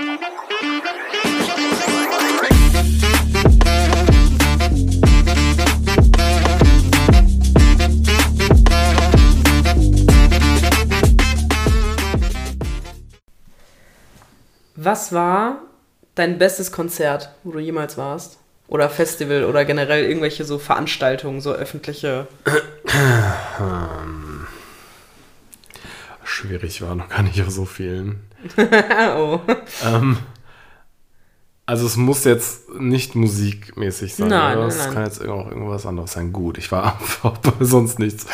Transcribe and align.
Was 0.00 0.06
war 15.12 15.62
dein 16.14 16.38
bestes 16.38 16.70
Konzert, 16.70 17.30
wo 17.42 17.50
du 17.50 17.58
jemals 17.58 17.98
warst? 17.98 18.38
Oder 18.68 18.88
Festival 18.90 19.42
oder 19.44 19.64
generell 19.64 20.04
irgendwelche 20.04 20.44
so 20.44 20.60
Veranstaltungen, 20.60 21.40
so 21.40 21.52
öffentliche? 21.52 22.28
Schwierig 26.38 26.82
war 26.82 26.94
noch 26.94 27.08
gar 27.08 27.22
nicht 27.22 27.40
auf 27.42 27.50
so 27.50 27.64
vielen. 27.64 28.20
oh. 29.16 29.40
Ähm, 29.84 30.18
also 31.66 31.84
es 31.84 31.96
muss 31.96 32.22
jetzt 32.24 32.70
nicht 32.78 33.16
musikmäßig 33.16 34.14
sein. 34.14 34.28
Nein, 34.28 34.56
oder? 34.58 34.68
nein, 34.68 34.76
Es 34.76 34.84
nein. 34.84 34.94
kann 34.94 35.04
jetzt 35.04 35.20
auch 35.26 35.48
irgendwas 35.48 35.84
anderes 35.84 36.12
sein. 36.12 36.32
Gut, 36.32 36.56
ich 36.58 36.70
war 36.70 36.84
einfach 37.00 37.38
bei 37.38 37.64
sonst 37.64 37.98
nichts. 37.98 38.26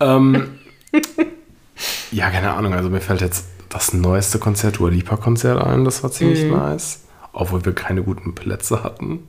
Ähm, 0.00 0.58
ja, 2.10 2.30
keine 2.30 2.54
Ahnung. 2.54 2.72
Also 2.72 2.88
mir 2.88 3.02
fällt 3.02 3.20
jetzt 3.20 3.44
das 3.68 3.92
neueste 3.92 4.38
Konzert, 4.38 4.78
Dua 4.78 4.88
Lipa 4.88 5.16
Konzert 5.18 5.62
ein. 5.62 5.84
Das 5.84 6.02
war 6.02 6.10
ziemlich 6.10 6.44
Mhm. 6.44 6.52
nice. 6.56 7.02
Obwohl 7.34 7.62
wir 7.64 7.74
keine 7.74 8.02
guten 8.02 8.34
Plätze 8.34 8.82
hatten. 8.82 9.24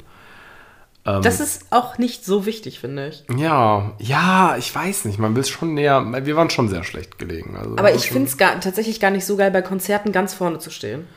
Ähm, 1.06 1.22
Das 1.24 1.40
ist 1.40 1.66
auch 1.72 1.98
nicht 1.98 2.26
so 2.26 2.46
wichtig, 2.46 2.80
finde 2.80 3.08
ich. 3.10 3.24
ja, 3.38 3.92
ja, 4.00 4.56
ich 4.58 4.74
weiß 4.74 5.06
nicht. 5.06 5.18
Man 5.20 5.34
will 5.36 5.42
es 5.42 5.50
schon 5.50 5.74
näher. 5.74 6.06
Wir 6.26 6.36
waren 6.36 6.50
schon 6.50 6.70
sehr 6.70 6.84
schlecht 6.84 7.18
gelegen. 7.18 7.56
Also 7.58 7.72
Aber 7.78 7.94
ich 7.94 8.10
finde 8.10 8.30
es 8.30 8.38
tatsächlich 8.38 9.00
gar 9.00 9.12
nicht 9.12 9.26
so 9.26 9.36
geil, 9.38 9.52
bei 9.52 9.62
Konzerten 9.62 10.12
ganz 10.12 10.34
vorne 10.34 10.60
zu 10.60 10.70
stehen. 10.70 11.08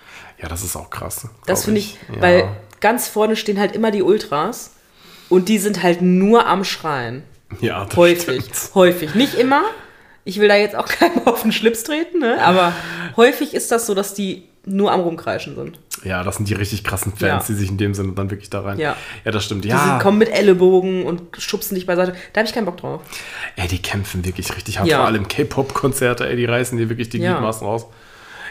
Ja, 0.41 0.49
das 0.49 0.63
ist 0.65 0.75
auch 0.77 0.91
krass. 0.91 1.29
Das 1.47 1.65
finde 1.65 1.81
ich, 1.81 1.99
Ja. 2.15 2.23
weil 2.23 2.49
ganz 2.81 3.09
vorne 3.09 3.37
stehen 3.37 3.59
halt 3.61 3.75
immer 3.75 3.91
die 3.91 4.03
Ultras 4.03 4.73
und 5.29 5.49
die 5.49 5.59
sind 5.59 5.83
halt 5.83 6.03
nur 6.03 6.47
am 6.47 6.65
Schreien. 6.65 7.23
ja, 7.61 7.85
das 7.85 7.97
Häufig. 7.97 8.43
stimmt. 8.45 8.75
Häufig. 8.75 9.15
Nicht 9.15 9.35
immer. 9.35 9.63
Ich 10.25 10.41
will 10.41 10.49
da 10.49 10.57
jetzt 10.57 10.75
auch 10.75 10.87
keinem 10.89 11.27
auf 11.27 11.43
den 11.43 11.53
Schlips 11.53 11.85
treten, 11.85 12.19
ne? 12.21 12.43
aber 12.43 12.73
häufig 13.17 13.53
ist 13.55 13.71
das 13.71 13.87
so, 13.87 13.95
dass 13.95 14.15
die 14.15 14.49
nur 14.65 14.91
am 14.93 15.01
Rumkreischen 15.01 15.55
sind. 15.57 15.79
Ja, 16.05 16.23
das 16.23 16.37
sind 16.37 16.49
die 16.49 16.55
richtig 16.55 16.85
krassen 16.85 17.13
Fans, 17.13 17.23
Ja. 17.23 17.43
die 17.49 17.55
sich 17.55 17.71
in 17.71 17.79
dem 17.79 17.95
Sinne 17.95 18.13
dann 18.13 18.31
wirklich 18.31 18.51
da 18.51 18.61
rein. 18.61 18.79
Ja. 18.79 18.97
ja 19.25 19.31
das 19.33 19.45
stimmt. 19.45 19.65
Die 19.65 19.69
Ja, 19.69 19.79
sind, 19.85 19.99
kommen 20.01 20.19
mit 20.19 20.29
Ellenbogen 20.29 21.05
und 21.05 21.23
schubsen 21.39 21.75
dich 21.75 21.87
beiseite. 21.87 22.15
Da 22.33 22.41
habe 22.41 22.49
ich 22.49 22.55
keinen 22.55 22.67
Bock 22.67 22.77
drauf. 22.77 23.01
ey, 23.57 23.67
die 23.69 23.81
kämpfen 23.81 24.25
wirklich 24.25 24.55
richtig 24.55 24.79
hart. 24.79 24.87
Ja. 24.89 24.99
Vor 24.99 25.07
allem 25.07 25.27
K-Pop-Konzerte, 25.29 26.29
ey, 26.29 26.37
die 26.37 26.45
reißen 26.45 26.77
dir 26.79 26.89
wirklich 26.89 27.09
die 27.09 27.19
Ja. 27.19 27.33
Gliedmaßen 27.33 27.67
raus. 27.67 27.87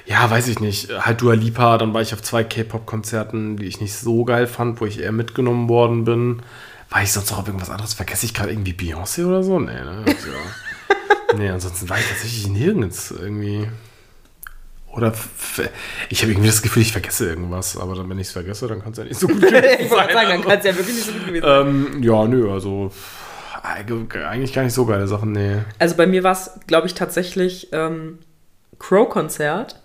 Ja, 0.05 0.29
weiß 0.29 0.47
ich 0.49 0.59
nicht. 0.59 0.89
Halt 1.05 1.21
Dua 1.21 1.33
Lipa, 1.33 1.77
dann 1.77 1.93
war 1.93 2.01
ich 2.01 2.13
auf 2.13 2.21
zwei 2.21 2.43
K-Pop-Konzerten, 2.43 3.55
die 3.57 3.65
ich 3.67 3.79
nicht 3.79 3.93
so 3.93 4.25
geil 4.25 4.47
fand, 4.47 4.81
wo 4.81 4.85
ich 4.85 4.99
eher 4.99 5.11
mitgenommen 5.13 5.69
worden 5.69 6.03
bin. 6.03 6.41
War 6.89 7.03
ich 7.03 7.11
sonst 7.11 7.31
noch 7.31 7.39
auf 7.39 7.47
irgendwas 7.47 7.69
anderes? 7.69 7.93
Vergesse 7.93 8.25
ich 8.25 8.33
gerade 8.33 8.51
irgendwie 8.51 8.73
Beyoncé 8.73 9.25
oder 9.25 9.43
so? 9.43 9.59
Nee, 9.59 9.71
ne? 9.73 10.03
Also, 10.05 10.27
nee, 11.38 11.49
ansonsten 11.49 11.88
war 11.89 11.97
ich 11.97 12.07
tatsächlich 12.07 12.47
nirgends 12.49 13.11
irgendwie. 13.11 13.67
Oder 14.94 15.11
ich 16.09 16.22
habe 16.22 16.31
irgendwie 16.31 16.49
das 16.49 16.61
Gefühl, 16.61 16.83
ich 16.83 16.91
vergesse 16.91 17.27
irgendwas, 17.27 17.77
aber 17.77 17.95
dann, 17.95 18.08
wenn 18.09 18.19
ich 18.19 18.27
es 18.27 18.33
vergesse, 18.33 18.67
dann 18.67 18.81
kann 18.81 18.91
es 18.91 19.00
ja 19.00 19.03
nicht 19.03 19.19
so 19.19 19.27
gut 19.27 19.41
gewesen 19.41 19.66
ich 19.80 19.89
wollte 19.89 20.13
sagen, 20.13 20.30
dann 20.30 20.41
kann 20.44 20.59
es 20.59 20.66
ja 20.66 20.75
wirklich 20.77 20.95
nicht 20.95 21.08
so 21.08 21.13
gut 21.13 21.25
gewesen 21.25 21.44
sein. 21.44 21.67
ähm, 21.67 22.03
ja, 22.03 22.27
nö, 22.27 22.52
also 22.52 22.91
eigentlich 23.63 24.53
gar 24.53 24.63
nicht 24.63 24.73
so 24.73 24.85
geile 24.85 25.08
Sachen, 25.08 25.31
nee. 25.31 25.58
Also 25.80 25.95
bei 25.95 26.05
mir 26.05 26.23
war 26.23 26.33
es, 26.33 26.52
glaube 26.67 26.85
ich, 26.85 26.94
tatsächlich 26.94 27.69
ähm, 27.72 28.19
Crow-Konzert. 28.77 29.80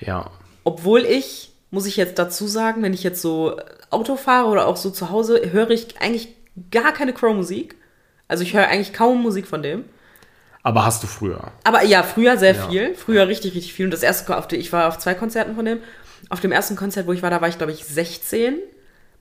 Ja. 0.00 0.30
Obwohl 0.64 1.04
ich, 1.04 1.52
muss 1.70 1.86
ich 1.86 1.96
jetzt 1.96 2.18
dazu 2.18 2.48
sagen, 2.48 2.82
wenn 2.82 2.94
ich 2.94 3.04
jetzt 3.04 3.22
so 3.22 3.60
Auto 3.90 4.16
fahre 4.16 4.48
oder 4.48 4.66
auch 4.66 4.76
so 4.76 4.90
zu 4.90 5.10
Hause, 5.10 5.52
höre 5.52 5.70
ich 5.70 6.00
eigentlich 6.00 6.34
gar 6.70 6.92
keine 6.92 7.12
Crow-Musik. 7.12 7.76
Also 8.28 8.42
ich 8.42 8.54
höre 8.54 8.66
eigentlich 8.66 8.92
kaum 8.92 9.22
Musik 9.22 9.46
von 9.46 9.62
dem. 9.62 9.84
Aber 10.66 10.84
hast 10.84 11.00
du 11.04 11.06
früher? 11.06 11.52
Aber 11.62 11.84
ja, 11.84 12.02
früher 12.02 12.36
sehr 12.38 12.56
Ja. 12.56 12.68
viel. 12.68 12.94
Früher 12.96 13.28
richtig, 13.28 13.54
richtig 13.54 13.72
viel. 13.72 13.84
Und 13.84 13.92
das 13.92 14.02
erste, 14.02 14.36
auf 14.36 14.48
die, 14.48 14.56
ich 14.56 14.72
war 14.72 14.88
auf 14.88 14.98
zwei 14.98 15.14
Konzerten 15.14 15.54
von 15.54 15.64
dem. 15.64 15.78
Auf 16.28 16.40
dem 16.40 16.50
ersten 16.50 16.74
Konzert, 16.74 17.06
wo 17.06 17.12
ich 17.12 17.22
war, 17.22 17.30
da 17.30 17.40
war 17.40 17.46
ich, 17.48 17.56
glaube 17.56 17.70
ich, 17.70 17.84
16. 17.84 18.56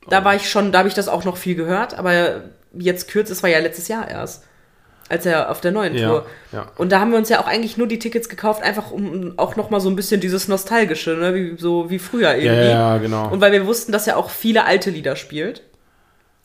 Da 0.09 0.25
war 0.25 0.34
ich 0.35 0.50
schon, 0.50 0.72
da 0.72 0.79
habe 0.79 0.88
ich 0.88 0.95
das 0.95 1.07
auch 1.07 1.23
noch 1.23 1.38
viel 1.38 1.53
gehört. 1.53 1.94
Aber 2.00 2.45
jetzt 2.73 3.09
kürzt, 3.09 3.31
es 3.31 3.44
war 3.44 3.50
ja 3.51 3.59
letztes 3.59 3.88
Jahr 3.89 4.07
erst. 4.09 4.44
Als 5.07 5.28
er 5.28 5.51
auf 5.51 5.61
der 5.61 5.72
neuen 5.72 5.94
Ja, 5.94 6.07
Tour. 6.09 6.25
ja. 6.51 6.66
Und 6.78 6.91
da 6.91 7.00
haben 7.00 7.11
wir 7.11 7.19
uns 7.19 7.29
ja 7.29 7.39
auch 7.39 7.45
eigentlich 7.45 7.78
nur 7.78 7.85
die 7.85 8.00
Tickets 8.00 8.28
gekauft, 8.28 8.63
einfach 8.63 8.89
um 8.89 9.34
auch 9.38 9.55
noch 9.55 9.69
mal 9.69 9.79
so 9.79 9.88
ein 9.91 9.95
bisschen 9.95 10.19
dieses 10.22 10.47
Nostalgische, 10.47 11.11
ne? 11.11 11.35
wie, 11.35 11.55
so 11.59 11.91
wie 11.91 12.00
früher 12.00 12.34
Ja, 12.34 12.38
irgendwie. 12.53 12.69
ja, 12.72 12.97
genau. 12.97 13.29
Und 13.31 13.39
weil 13.39 13.51
wir 13.51 13.67
wussten, 13.67 13.91
dass 13.91 14.07
er 14.07 14.17
auch 14.17 14.31
viele 14.31 14.66
alte 14.66 14.89
Lieder 14.89 15.16
spielt. 15.16 15.61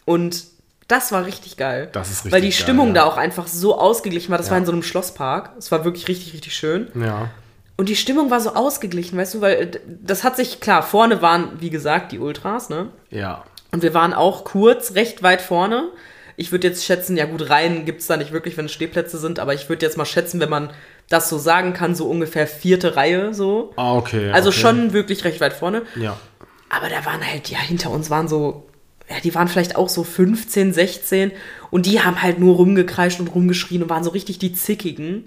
Und 0.05 0.45
das 0.91 1.13
war 1.13 1.27
richtig 1.27 1.57
geil. 1.57 1.89
Das 1.93 2.09
ist 2.11 2.19
richtig 2.25 2.33
Weil 2.33 2.41
die 2.41 2.49
geil, 2.49 2.57
Stimmung 2.57 2.89
ja. 2.89 2.95
da 2.95 3.05
auch 3.05 3.17
einfach 3.17 3.47
so 3.47 3.79
ausgeglichen 3.79 4.31
war. 4.31 4.39
Das 4.39 4.47
Ja. 4.49 4.53
war 4.53 4.59
in 4.59 4.67
so 4.67 4.73
einem 4.73 4.83
Schlosspark. 4.83 5.51
Es 5.59 5.71
war 5.71 5.85
wirklich 5.85 6.09
richtig, 6.09 6.33
richtig 6.35 6.55
schön. 6.55 6.89
ja. 6.95 7.29
Und 7.77 7.89
die 7.89 7.97
Stimmung 7.97 8.31
war 8.31 8.41
so 8.41 8.55
ausgeglichen, 8.55 9.17
weißt 9.17 9.33
du, 9.35 9.41
weil 9.41 9.71
das 10.03 10.23
hat 10.23 10.37
sich, 10.37 10.61
klar, 10.61 10.83
vorne 10.83 11.23
waren, 11.23 11.49
wie 11.61 11.71
gesagt, 11.71 12.13
die 12.13 12.19
Ultras, 12.19 12.69
ne? 12.69 12.89
Ja. 13.09 13.43
Und 13.73 13.83
wir 13.83 13.95
waren 13.95 14.13
auch 14.13 14.45
kurz 14.45 14.95
recht 14.97 15.23
weit 15.23 15.41
vorne. 15.41 15.89
Ich 16.37 16.53
würde 16.53 16.69
jetzt 16.69 16.85
schätzen, 16.85 17.17
ja 17.17 17.25
gut, 17.25 17.49
Reihen 17.49 17.87
gibt 17.87 18.03
es 18.03 18.07
da 18.07 18.19
nicht 18.19 18.33
wirklich, 18.33 18.59
wenn 18.59 18.67
es 18.67 18.73
Stehplätze 18.73 19.17
sind, 19.17 19.39
aber 19.39 19.55
ich 19.55 19.71
würde 19.71 19.87
jetzt 19.87 19.97
mal 19.97 20.05
schätzen, 20.05 20.41
wenn 20.41 20.51
man 20.51 20.69
das 21.09 21.31
so 21.31 21.39
sagen 21.39 21.73
kann, 21.73 21.95
so 21.95 22.07
ungefähr 22.07 22.47
vierte 22.47 22.97
Reihe 22.97 23.33
so. 23.33 23.73
Ah, 23.77 23.95
okay. 23.95 24.31
Also 24.31 24.51
okay. 24.51 24.59
schon 24.59 24.93
wirklich 24.93 25.25
recht 25.25 25.41
weit 25.41 25.55
vorne. 25.55 25.81
Ja. 25.97 26.19
Aber 26.69 26.91
da 26.91 27.07
waren 27.07 27.27
halt, 27.27 27.49
ja, 27.49 27.61
hinter 27.61 27.89
uns 27.91 28.11
waren 28.11 28.29
so, 28.29 28.67
ja, 29.11 29.17
die 29.25 29.35
waren 29.35 29.49
vielleicht 29.49 29.77
auch 29.77 29.89
so 29.89 30.05
15, 30.05 30.73
16 30.73 31.33
und 31.71 31.87
die 31.87 32.01
haben 32.01 32.23
halt 32.23 32.39
nur 32.39 32.57
rumgekreischt 32.57 33.21
und 33.21 33.29
rumgeschrien 33.35 33.83
und 33.83 33.91
waren 33.91 34.05
so 34.05 34.11
richtig 34.11 34.39
die 34.39 34.53
Zickigen. 34.53 35.25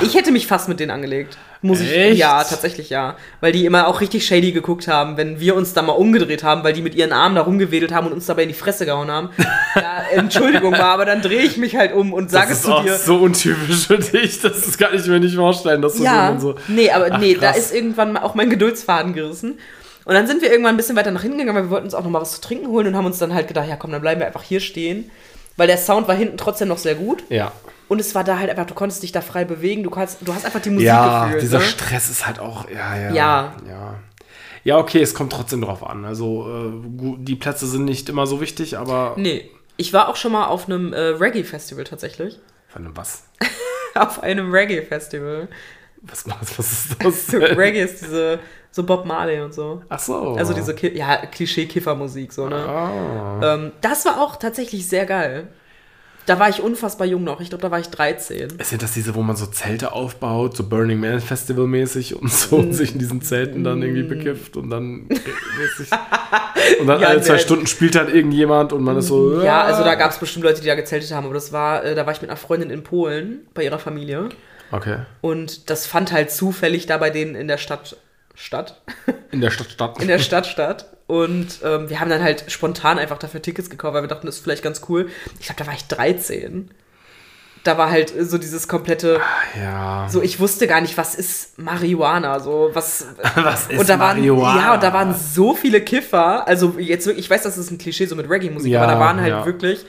Ich 0.00 0.14
hätte 0.14 0.30
mich 0.30 0.46
fast 0.46 0.68
mit 0.68 0.78
denen 0.78 0.92
angelegt. 0.92 1.36
Muss 1.60 1.80
ich. 1.80 1.92
Echt? 1.92 2.16
Ja, 2.16 2.44
tatsächlich 2.44 2.88
ja. 2.88 3.16
Weil 3.40 3.50
die 3.50 3.66
immer 3.66 3.88
auch 3.88 4.00
richtig 4.00 4.24
shady 4.24 4.52
geguckt 4.52 4.86
haben, 4.86 5.16
wenn 5.16 5.40
wir 5.40 5.56
uns 5.56 5.72
da 5.74 5.82
mal 5.82 5.92
umgedreht 5.92 6.44
haben, 6.44 6.62
weil 6.62 6.72
die 6.72 6.82
mit 6.82 6.94
ihren 6.94 7.12
Armen 7.12 7.34
da 7.34 7.42
rumgewedelt 7.42 7.92
haben 7.92 8.06
und 8.06 8.12
uns 8.12 8.26
dabei 8.26 8.44
in 8.44 8.48
die 8.48 8.54
Fresse 8.54 8.86
gehauen 8.86 9.10
haben. 9.10 9.30
ja, 9.74 10.02
Entschuldigung 10.12 10.72
war, 10.72 10.84
aber 10.94 11.04
dann 11.04 11.20
drehe 11.20 11.42
ich 11.42 11.56
mich 11.56 11.74
halt 11.76 11.94
um 11.94 12.12
und 12.12 12.30
sage 12.30 12.50
Das 12.50 12.58
es 12.60 12.64
ist 12.64 12.70
zu 12.76 12.82
dir. 12.82 12.94
so 12.96 13.16
untypisch 13.16 13.88
für 13.88 13.98
dich. 13.98 14.40
Das 14.40 14.66
ist 14.68 14.78
gar 14.78 14.92
nicht 14.92 15.06
mir 15.08 15.18
nicht 15.18 15.34
vorstellen, 15.34 15.82
dass 15.82 15.96
du 15.96 16.04
Ja, 16.04 16.38
so. 16.38 16.54
nee, 16.68 16.88
aber 16.90 17.08
Ach, 17.10 17.18
nee, 17.18 17.34
da 17.34 17.48
krass. 17.50 17.58
ist 17.58 17.74
irgendwann 17.74 18.16
auch 18.16 18.36
mein 18.36 18.50
Geduldsfaden 18.50 19.14
gerissen. 19.14 19.58
Und 20.04 20.14
dann 20.14 20.26
sind 20.26 20.42
wir 20.42 20.50
irgendwann 20.50 20.74
ein 20.74 20.76
bisschen 20.76 20.96
weiter 20.96 21.10
nach 21.10 21.22
hinten 21.22 21.38
gegangen, 21.38 21.56
weil 21.56 21.64
wir 21.64 21.70
wollten 21.70 21.86
uns 21.86 21.94
auch 21.94 22.02
noch 22.02 22.10
mal 22.10 22.20
was 22.20 22.32
zu 22.32 22.40
trinken 22.40 22.68
holen 22.68 22.86
und 22.88 22.96
haben 22.96 23.06
uns 23.06 23.18
dann 23.18 23.34
halt 23.34 23.48
gedacht, 23.48 23.68
ja 23.68 23.76
komm, 23.76 23.92
dann 23.92 24.00
bleiben 24.00 24.20
wir 24.20 24.26
einfach 24.26 24.42
hier 24.42 24.60
stehen. 24.60 25.10
Weil 25.56 25.66
der 25.66 25.78
Sound 25.78 26.08
war 26.08 26.14
hinten 26.14 26.38
trotzdem 26.38 26.68
noch 26.68 26.78
sehr 26.78 26.94
gut. 26.94 27.24
Ja. 27.28 27.52
Und 27.88 28.00
es 28.00 28.14
war 28.14 28.24
da 28.24 28.38
halt 28.38 28.48
einfach, 28.48 28.66
du 28.66 28.74
konntest 28.74 29.02
dich 29.02 29.12
da 29.12 29.20
frei 29.20 29.44
bewegen, 29.44 29.82
du, 29.82 29.90
kannst, 29.90 30.18
du 30.22 30.34
hast 30.34 30.46
einfach 30.46 30.60
die 30.60 30.70
Musik 30.70 30.86
Ja, 30.86 31.26
gefühlt. 31.26 31.42
dieser 31.42 31.58
ne? 31.58 31.64
Stress 31.64 32.08
ist 32.08 32.26
halt 32.26 32.38
auch. 32.38 32.68
Ja, 32.70 32.96
ja. 32.96 33.12
Ja. 33.12 33.54
Ja. 33.68 33.94
Ja, 34.64 34.78
okay, 34.78 35.02
es 35.02 35.14
kommt 35.14 35.32
trotzdem 35.32 35.60
drauf 35.60 35.84
an. 35.84 36.04
Also, 36.04 36.48
äh, 36.48 36.70
die 37.18 37.34
Plätze 37.34 37.66
sind 37.66 37.84
nicht 37.84 38.08
immer 38.08 38.26
so 38.26 38.40
wichtig, 38.40 38.78
aber. 38.78 39.14
Nee, 39.16 39.50
ich 39.76 39.92
war 39.92 40.08
auch 40.08 40.16
schon 40.16 40.32
mal 40.32 40.46
auf 40.46 40.66
einem 40.66 40.92
äh, 40.92 41.00
Reggae-Festival 41.00 41.84
tatsächlich. 41.84 42.38
Von 42.68 42.84
einem 42.84 42.96
was? 42.96 43.24
auf 43.94 44.22
einem 44.22 44.52
Reggae-Festival. 44.52 45.48
Was, 46.02 46.26
was, 46.26 46.58
was 46.58 46.72
ist 46.72 46.96
das? 47.04 47.26
So, 47.28 47.38
Reggae 47.38 47.82
ist 47.82 48.02
diese, 48.02 48.40
so 48.70 48.82
Bob 48.82 49.06
Marley 49.06 49.40
und 49.40 49.54
so. 49.54 49.82
Ach 49.88 49.98
so. 49.98 50.34
Also 50.34 50.52
diese, 50.52 50.74
Ki 50.74 50.96
ja, 50.96 51.16
Klischee-Kiffermusik, 51.26 52.32
so, 52.32 52.48
ne? 52.48 52.56
Ah. 52.56 53.54
Ähm, 53.54 53.72
das 53.80 54.04
war 54.04 54.20
auch 54.20 54.36
tatsächlich 54.36 54.88
sehr 54.88 55.06
geil. 55.06 55.48
Da 56.24 56.38
war 56.38 56.48
ich 56.48 56.62
unfassbar 56.62 57.06
jung 57.06 57.24
noch. 57.24 57.40
Ich 57.40 57.48
glaube, 57.48 57.62
da 57.62 57.70
war 57.72 57.80
ich 57.80 57.88
13. 57.88 58.50
Sind 58.62 58.82
das 58.82 58.92
diese, 58.92 59.16
wo 59.16 59.22
man 59.22 59.34
so 59.34 59.46
Zelte 59.46 59.90
aufbaut, 59.92 60.56
so 60.56 60.62
Burning 60.62 61.00
Man 61.00 61.20
Festival 61.20 61.66
mäßig 61.66 62.14
und 62.14 62.30
so 62.32 62.56
und 62.56 62.74
sich 62.74 62.92
in 62.92 63.00
diesen 63.00 63.22
Zelten 63.22 63.64
dann 63.64 63.82
irgendwie 63.82 64.04
bekifft 64.04 64.56
und 64.56 64.70
dann 64.70 65.06
mäßig, 65.08 65.90
und 66.80 66.86
dann 66.86 67.00
Ja, 67.00 67.08
alle 67.08 67.22
zwei 67.22 67.38
Stunden 67.38 67.66
spielt 67.66 67.96
dann 67.96 68.08
irgendjemand 68.08 68.72
und 68.72 68.84
man 68.84 68.96
ist 68.98 69.08
so 69.08 69.42
Ja, 69.42 69.62
also 69.62 69.82
da 69.82 69.96
gab 69.96 70.12
es 70.12 70.18
bestimmt 70.18 70.44
Leute, 70.44 70.60
die 70.60 70.68
da 70.68 70.76
gezeltet 70.76 71.10
haben, 71.12 71.24
aber 71.24 71.34
das 71.34 71.52
war, 71.52 71.84
äh, 71.84 71.96
da 71.96 72.06
war 72.06 72.12
ich 72.12 72.22
mit 72.22 72.30
einer 72.30 72.36
Freundin 72.36 72.70
in 72.70 72.84
Polen 72.84 73.40
bei 73.52 73.64
ihrer 73.64 73.80
Familie. 73.80 74.28
Okay 74.72 74.98
Und 75.20 75.70
das 75.70 75.86
fand 75.86 76.12
halt 76.12 76.30
zufällig 76.30 76.86
da 76.86 76.98
bei 76.98 77.10
denen 77.10 77.34
in 77.34 77.48
der 77.48 77.58
Stadt 77.58 77.96
statt. 78.34 78.80
in 79.30 79.40
der 79.40 79.50
Stadt 79.50 79.70
Stadt 79.70 80.00
in 80.00 80.08
der 80.08 80.18
Stadt 80.18 80.46
statt. 80.46 80.86
Und 81.06 81.58
ähm, 81.64 81.90
wir 81.90 82.00
haben 82.00 82.10
dann 82.10 82.22
halt 82.22 82.50
spontan 82.50 82.98
einfach 82.98 83.18
dafür 83.18 83.42
Tickets 83.42 83.68
gekauft, 83.68 83.94
weil 83.94 84.02
wir 84.02 84.08
dachten, 84.08 84.26
das 84.26 84.36
ist 84.36 84.42
vielleicht 84.42 84.62
ganz 84.62 84.82
cool. 84.88 85.10
Ich 85.40 85.46
glaube, 85.46 85.58
da 85.58 85.66
war 85.66 85.74
ich 85.74 85.84
13. 85.84 86.70
Da 87.64 87.78
war 87.78 87.90
halt 87.90 88.12
so 88.18 88.38
dieses 88.38 88.66
komplette, 88.66 89.20
ja 89.56 90.08
so 90.08 90.20
ich 90.20 90.40
wusste 90.40 90.66
gar 90.66 90.80
nicht, 90.80 90.96
was 90.98 91.14
ist 91.14 91.58
Marihuana, 91.60 92.40
so 92.40 92.70
was. 92.72 93.06
was 93.36 93.68
ist 93.68 93.78
und 93.78 93.88
da 93.88 94.00
waren, 94.00 94.18
Marihuana? 94.18 94.60
ja, 94.60 94.74
und 94.74 94.82
da 94.82 94.92
waren 94.92 95.14
so 95.14 95.54
viele 95.54 95.80
Kiffer. 95.80 96.48
Also 96.48 96.76
jetzt 96.78 97.06
wirklich, 97.06 97.26
ich 97.26 97.30
weiß, 97.30 97.42
das 97.42 97.58
ist 97.58 97.70
ein 97.70 97.78
Klischee 97.78 98.06
so 98.06 98.16
mit 98.16 98.28
Reggae-Musik, 98.28 98.72
Ja, 98.72 98.82
aber 98.82 98.92
da 98.92 98.98
waren 98.98 99.20
halt 99.20 99.30
ja. 99.30 99.46
wirklich 99.46 99.84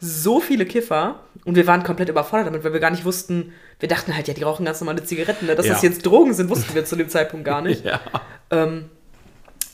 so 0.00 0.40
viele 0.40 0.64
Kiffer 0.64 1.20
und 1.48 1.54
wir 1.54 1.66
waren 1.66 1.82
komplett 1.82 2.10
überfordert 2.10 2.46
damit, 2.48 2.62
weil 2.62 2.74
wir 2.74 2.80
gar 2.80 2.90
nicht 2.90 3.06
wussten, 3.06 3.54
wir 3.80 3.88
dachten 3.88 4.14
halt, 4.14 4.28
ja, 4.28 4.34
die 4.34 4.42
rauchen 4.42 4.66
ganz 4.66 4.82
normale 4.82 5.02
Zigaretten. 5.02 5.46
Ne? 5.46 5.54
Dass 5.56 5.64
Ja. 5.64 5.72
das 5.72 5.80
jetzt 5.82 6.04
Drogen 6.04 6.34
sind, 6.34 6.50
wussten 6.50 6.74
wir 6.74 6.84
zu 6.84 6.94
dem 6.94 7.08
Zeitpunkt 7.08 7.46
gar 7.46 7.62
nicht. 7.62 7.84
ja 7.86 8.02
Ähm, 8.50 8.90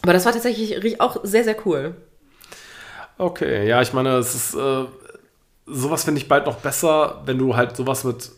Aber 0.03 0.13
das 0.13 0.25
war 0.25 0.33
tatsächlich 0.33 1.01
auch 1.01 1.17
sehr, 1.25 1.43
sehr 1.43 1.57
cool. 1.67 1.97
Okay, 3.19 3.67
ja, 3.67 3.83
ich 3.83 3.93
meine, 3.93 4.11
es 4.19 4.37
ist 4.37 4.55
äh, 4.55 4.85
sowas 5.67 6.05
finde 6.05 6.21
ich 6.21 6.29
bald 6.29 6.47
noch 6.47 6.59
besser, 6.59 7.23
wenn 7.27 7.39
du 7.39 7.57
halt 7.57 7.77
sowas 7.77 8.05
mit 8.05 8.31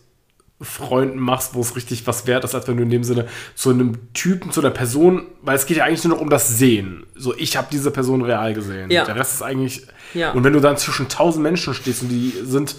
Freunden 0.62 1.18
machst, 1.18 1.54
wo 1.54 1.60
es 1.60 1.76
richtig 1.76 2.06
was 2.06 2.26
wert 2.26 2.42
ist, 2.44 2.54
als 2.54 2.66
wenn 2.66 2.78
du 2.78 2.84
in 2.84 2.88
dem 2.90 3.04
Sinne 3.04 3.28
zu 3.54 3.68
einem 3.68 4.14
Typen, 4.14 4.50
zu 4.50 4.60
einer 4.60 4.70
Person, 4.70 5.26
weil 5.42 5.56
es 5.56 5.66
geht 5.66 5.76
ja 5.76 5.84
eigentlich 5.84 6.04
nur 6.04 6.14
noch 6.16 6.22
um 6.22 6.30
das 6.30 6.56
Sehen. 6.56 7.04
So, 7.14 7.36
ich 7.36 7.58
habe 7.58 7.66
diese 7.70 7.90
Person 7.90 8.22
real 8.22 8.54
gesehen. 8.54 8.90
Ja. 8.90 9.04
Der 9.04 9.16
Rest 9.16 9.34
ist 9.34 9.42
eigentlich. 9.42 9.86
Ja. 10.14 10.32
Und 10.32 10.42
wenn 10.42 10.54
du 10.54 10.60
dann 10.60 10.78
zwischen 10.78 11.10
tausend 11.10 11.42
Menschen 11.42 11.74
stehst 11.74 12.00
und 12.00 12.08
die 12.08 12.32
sind, 12.42 12.76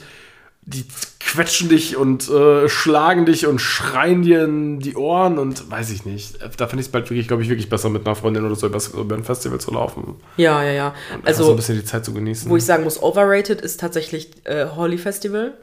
die 0.69 0.85
quetschen 1.21 1.69
dich 1.69 1.95
und 1.95 2.29
äh, 2.29 2.67
schlagen 2.67 3.25
dich 3.25 3.47
und 3.47 3.59
schreien 3.59 4.21
dir 4.21 4.43
in 4.43 4.79
die 4.79 4.95
Ohren 4.97 5.37
und 5.39 5.71
weiß 5.71 5.89
ich 5.91 6.05
nicht. 6.05 6.39
Da 6.41 6.67
finde 6.67 6.81
ich 6.81 6.87
es 6.87 6.91
bald 6.91 7.09
wirklich, 7.09 7.27
glaube 7.27 7.41
ich, 7.41 7.47
wirklich 7.49 7.69
besser 7.69 7.89
mit 7.89 8.05
einer 8.05 8.15
Freundin 8.15 8.45
oder 8.45 8.55
so 8.55 8.67
über, 8.67 8.79
über 8.99 9.15
ein 9.15 9.23
Festival 9.23 9.59
zu 9.61 9.71
laufen. 9.71 10.15
Ja, 10.35 10.61
ja, 10.63 10.71
ja. 10.73 10.93
Also 11.23 11.45
so 11.45 11.51
ein 11.51 11.55
bisschen 11.55 11.75
die 11.77 11.85
Zeit 11.85 12.03
zu 12.03 12.13
genießen. 12.13 12.49
wo 12.51 12.57
ich 12.57 12.65
sagen 12.65 12.83
muss, 12.83 13.01
overrated 13.01 13.61
ist 13.61 13.79
tatsächlich 13.79 14.29
äh, 14.45 14.65
Holly 14.75 14.97
Festival. 14.97 15.53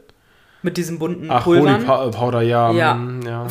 Mit 0.63 0.77
diesen 0.77 0.97
bunten 0.97 1.29
Ach, 1.29 1.43
Pulvern. 1.43 1.75
Holy 1.75 1.85
Pa- 1.85 2.07
Powder, 2.09 2.41
ja. 2.41 2.71
Ja. 2.71 2.99
ja. 3.23 3.47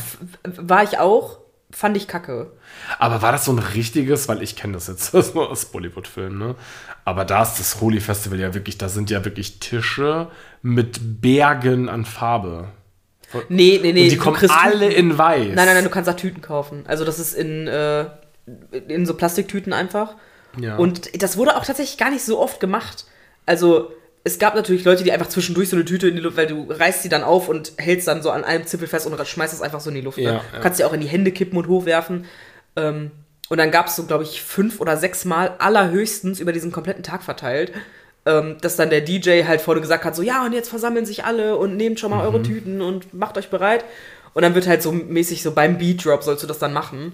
War 0.56 0.82
ich 0.82 0.98
auch, 0.98 1.38
fand 1.70 1.96
ich 1.96 2.08
kacke. 2.08 2.50
Aber 2.98 3.22
war 3.22 3.30
das 3.30 3.44
so 3.44 3.52
ein 3.52 3.60
richtiges, 3.60 4.26
weil 4.26 4.42
ich 4.42 4.56
kenne 4.56 4.72
das 4.72 4.88
jetzt 4.88 5.14
das 5.14 5.34
nur 5.34 5.48
aus 5.50 5.66
Bollywood-Filmen, 5.66 6.36
ne? 6.36 6.54
Aber 7.04 7.24
da 7.24 7.42
ist 7.42 7.60
das 7.60 7.80
Holy 7.80 8.00
Festival 8.00 8.40
ja 8.40 8.54
wirklich, 8.54 8.78
da 8.78 8.88
sind 8.88 9.10
ja 9.10 9.24
wirklich 9.24 9.60
Tische 9.60 10.26
mit 10.64 11.20
Bergen 11.20 11.90
an 11.90 12.06
Farbe. 12.06 12.68
Nee, 13.50 13.80
nee, 13.82 13.92
nee. 13.92 14.04
Und 14.04 14.12
die 14.12 14.16
kommen 14.16 14.50
alle 14.50 14.88
Tüten. 14.88 15.10
in 15.10 15.18
weiß. 15.18 15.48
Nein, 15.48 15.54
nein, 15.54 15.74
nein, 15.74 15.84
du 15.84 15.90
kannst 15.90 16.08
da 16.08 16.14
Tüten 16.14 16.40
kaufen. 16.40 16.84
Also 16.88 17.04
das 17.04 17.18
ist 17.18 17.34
in, 17.34 17.66
äh, 17.68 18.06
in 18.88 19.04
so 19.04 19.12
Plastiktüten 19.12 19.74
einfach. 19.74 20.14
Ja. 20.58 20.76
Und 20.76 21.22
das 21.22 21.36
wurde 21.36 21.56
auch 21.56 21.66
tatsächlich 21.66 21.98
gar 21.98 22.10
nicht 22.10 22.24
so 22.24 22.40
oft 22.40 22.60
gemacht. 22.60 23.04
Also 23.44 23.92
es 24.24 24.38
gab 24.38 24.54
natürlich 24.54 24.84
Leute, 24.84 25.04
die 25.04 25.12
einfach 25.12 25.28
zwischendurch 25.28 25.68
so 25.68 25.76
eine 25.76 25.84
Tüte 25.84 26.08
in 26.08 26.14
die 26.14 26.22
Luft, 26.22 26.38
weil 26.38 26.46
du 26.46 26.66
reißt 26.70 27.02
sie 27.02 27.10
dann 27.10 27.24
auf 27.24 27.50
und 27.50 27.72
hältst 27.76 28.08
dann 28.08 28.22
so 28.22 28.30
an 28.30 28.42
einem 28.42 28.66
Zipfel 28.66 28.88
fest 28.88 29.06
und 29.06 29.26
schmeißt 29.26 29.52
es 29.52 29.60
einfach 29.60 29.80
so 29.80 29.90
in 29.90 29.96
die 29.96 30.00
Luft. 30.00 30.16
Ja, 30.16 30.32
ne? 30.32 30.36
ja. 30.38 30.56
Du 30.56 30.62
kannst 30.62 30.78
sie 30.78 30.84
auch 30.84 30.94
in 30.94 31.02
die 31.02 31.08
Hände 31.08 31.30
kippen 31.30 31.58
und 31.58 31.68
hochwerfen. 31.68 32.24
Ähm, 32.76 33.10
und 33.50 33.58
dann 33.58 33.70
gab 33.70 33.88
es 33.88 33.96
so, 33.96 34.04
glaube 34.04 34.22
ich, 34.22 34.40
fünf 34.40 34.80
oder 34.80 34.96
sechs 34.96 35.26
Mal 35.26 35.56
allerhöchstens 35.58 36.40
über 36.40 36.52
diesen 36.52 36.72
kompletten 36.72 37.02
Tag 37.02 37.22
verteilt, 37.22 37.72
ähm, 38.26 38.56
dass 38.60 38.76
dann 38.76 38.90
der 38.90 39.00
DJ 39.02 39.44
halt 39.44 39.60
vorne 39.60 39.80
gesagt 39.80 40.04
hat, 40.04 40.16
so 40.16 40.22
ja, 40.22 40.44
und 40.44 40.52
jetzt 40.52 40.68
versammeln 40.70 41.04
sich 41.06 41.24
alle 41.24 41.56
und 41.56 41.76
nehmt 41.76 42.00
schon 42.00 42.10
mal 42.10 42.24
eure 42.24 42.38
Mhm. 42.38 42.44
Tüten 42.44 42.80
und 42.80 43.12
macht 43.14 43.36
euch 43.38 43.48
bereit. 43.50 43.84
Und 44.32 44.42
dann 44.42 44.54
wird 44.54 44.66
halt 44.66 44.82
so 44.82 44.92
mäßig 44.92 45.42
so 45.42 45.52
beim 45.52 45.78
Beat 45.78 46.04
Drop 46.04 46.22
sollst 46.22 46.42
du 46.42 46.46
das 46.46 46.58
dann 46.58 46.72
machen. 46.72 47.12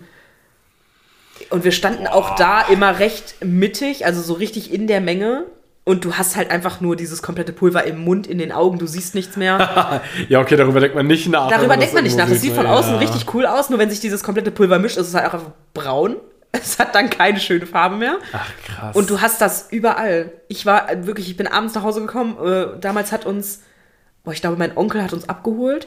Und 1.50 1.64
wir 1.64 1.72
standen 1.72 2.06
auch 2.06 2.36
da 2.36 2.62
immer 2.62 2.98
recht 2.98 3.36
mittig, 3.44 4.04
also 4.06 4.20
so 4.22 4.34
richtig 4.34 4.72
in 4.72 4.86
der 4.86 5.00
Menge. 5.00 5.44
Und 5.84 6.04
du 6.04 6.14
hast 6.14 6.36
halt 6.36 6.50
einfach 6.50 6.80
nur 6.82 6.94
dieses 6.94 7.22
komplette 7.22 7.52
Pulver 7.52 7.84
im 7.84 8.04
Mund, 8.04 8.26
in 8.26 8.36
den 8.38 8.52
Augen, 8.52 8.78
du 8.78 8.86
siehst 8.86 9.14
nichts 9.14 9.36
mehr. 9.36 10.02
ja, 10.28 10.40
okay, 10.40 10.56
darüber 10.56 10.78
denkt 10.78 10.94
man 10.94 11.06
nicht 11.06 11.26
nach. 11.28 11.48
Darüber 11.50 11.76
denkt 11.76 11.94
man 11.94 12.04
nicht 12.04 12.16
nach. 12.16 12.28
Das 12.28 12.42
sieht 12.42 12.54
von 12.54 12.66
außen 12.66 12.92
Ja. 12.92 12.98
richtig 12.98 13.24
cool 13.34 13.46
aus, 13.46 13.70
nur 13.70 13.78
wenn 13.78 13.90
sich 13.90 13.98
dieses 14.00 14.22
komplette 14.22 14.50
Pulver 14.50 14.78
mischt, 14.78 14.98
ist 14.98 15.08
es 15.08 15.14
halt 15.14 15.26
auch 15.26 15.34
einfach 15.34 15.50
braun. 15.74 16.16
Es 16.52 16.78
hat 16.78 16.94
dann 16.94 17.10
keine 17.10 17.38
schöne 17.38 17.64
Farbe 17.66 17.96
mehr. 17.96 18.18
Ach, 18.32 18.50
krass. 18.66 18.96
Und 18.96 19.08
du 19.08 19.20
hast 19.20 19.40
das 19.40 19.68
überall. 19.70 20.32
Ich 20.48 20.66
war 20.66 20.90
äh, 20.90 21.06
wirklich, 21.06 21.28
ich 21.30 21.36
bin 21.36 21.46
abends 21.46 21.74
nach 21.74 21.82
Hause 21.82 22.00
gekommen. 22.00 22.36
Äh, 22.44 22.80
damals 22.80 23.12
hat 23.12 23.24
uns, 23.24 23.60
boah, 24.24 24.32
ich 24.32 24.40
glaube, 24.40 24.56
mein 24.56 24.76
Onkel 24.76 25.02
hat 25.02 25.12
uns 25.12 25.28
abgeholt 25.28 25.86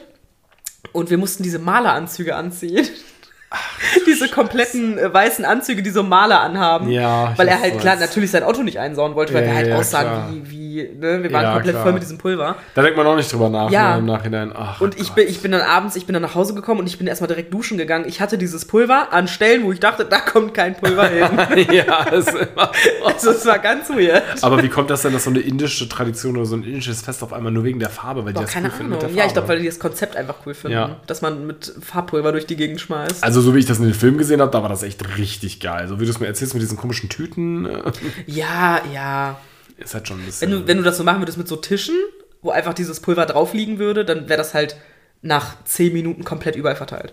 und 0.92 1.10
wir 1.10 1.18
mussten 1.18 1.42
diese 1.42 1.58
Maleranzüge 1.58 2.34
anziehen. 2.34 2.88
diese 4.06 4.28
kompletten 4.28 4.98
äh, 4.98 5.12
weißen 5.12 5.44
Anzüge, 5.44 5.82
die 5.82 5.90
so 5.90 6.02
Maler 6.02 6.40
anhaben. 6.40 6.88
Ja, 6.90 7.34
Weil 7.36 7.48
er 7.48 7.60
halt 7.60 7.78
klar 7.78 7.96
natürlich 7.96 8.30
sein 8.30 8.42
Auto 8.42 8.62
nicht 8.62 8.78
einsauen 8.78 9.14
wollte, 9.14 9.34
weil 9.34 9.42
Ja, 9.44 9.50
wir 9.50 9.56
halt 9.56 9.66
ja, 9.68 9.76
aussahen 9.76 10.06
klar. 10.06 10.32
wie, 10.32 10.50
wie, 10.50 10.63
ne? 10.82 11.22
Wir 11.22 11.32
waren 11.32 11.42
Ja, 11.42 11.52
komplett 11.54 11.72
klar. 11.74 11.82
voll 11.84 11.92
mit 11.94 12.02
diesem 12.02 12.18
Pulver. 12.18 12.56
da 12.74 12.82
denkt 12.82 12.96
man 12.96 13.06
auch 13.06 13.16
nicht 13.16 13.32
drüber 13.32 13.48
nach 13.48 13.70
Ja. 13.70 13.92
ne, 13.94 13.98
im 14.00 14.06
Nachhinein. 14.06 14.52
Ach, 14.54 14.80
Und 14.80 14.96
ich 14.98 15.08
Gott. 15.08 15.16
bin, 15.16 15.28
ich 15.28 15.40
bin 15.40 15.52
dann 15.52 15.62
abends, 15.62 15.96
ich 15.96 16.06
bin 16.06 16.12
dann 16.14 16.22
nach 16.22 16.34
Hause 16.34 16.54
gekommen 16.54 16.80
und 16.80 16.86
ich 16.86 16.98
bin 16.98 17.06
erstmal 17.06 17.28
direkt 17.28 17.52
duschen 17.54 17.78
gegangen. 17.78 18.04
Ich 18.08 18.20
hatte 18.20 18.38
dieses 18.38 18.64
Pulver 18.66 19.12
an 19.12 19.28
Stellen, 19.28 19.64
wo 19.64 19.72
ich 19.72 19.80
dachte, 19.80 20.04
da 20.04 20.20
kommt 20.20 20.54
kein 20.54 20.74
Pulver 20.76 21.06
hin. 21.08 21.66
ja, 21.72 22.02
ist 22.12 22.28
immer 22.34 22.70
also 23.06 23.30
es 23.30 23.46
war 23.46 23.58
ganz 23.58 23.88
weird. 23.90 24.22
Aber 24.42 24.62
wie 24.62 24.68
kommt 24.68 24.90
das 24.90 25.02
denn, 25.02 25.12
dass 25.12 25.24
so 25.24 25.30
eine 25.30 25.40
indische 25.40 25.88
Tradition 25.88 26.36
oder 26.36 26.46
so 26.46 26.56
ein 26.56 26.64
indisches 26.64 27.02
Fest 27.02 27.22
auf 27.22 27.32
einmal 27.32 27.52
nur 27.52 27.64
wegen 27.64 27.78
der 27.78 27.90
Farbe, 27.90 28.24
weil 28.24 28.32
die 28.32 28.38
Boah, 28.38 28.42
das 28.42 28.50
keine 28.52 28.68
cool 28.68 28.72
finden 28.72 28.92
Ahnung. 28.94 29.02
mit 29.06 29.10
der 29.10 29.10
Ja, 29.10 29.14
ich 29.26 29.32
Farbe? 29.32 29.32
glaube, 29.34 29.48
weil 29.48 29.58
die 29.60 29.66
das 29.66 29.78
Konzept 29.78 30.16
einfach 30.16 30.34
cool 30.46 30.54
finden, 30.54 30.76
Ja. 30.76 30.96
dass 31.06 31.22
man 31.22 31.46
mit 31.46 31.72
Farbpulver 31.80 32.32
durch 32.32 32.46
die 32.46 32.56
Gegend 32.56 32.80
schmeißt. 32.80 33.22
Also 33.22 33.40
so 33.40 33.54
wie 33.54 33.58
ich 33.58 33.66
das 33.66 33.78
in 33.78 33.84
den 33.84 33.94
Film 33.94 34.18
gesehen 34.18 34.40
habe, 34.40 34.50
da 34.50 34.62
war 34.62 34.68
das 34.68 34.82
echt 34.82 35.16
richtig 35.18 35.60
geil. 35.60 35.88
So 35.88 36.00
wie 36.00 36.04
du 36.04 36.10
es 36.10 36.20
mir 36.20 36.26
erzählst 36.26 36.54
mit 36.54 36.62
diesen 36.62 36.76
komischen 36.76 37.08
Tüten, 37.08 37.66
äh, 37.66 37.82
ja, 38.26 38.80
ja. 38.92 39.36
Ist 39.78 39.94
halt 39.94 40.06
schon 40.08 40.20
ein 40.20 40.26
bisschen... 40.26 40.50
Wenn 40.50 40.60
du, 40.60 40.66
wenn 40.68 40.76
du 40.78 40.82
das 40.82 40.96
so 40.96 41.04
machen 41.04 41.20
würdest 41.20 41.38
mit 41.38 41.48
so 41.48 41.56
Tischen, 41.56 41.96
wo 42.42 42.50
einfach 42.50 42.74
dieses 42.74 43.00
Pulver 43.00 43.26
drauf 43.26 43.52
liegen 43.54 43.78
würde, 43.78 44.04
dann 44.04 44.28
wäre 44.28 44.38
das 44.38 44.54
halt 44.54 44.76
nach 45.22 45.56
10 45.64 45.92
Minuten 45.92 46.24
komplett 46.24 46.56
überall 46.56 46.76
verteilt. 46.76 47.12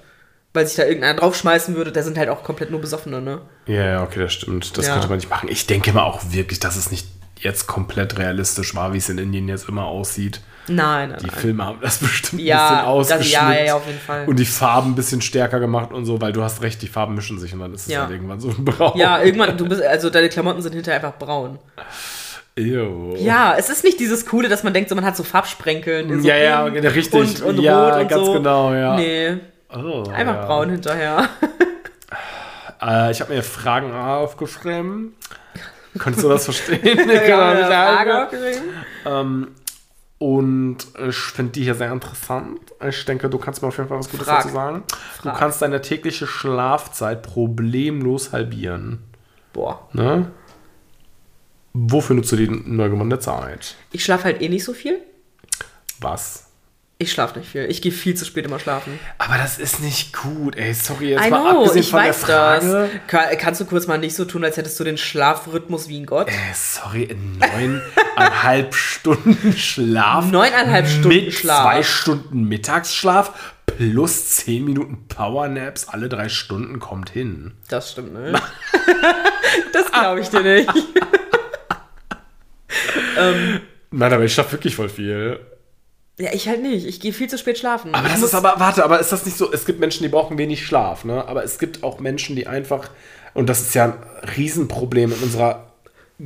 Weil 0.54 0.68
sich 0.68 0.76
da 0.76 0.84
irgendeiner 0.84 1.18
draufschmeißen 1.18 1.76
würde, 1.76 1.94
da 1.94 2.04
sind 2.04 2.18
halt 2.18 2.28
auch 2.28 2.44
komplett 2.44 2.72
nur 2.72 2.82
Besoffene, 2.82 3.22
ne? 3.22 3.42
ja, 3.68 3.86
ja, 3.86 4.04
okay, 4.04 4.20
das 4.20 4.34
stimmt. 4.34 4.78
Das 4.78 4.86
Ja. 4.88 4.94
könnte 4.94 5.08
man 5.08 5.18
nicht 5.18 5.30
machen. 5.30 5.48
Ich 5.50 5.66
denke 5.66 5.94
mal 5.94 6.04
auch 6.04 6.20
wirklich, 6.32 6.60
dass 6.60 6.76
es 6.76 6.92
nicht 6.92 7.08
jetzt 7.40 7.68
komplett 7.68 8.18
realistisch 8.20 8.76
war, 8.76 8.94
wie 8.94 8.98
es 8.98 9.08
in 9.10 9.18
Indien 9.18 9.48
jetzt 9.48 9.70
immer 9.70 9.86
aussieht. 9.86 10.42
Nein, 10.68 11.10
nein, 11.10 11.20
Die 11.22 11.28
nein. 11.28 11.36
Filme 11.40 11.66
haben 11.66 11.80
das 11.82 11.98
bestimmt 12.00 12.42
Ja, 12.42 12.58
ein 12.58 12.64
bisschen 12.68 12.78
das- 12.78 12.86
ausgeschnitten. 12.88 13.32
ja, 13.48 13.54
ja, 13.54 13.66
ja, 13.66 13.76
auf 13.76 13.88
jeden 13.88 14.00
Fall. 14.00 14.26
Und 14.28 14.38
die 14.38 14.46
Farben 14.46 14.92
ein 14.92 14.96
bisschen 14.96 15.22
stärker 15.22 15.60
gemacht 15.62 15.92
und 15.94 16.06
so, 16.06 16.20
weil 16.22 16.34
du 16.34 16.44
hast 16.44 16.62
recht, 16.62 16.82
die 16.82 16.88
Farben 16.88 17.16
mischen 17.16 17.40
sich 17.40 17.54
und 17.54 17.62
dann 17.62 17.74
ist 17.74 17.84
es 17.84 17.88
Ja. 17.94 18.02
halt 18.02 18.12
irgendwann 18.12 18.42
so 18.42 18.50
ein 18.50 18.66
Braun. 18.66 18.98
Ja, 19.00 19.24
irgendwann, 19.24 19.58
du 19.58 19.68
bist, 19.70 19.82
also 19.82 20.10
deine 20.10 20.28
Klamotten 20.30 20.62
sind 20.62 20.74
hinterher 20.74 20.98
einfach 21.04 21.18
braun. 21.18 21.58
Ew. 22.58 23.16
Ja, 23.18 23.56
es 23.58 23.70
ist 23.70 23.84
nicht 23.84 24.00
dieses 24.00 24.26
Coole, 24.26 24.50
dass 24.50 24.64
man 24.64 24.74
denkt, 24.74 24.90
so 24.90 24.96
man 24.96 25.06
hat 25.06 25.16
so 25.16 25.24
Farbsprenkeln. 25.24 26.10
in 26.10 26.22
So 26.22 26.28
Ja, 26.28 26.36
ja, 26.38 26.64
richtig. 26.66 27.14
Und, 27.14 27.42
und 27.42 27.60
Ja, 27.62 27.90
rot 27.90 28.02
und 28.02 28.08
ganz 28.10 28.26
so. 28.26 28.34
genau, 28.34 28.74
ja. 28.74 28.96
Nee, 28.96 29.38
Oh, 29.74 30.04
einfach 30.14 30.36
ja. 30.36 30.46
braun 30.46 30.70
hinterher. 30.70 31.30
Äh, 32.84 33.12
ich 33.12 33.22
habe 33.22 33.32
mir 33.34 33.44
Fragen 33.44 33.94
aufgeschrieben. 33.94 35.14
Konntest 36.00 36.24
du 36.26 36.30
das 36.30 36.46
verstehen? 36.46 36.80
Ja, 37.10 37.20
Genau, 37.22 37.38
Frage 37.38 37.66
Frage. 37.68 38.24
aufgeschrieben. 38.26 39.56
Und 40.18 40.78
ich 41.08 41.16
finde 41.16 41.52
die 41.52 41.64
hier 41.64 41.76
sehr 41.76 41.92
interessant. 41.92 42.60
Ich 42.88 43.06
denke, 43.06 43.30
du 43.30 43.38
kannst 43.38 43.62
mir 43.62 43.68
auf 43.68 43.78
jeden 43.78 43.88
Fall 43.88 44.00
was 44.00 44.10
Gutes 44.10 44.28
Frag. 44.28 44.42
dazu 44.44 44.54
sagen. 44.54 44.84
Frag. 45.16 45.34
Du 45.34 45.40
kannst 45.40 45.62
deine 45.62 45.82
tägliche 45.82 46.26
Schlafzeit 46.26 47.22
problemlos 47.22 48.32
halbieren. 48.34 49.04
Boah. 49.54 49.88
Ne? 49.94 50.32
Wofür 51.74 52.16
nutzt 52.16 52.32
du 52.32 52.36
die 52.36 52.48
neu 52.50 52.90
gewonnene 52.90 53.20
Zeit? 53.20 53.76
Ich 53.92 54.04
schlafe 54.04 54.26
halt 54.26 54.42
eh 54.42 54.50
nicht 54.50 54.64
so 54.64 54.74
viel. 54.74 55.00
Was? 56.00 56.48
Ich 56.98 57.12
schlafe 57.12 57.40
nicht 57.40 57.50
viel. 57.50 57.66
Ich 57.66 57.82
gehe 57.82 57.92
viel 57.92 58.14
zu 58.14 58.26
spät 58.26 58.46
immer 58.46 58.60
schlafen. 58.60 59.00
Aber 59.18 59.36
das 59.38 59.58
ist 59.58 59.80
nicht 59.80 60.14
gut, 60.16 60.56
ey. 60.56 60.72
Sorry, 60.74 61.10
jetzt 61.12 61.26
I 61.26 61.30
mal 61.32 61.42
know, 61.42 61.62
abgesehen 61.62 61.82
ich 61.82 61.90
von 61.90 62.00
weiß 62.00 62.20
der 62.20 62.28
Frage. 62.28 62.90
das. 62.94 63.08
Ka- 63.08 63.36
Kannst 63.38 63.60
du 63.62 63.66
kurz 63.66 63.88
mal 63.88 63.98
nicht 63.98 64.16
so 64.16 64.26
tun, 64.26 64.44
als 64.44 64.58
hättest 64.58 64.80
du 64.80 64.84
den 64.84 64.98
Schlafrhythmus 65.00 65.88
wie 65.88 66.00
ein 66.00 66.06
Gott? 66.06 66.28
Äh, 66.28 66.34
sorry, 66.54 67.10
neuneinhalb 67.40 68.76
Stunden 68.76 69.54
Schlaf. 69.58 70.30
Neuneinhalb 70.30 70.88
Stunden 70.88 71.08
mit 71.26 71.34
Schlaf. 71.34 71.64
zwei 71.64 71.82
Stunden 71.84 72.44
Mittagsschlaf 72.44 73.56
plus 73.66 74.30
zehn 74.36 74.64
Minuten 74.66 75.08
Powernaps 75.08 75.88
alle 75.88 76.08
drei 76.08 76.30
Stunden 76.30 76.80
kommt 76.80 77.10
hin. 77.10 77.54
Das 77.70 77.92
stimmt, 77.94 78.14
ne? 78.14 78.34
das 79.74 79.92
glaube 79.92 80.20
ich 80.20 80.30
dir 80.30 80.42
nicht. 80.44 80.70
Nein, 83.92 84.14
aber 84.14 84.24
ich 84.24 84.34
schlafe 84.34 84.54
wirklich 84.54 84.76
voll 84.76 84.90
viel. 84.90 85.40
Ja, 86.20 86.30
ich 86.34 86.48
halt 86.48 86.62
nicht. 86.62 86.86
Ich 86.86 87.00
gehe 87.00 87.14
viel 87.14 87.28
zu 87.30 87.38
spät 87.38 87.58
schlafen. 87.58 87.94
Aber 87.96 88.08
ich 88.08 88.14
das 88.14 88.22
ist 88.22 88.36
aber, 88.36 88.56
warte, 88.60 88.84
aber 88.84 89.00
ist 89.00 89.12
das 89.12 89.26
nicht 89.26 89.38
so, 89.38 89.52
es 89.52 89.66
gibt 89.66 89.80
Menschen, 89.80 90.04
die 90.04 90.10
brauchen 90.10 90.38
wenig 90.38 90.66
Schlaf, 90.66 91.04
ne? 91.04 91.28
Aber 91.28 91.44
es 91.44 91.58
gibt 91.58 91.84
auch 91.84 92.00
Menschen, 92.00 92.36
die 92.36 92.48
einfach, 92.48 92.90
und 93.34 93.48
das 93.48 93.62
ist 93.62 93.74
ja 93.74 93.86
ein 93.86 93.94
Riesenproblem 94.38 95.12
in 95.14 95.20
unserer 95.20 95.68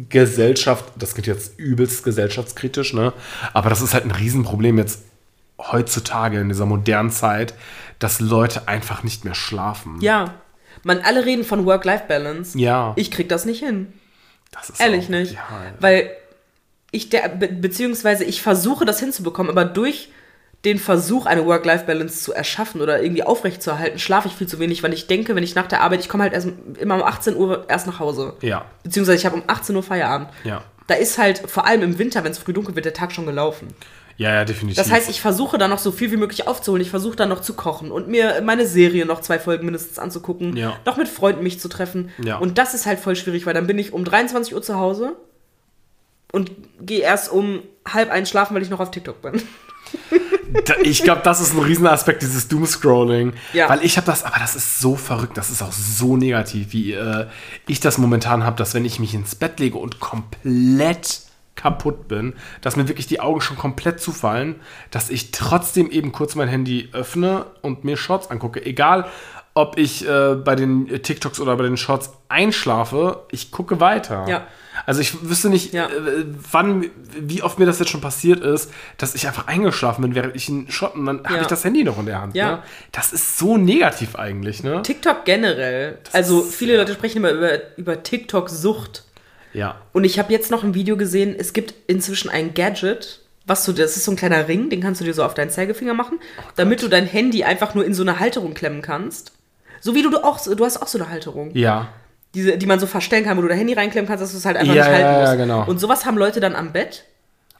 Gesellschaft, 0.09 0.85
das 0.97 1.13
klingt 1.13 1.27
jetzt 1.27 1.57
übelst 1.57 2.03
gesellschaftskritisch, 2.03 2.93
ne? 2.93 3.13
Aber 3.53 3.69
das 3.69 3.81
ist 3.81 3.93
halt 3.93 4.03
ein 4.05 4.11
Riesenproblem 4.11 4.77
jetzt 4.77 5.03
heutzutage 5.57 6.39
in 6.39 6.49
dieser 6.49 6.65
modernen 6.65 7.11
Zeit, 7.11 7.53
dass 7.99 8.19
Leute 8.19 8.67
einfach 8.67 9.03
nicht 9.03 9.23
mehr 9.23 9.35
schlafen. 9.35 10.01
Ja. 10.01 10.33
Man, 10.83 10.99
alle 10.99 11.23
reden 11.25 11.45
von 11.45 11.65
Work-Life-Balance. 11.65 12.57
Ja. 12.59 12.91
Ich 12.97 13.09
krieg 13.11 13.29
das 13.29 13.45
nicht 13.45 13.63
hin. 13.63 13.93
das 14.51 14.69
ist 14.69 14.81
Ehrlich 14.81 15.05
auch- 15.05 15.09
nicht. 15.09 15.33
Ja, 15.33 15.47
Weil 15.79 16.11
ich 16.95 17.09
der, 17.09 17.29
be 17.29 17.47
beziehungsweise 17.47 18.23
ich 18.23 18.41
versuche 18.41 18.85
das 18.85 18.99
hinzubekommen, 18.99 19.51
aber 19.51 19.65
durch 19.65 20.09
den 20.63 20.79
Versuch, 20.79 21.27
eine 21.27 21.45
Work-Life-Balance 21.45 22.23
zu 22.23 22.33
erschaffen 22.33 22.81
oder 22.81 23.01
irgendwie 23.01 23.23
aufrechtzuerhalten, 23.23 23.99
schlafe 23.99 24.27
ich 24.27 24.33
viel 24.33 24.47
zu 24.47 24.59
wenig, 24.59 24.81
weil 24.81 24.93
ich 24.93 25.05
denke, 25.05 25.35
wenn 25.35 25.43
ich 25.43 25.53
nach 25.53 25.67
der 25.67 25.81
Arbeit, 25.81 25.99
ich 25.99 26.09
komme 26.09 26.23
halt 26.23 26.33
erst 26.33 26.49
immer 26.79 26.95
um 26.95 27.03
18 27.03 27.35
Uhr 27.35 27.65
erst 27.67 27.85
nach 27.85 27.99
Hause. 27.99 28.33
ja, 28.41 28.65
Beziehungsweise 28.83 29.17
ich 29.17 29.25
habe 29.25 29.35
um 29.35 29.43
18 29.45 29.75
Uhr 29.75 29.83
Feierabend. 29.83 30.29
ja. 30.43 30.63
Da 30.87 30.93
ist 30.93 31.17
halt, 31.17 31.39
vor 31.49 31.65
allem 31.65 31.81
im 31.81 31.97
Winter, 31.97 32.23
wenn 32.23 32.31
es 32.31 32.37
früh 32.37 32.53
dunkel 32.53 32.75
wird, 32.75 32.85
der 32.85 32.93
Tag 32.93 33.11
schon 33.11 33.25
gelaufen. 33.25 33.69
Ja, 34.17 34.31
ja, 34.31 34.45
definitiv. 34.45 34.77
Das 34.77 34.91
heißt, 34.91 35.09
ich 35.09 35.19
versuche 35.19 35.57
dann 35.57 35.71
noch 35.71 35.79
so 35.79 35.91
viel 35.91 36.11
wie 36.11 36.17
möglich 36.17 36.47
aufzuholen. 36.47 36.81
Ich 36.83 36.91
versuche 36.91 37.15
dann 37.15 37.29
noch 37.29 37.41
zu 37.41 37.55
kochen 37.55 37.91
und 37.91 38.07
mir 38.07 38.39
meine 38.43 38.67
Serie 38.67 39.05
noch 39.07 39.21
zwei 39.21 39.39
Folgen 39.39 39.65
mindestens 39.65 39.97
anzugucken. 39.97 40.55
Ja. 40.55 40.77
Noch 40.85 40.97
mit 40.97 41.07
Freunden 41.07 41.41
mich 41.41 41.59
zu 41.59 41.69
treffen. 41.69 42.11
Ja. 42.23 42.37
Und 42.37 42.59
das 42.59 42.75
ist 42.75 42.85
halt 42.85 42.99
voll 42.99 43.15
schwierig, 43.15 43.47
weil 43.47 43.55
dann 43.55 43.65
bin 43.65 43.79
ich 43.79 43.93
um 43.93 44.05
23 44.05 44.53
Uhr 44.53 44.61
zu 44.61 44.75
Hause 44.75 45.15
und 46.35 46.51
gehe 46.81 46.99
erst 46.99 47.31
um 47.31 47.63
halb 47.87 48.11
eins 48.11 48.29
schlafen, 48.29 48.53
weil 48.55 48.61
ich 48.61 48.69
noch 48.69 48.81
auf 48.81 48.91
TikTok 48.91 49.21
bin. 49.21 49.41
Ich 50.83 51.03
glaube, 51.03 51.21
das 51.23 51.41
ist 51.41 51.53
ein 51.53 51.59
Riesenaspekt, 51.59 52.21
dieses 52.21 52.47
Doomscrolling. 52.47 53.33
Ja. 53.53 53.69
Weil 53.69 53.83
ich 53.83 53.97
habe 53.97 54.05
das, 54.07 54.23
aber 54.23 54.37
das 54.39 54.55
ist 54.55 54.79
so 54.79 54.95
verrückt, 54.95 55.37
das 55.37 55.49
ist 55.49 55.61
auch 55.61 55.71
so 55.71 56.17
negativ, 56.17 56.71
wie 56.71 56.93
äh, 56.93 57.27
ich 57.67 57.79
das 57.79 57.97
momentan 57.97 58.43
habe, 58.43 58.55
dass 58.55 58.73
wenn 58.73 58.85
ich 58.85 58.99
mich 58.99 59.13
ins 59.13 59.35
Bett 59.35 59.59
lege 59.59 59.77
und 59.77 59.99
komplett 59.99 61.21
kaputt 61.55 62.07
bin, 62.07 62.33
dass 62.61 62.75
mir 62.75 62.87
wirklich 62.87 63.07
die 63.07 63.19
Augen 63.19 63.41
schon 63.41 63.57
komplett 63.57 63.99
zufallen, 63.99 64.55
dass 64.91 65.09
ich 65.09 65.31
trotzdem 65.31 65.89
eben 65.89 66.11
kurz 66.11 66.35
mein 66.35 66.47
Handy 66.47 66.89
öffne 66.93 67.45
und 67.61 67.83
mir 67.83 67.97
Shorts 67.97 68.29
angucke. 68.29 68.65
Egal, 68.65 69.09
ob 69.53 69.77
ich 69.77 70.07
äh, 70.07 70.35
bei 70.35 70.55
den 70.55 70.87
TikToks 71.01 71.39
oder 71.39 71.55
bei 71.55 71.63
den 71.63 71.77
Shorts 71.77 72.11
einschlafe, 72.29 73.23
ich 73.31 73.51
gucke 73.51 73.79
weiter. 73.79 74.25
Ja. 74.27 74.47
Also 74.85 75.01
ich 75.01 75.27
wüsste 75.27 75.49
nicht, 75.49 75.73
Ja. 75.73 75.87
äh, 75.87 76.25
wann, 76.51 76.89
wie 77.19 77.41
oft 77.41 77.57
mir 77.59 77.65
das 77.65 77.79
jetzt 77.79 77.89
schon 77.89 78.01
passiert 78.01 78.39
ist, 78.41 78.71
dass 78.97 79.15
ich 79.15 79.27
einfach 79.27 79.47
eingeschlafen 79.47 80.01
bin, 80.03 80.13
während 80.15 80.35
ich 80.35 80.47
einen 80.49 80.69
Shot 80.69 80.95
und 80.95 81.05
dann 81.05 81.23
habe 81.23 81.35
Ja. 81.35 81.41
ich 81.41 81.47
das 81.47 81.63
Handy 81.63 81.83
noch 81.83 81.97
in 81.99 82.05
der 82.05 82.21
Hand. 82.21 82.35
Ja. 82.35 82.51
Ne? 82.57 82.63
Das 82.91 83.11
ist 83.13 83.37
so 83.37 83.57
negativ 83.57 84.15
eigentlich, 84.15 84.63
ne? 84.63 84.81
TikTok 84.83 85.25
generell. 85.25 85.97
Also 86.13 86.41
ist- 86.41 86.55
viele 86.55 86.77
Leute 86.77 86.93
sprechen 86.93 87.17
immer 87.17 87.31
über, 87.31 87.77
über 87.77 88.03
TikTok-Sucht. 88.03 89.03
Ja. 89.53 89.79
Und 89.93 90.03
ich 90.03 90.19
habe 90.19 90.31
jetzt 90.33 90.51
noch 90.51 90.63
ein 90.63 90.73
Video 90.73 90.97
gesehen, 90.97 91.35
es 91.37 91.53
gibt 91.53 91.73
inzwischen 91.87 92.29
ein 92.29 92.53
Gadget, 92.53 93.21
was 93.47 93.63
du, 93.65 93.71
das 93.73 93.95
ist 93.95 94.05
so 94.05 94.11
ein 94.11 94.17
kleiner 94.17 94.47
Ring, 94.47 94.69
den 94.69 94.81
kannst 94.81 95.01
du 95.01 95.05
dir 95.05 95.13
so 95.13 95.23
auf 95.23 95.33
deinen 95.33 95.49
Zeigefinger 95.51 95.93
machen, 95.93 96.19
damit 96.55 96.81
du 96.83 96.87
dein 96.89 97.05
Handy 97.05 97.43
einfach 97.43 97.73
nur 97.75 97.85
in 97.85 97.93
so 97.93 98.01
eine 98.03 98.19
Halterung 98.19 98.53
klemmen 98.53 98.81
kannst. 98.81 99.31
So 99.81 99.93
wie 99.95 100.01
du, 100.01 100.09
du 100.09 100.23
auch, 100.23 100.39
du 100.43 100.65
hast 100.65 100.81
auch 100.81 100.87
so 100.87 100.97
eine 100.97 101.09
Halterung, 101.09 101.51
Ja. 101.55 101.89
Diese, 102.35 102.57
die 102.57 102.65
man 102.67 102.79
so 102.79 102.85
verstellen 102.85 103.23
kann, 103.25 103.37
wo 103.37 103.41
du 103.41 103.47
dein 103.47 103.57
Handy 103.57 103.73
reinklemmen 103.73 104.07
kannst, 104.07 104.21
dass 104.21 104.31
du 104.31 104.37
es 104.37 104.45
halt 104.45 104.57
einfach 104.57 104.73
Ja, 104.75 104.83
nicht 104.83 104.91
halten 104.93 105.01
ja, 105.05 105.13
ja, 105.13 105.21
musst. 105.27 105.37
genau. 105.37 105.65
Und 105.65 105.79
sowas 105.79 106.05
haben 106.05 106.17
Leute 106.17 106.39
dann 106.39 106.55
am 106.55 106.71
Bett. 106.71 107.05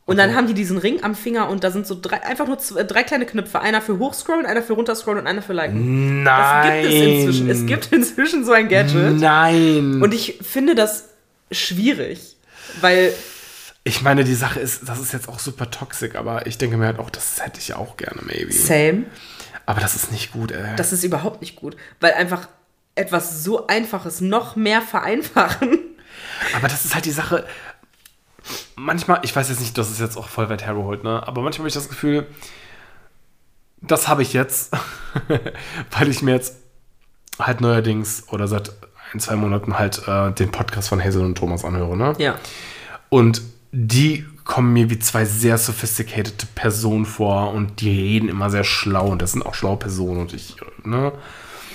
Und 0.07 0.17
dann 0.17 0.35
haben 0.35 0.45
die 0.45 0.53
diesen 0.53 0.77
Ring 0.77 1.03
am 1.03 1.15
Finger 1.15 1.49
und 1.49 1.63
da 1.63 1.71
sind 1.71 1.87
so 1.87 1.97
drei, 1.99 2.21
einfach 2.21 2.45
nur 2.45 2.59
zwei, 2.59 2.83
drei 2.83 3.01
kleine 3.01 3.25
Knöpfe. 3.25 3.59
Einer 3.59 3.81
für 3.81 3.97
Hochscrollen, 3.97 4.45
einer 4.45 4.61
für 4.61 4.73
Runterscrollen 4.73 5.21
und 5.21 5.25
einer 5.27 5.41
für 5.41 5.53
Liken. 5.53 6.23
Das 6.23 6.35
Nein. 6.37 6.81
gibt 6.83 6.93
es 6.93 7.01
inzwischen. 7.01 7.49
Es 7.49 7.65
gibt 7.65 7.91
inzwischen 7.91 8.45
so 8.45 8.51
ein 8.51 8.69
Gadget. 8.69 9.19
Nein. 9.19 10.03
Und 10.03 10.13
ich 10.13 10.37
finde 10.43 10.75
das 10.75 11.05
schwierig, 11.51 12.35
weil 12.81 13.13
ich 13.83 14.01
meine, 14.03 14.23
die 14.23 14.35
Sache 14.35 14.59
ist, 14.59 14.87
das 14.87 14.99
ist 14.99 15.11
jetzt 15.13 15.27
auch 15.27 15.39
super 15.39 15.71
toxisch, 15.71 16.15
aber 16.15 16.45
ich 16.47 16.57
denke 16.59 16.77
mir 16.77 16.85
halt 16.87 16.99
auch, 16.99 17.09
das 17.09 17.43
hätte 17.43 17.59
ich 17.59 17.73
auch 17.73 17.97
gerne, 17.97 18.21
maybe. 18.23 18.51
Same, 18.51 19.03
Aber 19.65 19.79
das 19.81 19.95
ist 19.95 20.11
nicht 20.11 20.31
gut, 20.31 20.51
ey. 20.51 20.75
das 20.75 20.91
ist 20.93 21.03
überhaupt 21.03 21.41
nicht 21.41 21.55
gut, 21.55 21.75
weil 21.99 22.13
einfach 22.13 22.47
etwas 22.95 23.43
so 23.43 23.67
Einfaches 23.67 24.21
noch 24.21 24.55
mehr 24.55 24.81
vereinfachen. 24.81 25.79
Aber 26.55 26.67
das 26.67 26.85
ist 26.85 26.95
halt 26.95 27.05
die 27.05 27.11
Sache. 27.11 27.45
Manchmal, 28.75 29.19
ich 29.23 29.35
weiß 29.35 29.49
jetzt 29.49 29.59
nicht, 29.59 29.77
das 29.77 29.91
ist 29.91 29.99
jetzt 29.99 30.17
auch 30.17 30.29
voll 30.29 30.49
weit 30.49 30.65
hergeholt, 30.65 31.03
ne? 31.03 31.25
Aber 31.27 31.41
manchmal 31.41 31.63
habe 31.63 31.67
ich 31.67 31.73
das 31.73 31.89
Gefühl, 31.89 32.27
das 33.81 34.07
habe 34.07 34.21
ich 34.21 34.33
jetzt, 34.33 34.71
weil 35.91 36.09
ich 36.09 36.21
mir 36.21 36.33
jetzt 36.33 36.57
halt 37.39 37.61
neuerdings 37.61 38.23
oder 38.29 38.47
seit 38.47 38.71
ein, 39.13 39.19
zwei 39.19 39.35
Monaten 39.35 39.77
halt 39.77 40.07
äh, 40.07 40.31
den 40.31 40.51
Podcast 40.51 40.89
von 40.89 41.03
Hazel 41.03 41.23
und 41.23 41.37
Thomas 41.37 41.65
anhöre, 41.65 41.97
ne? 41.97 42.13
Ja. 42.17 42.35
Und 43.09 43.41
die 43.71 44.25
kommen 44.45 44.73
mir 44.73 44.89
wie 44.89 44.99
zwei 44.99 45.25
sehr 45.25 45.57
sophisticated 45.57 46.53
Personen 46.55 47.05
vor 47.05 47.51
und 47.51 47.81
die 47.81 47.89
reden 47.89 48.29
immer 48.29 48.49
sehr 48.49 48.63
schlau 48.63 49.07
und 49.07 49.21
das 49.21 49.31
sind 49.31 49.45
auch 49.45 49.55
schlaue 49.55 49.77
Personen 49.77 50.21
und 50.21 50.33
ich, 50.33 50.55
ne? 50.83 51.11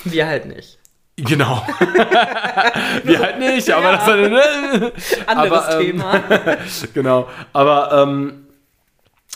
Wir 0.04 0.26
halt 0.26 0.46
nicht. 0.46 0.79
Genau. 1.24 1.62
Wir 3.04 3.18
halt 3.18 3.38
nicht, 3.38 3.70
aber 3.70 3.92
das 3.92 4.06
ne? 4.06 4.92
Anderes 5.26 5.64
Aber, 5.66 5.80
ähm, 5.80 5.86
Thema. 5.86 6.22
genau. 6.94 7.28
Aber 7.52 7.92
ähm, 7.92 8.46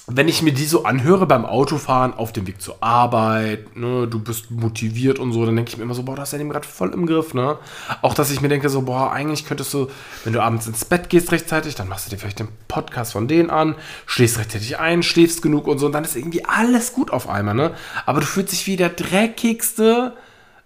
wenn 0.07 0.29
ich 0.29 0.43
mir 0.43 0.53
die 0.53 0.67
so 0.67 0.85
anhöre 0.85 1.25
beim 1.27 1.47
Autofahren 1.47 2.13
auf 2.13 2.31
dem 2.31 2.47
Weg 2.47 2.61
zur 2.61 2.83
Arbeit, 2.83 3.75
ne, 3.75 4.07
du 4.07 4.19
bist 4.19 4.51
motiviert 4.51 5.19
und 5.19 5.33
so, 5.33 5.47
dann 5.47 5.57
denke 5.57 5.71
ich 5.71 5.79
mir 5.79 5.85
immer 5.85 5.95
so, 5.95 6.03
boah, 6.03 6.15
das 6.15 6.29
ist 6.29 6.33
ja 6.33 6.39
dem 6.39 6.51
gerade 6.51 6.69
voll 6.69 6.93
im 6.93 7.07
Griff, 7.07 7.33
ne? 7.33 7.57
Auch, 8.03 8.13
dass 8.13 8.31
ich 8.31 8.43
mir 8.43 8.49
denke 8.49 8.69
so, 8.69 8.83
boah, 8.83 9.13
eigentlich 9.13 9.47
könntest 9.47 9.73
du, 9.73 9.89
wenn 10.25 10.35
du 10.35 10.43
abends 10.43 10.67
ins 10.67 10.85
Bett 10.85 11.09
gehst 11.09 11.33
rechtzeitig, 11.33 11.75
dann 11.75 11.89
machst 11.89 12.07
du 12.07 12.11
dir 12.11 12.19
vielleicht 12.19 12.39
den 12.39 12.49
Podcast 12.69 13.13
von 13.13 13.29
denen 13.29 13.49
an, 13.49 13.77
schläfst 14.05 14.39
rechtzeitig 14.39 14.79
ein, 14.79 15.03
schläfst 15.03 15.41
genug 15.41 15.67
und 15.67 15.79
so, 15.79 15.87
und 15.87 15.93
dann 15.93 16.05
ist 16.05 16.17
irgendwie 16.17 16.45
alles 16.45 16.93
gut 16.93 17.11
auf 17.11 17.27
einmal, 17.27 17.55
ne? 17.55 17.73
Aber 18.05 18.21
du 18.21 18.27
fühlst 18.27 18.53
dich 18.53 18.67
wie 18.67 18.77
der 18.77 18.91
dreckigste, 18.91 20.15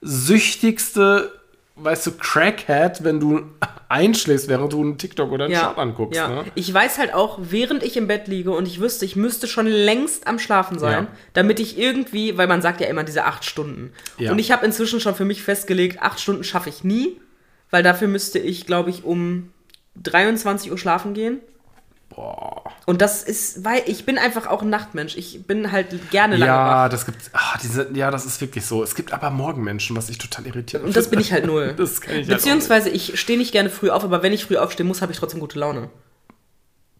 süchtigste, 0.00 1.32
weißt 1.76 2.06
du, 2.06 2.12
Crackhead, 2.12 3.04
wenn 3.04 3.20
du 3.20 3.42
einschläfst, 3.88 4.48
während 4.48 4.72
du 4.72 4.82
einen 4.82 4.98
TikTok 4.98 5.30
oder 5.32 5.44
einen 5.46 5.54
Ja, 5.54 5.68
Shot 5.68 5.78
anguckst, 5.78 6.16
ja. 6.16 6.28
ne? 6.28 6.44
Ich 6.54 6.72
weiß 6.72 6.98
halt 6.98 7.14
auch, 7.14 7.38
während 7.40 7.82
ich 7.82 7.96
im 7.96 8.06
Bett 8.06 8.28
liege 8.28 8.50
und 8.50 8.66
ich 8.66 8.80
wüsste, 8.80 9.04
ich 9.04 9.16
müsste 9.16 9.46
schon 9.46 9.66
längst 9.66 10.26
am 10.26 10.38
Schlafen 10.38 10.78
sein, 10.78 11.04
Ja. 11.04 11.16
damit 11.32 11.58
ich 11.60 11.78
irgendwie, 11.78 12.36
weil 12.36 12.46
man 12.48 12.60
sagt 12.62 12.80
ja 12.80 12.88
immer 12.88 13.04
diese 13.04 13.24
acht 13.24 13.44
Stunden. 13.44 13.92
Ja. 14.18 14.32
Und 14.32 14.38
ich 14.38 14.52
habe 14.52 14.66
inzwischen 14.66 15.00
schon 15.00 15.14
für 15.14 15.24
mich 15.24 15.42
festgelegt, 15.42 16.02
acht 16.02 16.20
Stunden 16.20 16.44
schaffe 16.44 16.68
ich 16.68 16.84
nie, 16.84 17.20
weil 17.70 17.82
dafür 17.82 18.08
müsste 18.08 18.38
ich, 18.38 18.66
glaube 18.66 18.90
ich, 18.90 19.04
um 19.04 19.50
23 20.02 20.70
Uhr 20.70 20.78
schlafen 20.78 21.14
gehen. 21.14 21.40
Boah. 22.14 22.62
Und 22.86 23.02
das 23.02 23.22
ist, 23.22 23.64
weil 23.64 23.82
ich 23.86 24.06
bin 24.06 24.18
einfach 24.18 24.46
auch 24.46 24.62
ein 24.62 24.70
Nachtmensch. 24.70 25.16
Ich 25.16 25.46
bin 25.46 25.70
halt 25.70 26.10
gerne 26.10 26.36
lange 26.36 26.50
Ja, 26.50 26.84
wach. 26.84 26.88
das 26.88 27.04
gibt, 27.04 27.18
ah, 27.34 27.58
diese, 27.62 27.88
ja, 27.92 28.10
das 28.10 28.24
ist 28.24 28.40
wirklich 28.40 28.64
so. 28.64 28.82
Es 28.82 28.94
gibt 28.94 29.12
aber 29.12 29.30
Morgenmenschen, 29.30 29.94
was 29.94 30.08
ich 30.08 30.18
total 30.18 30.46
irritiert 30.46 30.82
Und 30.82 30.96
das 30.96 31.10
bin 31.10 31.20
ich 31.20 31.32
halt 31.32 31.46
null. 31.46 31.74
Das 31.76 32.00
kann 32.00 32.16
ich 32.16 32.28
halt 32.28 32.38
Beziehungsweise 32.38 32.88
ich 32.88 33.20
stehe 33.20 33.38
nicht 33.38 33.52
gerne 33.52 33.70
früh 33.70 33.90
auf, 33.90 34.04
aber 34.04 34.22
wenn 34.22 34.32
ich 34.32 34.46
früh 34.46 34.56
aufstehen 34.56 34.86
muss, 34.86 35.02
habe 35.02 35.12
ich 35.12 35.18
trotzdem 35.18 35.40
gute 35.40 35.58
Laune. 35.58 35.90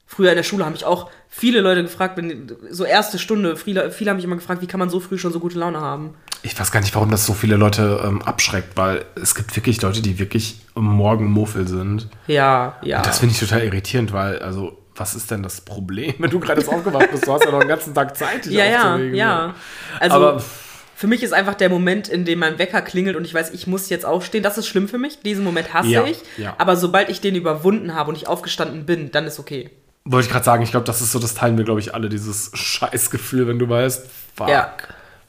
Früher 0.07 0.31
in 0.31 0.37
der 0.37 0.43
Schule 0.43 0.65
haben 0.65 0.73
mich 0.73 0.85
auch 0.85 1.11
viele 1.29 1.61
Leute 1.61 1.83
gefragt, 1.83 2.17
wenn 2.17 2.51
so 2.71 2.85
erste 2.85 3.19
Stunde, 3.19 3.57
viele, 3.57 3.91
viele 3.91 4.11
haben 4.11 4.17
mich 4.17 4.25
immer 4.25 4.37
gefragt, 4.37 4.63
wie 4.63 4.67
kann 4.67 4.81
man 4.81 4.91
so 4.91 5.01
früh 5.01 5.19
schon 5.19 5.33
so 5.33 5.41
gute 5.41 5.59
Laune 5.59 5.81
haben? 5.81 6.15
Ich 6.43 6.59
weiß 6.59 6.71
gar 6.71 6.81
nicht, 6.81 6.95
warum 6.95 7.11
das 7.11 7.27
so 7.27 7.35
viele 7.35 7.57
Leute 7.57 8.03
ähm, 8.05 8.23
abschreckt, 8.23 8.77
weil 8.77 9.05
es 9.21 9.35
gibt 9.35 9.55
wirklich 9.57 9.83
Leute, 9.83 10.01
die 10.01 10.19
wirklich 10.19 10.61
Morgenmuffel 10.75 11.67
sind. 11.67 12.09
Ja, 12.27 12.77
ja. 12.83 13.03
Das 13.03 13.19
finde 13.19 13.35
ich 13.35 13.41
total 13.41 13.63
irritierend, 13.65 14.13
weil, 14.13 14.39
also, 14.39 14.79
was 14.99 15.15
ist 15.15 15.31
denn 15.31 15.43
das 15.43 15.61
Problem, 15.61 16.15
wenn 16.19 16.31
du 16.31 16.41
gerade 16.41 16.61
aufgewacht 16.67 17.11
bist? 17.11 17.27
Du 17.27 17.33
hast 17.33 17.45
ja 17.45 17.51
noch 17.51 17.61
den 17.61 17.69
ganzen 17.69 17.95
Tag 17.95 18.17
Zeit, 18.17 18.45
dich 18.45 18.53
ja, 18.53 18.65
ja, 18.65 18.91
aufzuregen. 18.93 19.15
ja. 19.15 19.55
Also 20.01 20.17
Aber 20.17 20.43
für 20.95 21.07
mich 21.07 21.23
ist 21.23 21.33
einfach 21.33 21.55
der 21.55 21.69
Moment, 21.71 22.09
in 22.09 22.25
dem 22.25 22.41
mein 22.41 22.59
Wecker 22.59 22.83
klingelt 22.83 23.17
und 23.17 23.25
ich 23.25 23.33
weiß, 23.33 23.51
ich 23.53 23.67
muss 23.69 23.89
jetzt 23.89 24.05
aufstehen, 24.05 24.43
das 24.43 24.59
ist 24.59 24.67
schlimm 24.67 24.89
für 24.89 24.99
mich. 24.99 25.21
Diesen 25.21 25.45
Moment 25.45 25.73
hasse 25.73 25.89
Ja, 25.89 26.05
ich. 26.05 26.19
ja. 26.37 26.55
Aber 26.59 26.75
sobald 26.77 27.09
ich 27.09 27.21
den 27.21 27.37
überwunden 27.37 27.95
habe 27.95 28.11
und 28.11 28.17
ich 28.17 28.27
aufgestanden 28.27 28.85
bin, 28.85 29.11
dann 29.13 29.25
ist 29.27 29.39
okay. 29.39 29.71
wollte 30.05 30.27
ich 30.27 30.33
gerade 30.33 30.45
sagen, 30.45 30.63
ich 30.63 30.71
glaube, 30.73 30.87
das 30.87 31.01
ist 31.01 31.13
so, 31.13 31.19
das 31.21 31.35
teilen 31.35 31.57
wir, 31.57 31.65
glaube 31.65 31.81
ich, 31.81 31.95
alle, 31.95 32.09
dieses 32.09 32.51
Scheißgefühl, 32.55 33.47
wenn 33.47 33.59
du 33.61 33.69
weißt, 33.69 34.07
fuck, 34.35 34.49
Ja. 34.49 34.73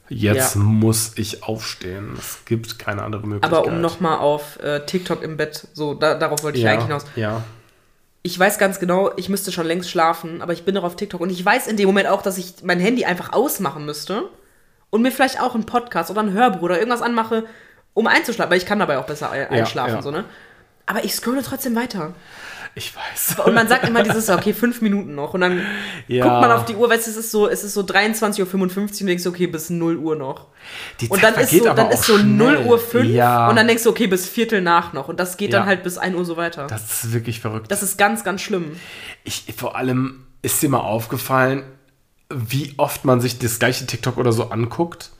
jetzt 0.08 0.54
Ja. 0.56 0.60
muss 0.60 1.12
ich 1.16 1.44
aufstehen. 1.44 2.14
Es 2.18 2.38
gibt 2.46 2.78
keine 2.80 3.02
andere 3.02 3.22
Möglichkeit. 3.26 3.52
Aber 3.52 3.66
um 3.68 3.80
nochmal 3.80 4.18
auf 4.18 4.58
äh, 4.60 4.80
TikTok 4.86 5.22
im 5.22 5.36
Bett, 5.36 5.68
so, 5.74 5.94
da, 5.94 6.14
darauf 6.14 6.42
wollte 6.42 6.58
ich 6.58 6.64
ja, 6.64 6.72
eigentlich 6.72 6.86
hinaus. 6.86 7.04
Ja. 7.14 7.44
Ich 8.22 8.38
weiß 8.38 8.58
ganz 8.58 8.78
genau, 8.78 9.10
ich 9.16 9.28
müsste 9.28 9.50
schon 9.52 9.66
längst 9.66 9.90
schlafen, 9.90 10.42
aber 10.42 10.52
ich 10.52 10.64
bin 10.64 10.74
noch 10.74 10.84
auf 10.84 10.96
TikTok 10.96 11.20
und 11.20 11.30
ich 11.30 11.44
weiß 11.44 11.66
in 11.66 11.76
dem 11.76 11.86
Moment 11.86 12.08
auch, 12.08 12.22
dass 12.22 12.36
ich 12.38 12.54
mein 12.62 12.78
Handy 12.80 13.04
einfach 13.04 13.32
ausmachen 13.32 13.86
müsste 13.86 14.28
und 14.90 15.02
mir 15.02 15.10
vielleicht 15.10 15.40
auch 15.40 15.54
einen 15.54 15.64
Podcast 15.66 16.10
oder 16.10 16.20
ein 16.20 16.32
Hörbuch 16.32 16.62
oder 16.62 16.78
irgendwas 16.78 17.02
anmache, 17.02 17.44
um 17.94 18.06
einzuschlafen, 18.06 18.50
weil 18.50 18.58
ich 18.58 18.66
kann 18.66 18.78
dabei 18.78 18.98
auch 18.98 19.06
besser 19.06 19.30
ein- 19.30 19.48
einschlafen, 19.48 19.94
ja. 19.96 20.02
so, 20.02 20.10
ne? 20.10 20.24
Aber 20.86 21.04
ich 21.04 21.14
scrolle 21.14 21.42
trotzdem 21.42 21.74
weiter. 21.76 22.14
Ich 22.76 22.94
weiß. 22.94 23.44
Und 23.44 23.54
man 23.54 23.66
sagt 23.68 23.88
immer 23.88 24.02
dieses, 24.02 24.30
okay, 24.30 24.52
fünf 24.54 24.80
Minuten 24.80 25.14
noch. 25.14 25.34
Und 25.34 25.40
dann 25.40 25.60
Ja. 26.08 26.24
guckt 26.24 26.40
man 26.40 26.52
auf 26.52 26.64
die 26.66 26.76
Uhr, 26.76 26.88
weißt 26.88 27.06
du, 27.06 27.10
es 27.10 27.16
ist 27.16 27.30
so, 27.30 27.48
es 27.48 27.64
ist 27.64 27.74
so 27.74 27.80
23.55 27.80 28.40
Uhr 28.42 29.00
und 29.00 29.06
denkst, 29.06 29.26
okay, 29.26 29.46
bis 29.48 29.70
0 29.70 29.96
Uhr 29.96 30.14
noch. 30.16 30.46
Die 31.00 31.08
Und 31.08 31.20
Zeit 31.20 31.36
dann 31.36 31.42
ist 31.44 31.50
so, 31.50 31.64
dann 31.74 31.90
ist 31.90 32.04
so 32.04 32.16
schnell. 32.16 32.54
0 32.54 32.66
Uhr 32.66 32.78
5 32.78 33.06
Ja. 33.08 33.48
und 33.48 33.56
dann 33.56 33.66
denkst 33.66 33.82
du, 33.82 33.90
okay, 33.90 34.06
bis 34.06 34.28
Viertel 34.28 34.60
nach 34.62 34.92
noch. 34.92 35.08
Und 35.08 35.18
das 35.18 35.36
geht 35.36 35.52
dann 35.52 35.62
Ja. 35.62 35.66
halt 35.66 35.82
bis 35.82 35.98
1 35.98 36.14
Uhr 36.16 36.24
so 36.24 36.36
weiter. 36.36 36.66
Das, 36.68 36.86
Das 36.86 37.04
ist 37.04 37.12
wirklich 37.12 37.40
verrückt. 37.40 37.70
ist 37.72 37.98
ganz, 37.98 38.22
ganz 38.24 38.40
schlimm. 38.40 38.76
Ich, 39.24 39.44
vor 39.56 39.76
allem 39.76 40.26
ist 40.42 40.62
dir 40.62 40.68
mal 40.68 40.78
aufgefallen, 40.78 41.64
wie 42.32 42.74
oft 42.76 43.04
man 43.04 43.20
sich 43.20 43.38
das 43.40 43.58
gleiche 43.58 43.84
TikTok 43.86 44.16
oder 44.16 44.32
so 44.32 44.50
anguckt. 44.50 45.10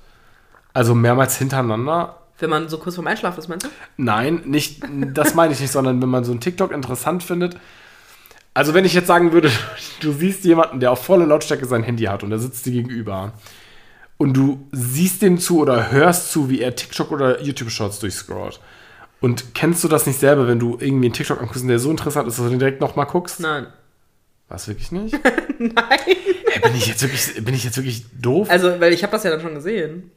Also 0.73 0.95
mehrmals 0.95 1.37
hintereinander. 1.37 2.20
Wenn 2.41 2.51
man 2.51 2.69
so 2.69 2.79
kurz 2.79 2.95
vorm 2.97 3.07
Einschlafen 3.07 3.39
ist, 3.39 3.49
meinst 3.49 3.67
du? 3.67 3.71
Nein, 3.97 4.43
nicht, 4.47 4.83
das 5.15 5.35
meine 5.35 5.53
ich 5.53 5.61
nicht, 5.61 5.73
sondern 5.73 6.01
wenn 6.01 6.09
man 6.09 6.25
so 6.25 6.33
einen 6.33 6.41
TikTok 6.41 6.73
interessant 6.73 7.23
findet. 7.23 7.57
Also 8.55 8.75
wenn 8.75 8.85
ich 8.85 8.95
jetzt 8.95 9.07
sagen 9.07 9.33
würde, 9.33 9.51
du 10.01 10.13
siehst 10.13 10.45
jemanden, 10.45 10.81
der 10.81 10.93
auf 10.93 11.05
volle 11.05 11.27
Lautstärke 11.27 11.67
sein 11.67 11.83
Handy 11.83 12.05
hat 12.05 12.23
und 12.23 12.31
der 12.31 12.39
sitzt 12.39 12.67
dir 12.67 12.73
gegenüber 12.73 13.33
und 14.17 14.37
du 14.37 14.67
siehst 14.73 15.23
dem 15.23 15.39
zu 15.39 15.61
oder 15.61 15.93
hörst 15.93 16.33
zu, 16.33 16.51
wie 16.51 16.61
er 16.61 16.75
TikTok 16.75 17.11
oder 17.13 17.41
YouTube-Shorts 17.41 18.01
durchscrollt. 18.01 18.61
Und 19.21 19.55
kennst 19.55 19.85
du 19.85 19.89
das 19.89 20.07
nicht 20.07 20.19
selber, 20.19 20.49
wenn 20.49 20.59
du 20.59 20.79
irgendwie 20.81 21.07
einen 21.07 21.13
TikTok 21.13 21.41
anguckst, 21.41 21.69
der 21.69 21.79
so 21.79 21.91
interessant 21.91 22.27
ist, 22.27 22.39
dass 22.39 22.45
du 22.45 22.51
den 22.51 22.59
direkt 22.59 22.81
nochmal 22.81 23.07
guckst? 23.07 23.41
Nein. 23.41 23.67
Was 24.49 24.67
wirklich 24.67 24.91
nicht? 24.93 25.15
Nein. 25.59 25.75
Hey, 26.51 26.61
bin 26.63 26.75
ich 26.75 26.87
jetzt 26.87 27.03
wirklich, 27.03 27.45
bin 27.45 27.55
ich 27.55 27.65
jetzt 27.65 27.77
wirklich 27.77 28.05
doof? 28.21 28.49
Also, 28.51 28.81
weil 28.81 28.93
ich 28.93 29.03
habe 29.03 29.13
das 29.13 29.23
ja 29.23 29.31
dann 29.31 29.41
schon 29.41 29.55
gesehen. 29.55 30.11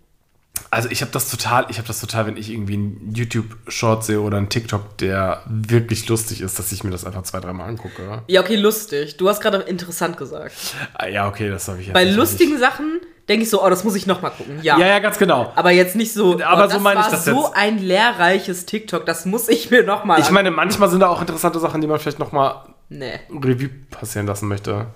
Also 0.69 0.89
ich 0.89 1.01
habe 1.01 1.11
das 1.11 1.29
total, 1.29 1.65
ich 1.69 1.77
habe 1.77 1.87
das 1.87 1.99
total, 1.99 2.27
wenn 2.27 2.37
ich 2.37 2.51
irgendwie 2.51 2.73
einen 2.73 3.13
YouTube-Short 3.13 4.03
sehe 4.03 4.21
oder 4.21 4.37
einen 4.37 4.49
TikTok, 4.49 4.97
der 4.97 5.43
wirklich 5.45 6.07
lustig 6.07 6.41
ist, 6.41 6.59
dass 6.59 6.71
ich 6.71 6.83
mir 6.83 6.91
das 6.91 7.05
einfach 7.05 7.23
zwei, 7.23 7.39
dreimal 7.39 7.69
angucke. 7.69 8.23
Ja, 8.27 8.41
okay, 8.41 8.55
lustig. 8.55 9.17
Du 9.17 9.29
hast 9.29 9.41
gerade 9.41 9.57
interessant 9.59 10.17
gesagt. 10.17 10.53
Ah, 10.93 11.07
Ja, 11.07 11.27
okay, 11.27 11.49
das 11.49 11.67
habe 11.67 11.79
ich 11.79 11.87
jetzt 11.87 11.93
Bei 11.93 12.05
lustigen 12.05 12.57
Sachen 12.59 13.01
denke 13.29 13.43
ich 13.43 13.49
so, 13.49 13.63
oh, 13.63 13.69
das 13.69 13.83
muss 13.83 13.95
ich 13.95 14.05
noch 14.05 14.21
mal 14.21 14.29
gucken. 14.29 14.59
Ja. 14.61 14.77
Ja, 14.77 14.87
ja, 14.87 14.99
ganz 14.99 15.17
genau. 15.17 15.51
Aber 15.55 15.71
jetzt 15.71 15.95
nicht 15.95 16.13
so. 16.13 16.39
Aber 16.43 16.65
oh, 16.65 16.69
so 16.69 16.79
meine 16.79 17.01
ich 17.01 17.07
das 17.07 17.25
so 17.25 17.43
jetzt. 17.43 17.55
ein 17.55 17.77
lehrreiches 17.77 18.65
TikTok, 18.65 19.05
das 19.05 19.25
muss 19.25 19.49
ich 19.49 19.71
mir 19.71 19.83
noch 19.83 20.03
mal. 20.03 20.19
Ich 20.19 20.31
meine, 20.31 20.51
manchmal 20.51 20.89
sind 20.89 20.99
da 20.99 21.07
auch 21.07 21.21
interessante 21.21 21.59
Sachen, 21.59 21.81
die 21.81 21.87
man 21.87 21.99
vielleicht 21.99 22.19
noch 22.19 22.31
mal 22.31 22.65
nee. 22.89 23.19
Revue 23.29 23.69
passieren 23.89 24.27
lassen 24.27 24.47
möchte. 24.47 24.87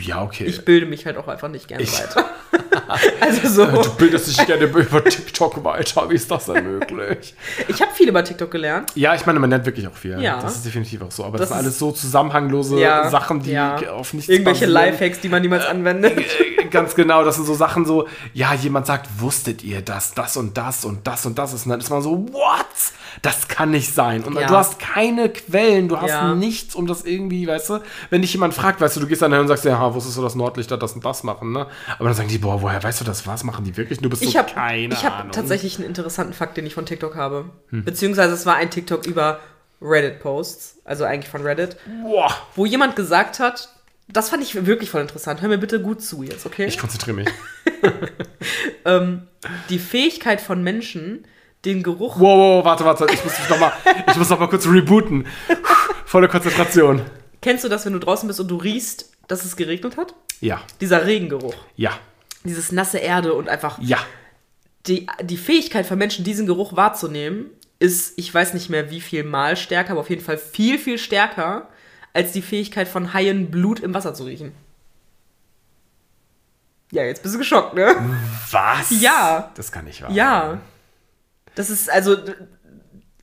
Ja, 0.00 0.22
okay. 0.22 0.44
Ich 0.44 0.64
bilde 0.64 0.86
mich 0.86 1.04
halt 1.04 1.16
auch 1.18 1.28
einfach 1.28 1.48
nicht 1.48 1.68
gerne 1.68 1.84
weiter. 1.86 2.24
also 3.20 3.48
so. 3.48 3.82
du 3.82 3.94
bildest 3.96 4.28
dich 4.28 4.46
gerne 4.46 4.64
über 4.64 5.04
TikTok 5.04 5.62
weiter. 5.64 6.08
Wie 6.08 6.14
ist 6.14 6.30
das 6.30 6.46
denn 6.46 6.64
möglich? 6.64 7.34
Ich 7.68 7.80
habe 7.82 7.92
viel 7.92 8.08
über 8.08 8.24
TikTok 8.24 8.50
gelernt. 8.50 8.90
Ja, 8.94 9.14
ich 9.14 9.26
meine, 9.26 9.38
man 9.38 9.50
lernt 9.50 9.66
wirklich 9.66 9.86
auch 9.86 9.94
viel. 9.94 10.20
Ja. 10.20 10.40
Das 10.40 10.56
ist 10.56 10.64
definitiv 10.66 11.02
auch 11.02 11.10
so. 11.10 11.24
Aber 11.24 11.36
Das 11.38 11.48
das, 11.50 11.58
sind 11.58 11.66
alles 11.66 11.78
so 11.78 11.92
zusammenhanglose 11.92 12.80
Ja, 12.80 13.10
Sachen, 13.10 13.42
die 13.42 13.52
ja. 13.52 13.76
auf 13.90 14.14
nichts 14.14 14.30
Irgendwelche 14.30 14.66
basieren. 14.66 14.92
Lifehacks, 14.92 15.20
die 15.20 15.28
man 15.28 15.42
niemals 15.42 15.66
anwendet. 15.66 16.18
Äh, 16.18 16.64
Ganz 16.68 16.94
genau, 16.94 17.24
das 17.24 17.36
sind 17.36 17.44
so 17.44 17.54
Sachen 17.54 17.84
so, 17.84 18.08
ja, 18.32 18.54
jemand 18.54 18.86
sagt, 18.86 19.08
wusstet 19.18 19.62
ihr 19.62 19.82
das, 19.82 20.14
das 20.14 20.36
und 20.36 20.56
das 20.56 20.84
und 20.84 21.06
das 21.06 21.26
und 21.26 21.38
das 21.38 21.52
ist. 21.52 21.64
Und 21.66 21.70
dann 21.70 21.80
ist 21.80 21.90
man 21.90 22.02
so, 22.02 22.26
what? 22.32 22.66
Das 23.22 23.48
kann 23.48 23.70
nicht 23.70 23.94
sein. 23.94 24.24
Und 24.24 24.38
Ja. 24.38 24.46
du 24.46 24.56
hast 24.56 24.78
keine 24.78 25.28
Quellen, 25.28 25.88
du 25.88 26.00
hast 26.00 26.10
Ja. 26.10 26.34
nichts, 26.34 26.74
um 26.74 26.86
das 26.86 27.04
irgendwie, 27.04 27.46
weißt 27.46 27.70
du, 27.70 27.78
wenn 28.10 28.22
dich 28.22 28.32
jemand 28.32 28.54
fragt, 28.54 28.80
weißt 28.80 28.96
du, 28.96 29.00
du 29.00 29.06
gehst 29.06 29.22
dann 29.22 29.32
hin 29.32 29.40
und 29.40 29.48
sagst, 29.48 29.64
ja, 29.64 29.94
wusstest 29.94 30.16
du, 30.18 30.22
dass 30.22 30.34
Nordlichter 30.34 30.76
das 30.76 30.92
und 30.92 31.04
das 31.04 31.22
machen, 31.22 31.52
ne? 31.52 31.66
Aber 31.98 32.04
dann 32.08 32.14
sagen 32.14 32.28
die, 32.28 32.38
boah, 32.38 32.60
woher 32.62 32.82
weißt 32.82 33.00
du 33.00 33.04
das? 33.04 33.26
Was 33.26 33.44
machen 33.44 33.64
die 33.64 33.76
wirklich? 33.76 33.98
Du 34.00 34.08
bist 34.08 34.22
Ich 34.22 34.32
so 34.32 34.38
habe 34.38 34.52
keine 34.52 34.94
ich 34.94 35.04
hab. 35.04 35.24
Hm. 35.24 35.32
tatsächlich 35.32 35.76
einen 35.78 35.86
interessanten 35.86 36.32
Fakt, 36.34 36.56
den 36.56 36.66
ich 36.66 36.74
von 36.74 36.86
TikTok 36.86 37.16
habe. 37.16 37.46
Beziehungsweise 37.70 38.34
es 38.34 38.46
war 38.46 38.56
ein 38.56 38.70
TikTok 38.70 39.06
über 39.06 39.40
Reddit-Posts, 39.82 40.80
also 40.84 41.04
eigentlich 41.04 41.30
von 41.30 41.42
Reddit, 41.42 41.76
Boah, 42.02 42.34
wo 42.54 42.64
jemand 42.66 42.96
gesagt 42.96 43.40
hat, 43.40 43.68
das 44.08 44.28
fand 44.30 44.42
ich 44.42 44.66
wirklich 44.66 44.88
voll 44.90 45.00
interessant. 45.02 45.42
Hör 45.42 45.48
mir 45.48 45.58
bitte 45.58 45.80
gut 45.82 46.00
zu 46.00 46.22
jetzt, 46.22 46.46
okay? 46.46 46.66
ich 46.66 46.78
konzentriere 46.78 47.16
mich. 47.16 47.28
Die 49.68 49.78
Fähigkeit 49.78 50.40
von 50.40 50.62
Menschen, 50.62 51.26
den 51.66 51.82
Geruch. 51.82 52.18
Wow, 52.18 52.38
wow, 52.38 52.64
warte, 52.64 52.84
warte, 52.84 53.06
ich 53.12 53.22
muss 53.24 53.38
mich 53.38 53.48
noch 53.50 53.58
mal, 53.58 53.72
ich 54.08 54.16
muss 54.16 54.30
noch 54.30 54.38
mal 54.38 54.48
kurz 54.48 54.66
rebooten. 54.66 55.26
Volle 56.06 56.28
Konzentration. 56.28 57.02
Kennst 57.42 57.64
du 57.64 57.68
das, 57.68 57.84
wenn 57.84 57.92
du 57.92 57.98
draußen 57.98 58.26
bist 58.26 58.40
und 58.40 58.48
du 58.48 58.56
riechst, 58.56 59.12
dass 59.28 59.44
es 59.44 59.56
geregnet 59.56 59.96
hat? 59.96 60.14
Ja, 60.40 60.60
Dieser 60.80 61.04
Regengeruch. 61.06 61.54
ja, 61.76 61.90
Dieses 62.44 62.72
nasse 62.72 62.98
Erde 62.98 63.34
und 63.34 63.48
einfach 63.48 63.78
ja. 63.80 63.98
die, 64.86 65.06
die 65.22 65.36
Fähigkeit 65.36 65.86
von 65.86 65.98
Menschen, 65.98 66.24
diesen 66.24 66.46
Geruch 66.46 66.76
wahrzunehmen, 66.76 67.46
ist, 67.78 68.18
ich 68.18 68.32
weiß 68.32 68.54
nicht 68.54 68.70
mehr 68.70 68.90
wie 68.90 69.00
viel 69.00 69.24
Mal 69.24 69.56
stärker, 69.56 69.92
aber 69.92 70.00
auf 70.00 70.10
jeden 70.10 70.22
Fall 70.22 70.38
viel, 70.38 70.78
viel 70.78 70.98
stärker 70.98 71.68
als 72.14 72.32
die 72.32 72.42
Fähigkeit 72.42 72.88
von 72.88 73.12
Haien, 73.12 73.50
Blut 73.50 73.80
im 73.80 73.92
Wasser 73.92 74.14
zu 74.14 74.24
riechen. 74.24 74.52
Ja, 76.92 77.02
jetzt 77.02 77.22
bist 77.22 77.34
du 77.34 77.38
geschockt, 77.38 77.74
ne? 77.74 77.94
Was? 78.50 79.00
Ja. 79.00 79.50
Das 79.54 79.72
kann 79.72 79.84
nicht 79.84 80.02
wahr 80.02 80.10
Ja. 80.10 80.58
Das 81.56 81.68
ist 81.70 81.90
also. 81.90 82.16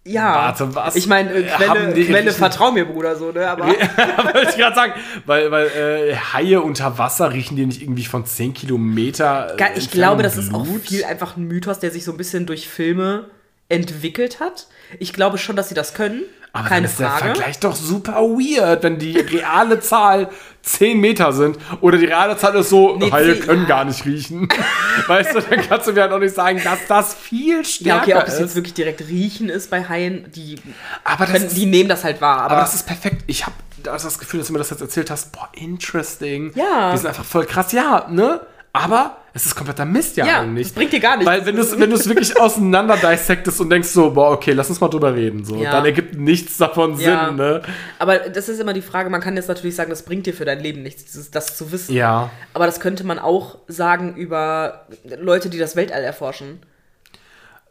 Ja. 0.06 0.34
Warte, 0.36 0.76
was? 0.76 0.98
Ich 0.98 1.08
meine, 1.08 1.32
äh, 1.32 1.44
Quelle, 1.44 1.94
Quelle 1.94 2.32
vertrau 2.34 2.72
mir, 2.74 2.84
Bruder, 2.84 3.16
so, 3.16 3.32
ne? 3.32 3.48
Aber. 3.48 3.68
Wollte 3.68 4.50
ich 4.50 4.58
gerade 4.58 4.76
sagen, 4.76 4.94
weil, 5.26 5.50
weil 5.50 5.68
äh, 5.68 6.16
Haie 6.34 6.60
unter 6.62 6.98
Wasser 6.98 7.32
riechen 7.32 7.56
die 7.56 7.66
nicht 7.66 7.82
irgendwie 7.82 8.04
von 8.04 8.26
10 8.26 8.54
Kilometer. 8.54 9.56
äh, 9.58 9.78
Ich 9.78 9.92
glaube, 9.92 10.22
das 10.22 10.36
ist 10.36 10.54
auch 10.54 10.66
Blut? 10.66 10.82
viel 10.82 11.06
einfach 11.06 11.38
ein 11.38 11.44
Mythos, 11.46 11.80
der 11.80 11.90
sich 11.92 12.04
so 12.04 12.12
ein 12.12 12.18
bisschen 12.18 12.46
durch 12.46 12.68
Filme 12.68 13.30
entwickelt 13.70 14.42
hat. 14.42 14.68
Ich 15.00 15.14
glaube 15.14 15.38
schon, 15.38 15.56
dass 15.56 15.70
sie 15.70 15.76
das 15.76 15.94
können. 15.94 16.24
Aber 16.56 16.70
Keine 16.70 16.86
ist 16.86 17.00
der 17.00 17.10
Frage. 17.10 17.26
Vergleich 17.34 17.60
doch 17.60 17.76
super 17.76 18.14
weird, 18.22 18.84
wenn 18.84 19.00
die 19.00 19.18
reale 19.18 19.80
Zahl 19.80 20.30
10 20.62 21.00
Meter 21.00 21.34
sind 21.34 21.58
oder 21.82 21.98
die 21.98 22.06
reale 22.06 22.38
Zahl 22.38 22.56
ist 22.56 22.70
so, 22.70 22.96
Nee, 22.96 23.12
Haie 23.12 23.38
können 23.38 23.64
ja. 23.64 23.68
gar 23.68 23.86
nicht 23.86 24.06
riechen. 24.06 24.48
weißt 25.08 25.34
du, 25.34 25.42
dann 25.42 25.62
kannst 25.68 25.88
du 25.88 25.94
mir 25.94 26.02
halt 26.04 26.12
auch 26.12 26.20
nicht 26.20 26.36
sagen, 26.36 26.62
dass 26.64 26.78
das 26.88 27.16
viel 27.16 27.66
stärker 27.66 28.08
Ja, 28.08 28.16
okay, 28.18 28.22
ob 28.22 28.28
es 28.28 28.36
ist. 28.36 28.40
jetzt 28.40 28.56
wirklich 28.56 28.76
direkt 28.76 29.02
riechen 29.02 29.50
ist 29.50 29.72
bei 29.72 29.84
Haien, 29.90 30.32
die, 30.36 30.56
aber 31.04 31.26
können, 31.26 31.46
ist, 31.48 31.58
die 31.58 31.66
nehmen 31.66 31.90
das 31.90 32.04
halt 32.04 32.22
wahr. 32.22 32.42
Aber, 32.42 32.52
Aber 32.52 32.62
das 32.62 32.76
ist 32.76 32.86
perfekt. 32.86 33.24
Ich 33.26 33.46
habe 33.48 33.56
das 33.82 34.20
Gefühl, 34.20 34.38
dass 34.40 34.48
du 34.48 34.54
mir 34.54 34.60
das 34.60 34.70
jetzt 34.70 34.82
erzählt 34.82 35.10
hast. 35.10 35.32
Boah, 35.32 35.50
interesting. 35.54 36.52
Ja. 36.54 36.92
Die 36.92 36.98
sind 37.00 37.08
einfach 37.08 37.26
voll 37.26 37.46
krass. 37.48 37.72
Ja, 37.72 38.08
ne? 38.10 38.42
Aber 38.74 39.18
es 39.36 39.46
ist 39.48 39.56
kompletter 39.56 39.84
Mist 39.86 40.16
ja, 40.18 40.26
Ja, 40.28 40.42
eigentlich. 40.42 40.68
das 40.68 40.76
bringt 40.76 40.94
dir 40.94 41.00
gar 41.00 41.18
nichts. 41.18 41.26
Weil 41.32 41.46
wenn 41.46 41.56
du 41.56 41.62
es 41.64 41.80
wenn 41.80 41.90
du's 41.90 42.08
wirklich 42.08 42.40
auseinander 42.40 42.98
dissektest 42.98 43.60
und 43.62 43.70
denkst 43.72 43.88
so, 43.90 44.12
boah, 44.12 44.32
okay, 44.32 44.52
lass 44.52 44.70
uns 44.70 44.80
mal 44.80 44.90
drüber 44.90 45.16
reden. 45.16 45.44
So, 45.44 45.56
Ja. 45.56 45.72
dann 45.72 45.86
ergibt 45.86 46.16
nichts 46.16 46.58
davon 46.58 47.00
Ja. 47.00 47.28
Sinn, 47.28 47.38
ne? 47.38 47.62
aber 47.98 48.20
das 48.20 48.48
ist 48.48 48.60
immer 48.60 48.74
die 48.74 48.82
Frage, 48.84 49.10
man 49.10 49.22
kann 49.22 49.36
jetzt 49.36 49.48
natürlich 49.48 49.76
sagen, 49.76 49.90
das 49.90 50.04
bringt 50.04 50.26
dir 50.28 50.34
für 50.34 50.46
dein 50.46 50.60
Leben 50.60 50.84
nichts, 50.84 51.06
dieses, 51.06 51.32
das 51.32 51.58
zu 51.58 51.72
wissen. 51.72 51.94
Ja. 51.96 52.30
Aber 52.54 52.66
das 52.68 52.80
könnte 52.80 53.04
man 53.04 53.18
auch 53.18 53.58
sagen 53.68 54.16
über 54.16 54.86
Leute, 55.20 55.50
die 55.50 55.58
das 55.58 55.76
Weltall 55.76 56.04
erforschen. 56.04 56.60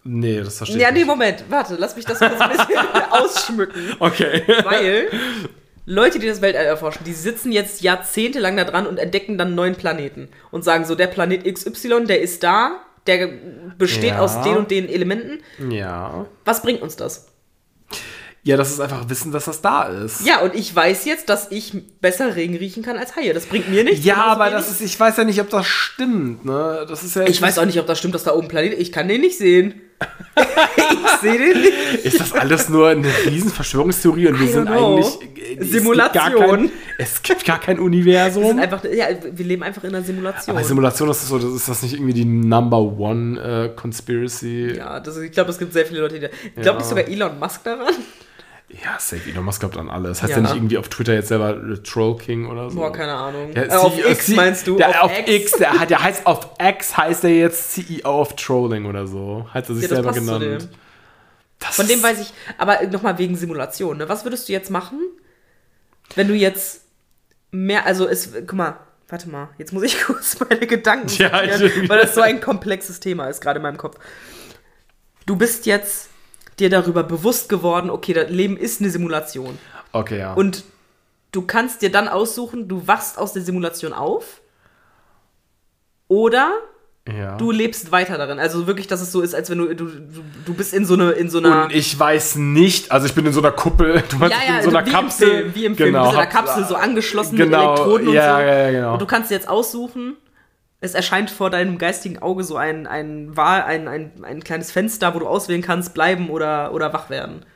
Nee, 0.05 0.41
das 0.43 0.57
verstehe 0.57 0.81
Ja, 0.81 0.89
ich 0.89 0.95
nee, 0.95 0.99
nicht. 1.01 1.07
Moment, 1.09 1.45
warte, 1.49 1.77
lass 1.79 1.95
mich 1.95 2.05
das 2.05 2.19
kurz 2.19 2.41
ein 2.41 2.51
bisschen 2.51 2.77
ausschmücken. 3.11 3.83
Okay. 4.01 4.43
Weil 4.65 5.07
Leute, 5.85 6.19
die 6.19 6.27
das 6.29 6.41
Weltall 6.41 6.65
erforschen, 6.65 7.05
die 7.05 7.13
sitzen 7.13 7.51
jetzt 7.51 7.81
jahrzehntelang 7.83 8.57
da 8.57 8.65
dran 8.65 8.87
und 8.87 8.99
entdecken 8.99 9.37
dann 9.39 9.55
neuen 9.55 9.75
Planeten 9.75 10.29
und 10.51 10.63
sagen 10.65 10.85
so, 10.85 10.95
der 10.95 11.09
Planet 11.09 11.45
XY, 11.45 12.05
der 12.07 12.21
ist 12.23 12.43
da, 12.45 12.77
der 13.09 13.29
besteht 13.79 14.11
Ja. 14.11 14.21
aus 14.21 14.43
den 14.43 14.57
und 14.57 14.71
den 14.71 14.89
Elementen. 14.89 15.41
Ja. 15.71 16.27
Was 16.45 16.63
bringt 16.63 16.83
uns 16.83 16.95
das? 16.97 17.27
Ja, 18.45 18.57
das 18.57 18.71
ist 18.73 18.81
einfach 18.81 19.09
Wissen, 19.09 19.31
dass 19.31 19.45
das 19.45 19.61
da 19.61 19.85
ist. 19.85 20.27
Ja, 20.27 20.41
und 20.41 20.55
ich 20.57 20.75
weiß 20.75 21.05
jetzt, 21.05 21.29
dass 21.29 21.53
ich 21.53 21.73
besser 22.01 22.35
Regen 22.35 22.57
riechen 22.57 22.83
kann 22.83 22.97
als 22.99 23.15
Haie. 23.15 23.33
Das 23.35 23.47
bringt 23.47 23.69
mir 23.69 23.85
nichts. 23.85 24.05
Ja, 24.05 24.25
aber 24.25 24.51
das 24.51 24.69
ist, 24.69 24.81
ich 24.81 24.99
weiß 24.99 25.17
ja 25.17 25.23
nicht, 25.25 25.41
ob 25.41 25.49
das 25.51 25.65
stimmt, 25.67 26.45
ne? 26.45 26.85
Das 26.89 27.05
ist 27.05 27.15
ja. 27.15 27.23
Ich 27.27 27.41
weiß 27.41 27.59
auch 27.61 27.67
nicht, 27.67 27.79
ob 27.79 27.87
das 27.87 28.01
stimmt, 28.01 28.17
dass 28.17 28.25
da 28.25 28.33
oben 28.35 28.47
ein 28.47 28.49
Planet 28.49 28.79
Ich 28.81 28.91
kann 28.91 29.07
den 29.07 29.21
nicht 29.21 29.39
sehen. 29.39 29.81
Ich 30.37 31.21
sehe 31.21 31.39
den 31.39 31.61
nicht. 31.63 32.05
Ist 32.05 32.21
das 32.21 32.33
alles 32.33 32.69
nur 32.69 32.89
eine 32.89 33.07
riesen 33.27 33.51
Verschwörungstheorie 33.51 34.29
und 34.29 34.41
wir 34.41 34.49
sind 34.49 34.67
know. 34.67 34.97
eigentlich. 34.97 35.07
äh, 35.07 35.55
es 35.55 35.59
gibt 35.59 35.71
Simulation. 35.73 36.33
gar 36.41 36.49
kein- 36.57 36.71
Es 36.99 37.23
gibt 37.23 37.45
gar 37.45 37.61
kein 37.61 37.79
Universum. 37.81 38.43
Wir, 38.43 38.49
sind 38.51 38.61
einfach, 38.61 38.85
ja, 38.85 39.07
wir 39.33 39.45
leben 39.45 39.63
einfach 39.63 39.85
in 39.85 39.95
einer 39.95 40.05
Simulation. 40.05 40.55
Bei 40.57 40.63
Simulation 40.63 41.11
ist 41.11 41.23
das 41.23 41.29
so, 41.29 41.39
das 41.39 41.53
ist 41.53 41.69
das 41.69 41.83
nicht 41.83 41.95
irgendwie 41.95 42.15
die 42.15 42.25
Number 42.25 42.79
One 42.79 43.41
äh, 43.41 43.69
Conspiracy? 43.81 44.75
ja, 44.77 45.01
das, 45.01 45.17
ich 45.19 45.33
glaube, 45.33 45.51
es 45.51 45.59
gibt 45.59 45.73
sehr 45.73 45.87
viele 45.87 46.01
Leute, 46.01 46.21
die. 46.21 46.27
Ich 46.57 46.63
glaube 46.63 46.79
nicht 46.79 46.89
sogar 46.89 47.07
Elon 47.09 47.39
Musk 47.39 47.65
daran. 47.65 47.95
Ja, 48.83 48.99
safe. 48.99 49.29
Elon 49.31 49.45
Musk 49.45 49.61
glaubt 49.61 49.77
an 49.77 49.91
alles. 49.91 50.23
Heißt 50.23 50.31
Ja. 50.31 50.37
ja 50.39 50.43
nicht 50.43 50.55
irgendwie 50.55 50.79
auf 50.79 50.89
Twitter 50.89 51.13
jetzt 51.15 51.29
selber 51.29 51.51
äh, 51.57 51.77
Troll 51.83 52.17
King 52.17 52.47
oder 52.49 52.71
so? 52.71 52.77
Boah, 52.77 52.93
keine 52.93 53.13
Ahnung. 53.15 53.53
Der 53.53 53.71
äh, 53.71 53.75
auf 53.75 53.95
CEO 53.95 54.09
X 54.09 54.29
meinst 54.29 54.67
du? 54.67 54.77
Der, 54.77 55.05
auf, 55.05 55.13
X, 55.27 55.53
der, 55.53 55.79
hat- 55.79 55.91
der 55.91 56.03
heißt 56.03 56.27
auf 56.27 56.49
X 56.59 56.97
heißt 56.97 57.25
er 57.25 57.31
jetzt 57.31 57.73
CEO 57.73 58.21
of 58.21 58.35
Trolling 58.37 58.87
oder 58.87 59.07
so. 59.07 59.47
Hat 59.51 59.69
er 59.69 59.75
sich 59.75 59.83
Ja, 59.85 59.89
selber 59.97 60.13
genannt. 60.13 60.43
dem. 60.43 60.69
Von 61.61 61.87
dem 61.87 62.03
weiß 62.03 62.21
ich, 62.21 62.33
aber 62.59 62.83
nochmal 62.87 63.19
wegen 63.19 63.37
Simulation, 63.37 63.99
ne? 63.99 64.09
Was 64.09 64.25
würdest 64.25 64.49
du 64.49 64.53
jetzt 64.53 64.71
machen, 64.71 64.99
wenn 66.17 66.27
du 66.27 66.35
jetzt 66.35 66.81
mehr, 67.53 67.87
also 67.87 68.09
es, 68.09 68.31
guck 68.35 68.55
mal, 68.55 68.79
warte 69.09 69.29
mal, 69.29 69.51
jetzt 69.59 69.73
muss 69.73 69.83
ich 69.85 70.03
kurz 70.07 70.39
meine 70.41 70.67
Gedanken 70.67 71.09
Ja, 71.23 71.31
sortieren, 71.59 71.89
weil 71.89 72.01
das 72.01 72.15
so 72.17 72.21
ein 72.23 72.41
komplexes 72.41 72.99
Thema 72.99 73.27
ist, 73.29 73.41
gerade 73.41 73.59
in 73.59 73.63
meinem 73.63 73.77
Kopf. 73.77 73.97
Du 75.27 75.37
bist 75.37 75.67
jetzt 75.67 76.09
dir 76.63 76.71
darüber 76.71 77.03
bewusst 77.03 77.49
geworden, 77.49 77.91
okay, 77.91 78.13
das 78.13 78.31
Leben 78.31 78.57
ist 78.57 78.81
eine 78.81 78.91
Simulation. 78.91 79.59
Okay, 79.93 80.19
ja. 80.19 80.33
Und 80.35 80.65
du 81.33 81.43
kannst 81.43 81.83
dir 81.83 81.91
dann 81.91 82.09
aussuchen, 82.09 82.69
du 82.69 82.87
wachst 82.87 83.19
aus 83.19 83.33
der 83.33 83.43
Simulation 83.43 83.93
auf 83.93 84.41
oder 86.09 86.53
ja. 87.09 87.37
du 87.37 87.51
lebst 87.51 87.91
weiter 87.91 88.17
darin. 88.17 88.39
Also 88.39 88.67
wirklich, 88.67 88.87
dass 88.87 89.01
es 89.01 89.11
so 89.11 89.23
ist, 89.23 89.35
als 89.35 89.51
wenn 89.51 89.59
du, 89.59 89.75
du, 89.75 89.89
du, 90.45 90.55
bist 90.55 90.73
in 90.73 90.85
so, 90.85 90.95
eine, 90.95 91.11
in 91.13 91.29
so 91.29 91.39
einer... 91.39 91.65
Und 91.65 91.75
ich 91.75 91.99
weiß 91.99 92.37
nicht, 92.37 92.93
also 92.93 93.07
ich 93.07 93.15
bin 93.15 93.27
in 93.27 93.33
so 93.33 93.41
einer 93.41 93.51
Kuppel, 93.51 94.03
du 94.09 94.17
meinst, 94.17 94.37
Ja, 94.37 94.55
ja, 94.55 94.59
in 94.59 94.65
so 94.65 94.77
einer 94.77 94.87
wie 94.87 94.91
Kapsel. 94.91 95.29
Im 95.29 95.35
Film, 95.35 95.55
wie 95.55 95.65
im 95.65 95.77
Film. 95.77 95.95
Du 95.95 96.01
bist 96.01 96.13
in 96.13 96.19
hab- 96.19 96.31
Kapsel 96.31 96.65
so 96.65 96.77
angeschlossen 96.77 97.37
Genau, 97.37 97.59
mit 97.59 97.69
Elektroden 97.69 98.09
und 98.09 98.15
ja, 98.15 98.37
so. 98.37 98.43
ja, 98.43 98.71
genau. 98.71 98.93
Und 98.95 99.03
du 99.03 99.07
kannst 99.07 99.31
dir 99.31 99.35
jetzt 99.35 99.49
aussuchen, 99.49 100.17
es 100.83 100.95
erscheint 100.95 101.31
vor 101.31 101.49
deinem 101.49 101.79
geistigen 101.79 102.19
Auge 102.19 102.43
so 102.43 102.57
ein, 102.57 102.89
ein, 102.89 103.37
Wahl, 103.37 103.63
ein, 103.63 103.87
ein, 103.87 104.25
ein 104.25 104.43
kleines 104.43 104.73
Fenster, 104.73 105.15
wo 105.15 105.21
du 105.21 105.29
auswählen 105.29 105.63
kannst, 105.63 105.95
bleiben 105.95 106.29
oder, 106.29 106.75
oder 106.75 106.93
wach 106.93 107.09
werden. 107.09 107.47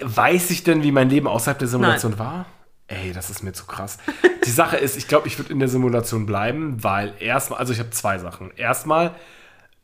Weiß 0.00 0.50
ich 0.50 0.62
denn, 0.62 0.84
wie 0.84 0.92
mein 0.92 1.10
Leben 1.10 1.26
außerhalb 1.26 1.58
der 1.58 1.66
Simulation 1.66 2.18
war? 2.20 2.46
Ey, 2.86 3.12
das 3.12 3.28
ist 3.28 3.42
mir 3.42 3.52
zu 3.52 3.66
krass. 3.66 3.98
Die 4.44 4.50
Sache 4.50 4.76
ist, 4.76 4.96
ich 4.96 5.08
glaube, 5.08 5.26
ich 5.26 5.36
würde 5.36 5.52
in 5.52 5.58
der 5.58 5.68
Simulation 5.68 6.26
bleiben, 6.26 6.82
weil 6.84 7.14
erstmal, 7.18 7.58
also 7.58 7.72
ich 7.72 7.80
habe 7.80 7.90
zwei 7.90 8.18
Sachen. 8.18 8.52
Erstmal, 8.56 9.16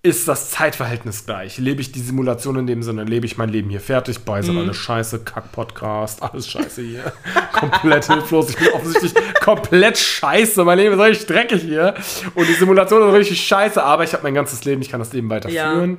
ist 0.05 0.27
das 0.27 0.51
Zeitverhältnis 0.51 1.27
gleich? 1.27 1.59
Lebe 1.59 1.81
ich 1.81 1.93
die 1.93 2.01
Simulation 2.01 2.57
in 2.57 2.67
dem 2.67 2.83
Sinne? 2.83 3.05
Lebe 3.05 3.25
ich 3.25 3.39
mein 3.39 3.51
Leben 3.51 3.71
hier 3.71 3.81
fertig? 3.81 4.19
Bei 4.25 4.43
sind 4.43 4.59
alles 4.59 4.77
scheiße, 4.77 5.21
Kack-Podcast, 5.21 6.25
alles 6.25 6.49
scheiße 6.49 6.83
hier. 6.83 7.13
komplett 7.53 8.07
hilflos. 8.07 8.51
Ich 8.51 8.57
bin 8.57 8.69
offensichtlich 8.73 9.15
komplett 9.41 9.97
scheiße. 9.97 10.65
Mein 10.65 10.79
Leben 10.79 10.95
ist 10.95 11.01
richtig 11.01 11.27
dreckig 11.27 11.63
hier. 11.63 11.95
Und 12.35 12.49
die 12.49 12.55
Simulation 12.55 13.09
ist 13.09 13.15
richtig 13.15 13.47
scheiße, 13.47 13.81
aber 13.81 14.03
ich 14.03 14.13
habe 14.13 14.25
mein 14.25 14.35
ganzes 14.35 14.65
Leben, 14.65 14.83
ich 14.83 14.91
kann 14.91 14.99
das 14.99 15.13
Leben 15.13 15.31
weiterführen. 15.31 15.99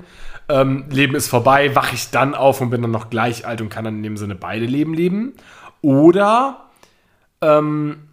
Ähm, 0.49 0.83
Leben 0.89 1.15
ist 1.15 1.29
vorbei, 1.29 1.73
wache 1.73 1.95
ich 1.95 2.09
dann 2.09 2.35
auf 2.35 2.59
und 2.59 2.71
bin 2.71 2.81
dann 2.81 2.91
noch 2.91 3.09
gleich 3.09 3.47
alt 3.47 3.61
und 3.61 3.69
kann 3.69 3.85
dann 3.85 3.95
in 3.95 4.03
dem 4.03 4.17
Sinne 4.17 4.35
beide 4.35 4.65
Leben 4.65 4.93
leben. 4.93 5.31
Oder 5.81 6.65
ähm, 7.39 8.09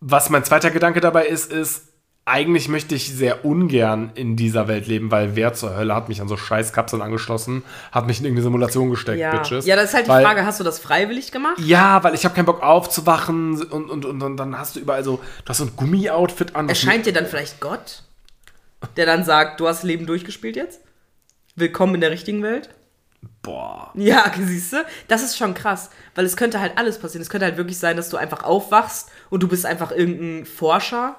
was 0.00 0.28
mein 0.28 0.44
zweiter 0.44 0.70
Gedanke 0.70 1.00
dabei 1.00 1.26
ist, 1.26 1.50
ist, 1.50 1.87
eigentlich 2.28 2.68
möchte 2.68 2.94
ich 2.94 3.14
sehr 3.14 3.44
ungern 3.44 4.10
in 4.14 4.36
dieser 4.36 4.68
Welt 4.68 4.86
leben, 4.86 5.10
weil 5.10 5.34
wer 5.34 5.54
zur 5.54 5.74
Hölle 5.76 5.94
hat 5.94 6.08
mich 6.08 6.20
an 6.20 6.28
so 6.28 6.36
scheiß 6.36 6.72
Kapseln 6.72 7.02
angeschlossen, 7.02 7.62
hat 7.90 8.06
mich 8.06 8.18
in 8.18 8.24
irgendeine 8.26 8.44
Simulation 8.44 8.90
gesteckt, 8.90 9.18
Ja. 9.18 9.36
Bitches. 9.36 9.66
ja, 9.66 9.76
das 9.76 9.86
ist 9.86 9.94
halt 9.94 10.06
die 10.06 10.10
weil, 10.10 10.24
Frage, 10.24 10.44
hast 10.44 10.60
du 10.60 10.64
das 10.64 10.78
freiwillig 10.78 11.32
gemacht? 11.32 11.58
Ja, 11.58 12.02
weil 12.04 12.14
ich 12.14 12.24
habe 12.24 12.34
keinen 12.34 12.44
Bock 12.46 12.62
aufzuwachen 12.62 13.62
und, 13.62 13.90
und, 13.90 14.04
und, 14.04 14.22
und 14.22 14.36
dann 14.36 14.58
hast 14.58 14.76
du 14.76 14.80
überall 14.80 15.02
so, 15.04 15.16
du 15.44 15.48
hast 15.48 15.58
so 15.58 15.64
ein 15.64 15.72
Gummi-Outfit 15.76 16.54
an. 16.54 16.68
Erscheint 16.68 17.06
dir 17.06 17.12
dann 17.12 17.26
vielleicht 17.26 17.60
Gott, 17.60 18.02
der 18.96 19.06
dann 19.06 19.24
sagt, 19.24 19.60
du 19.60 19.66
hast 19.66 19.82
Leben 19.82 20.06
durchgespielt 20.06 20.56
jetzt? 20.56 20.80
Willkommen 21.56 21.96
in 21.96 22.00
der 22.00 22.10
richtigen 22.10 22.42
Welt? 22.42 22.68
Boah. 23.42 23.90
Ja, 23.94 24.30
siehst 24.40 24.72
du? 24.72 24.84
Das 25.08 25.22
ist 25.22 25.36
schon 25.36 25.54
krass, 25.54 25.90
weil 26.14 26.24
es 26.24 26.36
könnte 26.36 26.60
halt 26.60 26.76
alles 26.76 26.98
passieren. 26.98 27.22
Es 27.22 27.30
könnte 27.30 27.46
halt 27.46 27.56
wirklich 27.56 27.78
sein, 27.78 27.96
dass 27.96 28.10
du 28.10 28.16
einfach 28.16 28.44
aufwachst 28.44 29.10
und 29.30 29.42
du 29.42 29.48
bist 29.48 29.66
einfach 29.66 29.90
irgendein 29.90 30.44
Forscher, 30.46 31.16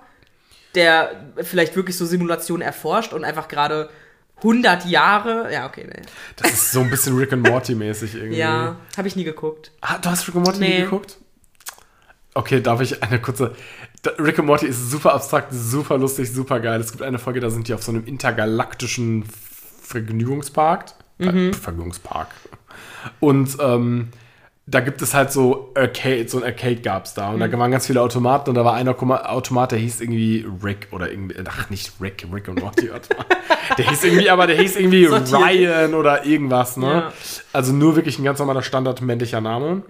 der 0.75 1.31
vielleicht 1.41 1.75
wirklich 1.75 1.97
so 1.97 2.05
Simulationen 2.05 2.61
erforscht 2.65 3.13
und 3.13 3.23
einfach 3.23 3.47
gerade 3.47 3.89
100 4.37 4.85
Jahre, 4.85 5.51
ja, 5.51 5.65
okay, 5.65 5.85
nee. 5.87 6.01
Das 6.37 6.51
ist 6.51 6.71
so 6.71 6.79
ein 6.81 6.89
bisschen 6.89 7.17
Rick 7.17 7.33
and 7.33 7.47
Morty 7.47 7.75
mäßig 7.75 8.15
irgendwie. 8.15 8.37
Ja, 8.37 8.77
habe 8.95 9.07
ich 9.07 9.15
nie 9.15 9.23
geguckt. 9.25 9.71
Ah, 9.81 9.97
du 9.97 10.09
hast 10.09 10.27
Rick 10.27 10.35
and 10.35 10.45
Morty 10.45 10.59
nie 10.59 10.67
Nee. 10.69 10.81
geguckt? 10.83 11.17
Okay, 12.35 12.61
darf 12.61 12.79
ich 12.79 13.03
eine 13.03 13.19
kurze. 13.19 13.53
Rick 14.17 14.39
and 14.39 14.47
Morty 14.47 14.67
ist 14.67 14.91
super 14.91 15.13
abstrakt, 15.13 15.49
super 15.51 15.97
lustig, 15.97 16.31
super 16.31 16.59
geil. 16.61 16.79
Es 16.79 16.91
gibt 16.91 17.03
eine 17.03 17.19
Folge, 17.19 17.41
da 17.41 17.49
sind 17.49 17.67
die 17.67 17.73
auf 17.73 17.83
so 17.83 17.91
einem 17.91 18.05
intergalaktischen 18.05 19.25
Vergnügungspark. 19.81 20.85
Mhm. 21.17 21.49
Äh, 21.49 21.53
Vergnügungspark. 21.53 22.29
Und 23.19 23.57
ähm, 23.59 24.09
da 24.71 24.81
gibt 24.81 25.01
es 25.01 25.13
halt 25.13 25.31
so 25.31 25.71
Arcade, 25.75 26.27
so 26.27 26.37
ein 26.37 26.43
Arcade 26.43 26.75
gab 26.77 27.05
es 27.05 27.13
da. 27.15 27.29
Und 27.31 27.37
Mhm. 27.39 27.51
da 27.51 27.57
waren 27.59 27.71
ganz 27.71 27.87
viele 27.87 28.01
Automaten 28.01 28.49
und 28.49 28.55
da 28.55 28.63
war 28.63 28.75
einer 28.75 28.91
Automat, 29.31 29.71
der 29.71 29.79
hieß 29.79 29.99
irgendwie 30.01 30.45
Rick 30.63 30.87
oder 30.91 31.09
irgendwie, 31.11 31.35
ach 31.47 31.69
nicht 31.71 31.93
Rick, 31.99 32.25
Rick 32.31 32.47
und 32.49 32.59
Morty. 32.61 32.91
warte 32.91 33.15
mal. 33.15 33.25
der 33.77 33.89
hieß 33.89 34.03
irgendwie, 34.03 34.29
aber 34.29 34.45
der 34.47 34.57
hieß 34.57 34.75
irgendwie. 34.75 35.05
Ryan 35.05 35.93
oder 35.95 36.25
irgendwas, 36.25 36.77
ne? 36.77 36.85
Ja. 36.87 37.13
Also 37.51 37.73
nur 37.73 37.95
wirklich 37.95 38.19
ein 38.19 38.23
ganz 38.23 38.37
normaler 38.39 38.61
Standard 38.61 39.01
männlicher 39.01 39.41
Name. 39.41 39.81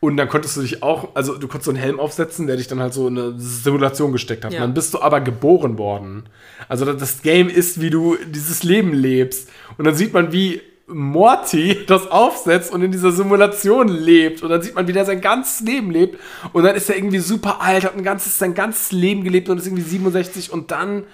Und 0.00 0.16
dann 0.18 0.28
konntest 0.28 0.56
du 0.56 0.60
dich 0.62 0.82
auch, 0.82 1.14
also 1.14 1.38
du 1.38 1.46
konntest 1.48 1.64
so 1.66 1.70
einen 1.70 1.80
Helm 1.80 1.98
aufsetzen, 2.00 2.46
der 2.46 2.56
dich 2.56 2.66
dann 2.68 2.80
halt 2.80 2.92
so 2.92 3.08
in 3.08 3.18
eine 3.18 3.34
Simulation 3.38 4.12
gesteckt 4.12 4.44
hat. 4.44 4.52
Ja. 4.52 4.58
Und 4.58 4.62
dann 4.62 4.74
bist 4.74 4.92
du 4.92 5.00
aber 5.00 5.20
geboren 5.20 5.78
worden. 5.78 6.24
Also 6.68 6.84
das 6.92 7.22
Game 7.22 7.48
ist, 7.48 7.80
wie 7.80 7.90
du 7.90 8.16
dieses 8.26 8.62
Leben 8.62 8.92
lebst. 8.92 9.48
Und 9.78 9.84
dann 9.86 9.94
sieht 9.94 10.12
man, 10.12 10.32
wie 10.32 10.60
Morty 10.88 11.84
das 11.86 12.10
aufsetzt 12.10 12.72
und 12.72 12.82
in 12.82 12.92
dieser 12.92 13.10
Simulation 13.10 13.88
lebt. 13.88 14.42
Und 14.42 14.50
dann 14.50 14.62
sieht 14.62 14.74
man, 14.74 14.86
wie 14.86 14.92
der 14.92 15.04
sein 15.04 15.20
ganzes 15.20 15.60
Leben 15.60 15.90
lebt. 15.90 16.20
Und 16.52 16.64
dann 16.64 16.76
ist 16.76 16.88
er 16.88 16.96
irgendwie 16.96 17.18
super 17.18 17.60
alt, 17.60 17.84
hat 17.84 17.96
ein 17.96 18.04
ganzes, 18.04 18.38
sein 18.38 18.54
ganzes 18.54 18.92
Leben 18.92 19.24
gelebt 19.24 19.48
und 19.48 19.58
ist 19.58 19.66
irgendwie 19.66 19.82
67. 19.82 20.52
Und 20.52 20.70
dann 20.70 21.04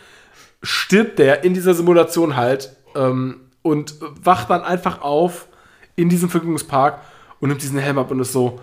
stirbt 0.63 1.19
der 1.19 1.45
in 1.45 1.55
dieser 1.55 1.75
Simulation 1.75 2.37
halt 2.37 2.77
ähm, 2.95 3.41
und 3.63 3.95
wacht 4.01 4.51
dann 4.51 4.63
einfach 4.63 5.01
auf 5.01 5.49
in 5.97 6.09
diesem 6.09 6.29
Vergnügungspark 6.29 7.01
und 7.41 7.49
nimmt 7.49 7.63
diesen 7.63 7.79
Helm 7.79 7.99
ab 7.99 8.11
und 8.11 8.21
ist 8.21 8.33
so, 8.33 8.61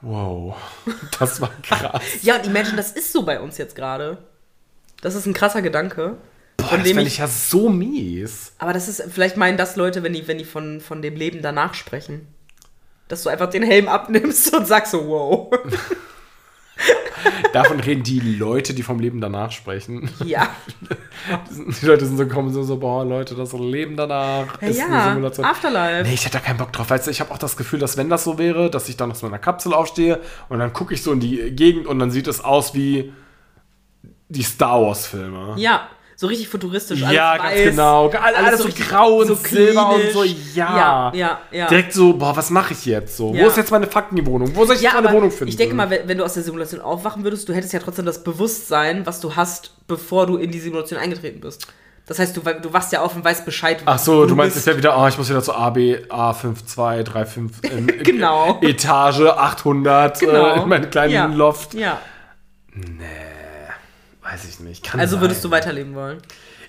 wow, 0.00 0.56
das 1.18 1.40
war 1.40 1.50
krass. 1.62 2.02
Ja, 2.22 2.36
und 2.36 2.46
imagine, 2.46 2.76
das 2.76 2.92
ist 2.92 3.12
so 3.12 3.22
bei 3.22 3.40
uns 3.40 3.58
jetzt 3.58 3.76
gerade. 3.76 4.18
Das 5.02 5.14
ist 5.14 5.26
ein 5.26 5.34
krasser 5.34 5.60
Gedanke. 5.60 6.16
Boah, 6.56 6.66
von 6.68 6.78
das 6.78 6.88
fände 6.88 7.02
ich, 7.02 7.08
ich 7.08 7.18
ja 7.18 7.26
so 7.28 7.68
mies. 7.68 8.52
aber 8.58 8.72
das 8.72 8.88
ist, 8.88 9.02
vielleicht 9.10 9.36
meinen 9.36 9.56
das 9.58 9.76
Leute, 9.76 10.02
wenn 10.02 10.12
die, 10.12 10.26
wenn 10.26 10.38
die 10.38 10.44
von, 10.44 10.80
von 10.80 11.02
dem 11.02 11.14
Leben 11.16 11.42
danach 11.42 11.74
sprechen. 11.74 12.26
Dass 13.08 13.22
du 13.22 13.28
einfach 13.28 13.48
den 13.50 13.62
Helm 13.62 13.86
abnimmst 13.88 14.52
und 14.56 14.66
sagst 14.66 14.92
so, 14.92 15.06
wow. 15.06 15.50
Davon 17.52 17.80
reden 17.80 18.02
die 18.02 18.20
Leute, 18.20 18.74
die 18.74 18.82
vom 18.82 18.98
Leben 19.00 19.20
danach 19.20 19.50
sprechen. 19.50 20.10
ja. 20.24 20.48
Die 21.48 21.86
Leute 21.86 22.04
sind 22.04 22.18
so 22.18 22.26
gekommen, 22.26 22.52
so, 22.52 22.62
so 22.62 22.76
boah, 22.76 23.04
Leute, 23.04 23.34
das 23.34 23.52
Leben 23.54 23.96
danach 23.96 24.60
Ja, 24.60 24.68
ist 24.68 24.80
eine. 24.80 25.10
Simulation. 25.10 25.46
Afterlife. 25.46 26.02
Nee, 26.06 26.14
ich 26.14 26.24
hätte 26.24 26.34
da 26.38 26.40
keinen 26.40 26.58
Bock 26.58 26.72
drauf. 26.72 26.90
Weißt 26.90 27.06
du, 27.06 27.10
ich 27.10 27.20
habe 27.20 27.32
auch 27.32 27.38
das 27.38 27.56
Gefühl, 27.56 27.78
dass 27.78 27.96
wenn 27.96 28.10
das 28.10 28.24
so 28.24 28.38
wäre, 28.38 28.70
dass 28.70 28.88
ich 28.88 28.96
dann 28.96 29.10
aus 29.10 29.22
meiner 29.22 29.38
Kapsel 29.38 29.72
aufstehe 29.72 30.20
und 30.48 30.58
dann 30.58 30.72
gucke 30.72 30.92
ich 30.94 31.02
so 31.02 31.12
in 31.12 31.20
die 31.20 31.50
Gegend 31.52 31.86
und 31.86 31.98
dann 31.98 32.10
sieht 32.10 32.26
es 32.28 32.42
aus 32.44 32.74
wie 32.74 33.12
die 34.28 34.42
Star 34.42 34.82
Wars-Filme. 34.82 35.54
Ja, 35.56 35.88
so 36.18 36.26
richtig 36.28 36.48
futuristisch. 36.48 37.00
Ja, 37.00 37.36
ganz 37.36 37.54
genau. 37.62 38.08
Alles, 38.08 38.38
alles 38.38 38.58
so 38.60 38.66
richtig- 38.66 38.88
grau 38.88 39.18
und 39.18 39.36
silber 39.46 39.94
und 39.94 40.12
so. 40.12 40.24
Ja. 40.24 40.32
Ja, 40.54 41.12
ja, 41.14 41.40
ja. 41.52 41.66
Direkt 41.68 41.92
so, 41.92 42.14
boah, 42.14 42.34
was 42.34 42.48
mache 42.48 42.72
ich 42.72 42.86
jetzt 42.86 43.16
so? 43.18 43.34
Ja. 43.34 43.44
Wo 43.44 43.48
ist 43.48 43.58
jetzt 43.58 43.70
meine 43.70 43.86
fucking 43.86 44.24
Wohnung? 44.26 44.50
Wo 44.56 44.64
soll 44.64 44.76
ich 44.76 44.82
jetzt 44.82 44.94
meine 44.94 45.12
Wohnung 45.12 45.30
finden? 45.30 45.48
ich 45.48 45.56
denke 45.56 45.74
mal, 45.74 45.90
wenn, 45.90 46.08
wenn 46.08 46.16
du 46.16 46.24
aus 46.24 46.32
der 46.34 46.42
Simulation 46.42 46.80
aufwachen 46.80 47.22
würdest, 47.22 47.46
du 47.48 47.52
hättest 47.52 47.74
ja 47.74 47.80
trotzdem 47.80 48.06
das 48.06 48.24
Bewusstsein, 48.24 49.04
was 49.04 49.20
du 49.20 49.36
hast, 49.36 49.72
bevor 49.86 50.26
du 50.26 50.36
in 50.36 50.50
die 50.50 50.58
Simulation 50.58 50.98
eingetreten 50.98 51.40
bist. 51.40 51.66
Das 52.06 52.18
heißt, 52.18 52.36
du, 52.36 52.40
du 52.40 52.72
wachst 52.72 52.92
ja 52.92 53.02
auf 53.02 53.14
und 53.14 53.24
weißt 53.24 53.44
Bescheid. 53.44 53.82
Ach 53.84 53.98
so, 53.98 54.26
du 54.26 54.34
meinst 54.36 54.56
jetzt 54.56 54.66
ja 54.66 54.76
wieder, 54.76 54.96
ah, 54.96 55.08
ich 55.08 55.18
muss 55.18 55.28
wieder 55.28 55.42
zu 55.42 55.52
AB, 55.52 55.76
A5235 56.08 57.70
in 57.70 57.86
Genau. 58.04 58.58
Etage 58.62 59.20
800 59.22 60.22
äh, 60.22 60.62
in 60.62 60.68
meinen 60.68 60.88
kleinen 60.90 61.12
ja. 61.12 61.26
Loft. 61.26 61.74
Ja, 61.74 62.00
Weiß 64.30 64.44
ich 64.48 64.60
nicht. 64.60 64.84
Kann 64.84 64.98
also 65.00 65.16
sein. 65.16 65.22
würdest 65.22 65.44
du 65.44 65.50
weiterleben 65.50 65.94
wollen. 65.94 66.18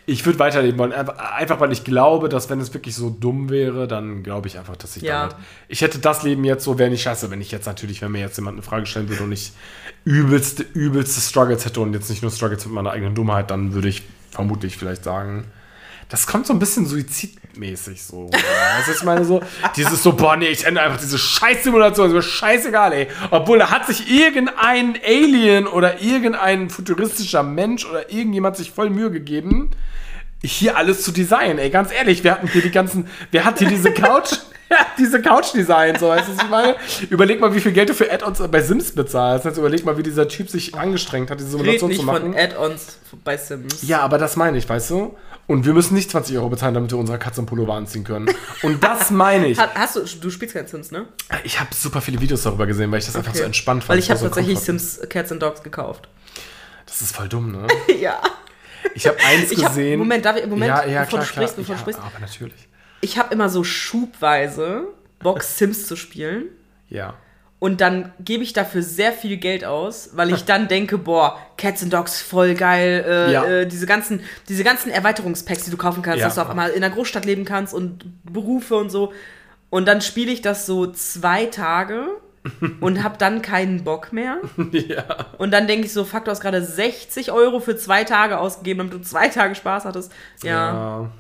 Ich 0.06 0.26
würde 0.26 0.40
weiterleben 0.40 0.78
wollen. 0.80 0.94
Einfach, 0.94 1.60
weil 1.60 1.72
ich 1.74 1.84
glaube, 1.84 2.30
dass 2.30 2.50
wenn 2.50 2.62
es 2.62 2.74
wirklich 2.74 2.96
so 2.96 3.10
dumm 3.10 3.50
wäre, 3.50 3.88
dann 3.88 4.24
glaube 4.24 4.48
ich 4.48 4.58
einfach, 4.58 4.78
dass 4.78 4.96
ich 4.96 5.04
Ja. 5.04 5.28
damit. 5.28 5.36
Ich 5.68 5.82
hätte 5.82 6.00
das 6.00 6.24
Leben 6.24 6.46
jetzt 6.46 6.64
so, 6.64 6.78
wäre 6.80 6.90
nicht 6.90 7.02
scheiße, 7.02 7.30
wenn 7.30 7.42
ich 7.42 7.52
jetzt 7.52 7.66
natürlich, 7.66 8.02
wenn 8.02 8.12
mir 8.12 8.20
jetzt 8.22 8.38
jemand 8.38 8.56
eine 8.56 8.62
Frage 8.64 8.86
stellen 8.86 9.10
würde 9.10 9.24
und 9.24 9.32
ich 9.34 9.52
übelste, 10.06 10.64
übelste 10.74 11.20
Struggles 11.20 11.66
hätte 11.66 11.82
und 11.82 11.94
jetzt 11.94 12.10
nicht 12.10 12.22
nur 12.22 12.32
Struggles 12.32 12.66
mit 12.66 12.74
meiner 12.76 12.92
eigenen 12.92 13.16
Dummheit, 13.16 13.52
dann 13.52 13.74
würde 13.74 13.90
ich 13.90 14.04
vermutlich 14.32 14.78
vielleicht 14.78 15.04
sagen. 15.04 15.46
Das 16.10 16.26
kommt 16.26 16.48
so 16.48 16.54
ein 16.54 16.60
bisschen 16.60 16.86
suizidmäßig 16.86 18.02
so. 18.02 18.30
Was 18.88 18.96
ich 18.96 19.04
meine 19.04 19.26
so? 19.26 19.42
Dieses 19.76 20.02
so, 20.02 20.14
boah, 20.14 20.38
nee, 20.38 20.48
ich 20.48 20.66
ende 20.66 20.82
einfach 20.82 21.00
diese 21.00 21.18
Scheiß-Simulation, 21.18 22.08
ist 22.08 22.14
mir 22.14 22.22
scheißegal, 22.22 22.94
ey. 22.94 23.08
Obwohl 23.30 23.60
da 23.60 23.70
hat 23.70 23.88
sich 23.88 24.10
irgendein 24.10 24.98
Alien 25.06 25.68
oder 25.68 26.02
irgendein 26.02 26.70
futuristischer 26.70 27.44
Mensch 27.44 27.86
oder 27.86 28.10
irgendjemand 28.12 28.56
sich 28.56 28.72
voll 28.72 28.90
Mühe 28.90 29.12
gegeben, 29.12 29.72
hier 30.44 30.78
alles 30.78 31.02
zu 31.02 31.12
designen, 31.12 31.58
ey. 31.58 31.70
Ganz 31.70 31.92
ehrlich, 31.92 32.24
wir 32.24 32.32
hatten 32.32 32.48
hier 32.48 32.62
die 32.62 32.72
ganzen, 32.72 33.10
wer 33.32 33.44
hat 33.44 33.60
hier 33.60 33.68
diese 33.68 33.92
Couch, 33.92 34.32
diese 34.98 35.22
Couch-Design, 35.22 35.98
so, 35.98 36.10
weißt 36.10 36.28
du, 36.30 36.36
was 36.38 36.44
ich 36.44 36.50
meine? 36.50 36.76
Überleg 37.10 37.40
mal, 37.40 37.54
wie 37.54 37.60
viel 37.62 37.72
Geld 37.72 37.90
du 37.90 37.94
für 37.94 38.12
Add-ons 38.12 38.42
bei 38.52 38.62
Sims 38.62 38.92
bezahlst. 38.94 39.46
Jetzt 39.46 39.58
überleg 39.58 39.86
mal, 39.86 39.98
wie 39.98 40.04
dieser 40.04 40.28
Typ 40.28 40.50
sich 40.50 40.76
angestrengt 40.76 41.30
hat, 41.32 41.40
diese 41.40 41.52
Simulation 41.52 41.92
zu 41.94 42.04
machen. 42.04 42.34
von 42.34 42.36
Add-ons 42.36 42.98
bei 43.24 43.38
Sims. 43.38 43.82
Ja, 43.88 44.00
aber 44.02 44.18
das 44.18 44.36
meine 44.36 44.58
ich, 44.58 44.68
weißt 44.68 44.90
du? 44.90 45.16
Und 45.48 45.66
wir 45.66 45.74
müssen 45.74 45.94
nicht 45.94 46.12
20 46.12 46.36
Euro 46.38 46.50
bezahlen, 46.50 46.74
damit 46.74 46.92
wir 46.92 46.98
unsere 46.98 47.18
Katze 47.18 47.38
einen 47.40 47.48
Pullover 47.48 47.74
anziehen 47.76 48.04
können. 48.04 48.30
Und 48.64 48.84
das 48.84 49.10
meine 49.12 49.48
ich. 49.48 49.58
Ha- 49.58 49.70
Hast 49.76 49.96
du, 49.96 50.02
du 50.04 50.30
spielst 50.30 50.54
kein 50.56 50.68
Sims, 50.68 50.92
ne? 50.92 51.06
Ich 51.46 51.58
habe 51.60 51.70
super 51.74 52.02
viele 52.02 52.20
Videos 52.20 52.44
darüber 52.44 52.66
gesehen, 52.68 52.92
weil 52.92 53.00
ich 53.00 53.06
das 53.06 53.16
einfach 53.16 53.34
so 53.34 53.40
Okay. 53.40 53.46
entspannt 53.46 53.84
fand. 53.84 53.90
Weil 53.92 54.00
ich 54.00 54.10
habe 54.12 54.20
tatsächlich. 54.20 54.60
Sims 54.60 55.00
Cats 55.10 55.32
and 55.32 55.42
Dogs 55.42 55.64
gekauft. 55.64 56.10
Das 56.86 57.02
ist 57.02 57.16
voll 57.16 57.30
dumm, 57.30 57.52
ne? 57.54 57.68
ja. 58.02 58.20
Ich 58.94 59.08
habe 59.08 59.18
eins 59.26 59.52
Ich 59.52 59.64
hab, 59.64 59.70
gesehen. 59.70 60.00
Moment, 60.00 60.26
darf 60.26 60.36
ich, 60.38 60.46
Moment, 60.48 60.68
ja, 60.70 60.86
ja, 60.86 61.00
bevor 61.04 61.20
klar, 61.20 61.22
du 61.22 61.28
sprichst, 61.28 61.54
klar. 61.56 61.62
bevor 61.64 61.76
ja, 61.76 61.78
du 61.78 61.82
sprichst. 61.82 62.02
Aber 62.02 62.20
natürlich. 62.20 62.67
Ich 63.02 63.18
habe 63.18 63.34
immer 63.34 63.50
so 63.50 63.64
schubweise 63.64 64.88
Bock, 65.20 65.44
Sims 65.44 65.86
zu 65.88 65.96
spielen. 65.96 66.46
Ja. 66.90 67.14
Und 67.60 67.82
dann 67.82 68.14
gebe 68.20 68.44
ich 68.44 68.54
dafür 68.54 68.84
sehr 68.84 69.12
viel 69.12 69.38
Geld 69.38 69.66
aus, 69.66 70.12
weil 70.14 70.32
ich 70.32 70.46
dann 70.46 70.68
denke, 70.68 71.00
boah, 71.00 71.40
Cats 71.58 71.82
and 71.82 71.92
Dogs 71.92 72.22
voll 72.22 72.54
geil, 72.54 73.04
äh, 73.08 73.32
Ja. 73.34 73.46
äh, 73.46 73.66
diese 73.68 73.88
ganzen, 73.88 74.22
diese 74.48 74.64
ganzen 74.64 74.92
Erweiterungspacks, 74.92 75.64
die 75.66 75.72
du 75.72 75.78
kaufen 75.78 76.04
kannst, 76.04 76.20
Ja. 76.20 76.26
dass 76.28 76.36
du 76.36 76.42
auf 76.42 76.52
einmal 76.52 76.70
in 76.70 76.82
der 76.82 76.92
Großstadt 76.92 77.26
leben 77.26 77.46
kannst 77.46 77.74
und 77.74 78.06
Berufe 78.32 78.76
und 78.76 78.92
so. 78.92 79.12
Und 79.72 79.88
dann 79.88 80.02
spiele 80.02 80.32
ich 80.32 80.44
das 80.44 80.68
so 80.68 80.86
zwei 80.86 81.48
Tage 81.48 82.06
und 82.80 83.04
habe 83.04 83.18
dann 83.18 83.42
keinen 83.42 83.84
Bock 83.84 84.14
mehr. 84.14 84.38
ja. 84.72 85.04
Und 85.40 85.50
dann 85.50 85.66
denke 85.66 85.88
ich 85.88 85.94
so, 85.94 86.06
fuck, 86.06 86.26
du 86.26 86.32
hast 86.32 86.42
gerade 86.42 86.62
60 86.64 87.32
Euro 87.32 87.60
für 87.60 87.76
zwei 87.76 88.04
Tage 88.04 88.38
ausgegeben, 88.38 88.78
damit 88.78 88.94
du 88.94 89.02
zwei 89.02 89.30
Tage 89.30 89.56
Spaß 89.56 89.86
hattest. 89.86 90.12
Ja. 90.44 90.52
Ja. 91.02 91.12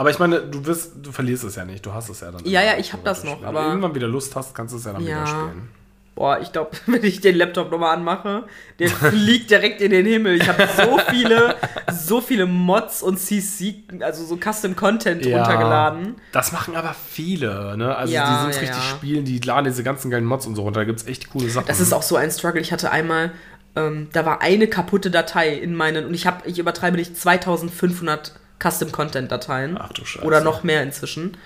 Aber 0.00 0.08
ich 0.10 0.18
meine, 0.18 0.40
du 0.40 0.64
wirst, 0.64 0.92
du 1.02 1.12
verlierst 1.12 1.44
es 1.44 1.56
ja 1.56 1.66
nicht, 1.66 1.84
du 1.84 1.92
hast 1.92 2.08
es 2.08 2.20
ja 2.20 2.30
dann. 2.30 2.42
Ja, 2.46 2.62
ja, 2.62 2.78
ich 2.78 2.94
hab 2.94 3.04
das 3.04 3.22
noch, 3.22 3.38
Wenn 3.40 3.48
aber- 3.48 3.60
du 3.60 3.66
irgendwann 3.68 3.94
wieder 3.94 4.08
Lust 4.08 4.34
hast, 4.34 4.54
kannst 4.54 4.72
du 4.72 4.78
es 4.78 4.84
ja 4.86 4.94
dann 4.94 5.02
Ja. 5.02 5.08
wieder 5.16 5.26
spielen. 5.26 5.68
Boah, 6.14 6.38
ich 6.40 6.52
glaube, 6.52 6.70
wenn 6.86 7.04
ich 7.04 7.20
den 7.20 7.36
Laptop 7.36 7.70
nochmal 7.70 7.94
anmache, 7.96 8.44
der 8.78 8.88
fliegt 8.88 9.50
direkt 9.50 9.82
in 9.82 9.90
den 9.90 10.06
Himmel. 10.06 10.36
Ich 10.40 10.48
habe 10.48 10.66
so 10.74 10.98
viele, 11.10 11.54
so 11.92 12.22
viele 12.22 12.46
Mods 12.46 13.02
und 13.02 13.18
CC, 13.18 13.84
also 14.00 14.24
so 14.24 14.38
Custom 14.38 14.74
Content 14.74 15.22
runtergeladen. 15.26 16.14
Das 16.32 16.52
machen 16.52 16.76
aber 16.76 16.94
viele, 16.94 17.76
ne? 17.76 17.94
Also 17.94 18.12
Ja, 18.14 18.24
die 18.46 18.52
sind 18.54 18.54
ja, 18.54 18.60
richtig 18.70 18.84
ja. 18.90 18.96
spielen, 18.96 19.24
die 19.26 19.38
laden 19.40 19.66
diese 19.66 19.82
ganzen 19.82 20.10
geilen 20.10 20.24
Mods 20.24 20.46
und 20.46 20.56
so 20.56 20.62
runter. 20.62 20.80
Da 20.80 20.84
gibt's 20.84 21.06
echt 21.06 21.28
coole 21.30 21.50
Sachen. 21.50 21.66
Das 21.68 21.78
ist 21.78 21.92
auch 21.92 22.02
so 22.02 22.16
ein 22.16 22.30
Struggle. 22.30 22.62
Ich 22.62 22.72
hatte 22.72 22.90
einmal, 22.90 23.32
ähm, 23.76 24.08
da 24.14 24.24
war 24.24 24.40
eine 24.40 24.66
kaputte 24.66 25.10
Datei 25.10 25.50
in 25.54 25.74
meinen, 25.74 26.06
und 26.06 26.14
ich 26.14 26.26
habe, 26.26 26.48
ich 26.48 26.58
übertreibe 26.58 26.96
nicht, 26.96 27.16
2500 27.18 28.32
Custom 28.62 28.92
Content 28.92 29.32
Dateien. 29.32 29.78
Ach 29.80 29.92
du 29.92 30.04
Scheiße. 30.04 30.24
Oder 30.24 30.40
noch 30.40 30.62
mehr 30.62 30.82
inzwischen. 30.82 31.36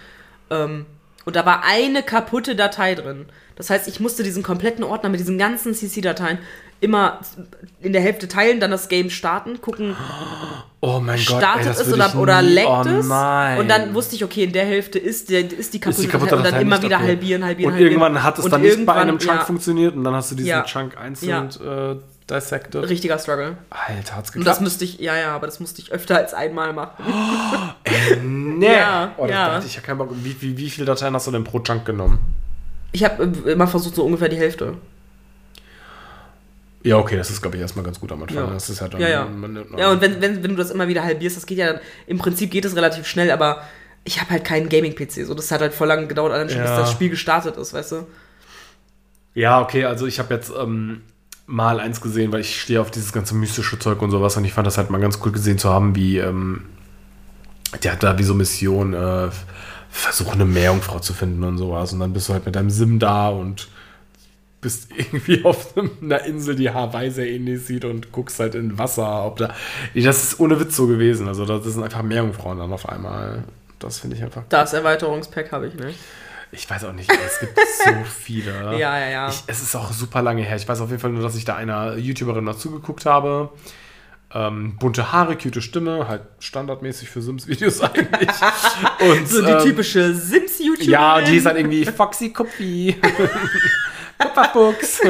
Ähm, 0.51 0.87
und 1.25 1.37
da 1.37 1.47
war 1.47 1.65
eine 1.65 2.03
kaputte 2.03 2.55
Datei 2.55 2.95
drin. 2.95 3.27
Das 3.57 3.71
heißt, 3.71 3.89
ich 3.89 4.01
musste 4.01 4.23
diesen 4.23 4.43
kompletten 4.43 4.85
Ordner 4.85 5.09
mit 5.09 5.21
diesen 5.21 5.39
ganzen 5.39 5.75
CC-Dateien 5.75 6.39
immer 6.81 7.21
in 7.81 7.93
der 7.93 8.03
Hälfte 8.03 8.29
teilen, 8.29 8.61
dann 8.61 8.71
das 8.71 8.89
Game 8.89 9.09
starten, 9.09 9.61
gucken, 9.61 9.97
Oh 10.81 11.01
mein 11.01 11.17
Gott, 11.17 11.37
ey, 11.37 11.41
startet 11.41 11.67
das 11.69 11.81
es 11.81 11.95
oder, 11.95 12.15
oder 12.15 12.43
leckt 12.43 12.69
oh 12.69 12.83
es. 12.83 13.07
Und 13.59 13.69
dann 13.69 13.95
wusste 13.95 14.17
ich, 14.17 14.25
okay, 14.25 14.45
in 14.45 14.53
der 14.53 14.67
Hälfte 14.67 14.99
ist, 14.99 15.31
der, 15.31 15.51
ist 15.51 15.73
die 15.73 15.81
kaputte, 15.81 16.03
ist 16.03 16.05
die 16.05 16.09
kaputte 16.09 16.37
Datei 16.37 16.49
und 16.49 16.53
dann 16.53 16.61
immer 16.61 16.83
wieder 16.83 16.97
okay. 16.97 17.07
halbieren, 17.07 17.43
halbieren, 17.43 17.73
Und 17.73 17.79
halbieren. 17.79 18.03
irgendwann 18.03 18.23
hat 18.23 18.39
es 18.39 18.45
Und 18.45 18.51
dann 18.51 18.61
nicht 18.61 18.85
bei 18.85 18.93
einem 18.93 19.19
Chunk 19.19 19.39
ja, 19.39 19.45
funktioniert 19.47 19.95
und 19.95 20.05
dann 20.05 20.15
hast 20.15 20.33
du 20.33 20.35
diesen 20.35 20.49
Ja. 20.49 20.65
Chunk 20.65 20.99
einzeln 20.99 21.49
äh, 21.49 21.97
dissected. 22.31 22.89
Richtiger 22.89 23.19
Struggle. 23.19 23.57
Alter, 23.71 24.17
hat's 24.17 24.31
Und 24.31 24.35
geklappt? 24.35 24.47
das 24.57 24.61
müsste 24.61 24.85
ich, 24.85 24.99
ja, 24.99 25.17
ja, 25.17 25.35
aber 25.35 25.47
das 25.47 25.61
musste 25.61 25.81
ich 25.83 25.93
öfter 25.93 26.17
als 26.17 26.33
einmal 26.35 26.73
machen. 26.73 27.05
nee. 28.59 28.73
Ja, 28.75 29.13
oh, 29.17 29.27
ja. 29.27 29.49
Da 29.49 29.55
hatte 29.57 29.67
ich 29.67 29.75
ja 29.77 29.81
keinen 29.83 29.99
Bock. 29.99 30.11
Wie, 30.13 30.41
wie, 30.41 30.57
wie 30.57 30.71
viele 30.71 30.87
Dateien 30.87 31.15
hast 31.15 31.27
du 31.27 31.31
denn 31.31 31.45
pro 31.45 31.61
Chunk 31.61 31.85
genommen? 31.85 32.19
Ich 32.93 33.05
habe 33.05 33.25
immer 33.25 33.67
versucht, 33.67 33.95
so 33.97 34.05
ungefähr 34.05 34.29
die 34.29 34.37
Hälfte. 34.37 34.75
Ja, 36.83 36.99
okay, 36.99 37.17
das 37.17 37.31
ist, 37.31 37.41
glaube 37.41 37.57
ich, 37.57 37.63
erstmal 37.63 37.85
ganz 37.85 37.99
gut 37.99 38.13
am 38.13 38.23
Anfang. 38.23 38.37
Ja. 38.37 38.47
Das 38.53 38.69
ist 38.69 38.81
halt 38.81 38.93
dann, 38.95 39.01
Ja, 39.01 39.09
ja. 39.09 39.29
Ja, 39.77 39.91
und 39.91 40.01
wenn, 40.03 40.21
wenn, 40.21 40.43
wenn 40.43 40.51
du 40.51 40.57
das 40.57 40.71
immer 40.71 40.87
wieder 40.87 41.03
halbierst, 41.03 41.37
das 41.37 41.47
geht 41.47 41.57
ja 41.59 41.73
dann, 41.73 41.81
im 42.07 42.19
Prinzip 42.19 42.51
geht 42.51 42.65
es 42.67 42.77
relativ 42.77 43.07
schnell, 43.07 43.31
aber 43.31 43.63
ich 44.05 44.21
habe 44.21 44.31
halt 44.31 44.45
keinen 44.45 44.69
Gaming-PC. 44.69 45.25
So, 45.27 45.33
das 45.33 45.51
hat 45.51 45.63
halt 45.63 45.73
voll 45.73 45.89
lange 45.89 46.07
gedauert, 46.07 46.33
allein 46.33 46.51
schon, 46.51 46.61
bis 46.61 46.69
Ja. 46.71 46.79
das 46.81 46.93
Spiel 46.93 47.09
gestartet 47.09 47.57
ist, 47.57 47.73
weißt 47.73 47.93
du? 47.93 48.07
Ja, 49.33 49.63
okay, 49.63 49.87
also 49.87 50.07
ich 50.07 50.19
habe 50.19 50.35
jetzt 50.35 50.53
ähm, 50.57 51.03
mal 51.47 51.81
eins 51.81 52.01
gesehen, 52.01 52.33
weil 52.33 52.41
ich 52.41 52.61
stehe 52.61 52.81
auf 52.81 52.91
dieses 52.91 53.13
ganze 53.13 53.35
mystische 53.35 53.79
Zeug 53.79 54.01
und 54.03 54.11
sowas 54.11 54.37
und 54.37 54.45
ich 54.45 54.53
fand 54.53 54.67
das 54.67 54.79
halt 54.79 54.91
mal 54.91 55.01
ganz 55.01 55.19
cool 55.25 55.33
gesehen 55.33 55.59
zu 55.59 55.69
haben, 55.69 55.95
wie 55.95 56.19
ähm, 56.19 56.63
der 57.83 57.93
hat 57.93 58.03
da 58.03 58.19
wie 58.19 58.23
so 58.23 58.35
Mission, 58.35 58.95
äh, 58.95 59.29
versuche 59.91 60.33
eine 60.33 60.45
Meerjungfrau 60.45 61.01
zu 61.01 61.13
finden 61.13 61.45
und 61.45 61.59
sowas 61.59 61.93
und 61.93 62.01
dann 62.01 62.13
bist 62.13 62.29
du 62.29 62.33
halt 62.33 62.47
mit 62.47 62.57
deinem 62.57 62.71
Sim 62.71 62.99
da 62.99 63.29
und 63.29 63.69
bist 64.65 64.89
irgendwie 64.97 65.45
auf 65.45 65.75
einer 66.03 66.25
Insel, 66.25 66.57
die 66.57 66.71
Hawaii 66.71 67.11
sehr 67.11 67.29
ähnlich 67.29 67.65
sieht 67.65 67.85
und 67.85 68.11
guckst 68.11 68.41
halt 68.41 68.55
in 68.57 68.79
Wasser, 68.79 69.25
ob 69.25 69.37
da. 69.37 69.55
Das 69.95 70.25
ist 70.25 70.41
ohne 70.41 70.59
Witz 70.59 70.75
so 70.75 70.87
gewesen. 70.89 71.29
Also 71.29 71.45
das 71.45 71.63
sind 71.65 71.83
einfach 71.85 72.03
Meerjungfrauen 72.03 72.59
dann 72.59 72.73
auf 72.73 72.89
einmal. 72.89 73.45
Das 73.79 73.99
finde 73.99 74.17
ich 74.17 74.23
einfach. 74.23 74.43
Das 74.49 74.73
Erweiterungspack 74.73 75.53
habe 75.53 75.67
ich 75.69 75.75
nicht. 75.75 75.99
Ich 76.55 76.69
weiß 76.69 76.85
auch 76.85 76.93
nicht, 76.93 77.11
es 77.11 77.41
gibt 77.41 77.59
so 77.59 77.91
viele. 78.05 78.79
Ja, 78.79 78.99
ja, 78.99 79.09
ja. 79.09 79.29
Ich, 79.29 79.43
es 79.47 79.63
ist 79.63 79.75
auch 79.75 79.93
super 79.93 80.23
lange 80.23 80.43
her. 80.43 80.57
Ich 80.57 80.69
weiß 80.69 80.81
auf 80.81 80.91
jeden 80.91 81.01
Fall 81.01 81.11
nur, 81.11 81.23
dass 81.23 81.37
ich 81.37 81.45
da 81.45 81.57
einer 81.57 81.97
YouTuberin 81.97 82.45
noch 82.45 82.57
zugeguckt 82.57 83.07
habe. 83.07 83.51
Ähm, 84.33 84.77
bunte 84.79 85.13
Haare, 85.13 85.37
cute 85.37 85.63
Stimme, 85.63 86.09
halt 86.09 86.23
standardmäßig 86.41 87.09
für 87.09 87.23
Sims-Videos 87.23 87.81
eigentlich. 87.83 88.31
Und, 89.01 89.29
So 89.29 89.43
die 89.43 89.51
ähm, 89.51 89.63
typische 89.63 90.15
Sims-YouTuberin. 90.15 90.91
Ja, 90.91 91.21
die 91.21 91.37
ist 91.37 91.47
halt 91.47 91.57
irgendwie 91.57 91.85
Foxy 91.85 92.33
Kuppi. 92.33 92.97
Kupferfuchs. 94.19 95.01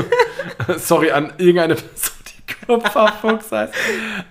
Sorry 0.79 1.11
an 1.11 1.33
irgendeine 1.39 1.75
Person, 1.75 2.14
Kupferfuchs 2.67 3.53
heißt. 3.53 3.75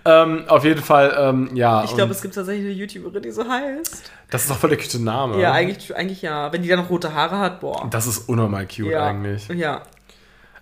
Ähm, 0.05 0.45
auf 0.47 0.63
jeden 0.63 0.81
Fall, 0.81 1.15
ähm, 1.17 1.49
ja. 1.53 1.83
Ich 1.83 1.95
glaube, 1.95 2.11
es 2.11 2.21
gibt 2.21 2.35
tatsächlich 2.35 2.65
eine 2.65 2.73
YouTuberin, 2.73 3.23
die 3.23 3.31
so 3.31 3.47
heißt. 3.47 4.11
das 4.29 4.43
ist 4.43 4.51
doch 4.51 4.57
voll 4.57 4.69
der 4.69 4.79
cute 4.79 4.99
Name. 4.99 5.39
Ja, 5.39 5.51
eigentlich, 5.51 5.95
eigentlich 5.95 6.21
ja. 6.21 6.51
Wenn 6.51 6.61
die 6.61 6.69
dann 6.69 6.79
noch 6.79 6.89
rote 6.89 7.13
Haare 7.13 7.39
hat, 7.39 7.59
boah. 7.59 7.87
Das 7.89 8.07
ist 8.07 8.29
unnormal 8.29 8.65
cute 8.67 8.91
ja. 8.91 9.07
eigentlich. 9.07 9.47
Ja. 9.49 9.81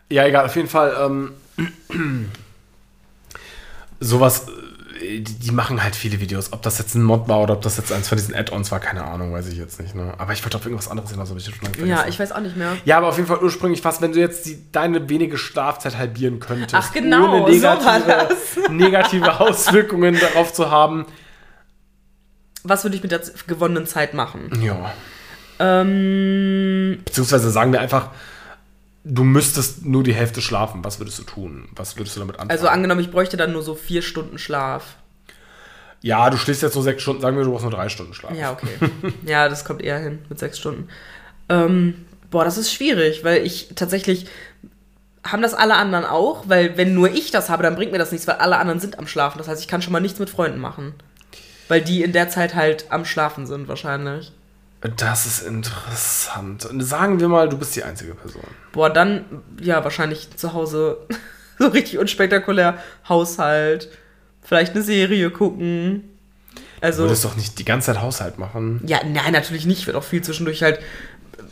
Ja, 0.10 0.26
egal, 0.26 0.46
auf 0.46 0.56
jeden 0.56 0.68
Fall. 0.68 0.96
Ähm, 1.00 2.30
sowas, 4.00 4.48
die, 5.02 5.24
die 5.24 5.52
machen 5.52 5.84
halt 5.84 5.96
viele 5.96 6.20
Videos. 6.20 6.54
Ob 6.54 6.62
das 6.62 6.78
jetzt 6.78 6.96
ein 6.96 7.02
Mod 7.04 7.28
war 7.28 7.42
oder 7.42 7.54
ob 7.56 7.62
das 7.62 7.78
jetzt 7.78 7.92
eins 7.92 8.08
von 8.08 8.18
diesen 8.18 8.36
Add-ons 8.36 8.72
war, 8.72 8.80
keine 8.80 9.04
Ahnung, 9.04 9.34
weiß 9.34 9.48
ich 9.48 9.58
jetzt 9.58 9.80
nicht. 9.82 9.96
Ne? 9.96 10.14
Aber 10.18 10.34
ich 10.34 10.44
wollte 10.44 10.58
auf 10.58 10.66
irgendwas 10.66 10.88
anderes 10.88 11.12
hinaus, 11.12 11.30
aber 11.32 11.40
ich 11.40 11.46
schon 11.46 11.54
lange 11.62 11.78
Ja, 11.80 11.98
vergessen. 11.98 12.10
ich 12.10 12.20
weiß 12.20 12.32
auch 12.32 12.40
nicht 12.40 12.56
mehr. 12.56 12.78
Ja, 12.86 12.98
aber 12.98 13.08
auf 13.08 13.18
jeden 13.18 13.28
Fall 13.28 13.40
ursprünglich 13.42 13.82
fast, 13.82 14.02
wenn 14.02 14.12
du 14.14 14.20
jetzt 14.20 14.46
die, 14.46 14.72
deine 14.72 15.10
wenige 15.10 15.38
Schlafzeit 15.38 15.98
halbieren 15.98 16.40
könntest, 16.40 16.76
Ach, 16.76 16.94
genau, 16.94 17.44
ohne 17.44 17.54
so 17.54 17.64
war 17.64 17.76
negative, 18.00 18.28
negative 18.72 19.40
Auswirkungen 19.40 20.20
darauf 20.20 20.54
zu 20.54 20.70
haben. 20.72 21.06
Was 22.64 22.84
würde 22.84 22.96
ich 22.96 23.02
mit 23.04 23.12
der 23.12 23.22
gewonnenen 23.48 23.88
Zeit 23.88 24.14
machen? 24.14 24.52
Ja. 24.62 24.94
Ähm, 25.60 27.00
Beziehungsweise 27.06 27.50
sagen 27.52 27.72
wir 27.74 27.82
einfach, 27.82 28.10
du 29.04 29.24
müsstest 29.24 29.86
nur 29.86 30.04
die 30.04 30.14
Hälfte 30.14 30.42
schlafen. 30.42 30.84
Was 30.84 31.00
würdest 31.00 31.20
du 31.20 31.24
tun? 31.24 31.70
Was 31.76 31.98
würdest 31.98 32.16
du 32.16 32.20
damit 32.20 32.36
anfangen? 32.36 32.52
also 32.52 32.68
angenommen, 32.68 33.02
ich 33.02 33.12
bräuchte 33.12 33.38
dann 33.38 33.52
nur 33.52 33.64
so 33.64 33.76
vier 33.76 34.02
Stunden 34.02 34.38
Schlaf. 34.38 34.96
ja, 36.02 36.30
du 36.30 36.38
schläfst 36.38 36.62
jetzt 36.64 36.76
nur 36.76 36.84
sechs 36.84 37.02
Stunden, 37.02 37.22
sagen 37.22 37.38
wir, 37.38 37.44
du 37.44 37.52
brauchst 37.52 37.64
nur 37.64 37.72
drei 37.72 37.90
Stunden 37.90 38.14
Schlaf. 38.14 38.34
Ja, 38.34 38.52
okay. 38.52 38.70
ja, 39.26 39.50
das 39.50 39.66
kommt 39.66 39.82
eher 39.82 40.00
hin 40.00 40.20
mit 40.30 40.40
sechs 40.40 40.60
Stunden. 40.60 40.88
Ähm, 41.50 42.06
boah, 42.30 42.46
das 42.46 42.58
ist 42.58 42.74
schwierig, 42.74 43.24
weil 43.24 43.46
ich 43.46 43.70
tatsächlich. 43.76 44.28
Haben 45.24 45.44
das 45.44 45.54
alle 45.54 45.76
anderen 45.76 46.04
auch? 46.04 46.46
Weil, 46.48 46.78
wenn 46.78 46.96
nur 46.96 47.12
ich 47.12 47.30
das 47.30 47.52
habe, 47.52 47.62
dann 47.62 47.76
bringt 47.76 47.92
mir 47.92 48.00
das 48.00 48.12
nichts, 48.12 48.26
weil 48.26 48.38
alle 48.38 48.58
anderen 48.58 48.80
sind 48.80 48.98
am 48.98 49.06
Schlafen. 49.06 49.38
Das 49.38 49.48
heißt, 49.48 49.62
ich 49.62 49.68
kann 49.68 49.84
schon 49.84 49.94
mal 49.94 50.00
nichts 50.00 50.18
mit 50.18 50.32
Freunden 50.32 50.60
machen. 50.60 50.96
Weil 51.68 51.82
die 51.82 52.02
in 52.02 52.12
der 52.12 52.30
Zeit 52.30 52.56
halt 52.56 52.86
am 52.90 53.06
Schlafen 53.06 53.46
sind, 53.46 53.68
wahrscheinlich. 53.68 54.32
Das 54.98 55.26
ist 55.28 55.42
interessant. 55.46 56.68
Sagen 56.80 57.20
wir 57.20 57.28
mal, 57.28 57.48
du 57.48 57.58
bist 57.58 57.76
die 57.76 57.84
einzige 57.84 58.16
Person. 58.16 58.42
Boah, 58.72 58.90
dann, 58.90 59.26
ja, 59.62 59.84
wahrscheinlich 59.84 60.36
zu 60.36 60.54
Hause 60.54 60.98
so 61.60 61.68
richtig 61.68 62.00
unspektakulär. 62.00 62.78
Haushalt, 63.08 63.90
vielleicht 64.42 64.74
eine 64.74 64.82
Serie 64.84 65.30
gucken. 65.30 66.10
Du 66.56 66.62
Also. 66.88 67.04
würdest 67.04 67.24
doch 67.26 67.36
nicht 67.36 67.60
die 67.60 67.66
ganze 67.66 67.88
Zeit 67.94 68.02
Haushalt 68.02 68.40
machen. 68.40 68.82
Ja, 68.88 69.00
nein, 69.06 69.34
natürlich 69.34 69.66
nicht. 69.68 69.80
Ich 69.82 69.88
werde 69.88 70.00
auch 70.00 70.04
viel 70.04 70.24
zwischendurch 70.24 70.64
halt 70.64 70.80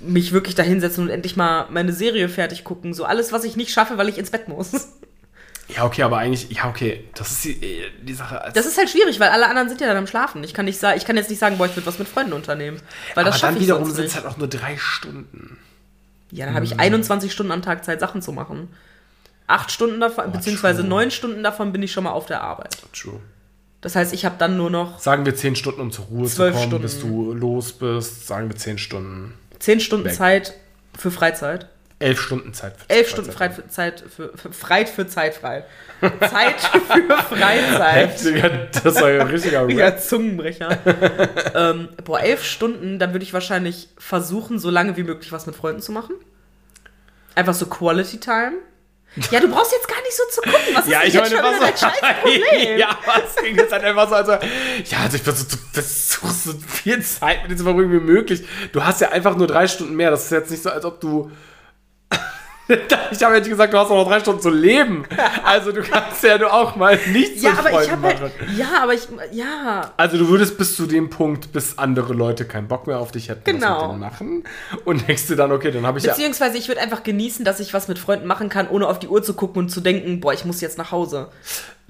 mich 0.01 0.31
wirklich 0.31 0.55
da 0.55 0.63
hinsetzen 0.63 1.03
und 1.03 1.09
endlich 1.09 1.35
mal 1.35 1.67
meine 1.69 1.91
Serie 1.93 2.29
fertig 2.29 2.63
gucken. 2.63 2.93
So 2.93 3.03
alles, 3.05 3.31
was 3.31 3.43
ich 3.43 3.55
nicht 3.57 3.71
schaffe, 3.71 3.97
weil 3.97 4.09
ich 4.09 4.17
ins 4.17 4.31
Bett 4.31 4.47
muss. 4.47 4.71
Ja, 5.75 5.85
okay, 5.85 6.01
aber 6.01 6.17
eigentlich, 6.17 6.49
ja, 6.49 6.67
okay, 6.67 7.05
das 7.13 7.31
ist 7.31 7.45
die, 7.45 7.83
die 8.01 8.13
Sache. 8.13 8.51
Das 8.53 8.65
ist 8.65 8.77
halt 8.77 8.89
schwierig, 8.89 9.19
weil 9.19 9.29
alle 9.29 9.47
anderen 9.47 9.69
sind 9.69 9.79
ja 9.81 9.87
dann 9.87 9.97
am 9.97 10.07
Schlafen. 10.07 10.43
Ich 10.43 10.53
kann, 10.53 10.65
nicht 10.65 10.81
ich 10.81 11.05
kann 11.05 11.15
jetzt 11.15 11.29
nicht 11.29 11.39
sagen, 11.39 11.57
boah, 11.57 11.67
ich 11.67 11.75
würde 11.75 11.85
was 11.85 11.99
mit 11.99 12.07
Freunden 12.07 12.33
unternehmen. 12.33 12.81
Weil 13.13 13.23
das 13.25 13.43
aber 13.43 13.53
dann 13.53 13.61
wiederum 13.61 13.89
sind 13.89 14.05
es 14.05 14.15
halt 14.15 14.25
auch 14.25 14.37
nur 14.37 14.47
drei 14.47 14.77
Stunden. 14.77 15.57
Ja, 16.31 16.45
dann 16.45 16.55
habe 16.55 16.65
ich 16.65 16.79
21 16.79 17.31
Stunden 17.31 17.51
am 17.51 17.61
Tag 17.61 17.85
Zeit, 17.85 17.99
Sachen 17.99 18.21
zu 18.21 18.31
machen. 18.31 18.69
Acht 19.47 19.71
Stunden 19.71 19.99
davon, 19.99 20.31
beziehungsweise 20.31 20.81
true. 20.81 20.89
neun 20.89 21.11
Stunden 21.11 21.43
davon 21.43 21.71
bin 21.71 21.81
ich 21.81 21.91
schon 21.91 22.03
mal 22.03 22.11
auf 22.11 22.25
der 22.27 22.41
Arbeit. 22.41 22.77
True. 22.93 23.19
Das 23.81 23.95
heißt, 23.95 24.13
ich 24.13 24.25
habe 24.25 24.35
dann 24.37 24.57
nur 24.57 24.69
noch 24.69 24.99
Sagen 24.99 25.25
wir 25.25 25.35
zehn 25.35 25.55
Stunden, 25.55 25.81
um 25.81 25.91
zur 25.91 26.05
Ruhe 26.05 26.27
zu 26.27 26.35
Zwölf 26.35 26.53
kommen, 26.53 26.67
Stunden. 26.67 26.83
bis 26.83 26.99
du 26.99 27.33
los 27.33 27.71
bist. 27.73 28.27
Sagen 28.27 28.49
wir 28.49 28.57
zehn 28.57 28.77
Stunden. 28.77 29.33
zehn 29.59 29.79
Stunden 29.79 30.05
Weg. 30.05 30.13
Zeit 30.13 30.53
für 30.97 31.11
Freizeit. 31.11 31.67
Elf 31.99 32.21
Stunden 32.21 32.53
Zeit 32.53 32.75
für 32.77 32.89
Elf 32.89 33.09
Stunden 33.09 33.31
frei 33.31 33.49
für 33.49 33.67
Zeit 33.67 34.01
für, 34.15 34.31
für 34.37 34.53
Freit 34.53 34.87
für 34.89 35.05
Zeit 35.07 35.35
frei. 35.35 35.65
Zeit 36.01 36.61
für 36.61 37.35
Freizeit. 37.35 38.85
Das 38.85 38.95
war 39.01 39.11
ja 39.11 39.21
ein 39.21 39.27
richtiger 39.27 39.63
Rap. 39.67 39.71
Ja, 39.71 39.97
Zungenbrecher. 39.97 40.77
ähm, 41.55 41.89
boah, 42.05 42.21
elf 42.21 42.43
Stunden, 42.45 42.99
dann 42.99 43.11
würde 43.13 43.23
ich 43.23 43.33
wahrscheinlich 43.33 43.89
versuchen, 43.97 44.59
so 44.59 44.69
lange 44.69 44.95
wie 44.95 45.03
möglich 45.03 45.31
was 45.33 45.45
mit 45.45 45.55
Freunden 45.57 45.81
zu 45.81 45.91
machen. 45.91 46.15
Einfach 47.35 47.53
so 47.53 47.65
Quality 47.65 48.19
Time. 48.19 48.53
Ja, 49.31 49.39
du 49.39 49.49
brauchst 49.49 49.71
jetzt 49.71 49.87
gar 49.87 50.01
nicht 50.01 50.15
so 50.15 50.23
zu 50.31 50.41
gucken. 50.41 50.75
Was 50.75 50.85
ist 50.85 50.91
Ja, 50.91 50.99
denn 50.99 51.07
ich 51.09 51.13
jetzt 51.15 51.31
meine, 51.33 51.43
schon 51.43 51.61
was 51.61 51.79
scheiß 51.81 51.99
Problem? 52.21 52.77
ja, 52.77 52.97
was 53.05 53.43
ging 53.43 53.55
jetzt 53.57 53.73
halt 53.73 53.83
einfach 53.83 54.07
so, 54.07 54.15
also, 54.15 54.31
ja, 54.33 54.97
also 55.03 55.17
ich 55.17 55.23
versuche 55.23 55.57
versuch 55.73 56.29
so 56.29 56.53
viel 56.67 57.01
Zeit 57.03 57.41
mit 57.41 57.51
dir 57.51 57.57
zu 57.57 57.63
verbringen 57.63 57.91
wie 57.91 57.99
möglich. 57.99 58.43
Du 58.71 58.83
hast 58.85 59.01
ja 59.01 59.09
einfach 59.09 59.35
nur 59.35 59.47
drei 59.47 59.67
Stunden 59.67 59.95
mehr. 59.95 60.11
Das 60.11 60.25
ist 60.25 60.31
jetzt 60.31 60.51
nicht 60.51 60.63
so, 60.63 60.69
als 60.69 60.85
ob 60.85 61.01
du. 61.01 61.31
ich 63.11 63.23
habe 63.23 63.35
jetzt 63.35 63.49
gesagt, 63.49 63.73
du 63.73 63.77
hast 63.77 63.89
noch 63.89 64.07
drei 64.07 64.19
Stunden 64.19 64.41
zu 64.41 64.49
leben. 64.49 65.03
Also 65.43 65.71
du 65.71 65.81
kannst 65.81 66.23
ja 66.23 66.37
nur 66.37 66.53
auch 66.53 66.75
mal 66.75 66.97
nichts 67.11 67.41
Ja, 67.41 67.51
aber 67.57 67.83
ich 67.83 67.89
machen. 67.91 68.03
halt, 68.03 68.31
ja, 68.55 68.67
aber 68.83 68.93
ich, 68.93 69.07
ja, 69.31 69.91
Also 69.97 70.17
du 70.17 70.27
würdest 70.29 70.57
bis 70.57 70.75
zu 70.75 70.85
dem 70.85 71.09
Punkt, 71.09 71.51
bis 71.51 71.77
andere 71.77 72.13
Leute 72.13 72.45
keinen 72.45 72.67
Bock 72.67 72.87
mehr 72.87 72.99
auf 72.99 73.11
dich 73.11 73.29
hätten, 73.29 73.41
was 73.45 73.53
Genau. 73.53 73.81
mit 73.81 73.89
denen 73.91 73.99
machen. 73.99 74.43
Und 74.85 75.07
denkst 75.07 75.27
du 75.27 75.35
dann, 75.35 75.51
okay, 75.51 75.71
dann 75.71 75.85
habe 75.85 75.97
ich 75.99 76.05
ja. 76.05 76.11
beziehungsweise 76.13 76.57
ich 76.57 76.67
würde 76.67 76.81
einfach 76.81 77.03
genießen, 77.03 77.43
dass 77.43 77.59
ich 77.59 77.73
was 77.73 77.87
mit 77.87 77.97
Freunden 77.99 78.27
machen 78.27 78.49
kann, 78.49 78.67
ohne 78.69 78.87
auf 78.87 78.99
die 78.99 79.07
Uhr 79.07 79.23
zu 79.23 79.33
gucken 79.33 79.63
und 79.63 79.69
zu 79.69 79.81
denken, 79.81 80.19
boah, 80.19 80.33
ich 80.33 80.45
muss 80.45 80.61
jetzt 80.61 80.77
nach 80.77 80.91
Hause. 80.91 81.29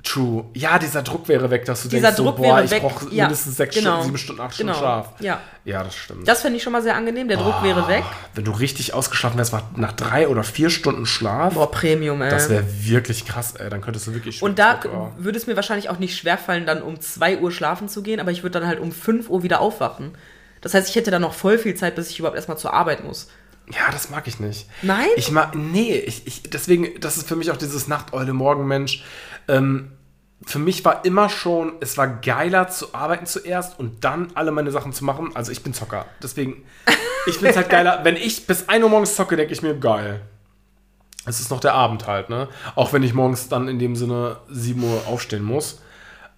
True. 0.03 0.45
Ja, 0.53 0.79
dieser 0.79 1.01
Druck 1.03 1.27
wäre 1.27 1.49
weg, 1.51 1.65
dass 1.65 1.83
du 1.83 1.89
Dieser 1.89 2.07
denkst, 2.11 2.17
Druck 2.17 2.37
so, 2.37 2.43
boah, 2.43 2.63
ich 2.63 2.71
brauche 2.71 3.13
Ja, 3.13 3.25
mindestens 3.25 3.57
sechs 3.57 3.75
genau. 3.75 3.89
Stunden, 3.91 4.05
sieben 4.05 4.17
Stunden, 4.17 4.41
acht 4.41 4.53
Stunden 4.53 4.71
Genau. 4.73 4.79
Schlaf. 4.79 5.09
Ja. 5.19 5.39
Ja, 5.65 5.83
das 5.83 5.95
stimmt. 5.95 6.27
Das 6.27 6.41
finde 6.41 6.57
ich 6.57 6.63
schon 6.63 6.71
mal 6.73 6.81
sehr 6.81 6.95
angenehm. 6.95 7.27
Der 7.27 7.37
Druck 7.37 7.61
wäre 7.63 7.87
weg. 7.87 8.03
Wenn 8.33 8.45
du 8.45 8.51
richtig 8.51 8.93
ausgeschlafen 8.93 9.37
wärst, 9.37 9.53
nach- 9.75 9.91
drei 9.93 10.27
oder 10.27 10.43
vier 10.43 10.69
Stunden 10.69 11.05
Schlaf, 11.05 11.53
Boah, 11.55 11.69
Premium, 11.69 12.21
ey. 12.21 12.29
das 12.29 12.49
wäre 12.49 12.63
wirklich 12.85 13.25
krass, 13.25 13.55
ey. 13.57 13.69
Dann 13.69 13.81
könntest 13.81 14.07
du 14.07 14.13
wirklich 14.13 14.41
Und 14.41 14.57
da 14.57 14.79
zurück, 14.79 14.95
oh. 14.95 15.11
würde 15.17 15.37
es 15.37 15.47
mir 15.47 15.55
wahrscheinlich 15.55 15.89
auch 15.89 15.99
nicht 15.99 16.17
schwerfallen, 16.17 16.65
dann 16.65 16.81
um 16.81 16.99
2 17.01 17.39
Uhr 17.39 17.51
schlafen 17.51 17.89
zu 17.89 18.01
gehen, 18.01 18.19
aber 18.19 18.31
ich 18.31 18.41
würde 18.43 18.59
dann 18.59 18.67
halt 18.67 18.79
um 18.79 18.91
5 18.91 19.29
Uhr 19.29 19.43
wieder 19.43 19.59
aufwachen. 19.59 20.11
Das 20.61 20.73
heißt, 20.73 20.89
ich 20.89 20.95
hätte 20.95 21.11
dann 21.11 21.21
noch 21.21 21.33
voll 21.33 21.57
viel 21.57 21.75
Zeit, 21.75 21.95
bis 21.95 22.09
ich 22.09 22.19
überhaupt 22.19 22.35
erstmal 22.35 22.57
zur 22.57 22.73
Arbeit 22.73 23.03
muss. 23.03 23.27
Ja, 23.71 23.91
das 23.91 24.09
mag 24.09 24.27
ich 24.27 24.39
nicht. 24.39 24.67
Nein? 24.81 25.07
Ich 25.15 25.31
mag, 25.31 25.55
nee, 25.55 25.95
ich, 25.95 26.25
ich, 26.25 26.43
deswegen, 26.43 26.99
das 26.99 27.17
ist 27.17 27.27
für 27.27 27.35
mich 27.35 27.51
auch 27.51 27.57
dieses 27.57 27.87
Nachteule-Morgenmensch. 27.87 29.03
Ähm, 29.47 29.91
für 30.45 30.59
mich 30.59 30.83
war 30.85 31.05
immer 31.05 31.29
schon, 31.29 31.73
es 31.79 31.97
war 31.97 32.07
geiler 32.07 32.69
zu 32.69 32.93
arbeiten 32.95 33.25
zuerst 33.25 33.77
und 33.77 34.03
dann 34.03 34.29
alle 34.33 34.51
meine 34.51 34.71
Sachen 34.71 34.93
zu 34.93 35.05
machen. 35.05 35.35
Also 35.35 35.51
ich 35.51 35.61
bin 35.63 35.73
Zocker. 35.73 36.05
Deswegen, 36.23 36.63
ich 37.27 37.35
finde 37.35 37.49
es 37.49 37.57
halt 37.57 37.69
geiler, 37.69 37.99
wenn 38.03 38.15
ich 38.15 38.47
bis 38.47 38.69
1 38.69 38.83
Uhr 38.83 38.89
morgens 38.89 39.15
zocke, 39.15 39.35
denke 39.35 39.53
ich 39.53 39.61
mir, 39.61 39.75
geil. 39.77 40.21
Es 41.25 41.39
ist 41.39 41.51
noch 41.51 41.59
der 41.59 41.73
Abend 41.73 42.07
halt, 42.07 42.29
ne? 42.29 42.47
Auch 42.75 42.93
wenn 42.93 43.03
ich 43.03 43.13
morgens 43.13 43.49
dann 43.49 43.67
in 43.67 43.77
dem 43.77 43.95
Sinne 43.95 44.37
7 44.49 44.81
Uhr 44.81 45.03
aufstehen 45.05 45.43
muss. 45.43 45.81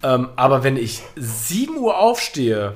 Ähm, 0.04 0.30
aber 0.36 0.64
wenn 0.64 0.76
ich 0.76 1.02
7 1.16 1.78
Uhr 1.78 1.98
aufstehe 1.98 2.76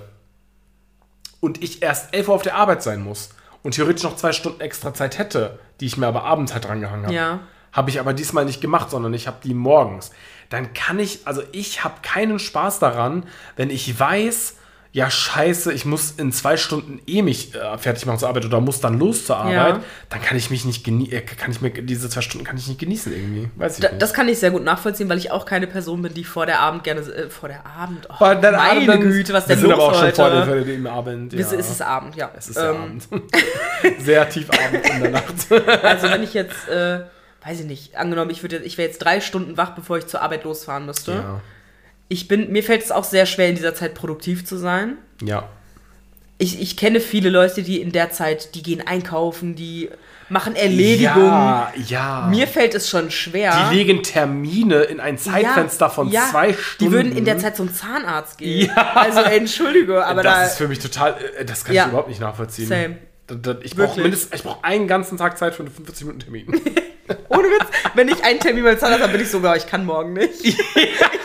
und 1.41 1.61
ich 1.61 1.81
erst 1.81 2.13
11 2.13 2.29
Uhr 2.29 2.35
auf 2.35 2.41
der 2.43 2.55
Arbeit 2.55 2.83
sein 2.83 3.03
muss 3.03 3.31
und 3.65 3.73
theoretisch 3.73 4.03
noch 4.03 4.15
zwei 4.15 4.31
Stunden 4.31 4.61
extra 4.61 4.93
Zeit 4.93 5.17
hätte, 5.17 5.57
die 5.79 5.87
ich 5.87 5.97
mir 5.97 6.05
aber 6.05 6.23
abends 6.23 6.53
halt 6.53 6.65
drangehangen 6.65 7.05
habe, 7.07 7.15
Ja. 7.15 7.39
habe 7.73 7.89
ich 7.89 7.99
aber 7.99 8.13
diesmal 8.13 8.45
nicht 8.45 8.61
gemacht, 8.61 8.91
sondern 8.91 9.11
ich 9.15 9.25
habe 9.25 9.37
die 9.43 9.55
morgens. 9.55 10.11
Dann 10.49 10.73
kann 10.73 10.99
ich, 10.99 11.21
also 11.25 11.41
ich 11.51 11.83
habe 11.83 11.95
keinen 12.03 12.37
Spaß 12.37 12.77
daran, 12.77 13.25
wenn 13.55 13.71
ich 13.71 13.99
weiß, 13.99 14.57
ja 14.95 15.11
scheiße, 15.11 15.73
ich 15.73 15.83
muss 15.83 16.11
in 16.11 16.31
zwei 16.31 16.55
Stunden 16.55 17.01
eh 17.05 17.21
mich 17.21 17.53
äh, 17.53 17.77
fertig 17.77 18.05
machen 18.05 18.17
zur 18.17 18.29
Arbeit 18.29 18.45
oder 18.45 18.61
muss 18.61 18.79
dann 18.79 18.97
los 18.97 19.25
zur 19.25 19.35
Arbeit, 19.35 19.53
Ja. 19.53 19.79
dann 20.09 20.21
kann 20.21 20.37
ich 20.37 20.49
mich 20.49 20.63
nicht 20.63 20.85
genießen, 20.85 21.21
kann 21.37 21.51
ich 21.51 21.59
mir 21.59 21.69
diese 21.69 22.09
zwei 22.09 22.21
Stunden 22.21 22.45
kann 22.45 22.55
ich 22.57 22.65
nicht 22.69 22.79
genießen 22.79 23.11
irgendwie, 23.11 23.49
weiß 23.57 23.75
ich 23.77 23.81
Da, 23.83 23.89
nicht. 23.89 24.01
das 24.01 24.13
kann 24.13 24.29
ich 24.29 24.39
sehr 24.39 24.51
gut 24.51 24.63
nachvollziehen, 24.63 25.09
weil 25.09 25.17
ich 25.17 25.31
auch 25.31 25.45
keine 25.45 25.67
Person 25.67 26.01
bin, 26.01 26.13
die 26.13 26.23
vor 26.23 26.45
der 26.45 26.61
Abend 26.61 26.85
gerne. 26.85 27.01
Äh, 27.01 27.29
vor 27.29 27.49
der 27.49 27.65
Abend? 27.65 28.07
Oh, 28.09 28.15
dann 28.19 28.41
meine 28.41 28.57
Abend, 28.57 28.87
dann- 28.87 29.01
Güte, 29.01 29.33
was 29.33 29.47
denn 29.47 29.57
wir 29.57 29.61
sind 29.67 29.69
los 29.71 29.79
aber 29.79 29.87
auch 29.89 29.95
schon 29.95 30.03
heute? 30.07 30.15
vor 30.15 30.29
dem, 30.29 30.45
vor 30.45 30.55
dem 30.61 30.87
Abend. 30.87 31.33
Ja. 31.33 31.39
Es 31.41 31.51
ist 31.51 31.69
es 31.71 31.81
Abend, 31.81 32.15
ja. 32.15 32.31
Es 32.37 32.47
ist 32.47 32.55
Ähm, 32.57 32.63
Abend. 32.77 33.07
Sehr 33.99 34.29
tief 34.29 34.49
Abend 34.49 34.89
in 34.89 35.01
der 35.01 35.11
Nacht. 35.11 35.25
Also 35.83 36.09
wenn 36.09 36.23
ich 36.23 36.33
jetzt, 36.33 36.69
äh, 36.69 37.01
weiß 37.45 37.59
ich 37.59 37.65
nicht, 37.65 37.97
angenommen, 37.97 38.31
ich, 38.31 38.41
würde 38.43 38.59
ich 38.59 38.77
wäre 38.77 38.87
jetzt 38.87 38.99
drei 38.99 39.19
Stunden 39.19 39.57
wach, 39.57 39.71
bevor 39.71 39.97
ich 39.97 40.07
zur 40.07 40.21
Arbeit 40.21 40.45
losfahren 40.45 40.85
müsste. 40.85 41.11
Ja. 41.11 41.41
Ich 42.07 42.27
bin, 42.27 42.51
mir 42.51 42.63
fällt 42.63 42.83
es 42.83 42.91
auch 42.91 43.03
sehr 43.03 43.25
schwer, 43.25 43.49
in 43.49 43.55
dieser 43.55 43.73
Zeit 43.75 43.93
produktiv 43.95 44.45
zu 44.45 44.57
sein. 44.57 44.97
ja. 45.21 45.49
Ich, 46.37 46.61
ich 46.61 46.75
kenne 46.75 46.99
viele 46.99 47.29
Leute, 47.29 47.63
die 47.63 47.79
in 47.79 47.93
der 47.93 48.11
Zeit, 48.11 48.55
die 48.55 48.61
gehen 48.61 48.85
einkaufen, 48.85 49.55
die 49.55 49.89
machen 50.27 50.53
Erledigungen. 50.57 51.27
Ja, 51.31 51.71
ja. 51.87 52.27
Mir 52.29 52.45
fällt 52.45 52.75
es 52.75 52.89
schon 52.89 53.09
schwer. 53.09 53.69
die 53.71 53.75
legen 53.77 54.03
Termine 54.03 54.81
in 54.83 54.99
ein 54.99 55.17
Zeitfenster 55.17 55.89
von 55.89 56.09
ja, 56.09 56.27
zwei 56.31 56.51
Stunden. 56.51 56.77
Die 56.83 56.91
würden 56.91 57.17
in 57.17 57.23
der 57.23 57.37
Zeit 57.37 57.55
zum 57.55 57.73
Zahnarzt 57.73 58.37
gehen. 58.37 58.69
Also 58.75 59.21
entschuldige, 59.21 60.05
aber 60.05 60.23
das 60.23 60.33
da. 60.35 60.45
ist 60.45 60.57
für 60.57 60.67
mich 60.67 60.79
total, 60.79 61.15
äh, 61.39 61.45
das 61.45 61.63
kann 61.63 61.73
Ja. 61.73 61.83
ich 61.83 61.87
überhaupt 61.89 62.09
nicht 62.09 62.19
nachvollziehen. 62.19 62.67
Same. 62.67 62.97
Ich 63.63 63.73
brauche 63.77 64.01
mindestens, 64.01 64.35
ich 64.35 64.43
brauche 64.43 64.61
einen 64.65 64.89
ganzen 64.89 65.17
Tag 65.17 65.37
Zeit 65.37 65.55
für 65.55 65.63
einen 65.63 65.71
45 65.71 66.05
Minuten 66.05 66.19
Termin. 66.19 66.61
Ohne 67.29 67.43
Witz, 67.49 67.65
wenn 67.93 68.07
ich 68.09 68.23
einen 68.23 68.39
Termin 68.39 68.63
beim 68.63 68.79
Zahnarzt 68.79 69.03
habe, 69.03 69.11
bin 69.11 69.21
ich 69.21 69.29
sogar, 69.29 69.55
ich 69.55 69.67
kann 69.67 69.85
morgen 69.85 70.13
nicht. 70.13 70.33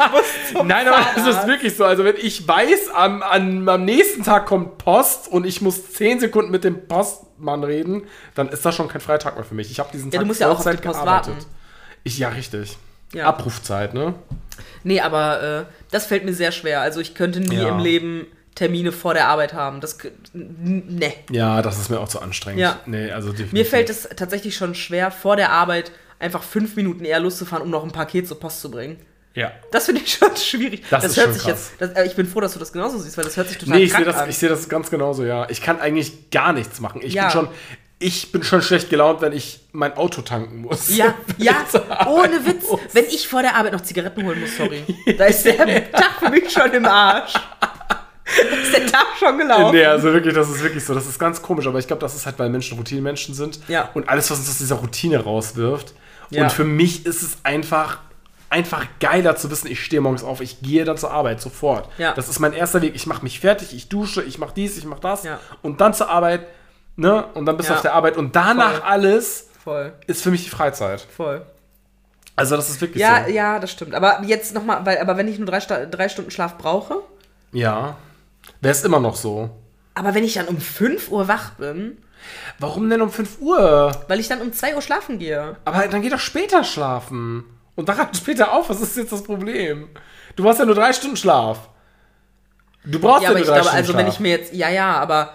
Ich 0.02 0.12
muss 0.12 0.24
zum 0.54 0.66
Nein, 0.66 0.88
aber 0.88 0.98
es 1.14 1.26
ist 1.26 1.46
wirklich 1.46 1.76
so. 1.76 1.84
Also 1.84 2.04
wenn 2.04 2.16
ich 2.16 2.48
weiß, 2.48 2.88
am, 2.94 3.22
an, 3.22 3.68
am 3.68 3.84
nächsten 3.84 4.24
Tag 4.24 4.46
kommt 4.46 4.78
Post 4.78 5.28
und 5.28 5.44
ich 5.44 5.60
muss 5.60 5.92
10 5.92 6.20
Sekunden 6.20 6.50
mit 6.50 6.64
dem 6.64 6.88
Postmann 6.88 7.64
reden, 7.64 8.04
dann 8.34 8.48
ist 8.48 8.64
das 8.64 8.74
schon 8.74 8.88
kein 8.88 9.02
freier 9.02 9.18
Tag 9.18 9.34
mehr 9.36 9.44
für 9.44 9.54
mich. 9.54 9.70
Ich 9.70 9.78
habe 9.78 9.90
diesen 9.92 10.06
Ja, 10.10 10.12
Tag 10.12 10.20
du 10.22 10.26
musst 10.26 10.40
ja 10.40 10.48
auch 10.48 10.58
auf 10.58 10.62
die 10.64 10.70
Post 10.78 10.82
gearbeitet. 11.02 11.34
warten. 11.34 11.46
Ich, 12.04 12.18
ja, 12.18 12.30
richtig. 12.30 12.78
Ja. 13.12 13.26
Abrufzeit, 13.26 13.92
ne? 13.92 14.14
Nee, 14.84 15.00
aber 15.02 15.42
äh, 15.68 15.72
das 15.90 16.06
fällt 16.06 16.24
mir 16.24 16.32
sehr 16.32 16.52
schwer. 16.52 16.80
Also 16.80 17.00
ich 17.00 17.14
könnte 17.14 17.40
nie 17.40 17.56
Ja. 17.56 17.68
im 17.68 17.78
Leben 17.80 18.26
Termine 18.60 18.92
vor 18.92 19.14
der 19.14 19.26
Arbeit 19.28 19.54
haben. 19.54 19.80
Das, 19.80 19.96
ne. 20.34 21.14
Ja, 21.30 21.62
das 21.62 21.78
ist 21.78 21.88
mir 21.88 21.98
auch 21.98 22.08
zu 22.10 22.20
anstrengend. 22.20 22.60
Ja. 22.60 22.78
Nee, 22.84 23.10
also 23.10 23.30
definitiv. 23.30 23.52
Mir 23.54 23.64
fällt 23.64 23.88
es 23.88 24.06
tatsächlich 24.14 24.54
schon 24.54 24.74
schwer, 24.74 25.10
vor 25.10 25.36
der 25.36 25.50
Arbeit 25.50 25.92
einfach 26.18 26.42
fünf 26.42 26.76
Minuten 26.76 27.06
eher 27.06 27.20
loszufahren, 27.20 27.64
um 27.64 27.70
noch 27.70 27.82
ein 27.84 27.90
Paket 27.90 28.28
zur 28.28 28.38
Post 28.38 28.60
zu 28.60 28.70
bringen. 28.70 28.98
Ja. 29.34 29.50
Das 29.72 29.86
finde 29.86 30.02
ich 30.04 30.12
schon 30.12 30.36
schwierig. 30.36 30.82
Das 30.90 31.04
ist 31.04 31.16
hört 31.16 31.32
sich 31.32 31.42
krass. 31.44 31.70
jetzt. 31.78 31.80
Das, 31.80 31.90
äh, 31.92 32.06
ich 32.06 32.14
bin 32.16 32.26
froh, 32.26 32.40
dass 32.42 32.52
du 32.52 32.58
das 32.58 32.70
genauso 32.70 32.98
siehst, 32.98 33.16
weil 33.16 33.24
das 33.24 33.38
hört 33.38 33.48
sich 33.48 33.56
total 33.56 33.78
Nee, 33.78 33.84
ich 33.84 33.92
sehe 33.94 34.04
das, 34.04 34.16
an. 34.16 34.28
ich 34.28 34.36
sehe 34.36 34.50
das 34.50 34.68
ganz 34.68 34.90
genauso, 34.90 35.24
ja. 35.24 35.48
Ich 35.48 35.62
kann 35.62 35.80
eigentlich 35.80 36.30
gar 36.30 36.52
nichts 36.52 36.80
machen. 36.80 37.00
Ich 37.02 37.14
Ja. 37.14 37.22
bin 37.22 37.30
schon, 37.32 37.48
ich 37.98 38.30
bin 38.32 38.42
schon 38.42 38.60
schlecht 38.60 38.90
gelaunt, 38.90 39.22
wenn 39.22 39.32
ich 39.32 39.60
mein 39.72 39.96
Auto 39.96 40.20
tanken 40.20 40.58
muss. 40.60 40.94
Ja, 40.94 41.14
ja, 41.38 41.54
ohne 42.08 42.44
Witz. 42.44 42.68
muss. 42.70 42.80
Wenn 42.92 43.06
ich 43.06 43.26
vor 43.26 43.40
der 43.40 43.54
Arbeit 43.56 43.72
noch 43.72 43.80
Zigaretten 43.80 44.22
holen 44.26 44.38
muss, 44.40 44.54
sorry. 44.56 44.82
Da 45.16 45.24
ist 45.24 45.44
der 45.46 45.90
Tag 45.92 46.18
für 46.18 46.28
mich 46.28 46.50
schon 46.52 46.70
im 46.72 46.84
Arsch. 46.84 47.32
Ist 48.62 48.72
der 48.76 48.86
Tag 48.86 49.06
schon 49.18 49.38
gelaufen. 49.38 49.74
Nee, 49.74 49.84
also 49.84 50.12
wirklich, 50.12 50.34
das 50.34 50.48
ist 50.48 50.62
wirklich 50.62 50.84
so. 50.84 50.94
Das 50.94 51.06
ist 51.06 51.18
ganz 51.18 51.42
komisch, 51.42 51.66
aber 51.66 51.78
ich 51.78 51.86
glaube, 51.86 52.00
das 52.00 52.14
ist 52.14 52.26
halt, 52.26 52.38
weil 52.38 52.48
Menschen 52.50 52.76
Routinemenschen 52.78 53.34
sind. 53.34 53.60
Ja. 53.68 53.88
Und 53.94 54.08
alles, 54.08 54.30
was 54.30 54.38
uns 54.38 54.48
aus 54.48 54.58
dieser 54.58 54.76
Routine 54.76 55.18
rauswirft. 55.24 55.94
Ja. 56.30 56.44
Und 56.44 56.52
für 56.52 56.64
mich 56.64 57.06
ist 57.06 57.22
es 57.22 57.38
einfach, 57.42 57.98
einfach 58.50 58.86
geiler 59.00 59.36
zu 59.36 59.50
wissen, 59.50 59.68
ich 59.68 59.82
stehe 59.84 60.00
morgens 60.00 60.22
auf, 60.22 60.40
ich 60.40 60.60
gehe 60.62 60.84
dann 60.84 60.96
zur 60.96 61.10
Arbeit, 61.10 61.40
sofort. 61.40 61.88
Ja. 61.98 62.12
Das 62.14 62.28
ist 62.28 62.38
mein 62.38 62.52
erster 62.52 62.82
Weg. 62.82 62.94
Ich 62.94 63.06
mache 63.06 63.22
mich 63.22 63.40
fertig, 63.40 63.74
ich 63.74 63.88
dusche, 63.88 64.22
ich 64.22 64.38
mache 64.38 64.52
dies, 64.54 64.76
ich 64.78 64.84
mache 64.84 65.00
das. 65.00 65.24
Ja. 65.24 65.40
Und 65.62 65.80
dann 65.80 65.92
zur 65.94 66.08
Arbeit, 66.08 66.46
ne? 66.96 67.24
Und 67.34 67.46
dann 67.46 67.56
bist 67.56 67.68
du 67.68 67.74
auf 67.74 67.82
der 67.82 67.94
Arbeit. 67.94 68.16
Und 68.16 68.36
danach 68.36 68.74
Voll. 68.74 68.82
alles 68.82 69.48
Voll, 69.64 69.92
ist 70.06 70.22
für 70.22 70.30
mich 70.30 70.44
die 70.44 70.50
Freizeit. 70.50 71.00
voll. 71.16 71.42
Also 72.36 72.56
das 72.56 72.70
ist 72.70 72.80
wirklich 72.80 73.02
Ja, 73.02 73.24
so. 73.26 73.30
ja, 73.32 73.58
das 73.58 73.70
stimmt. 73.70 73.94
Aber 73.94 74.22
jetzt 74.24 74.54
nochmal, 74.54 74.86
weil, 74.86 74.98
aber 74.98 75.16
wenn 75.18 75.28
ich 75.28 75.38
nur 75.38 75.46
drei, 75.46 75.58
drei 75.58 76.08
Stunden 76.08 76.30
Schlaf 76.30 76.56
brauche, 76.56 77.02
Ja. 77.52 77.96
Wäre 78.60 78.72
es 78.72 78.84
immer 78.84 79.00
noch 79.00 79.16
so. 79.16 79.50
aber 79.94 80.14
wenn 80.14 80.24
ich 80.24 80.34
dann 80.34 80.48
um 80.48 80.60
5 80.60 81.10
Uhr 81.10 81.28
wach 81.28 81.50
bin, 81.54 81.98
Warum 82.58 82.90
denn 82.90 83.00
um 83.00 83.10
5 83.10 83.40
Uhr? 83.40 83.92
weil 84.08 84.20
ich 84.20 84.28
dann 84.28 84.42
um 84.42 84.52
2 84.52 84.74
Uhr 84.76 84.82
schlafen 84.82 85.18
gehe. 85.18 85.56
Aber 85.64 85.88
dann 85.88 86.02
geh 86.02 86.10
doch 86.10 86.18
später 86.18 86.64
schlafen. 86.64 87.44
Und 87.76 87.88
wach 87.88 87.96
halt 87.96 88.14
später 88.16 88.52
auf. 88.52 88.68
Was 88.68 88.80
ist 88.82 88.96
jetzt 88.98 89.12
das 89.12 89.22
Problem? 89.22 89.88
Du 90.36 90.42
brauchst 90.44 90.58
ja 90.58 90.66
nur 90.66 90.74
drei 90.74 90.92
Stunden 90.92 91.16
Schlaf. 91.16 91.70
Du 92.84 92.98
brauchst 92.98 93.22
ja, 93.22 93.30
Ja, 93.30 93.30
aber 93.30 93.38
nur 93.38 93.42
ich 93.42 93.46
drei 93.48 93.54
glaube, 93.54 93.68
Stunden 93.68 93.76
also 93.76 93.92
Schlaf. 93.92 94.02
wenn 94.02 94.08
ich 94.12 94.20
mir 94.20 94.30
jetzt, 94.30 94.52
ja, 94.52 94.68
ja, 94.68 94.96
aber 95.00 95.34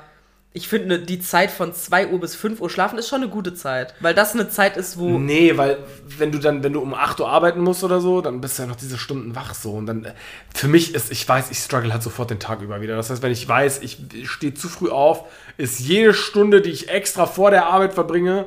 ich 0.55 0.69
finde, 0.69 0.99
die 0.99 1.19
Zeit 1.19 1.51
von 1.51 1.73
2 1.73 2.07
Uhr 2.07 2.19
bis 2.21 2.33
5 2.33 2.61
Uhr 2.61 2.69
schlafen 2.69 2.97
ist 2.97 3.09
schon 3.09 3.21
eine 3.21 3.29
gute 3.29 3.53
Zeit. 3.53 3.93
Weil 3.99 4.13
das 4.13 4.33
eine 4.33 4.47
Zeit 4.47 4.77
ist, 4.77 4.97
wo. 4.97 5.19
Nee, 5.19 5.57
weil 5.57 5.79
wenn 6.17 6.31
du 6.31 6.39
dann, 6.39 6.63
wenn 6.63 6.71
du 6.71 6.79
um 6.79 6.93
8 6.93 7.19
Uhr 7.19 7.27
arbeiten 7.27 7.59
musst 7.59 7.83
oder 7.83 7.99
so, 7.99 8.21
dann 8.21 8.39
bist 8.39 8.57
du 8.57 8.63
ja 8.63 8.69
noch 8.69 8.77
diese 8.77 8.97
Stunden 8.97 9.35
wach 9.35 9.53
so. 9.53 9.73
Und 9.73 9.85
dann, 9.85 10.05
äh, 10.05 10.13
für 10.53 10.69
mich 10.69 10.95
ist, 10.95 11.11
ich 11.11 11.27
weiß, 11.27 11.51
ich 11.51 11.57
struggle 11.57 11.91
halt 11.91 12.03
sofort 12.03 12.29
den 12.29 12.39
Tag 12.39 12.61
über 12.61 12.79
wieder. 12.79 12.95
Das 12.95 13.09
heißt, 13.09 13.21
wenn 13.21 13.33
ich 13.33 13.45
weiß, 13.45 13.81
ich 13.81 13.97
stehe 14.23 14.53
zu 14.53 14.69
früh 14.69 14.89
auf, 14.89 15.25
ist 15.57 15.81
jede 15.81 16.13
Stunde, 16.13 16.61
die 16.61 16.69
ich 16.69 16.87
extra 16.87 17.25
vor 17.25 17.51
der 17.51 17.65
Arbeit 17.65 17.93
verbringe, 17.93 18.45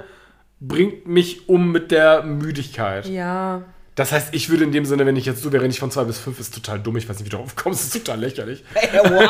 bringt 0.61 1.07
mich 1.07 1.47
um 1.47 1.71
mit 1.73 1.91
der 1.91 2.23
Müdigkeit. 2.23 3.07
Ja. 3.07 3.65
Das 3.99 4.13
heißt, 4.13 4.29
ich 4.33 4.49
würde 4.49 4.63
in 4.63 4.71
dem 4.71 4.85
Sinne, 4.85 5.07
wenn 5.07 5.17
ich 5.17 5.25
jetzt 5.27 5.43
so 5.43 5.51
wäre, 5.53 5.67
nicht 5.67 5.81
von 5.81 5.91
2 5.91 6.05
bis 6.05 6.21
5, 6.21 6.39
ist 6.39 6.55
total 6.55 6.79
dumm. 6.79 6.97
Ich 6.99 7.09
weiß 7.09 7.19
nicht, 7.19 7.27
wie 7.27 7.31
du 7.31 7.37
drauf 7.37 7.57
kommst, 7.57 7.83
ist 7.83 8.05
total 8.05 8.21
lächerlich. 8.21 8.63
Ey, 8.75 8.89
wow. 9.03 9.29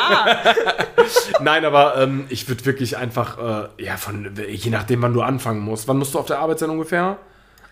Nein, 1.41 1.65
aber 1.65 1.97
ähm, 1.97 2.27
ich 2.29 2.47
würde 2.47 2.63
wirklich 2.65 2.95
einfach, 2.95 3.67
äh, 3.79 3.83
ja, 3.83 3.97
von, 3.97 4.31
je 4.47 4.69
nachdem, 4.69 5.01
wann 5.01 5.13
du 5.13 5.23
anfangen 5.23 5.61
musst. 5.61 5.87
Wann 5.87 5.97
musst 5.97 6.13
du 6.13 6.19
auf 6.19 6.27
der 6.27 6.37
Arbeit 6.37 6.59
sein 6.59 6.69
ungefähr? 6.69 7.17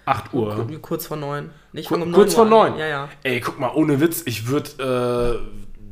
8 0.06 0.34
Uhr. 0.34 0.68
Kurz 0.82 1.06
vor 1.06 1.18
9. 1.18 1.52
Ich 1.74 1.86
Ku- 1.86 1.94
fange 1.94 2.06
um 2.06 2.10
9 2.10 2.20
Kurz 2.20 2.34
vor 2.34 2.46
an. 2.46 2.50
9. 2.50 2.78
Ja, 2.80 2.88
ja. 2.88 3.10
Ey, 3.22 3.42
guck 3.42 3.60
mal, 3.60 3.70
ohne 3.76 4.00
Witz, 4.02 4.24
ich 4.26 4.48
würde, 4.48 5.40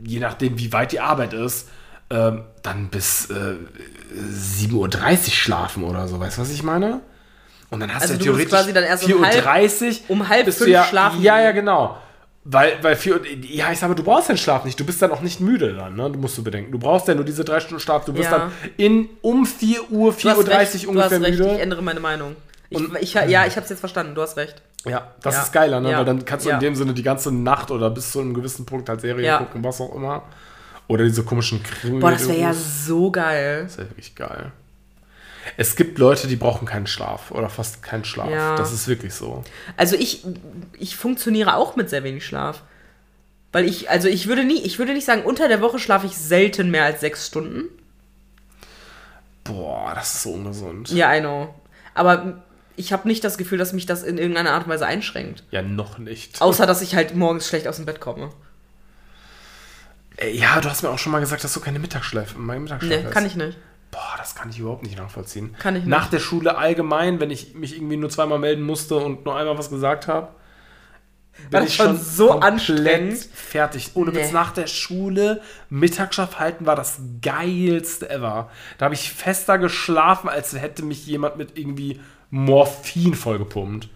äh, 0.04 0.10
je 0.10 0.20
nachdem, 0.20 0.58
wie 0.58 0.74
weit 0.74 0.92
die 0.92 1.02
Arbeit 1.02 1.34
ist, 1.34 1.70
ähm, 2.10 2.46
dann 2.64 2.88
bis 2.90 3.30
äh, 3.30 3.58
7.30 4.18 4.74
Uhr 4.74 4.90
schlafen 5.32 5.84
oder 5.84 6.08
so. 6.08 6.20
Weißt 6.20 6.38
du, 6.38 6.42
was 6.42 6.50
ich 6.52 6.64
meine? 6.64 7.02
Und 7.70 7.80
dann 7.80 7.94
hast 7.94 8.04
Also 8.04 8.14
du 8.14 8.20
du 8.20 8.24
theoretisch 8.26 8.50
quasi 8.52 8.74
dann 8.74 8.84
erst 8.84 9.04
um 9.12 9.26
halb- 9.26 9.44
4.30 9.46 9.90
Uhr. 9.90 9.96
um 10.10 10.30
halb 10.30 10.46
bist 10.46 10.60
du 10.60 10.66
fünf 10.66 10.74
ja, 10.74 10.84
schlafen 10.86 11.22
Ja, 11.22 11.40
ja, 11.42 11.52
genau. 11.52 11.98
Weil, 12.48 12.74
weil 12.84 12.96
vier, 12.96 13.20
ja, 13.42 13.72
ich 13.72 13.80
sage, 13.80 13.96
du 13.96 14.04
brauchst 14.04 14.30
den 14.30 14.38
Schlaf 14.38 14.66
nicht. 14.66 14.80
Du 14.80 14.86
bist 14.86 15.02
dann 15.02 15.10
auch 15.12 15.22
nicht 15.22 15.40
müde 15.42 15.74
dann, 15.74 15.96
ne? 15.96 16.12
Du 16.12 16.20
musst 16.20 16.38
du 16.38 16.44
bedenken. 16.44 16.72
Du 16.72 16.78
brauchst 16.78 17.08
ja 17.08 17.16
nur 17.16 17.26
diese 17.26 17.44
drei 17.44 17.60
Stunden 17.60 17.80
Schlaf. 17.80 18.06
Du 18.06 18.14
bist 18.14 18.30
Ja. 18.30 18.38
dann 18.38 18.52
in, 18.78 19.10
um 19.24 19.48
4 19.48 19.92
Uhr, 19.92 20.14
4.30 20.14 20.22
Du 20.22 20.30
hast 20.30 20.38
Uhr 20.38 20.48
recht, 20.50 20.84
du 20.84 20.90
ungefähr 20.90 21.18
hast 21.20 21.26
recht. 21.26 21.40
müde. 21.40 21.56
Ich 21.56 21.60
ändere 21.62 21.82
meine 21.82 22.00
Meinung. 22.00 22.36
Ich, 22.70 22.82
ich, 23.02 23.14
ja, 23.16 23.46
ich 23.48 23.56
habe 23.56 23.62
es 23.64 23.70
jetzt 23.70 23.80
verstanden. 23.80 24.14
Du 24.14 24.22
hast 24.22 24.38
recht. 24.38 24.62
Ja, 24.86 25.08
das 25.24 25.34
Ja. 25.36 25.42
ist 25.42 25.54
geiler, 25.54 25.80
ne? 25.80 25.90
Ja. 25.92 25.98
Weil 25.98 26.06
dann 26.06 26.24
kannst 26.24 26.46
du 26.46 26.52
in 26.52 26.60
dem 26.60 26.76
Sinne 26.76 26.94
die 26.94 27.02
ganze 27.02 27.32
Nacht 27.32 27.72
oder 27.72 27.90
bis 27.90 28.12
zu 28.12 28.20
einem 28.22 28.36
gewissen 28.36 28.68
Punkt 28.68 28.90
halt 28.90 29.02
Serie 29.02 29.40
gucken, 29.40 29.64
was 29.64 29.82
auch 29.82 29.96
immer. 29.96 30.22
Oder 30.88 31.04
diese 31.04 31.24
komischen 31.24 31.64
Krimi. 31.64 32.00
Boah, 32.00 32.12
das 32.12 32.28
wäre 32.28 32.38
ja 32.40 32.54
so 32.54 33.10
geil. 33.10 33.64
Das 33.64 33.80
wäre 33.80 33.90
wirklich 33.90 34.14
geil. 34.14 34.52
Es 35.58 35.76
gibt 35.76 35.98
Leute, 35.98 36.28
die 36.28 36.36
brauchen 36.36 36.66
keinen 36.66 36.88
Schlaf 36.88 37.32
oder 37.32 37.50
fast 37.50 37.84
keinen 37.84 38.06
Schlaf. 38.06 38.30
Ja. 38.30 38.56
Das 38.56 38.72
ist 38.72 38.88
wirklich 38.88 39.14
so. 39.14 39.44
Also 39.78 39.96
ich, 39.96 40.24
ich 40.80 40.96
funktioniere 40.96 41.56
auch 41.56 41.76
mit 41.76 41.90
sehr 41.90 42.04
wenig 42.04 42.26
Schlaf. 42.26 42.64
Weil 43.52 43.66
ich, 43.66 43.90
also 43.90 44.10
ich 44.10 44.28
würde 44.28 44.44
nie, 44.44 44.62
ich 44.62 44.80
würde 44.80 44.94
nicht 44.94 45.06
sagen, 45.06 45.24
unter 45.24 45.48
der 45.48 45.62
Woche 45.62 45.80
schlafe 45.80 46.08
ich 46.08 46.18
selten 46.18 46.72
mehr 46.72 46.84
als 46.84 47.00
sechs 47.00 47.28
Stunden. 47.28 47.70
Boah, 49.46 49.94
das 49.96 50.16
ist 50.16 50.24
so 50.24 50.32
ungesund. 50.32 50.90
Ja, 50.90 51.16
I 51.16 51.22
know. 51.22 51.54
Aber 51.94 52.44
ich 52.76 52.92
habe 52.92 53.08
nicht 53.08 53.24
das 53.24 53.38
Gefühl, 53.38 53.58
dass 53.58 53.72
mich 53.72 53.86
das 53.86 54.04
in 54.04 54.18
irgendeiner 54.18 54.52
Art 54.52 54.66
und 54.66 54.70
Weise 54.72 54.86
einschränkt. 54.86 55.44
Ja, 55.52 55.62
noch 55.62 55.98
nicht. 55.98 56.42
Außer, 56.42 56.66
dass 56.66 56.82
ich 56.82 56.96
halt 56.96 57.16
morgens 57.16 57.48
schlecht 57.48 57.68
aus 57.68 57.78
dem 57.78 57.86
Bett 57.86 58.02
komme. 58.02 58.32
Ja, 60.34 60.60
du 60.62 60.70
hast 60.70 60.82
mir 60.84 60.90
auch 60.90 61.00
schon 61.00 61.12
mal 61.12 61.20
gesagt, 61.20 61.44
dass 61.44 61.54
du 61.54 61.60
keine 61.60 61.80
Mittagsschlaf, 61.80 62.36
mein 62.38 62.64
Mittagsschlaf 62.64 63.04
Nee, 63.04 63.10
kann 63.10 63.26
ich 63.26 63.36
nicht. 63.36 63.58
Boah, 63.96 64.16
das 64.18 64.36
kann 64.36 64.50
ich 64.50 64.60
überhaupt 64.60 64.84
nicht 64.84 64.98
nachvollziehen. 64.98 65.56
Kann 65.58 65.76
ich 65.78 65.84
nicht. 65.84 65.90
Nach 65.90 66.10
der 66.10 66.20
Schule 66.20 66.58
allgemein, 66.58 67.22
wenn 67.22 67.32
ich 67.32 67.54
mich 67.56 67.78
irgendwie 67.78 67.96
nur 67.96 68.10
zweimal 68.10 68.40
melden 68.40 68.64
musste 68.64 68.98
und 68.98 69.24
nur 69.24 69.38
einmal 69.38 69.58
was 69.58 69.70
gesagt 69.70 70.10
habe, 70.10 70.28
War 71.50 71.62
das 71.62 71.74
schon 71.74 71.98
so 71.98 72.40
anstrengend? 72.40 73.18
fertig. 73.34 73.92
Ohne 73.94 74.14
Witz, 74.14 74.28
Nee. 74.28 74.34
nach 74.34 74.52
der 74.52 74.68
Schule 74.68 75.42
Mittagsschlaf 75.70 76.40
halten 76.40 76.66
war 76.66 76.76
das 76.76 77.00
geilste 77.22 78.10
ever. 78.10 78.50
Da 78.78 78.86
habe 78.86 78.96
ich 78.96 79.12
fester 79.14 79.58
geschlafen, 79.58 80.28
als 80.30 80.54
hätte 80.60 80.84
mich 80.84 81.08
jemand 81.08 81.38
mit 81.38 81.58
irgendwie 81.58 82.02
Morphin 82.32 83.14
vollgepumpt. 83.14 83.88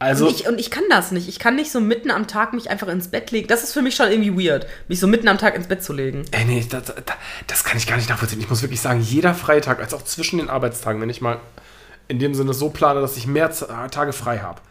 Also, 0.00 0.26
und, 0.26 0.34
ich, 0.34 0.48
und 0.48 0.58
ich 0.58 0.70
kann 0.70 0.84
das 0.88 1.12
nicht. 1.12 1.28
Ich 1.28 1.38
kann 1.38 1.56
nicht 1.56 1.70
so 1.70 1.78
mitten 1.78 2.10
am 2.10 2.26
Tag 2.26 2.54
mich 2.54 2.70
einfach 2.70 2.88
ins 2.88 3.08
Bett 3.08 3.30
legen. 3.30 3.48
Das 3.48 3.62
ist 3.62 3.74
für 3.74 3.82
mich 3.82 3.94
schon 3.94 4.10
irgendwie 4.10 4.48
weird, 4.48 4.66
mich 4.88 4.98
so 4.98 5.06
mitten 5.06 5.28
am 5.28 5.36
Tag 5.36 5.54
ins 5.54 5.68
Bett 5.68 5.84
zu 5.84 5.92
legen. 5.92 6.24
Ey, 6.30 6.46
nee, 6.46 6.66
das, 6.68 6.86
das, 6.86 6.94
das 7.46 7.64
kann 7.64 7.76
ich 7.76 7.86
gar 7.86 7.96
nicht 7.96 8.08
nachvollziehen. 8.08 8.40
Ich 8.40 8.48
muss 8.48 8.62
wirklich 8.62 8.80
sagen, 8.80 9.00
jeder 9.02 9.34
Freitag, 9.34 9.78
als 9.78 9.92
auch 9.92 10.02
zwischen 10.02 10.38
den 10.38 10.48
Arbeitstagen, 10.48 11.02
wenn 11.02 11.10
ich 11.10 11.20
mal 11.20 11.38
in 12.08 12.18
dem 12.18 12.34
Sinne 12.34 12.54
so 12.54 12.70
plane, 12.70 13.02
dass 13.02 13.18
ich 13.18 13.26
mehr 13.26 13.50
Z- 13.50 13.68
Tage 13.92 14.14
frei 14.14 14.38
habe, 14.38 14.62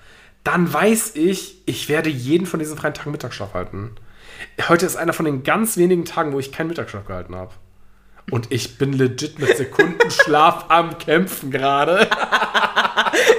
dann 0.43 0.73
weiß 0.73 1.11
ich, 1.13 1.61
ich 1.67 1.89
werde 1.89 2.09
jeden 2.09 2.47
von 2.47 2.59
diesen 2.59 2.75
freien 2.75 2.95
Tagen 2.95 3.11
Mittagsschlaf 3.11 3.53
halten. 3.53 3.91
Heute 4.67 4.87
ist 4.87 4.95
einer 4.95 5.13
von 5.13 5.25
den 5.25 5.43
ganz 5.43 5.77
wenigen 5.77 6.05
Tagen, 6.05 6.33
wo 6.33 6.39
ich 6.39 6.51
keinen 6.51 6.69
Mittagsschlaf 6.69 7.05
gehalten 7.05 7.35
habe. 7.35 7.53
Und 8.31 8.51
ich 8.51 8.77
bin 8.77 8.93
legit 8.93 9.39
mit 9.39 9.57
Sekundenschlaf 9.57 10.65
am 10.69 10.97
Kämpfen 10.97 11.49
gerade. 11.51 12.07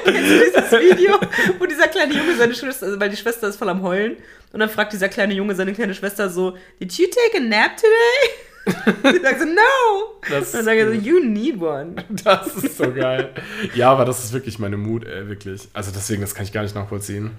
Dieses 0.07 0.70
Video, 0.72 1.18
wo 1.59 1.66
dieser 1.66 1.88
kleine 1.88 2.14
Junge 2.14 2.36
seine 2.36 2.55
Schwester, 2.55 2.86
also 2.86 3.01
weil 3.01 3.11
die 3.11 3.16
Schwester 3.16 3.49
ist 3.49 3.57
voll 3.57 3.68
am 3.68 3.82
Heulen. 3.82 4.16
Und 4.53 4.61
dann 4.61 4.68
fragt 4.68 4.93
dieser 4.93 5.09
kleine 5.09 5.34
Junge 5.34 5.55
seine 5.55 5.72
kleine 5.72 5.95
Schwester 5.95 6.28
so, 6.28 6.57
Did 6.80 6.93
you 6.99 7.07
take 7.07 7.36
a 7.38 7.41
nap 7.41 7.72
today? 7.76 9.12
Sie 9.16 9.20
sagt 9.22 9.41
so, 9.41 9.47
no. 9.47 10.20
Das 10.28 10.49
Und 10.49 10.55
dann 10.55 10.64
sagt 10.64 10.76
er 10.78 10.86
so, 10.86 10.93
ist 10.93 11.07
you 11.07 11.20
need 11.20 11.61
one. 11.61 11.95
Das 12.24 12.49
ist 12.57 12.76
so 12.76 12.93
geil. 12.93 13.30
Ja, 13.74 13.93
aber 13.93 14.05
das 14.05 14.24
ist 14.24 14.32
wirklich 14.32 14.59
meine 14.59 14.76
Mut, 14.76 15.07
ey, 15.07 15.28
wirklich. 15.28 15.68
Also 15.72 15.91
deswegen, 15.95 16.20
das 16.20 16.34
kann 16.34 16.45
ich 16.45 16.53
gar 16.53 16.62
nicht 16.62 16.74
nachvollziehen. 16.74 17.30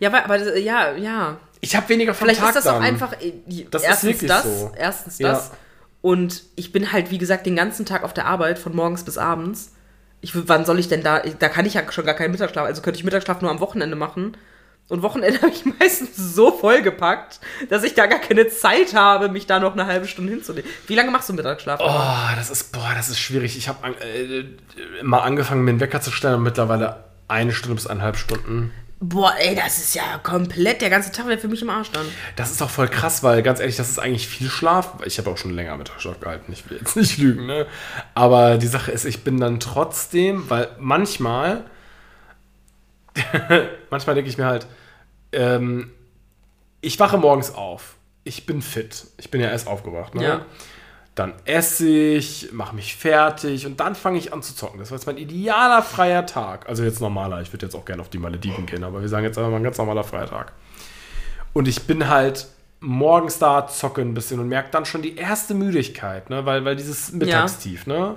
Ja, 0.00 0.12
weil- 0.12 0.22
aber 0.22 0.38
das, 0.38 0.58
ja, 0.58 0.92
ja. 0.96 1.38
Ich 1.60 1.76
habe 1.76 1.88
weniger 1.90 2.12
vom 2.14 2.26
Vielleicht 2.26 2.40
Tag 2.40 2.48
ist 2.50 2.56
das 2.56 2.64
dann. 2.64 2.74
auch 2.76 2.80
einfach 2.80 3.12
äh, 3.20 3.32
Das 3.70 3.82
ist 3.82 3.88
erstens 3.88 4.08
wirklich 4.10 4.28
das, 4.30 4.42
so. 4.44 4.72
erstens 4.76 5.18
Ja. 5.20 5.42
Und 6.02 6.42
ich 6.56 6.72
bin 6.72 6.92
halt, 6.92 7.10
wie 7.10 7.18
gesagt, 7.18 7.46
den 7.46 7.56
ganzen 7.56 7.86
Tag 7.86 8.02
auf 8.02 8.12
der 8.12 8.26
Arbeit, 8.26 8.58
von 8.58 8.74
morgens 8.74 9.04
bis 9.04 9.16
abends. 9.16 9.72
Ich, 10.20 10.32
wann 10.34 10.64
soll 10.64 10.78
ich 10.78 10.88
denn 10.88 11.02
da? 11.02 11.20
Da 11.20 11.48
kann 11.48 11.64
ich 11.64 11.74
ja 11.74 11.90
schon 11.90 12.04
gar 12.04 12.14
keinen 12.14 12.32
Mittagsschlaf. 12.32 12.66
Also 12.66 12.82
könnte 12.82 12.98
ich 12.98 13.04
Mittagsschlaf 13.04 13.40
nur 13.40 13.50
am 13.50 13.60
Wochenende 13.60 13.96
machen. 13.96 14.36
Und 14.88 15.02
Wochenende 15.02 15.40
habe 15.42 15.52
ich 15.52 15.64
meistens 15.64 16.16
so 16.16 16.50
vollgepackt, 16.50 17.40
dass 17.70 17.84
ich 17.84 17.94
da 17.94 18.06
gar 18.06 18.18
keine 18.18 18.48
Zeit 18.48 18.94
habe, 18.94 19.28
mich 19.28 19.46
da 19.46 19.60
noch 19.60 19.72
eine 19.72 19.86
halbe 19.86 20.08
Stunde 20.08 20.32
hinzulegen. 20.32 20.68
Wie 20.88 20.96
lange 20.96 21.12
machst 21.12 21.28
du 21.28 21.34
Mittagsschlaf? 21.34 21.80
Oh, 21.80 22.36
das 22.36 22.50
ist, 22.50 22.72
boah, 22.72 22.92
das 22.94 23.08
ist 23.08 23.20
schwierig. 23.20 23.56
Ich 23.56 23.68
habe 23.68 23.94
äh, 24.00 24.44
mal 25.02 25.20
angefangen, 25.20 25.64
mir 25.64 25.70
einen 25.70 25.80
Wecker 25.80 26.00
zu 26.00 26.10
stellen 26.10 26.34
und 26.34 26.42
mittlerweile 26.42 27.04
eine 27.28 27.52
Stunde 27.52 27.76
bis 27.76 27.86
eineinhalb 27.86 28.16
Stunden. 28.16 28.72
Boah, 29.04 29.34
ey, 29.36 29.56
das 29.56 29.78
ist 29.78 29.96
ja 29.96 30.18
komplett, 30.22 30.80
der 30.80 30.88
ganze 30.88 31.10
Tag 31.10 31.26
wäre 31.26 31.36
für 31.36 31.48
mich 31.48 31.60
im 31.60 31.70
Arsch 31.70 31.90
dann. 31.90 32.06
Das 32.36 32.52
ist 32.52 32.62
auch 32.62 32.70
voll 32.70 32.86
krass, 32.86 33.24
weil 33.24 33.42
ganz 33.42 33.58
ehrlich, 33.58 33.74
das 33.74 33.90
ist 33.90 33.98
eigentlich 33.98 34.28
viel 34.28 34.48
Schlaf. 34.48 34.94
Ich 35.04 35.18
habe 35.18 35.28
auch 35.28 35.36
schon 35.36 35.50
länger 35.50 35.76
Mittagsschlaf 35.76 36.20
gehalten, 36.20 36.52
ich 36.52 36.70
will 36.70 36.78
jetzt 36.78 36.94
nicht 36.94 37.18
lügen, 37.18 37.46
ne? 37.46 37.66
Aber 38.14 38.58
die 38.58 38.68
Sache 38.68 38.92
ist, 38.92 39.04
ich 39.04 39.24
bin 39.24 39.40
dann 39.40 39.58
trotzdem, 39.58 40.48
weil 40.48 40.68
manchmal, 40.78 41.64
manchmal 43.90 44.14
denke 44.14 44.30
ich 44.30 44.38
mir 44.38 44.46
halt, 44.46 44.68
ähm, 45.32 45.90
ich 46.80 47.00
wache 47.00 47.18
morgens 47.18 47.52
auf. 47.52 47.96
Ich 48.22 48.46
bin 48.46 48.62
fit. 48.62 49.08
Ich 49.16 49.32
bin 49.32 49.40
ja 49.40 49.48
erst 49.48 49.66
aufgewacht, 49.66 50.14
ne? 50.14 50.22
Ja. 50.22 50.46
Dann 51.14 51.34
esse 51.44 51.88
ich, 51.88 52.52
mache 52.52 52.74
mich 52.74 52.96
fertig 52.96 53.66
und 53.66 53.80
dann 53.80 53.94
fange 53.94 54.18
ich 54.18 54.32
an 54.32 54.42
zu 54.42 54.54
zocken. 54.54 54.78
Das 54.78 54.90
war 54.90 54.96
jetzt 54.96 55.06
mein 55.06 55.18
idealer 55.18 55.82
freier 55.82 56.24
Tag. 56.24 56.66
Also 56.68 56.84
jetzt 56.84 57.00
normaler. 57.00 57.42
Ich 57.42 57.52
würde 57.52 57.66
jetzt 57.66 57.74
auch 57.74 57.84
gerne 57.84 58.00
auf 58.00 58.08
die 58.08 58.18
Malediven 58.18 58.64
gehen, 58.64 58.82
aber 58.82 59.02
wir 59.02 59.08
sagen 59.08 59.24
jetzt 59.24 59.36
einfach 59.36 59.50
mal 59.50 59.58
ein 59.58 59.62
ganz 59.62 59.76
normaler 59.76 60.04
freier 60.04 60.26
Tag. 60.26 60.52
Und 61.52 61.68
ich 61.68 61.82
bin 61.82 62.08
halt 62.08 62.46
morgens 62.80 63.38
da, 63.38 63.66
zocke 63.66 64.00
ein 64.00 64.14
bisschen 64.14 64.40
und 64.40 64.48
merke 64.48 64.70
dann 64.70 64.86
schon 64.86 65.02
die 65.02 65.16
erste 65.16 65.54
Müdigkeit, 65.54 66.30
ne? 66.30 66.46
weil, 66.46 66.64
weil 66.64 66.76
dieses 66.76 67.12
Mittagstief, 67.12 67.86
ne? 67.86 68.16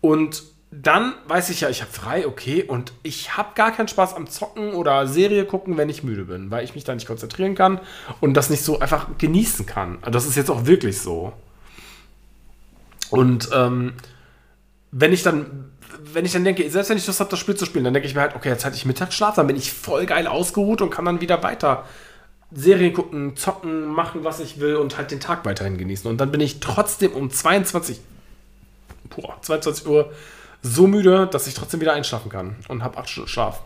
Und 0.00 0.42
dann 0.70 1.14
weiß 1.28 1.50
ich 1.50 1.60
ja, 1.60 1.68
ich 1.68 1.82
habe 1.82 1.92
frei, 1.92 2.26
okay, 2.26 2.64
und 2.64 2.92
ich 3.02 3.36
habe 3.36 3.50
gar 3.54 3.72
keinen 3.72 3.88
Spaß 3.88 4.14
am 4.14 4.26
Zocken 4.26 4.72
oder 4.72 5.06
Serie 5.06 5.44
gucken, 5.44 5.76
wenn 5.76 5.90
ich 5.90 6.02
müde 6.02 6.24
bin, 6.24 6.50
weil 6.50 6.64
ich 6.64 6.74
mich 6.74 6.84
da 6.84 6.94
nicht 6.94 7.06
konzentrieren 7.06 7.54
kann 7.54 7.78
und 8.20 8.34
das 8.34 8.48
nicht 8.48 8.64
so 8.64 8.80
einfach 8.80 9.06
genießen 9.18 9.66
kann. 9.66 9.98
Also 10.00 10.10
das 10.10 10.26
ist 10.26 10.36
jetzt 10.36 10.50
auch 10.50 10.64
wirklich 10.64 10.98
so. 10.98 11.34
Und 13.12 13.50
ähm, 13.52 13.92
wenn 14.90 15.12
ich 15.12 15.22
dann, 15.22 15.70
wenn 16.02 16.24
ich 16.24 16.32
dann 16.32 16.44
denke, 16.44 16.68
selbst 16.70 16.90
wenn 16.90 16.96
ich 16.96 17.06
Lust 17.06 17.20
habe, 17.20 17.30
das 17.30 17.38
Spiel 17.38 17.54
zu 17.54 17.66
spielen, 17.66 17.84
dann 17.84 17.94
denke 17.94 18.08
ich 18.08 18.14
mir 18.14 18.22
halt, 18.22 18.34
okay, 18.34 18.48
jetzt 18.48 18.64
hatte 18.64 18.76
ich 18.76 18.86
Mittagsschlaf, 18.86 19.34
dann 19.34 19.46
bin 19.46 19.56
ich 19.56 19.72
voll 19.72 20.06
geil 20.06 20.26
ausgeruht 20.26 20.82
und 20.82 20.90
kann 20.90 21.04
dann 21.04 21.20
wieder 21.20 21.42
weiter 21.42 21.84
Serien 22.54 22.92
gucken, 22.92 23.36
zocken, 23.36 23.86
machen, 23.86 24.24
was 24.24 24.40
ich 24.40 24.60
will 24.60 24.76
und 24.76 24.96
halt 24.96 25.10
den 25.10 25.20
Tag 25.20 25.44
weiterhin 25.44 25.78
genießen. 25.78 26.10
Und 26.10 26.18
dann 26.18 26.30
bin 26.30 26.40
ich 26.40 26.60
trotzdem 26.60 27.12
um 27.12 27.30
22, 27.30 28.00
boah, 29.16 29.36
22 29.40 29.86
Uhr 29.86 30.12
so 30.62 30.86
müde, 30.86 31.26
dass 31.26 31.46
ich 31.46 31.54
trotzdem 31.54 31.80
wieder 31.80 31.94
einschlafen 31.94 32.30
kann 32.30 32.56
und 32.68 32.82
habe 32.82 32.98
acht 32.98 33.08
Stunden 33.08 33.28
Schlaf. 33.28 33.62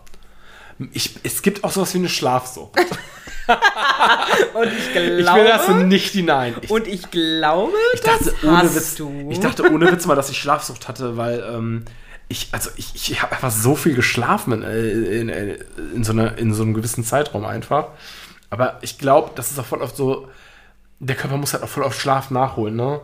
Ich, 0.92 1.16
es 1.22 1.42
gibt 1.42 1.64
auch 1.64 1.72
sowas 1.72 1.94
wie 1.94 1.98
eine 1.98 2.08
Schlafsucht. 2.08 2.78
Und 4.54 4.68
ich 4.72 4.92
glaube. 4.92 5.20
Ich 5.20 5.34
will 5.34 5.44
das 5.44 5.68
nicht 5.68 6.12
hinein. 6.12 6.54
Ich, 6.60 6.70
und 6.70 6.86
ich 6.86 7.10
glaube, 7.10 7.72
ich 7.94 8.00
dachte, 8.00 8.24
das 8.24 8.44
ohne 8.44 8.74
Witz, 8.74 8.94
du. 8.96 9.28
ich 9.30 9.40
dachte 9.40 9.70
ohne 9.70 9.90
Witz 9.90 10.06
mal, 10.06 10.14
dass 10.14 10.30
ich 10.30 10.38
Schlafsucht 10.38 10.88
hatte, 10.88 11.16
weil 11.16 11.44
ähm, 11.48 11.84
ich, 12.28 12.48
also 12.52 12.70
ich, 12.76 12.94
ich 12.94 13.22
habe 13.22 13.32
einfach 13.32 13.50
so 13.50 13.76
viel 13.76 13.94
geschlafen 13.94 14.52
in, 14.52 14.62
in, 14.62 15.28
in, 15.28 15.58
in, 15.94 16.04
so 16.04 16.12
einer, 16.12 16.36
in 16.38 16.52
so 16.52 16.62
einem 16.62 16.74
gewissen 16.74 17.04
Zeitraum 17.04 17.44
einfach. 17.44 17.88
Aber 18.50 18.78
ich 18.82 18.98
glaube, 18.98 19.30
das 19.34 19.50
ist 19.50 19.58
auch 19.58 19.66
voll 19.66 19.82
oft 19.82 19.96
so, 19.96 20.28
der 20.98 21.16
Körper 21.16 21.36
muss 21.36 21.52
halt 21.52 21.62
auch 21.62 21.68
voll 21.68 21.84
oft 21.84 22.00
Schlaf 22.00 22.30
nachholen, 22.30 22.76
ne? 22.76 23.00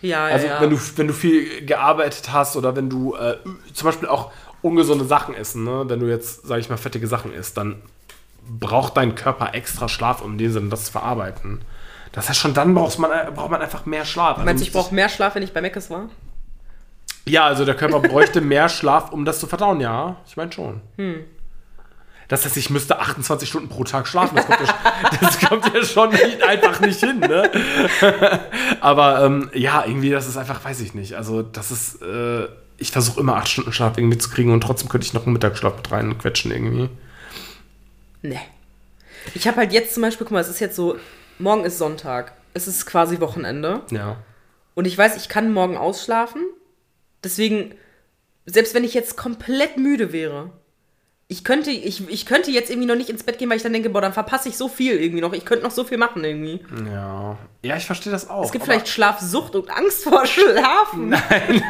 ja, 0.00 0.28
ja, 0.28 0.34
Also 0.34 0.46
ja. 0.46 0.60
wenn 0.60 0.70
du, 0.70 0.78
wenn 0.96 1.06
du 1.06 1.14
viel 1.14 1.64
gearbeitet 1.64 2.32
hast 2.32 2.56
oder 2.56 2.76
wenn 2.76 2.88
du 2.88 3.14
äh, 3.14 3.36
zum 3.72 3.86
Beispiel 3.86 4.08
auch 4.08 4.32
ungesunde 4.62 5.04
Sachen 5.04 5.34
essen, 5.34 5.64
ne? 5.64 5.84
wenn 5.86 6.00
du 6.00 6.06
jetzt, 6.08 6.46
sage 6.46 6.60
ich 6.60 6.68
mal, 6.68 6.76
fettige 6.76 7.06
Sachen 7.06 7.32
isst, 7.32 7.56
dann 7.56 7.82
braucht 8.48 8.96
dein 8.96 9.14
Körper 9.14 9.54
extra 9.54 9.88
Schlaf, 9.88 10.22
um 10.22 10.32
in 10.32 10.38
dem 10.38 10.52
Sinne 10.52 10.68
das 10.68 10.86
zu 10.86 10.92
verarbeiten. 10.92 11.62
Das 12.12 12.28
heißt, 12.28 12.38
schon 12.38 12.54
dann 12.54 12.74
braucht 12.74 12.98
man, 12.98 13.10
braucht 13.34 13.50
man 13.50 13.62
einfach 13.62 13.86
mehr 13.86 14.04
Schlaf. 14.04 14.34
Also 14.34 14.44
Meinst 14.44 14.62
du, 14.62 14.66
ich 14.66 14.72
brauche 14.72 14.94
mehr 14.94 15.08
Schlaf, 15.08 15.34
wenn 15.34 15.42
ich 15.42 15.52
bei 15.52 15.62
Meckes 15.62 15.90
war? 15.90 16.10
Ja, 17.24 17.46
also 17.46 17.64
der 17.64 17.74
Körper 17.74 18.00
bräuchte 18.00 18.40
mehr 18.40 18.68
Schlaf, 18.68 19.12
um 19.12 19.24
das 19.24 19.40
zu 19.40 19.46
verdauen, 19.46 19.80
ja. 19.80 20.16
Ich 20.26 20.36
meine 20.36 20.52
schon. 20.52 20.80
Das 22.28 22.44
heißt, 22.44 22.56
ich 22.56 22.70
müsste 22.70 22.98
28 22.98 23.48
Stunden 23.48 23.68
pro 23.68 23.84
Tag 23.84 24.06
schlafen. 24.08 24.36
Das 24.36 24.46
kommt 24.46 24.60
ja, 24.60 25.18
das 25.20 25.40
kommt 25.40 25.74
ja 25.74 25.84
schon 25.84 26.10
nicht, 26.10 26.42
einfach 26.42 26.80
nicht 26.80 27.00
hin, 27.00 27.20
ne? 27.20 27.50
Aber 28.80 29.24
ähm, 29.24 29.50
ja, 29.54 29.84
irgendwie, 29.86 30.10
das 30.10 30.26
ist 30.26 30.36
einfach, 30.36 30.64
weiß 30.64 30.80
ich 30.80 30.94
nicht. 30.94 31.14
Also, 31.14 31.42
das 31.42 31.70
ist, 31.70 32.02
äh, 32.02 32.48
ich 32.78 32.90
versuche 32.90 33.20
immer 33.20 33.36
8 33.36 33.48
Stunden 33.48 33.72
Schlaf 33.72 33.96
irgendwie 33.98 34.18
zu 34.18 34.30
kriegen 34.30 34.52
und 34.52 34.62
trotzdem 34.62 34.88
könnte 34.88 35.06
ich 35.06 35.12
noch 35.12 35.24
einen 35.24 35.34
Mittagsschlaf 35.34 35.76
mit 35.76 35.92
reinquetschen 35.92 36.50
irgendwie. 36.50 36.88
Nee. 38.22 38.40
Ich 39.34 39.46
habe 39.46 39.58
halt 39.58 39.72
jetzt 39.72 39.94
zum 39.94 40.02
Beispiel, 40.02 40.26
guck 40.26 40.32
mal, 40.32 40.40
es 40.40 40.48
ist 40.48 40.60
jetzt 40.60 40.76
so, 40.76 40.96
morgen 41.38 41.64
ist 41.64 41.78
Sonntag. 41.78 42.32
Es 42.54 42.66
ist 42.66 42.86
quasi 42.86 43.20
Wochenende. 43.20 43.82
Ja. 43.90 44.16
Und 44.74 44.86
ich 44.86 44.96
weiß, 44.96 45.16
ich 45.16 45.28
kann 45.28 45.52
morgen 45.52 45.76
ausschlafen. 45.76 46.42
Deswegen, 47.22 47.74
selbst 48.46 48.74
wenn 48.74 48.84
ich 48.84 48.94
jetzt 48.94 49.16
komplett 49.16 49.76
müde 49.76 50.12
wäre, 50.12 50.50
ich 51.28 51.44
könnte, 51.44 51.70
ich, 51.70 52.06
ich 52.10 52.26
könnte 52.26 52.50
jetzt 52.50 52.68
irgendwie 52.68 52.86
noch 52.88 52.96
nicht 52.96 53.08
ins 53.08 53.22
Bett 53.22 53.38
gehen, 53.38 53.48
weil 53.48 53.56
ich 53.56 53.62
dann 53.62 53.72
denke, 53.72 53.88
boah, 53.88 54.02
dann 54.02 54.12
verpasse 54.12 54.50
ich 54.50 54.58
so 54.58 54.68
viel 54.68 55.00
irgendwie 55.00 55.22
noch. 55.22 55.32
Ich 55.32 55.46
könnte 55.46 55.64
noch 55.64 55.70
so 55.70 55.82
viel 55.82 55.96
machen 55.96 56.22
irgendwie. 56.24 56.60
Ja. 56.84 57.38
Ja, 57.62 57.76
ich 57.76 57.86
verstehe 57.86 58.12
das 58.12 58.28
auch. 58.28 58.44
Es 58.44 58.52
gibt 58.52 58.64
vielleicht 58.66 58.88
Schlafsucht 58.88 59.54
und 59.54 59.70
Angst 59.70 60.04
vor 60.04 60.26
Schlafen. 60.26 61.08
Nein. 61.08 61.64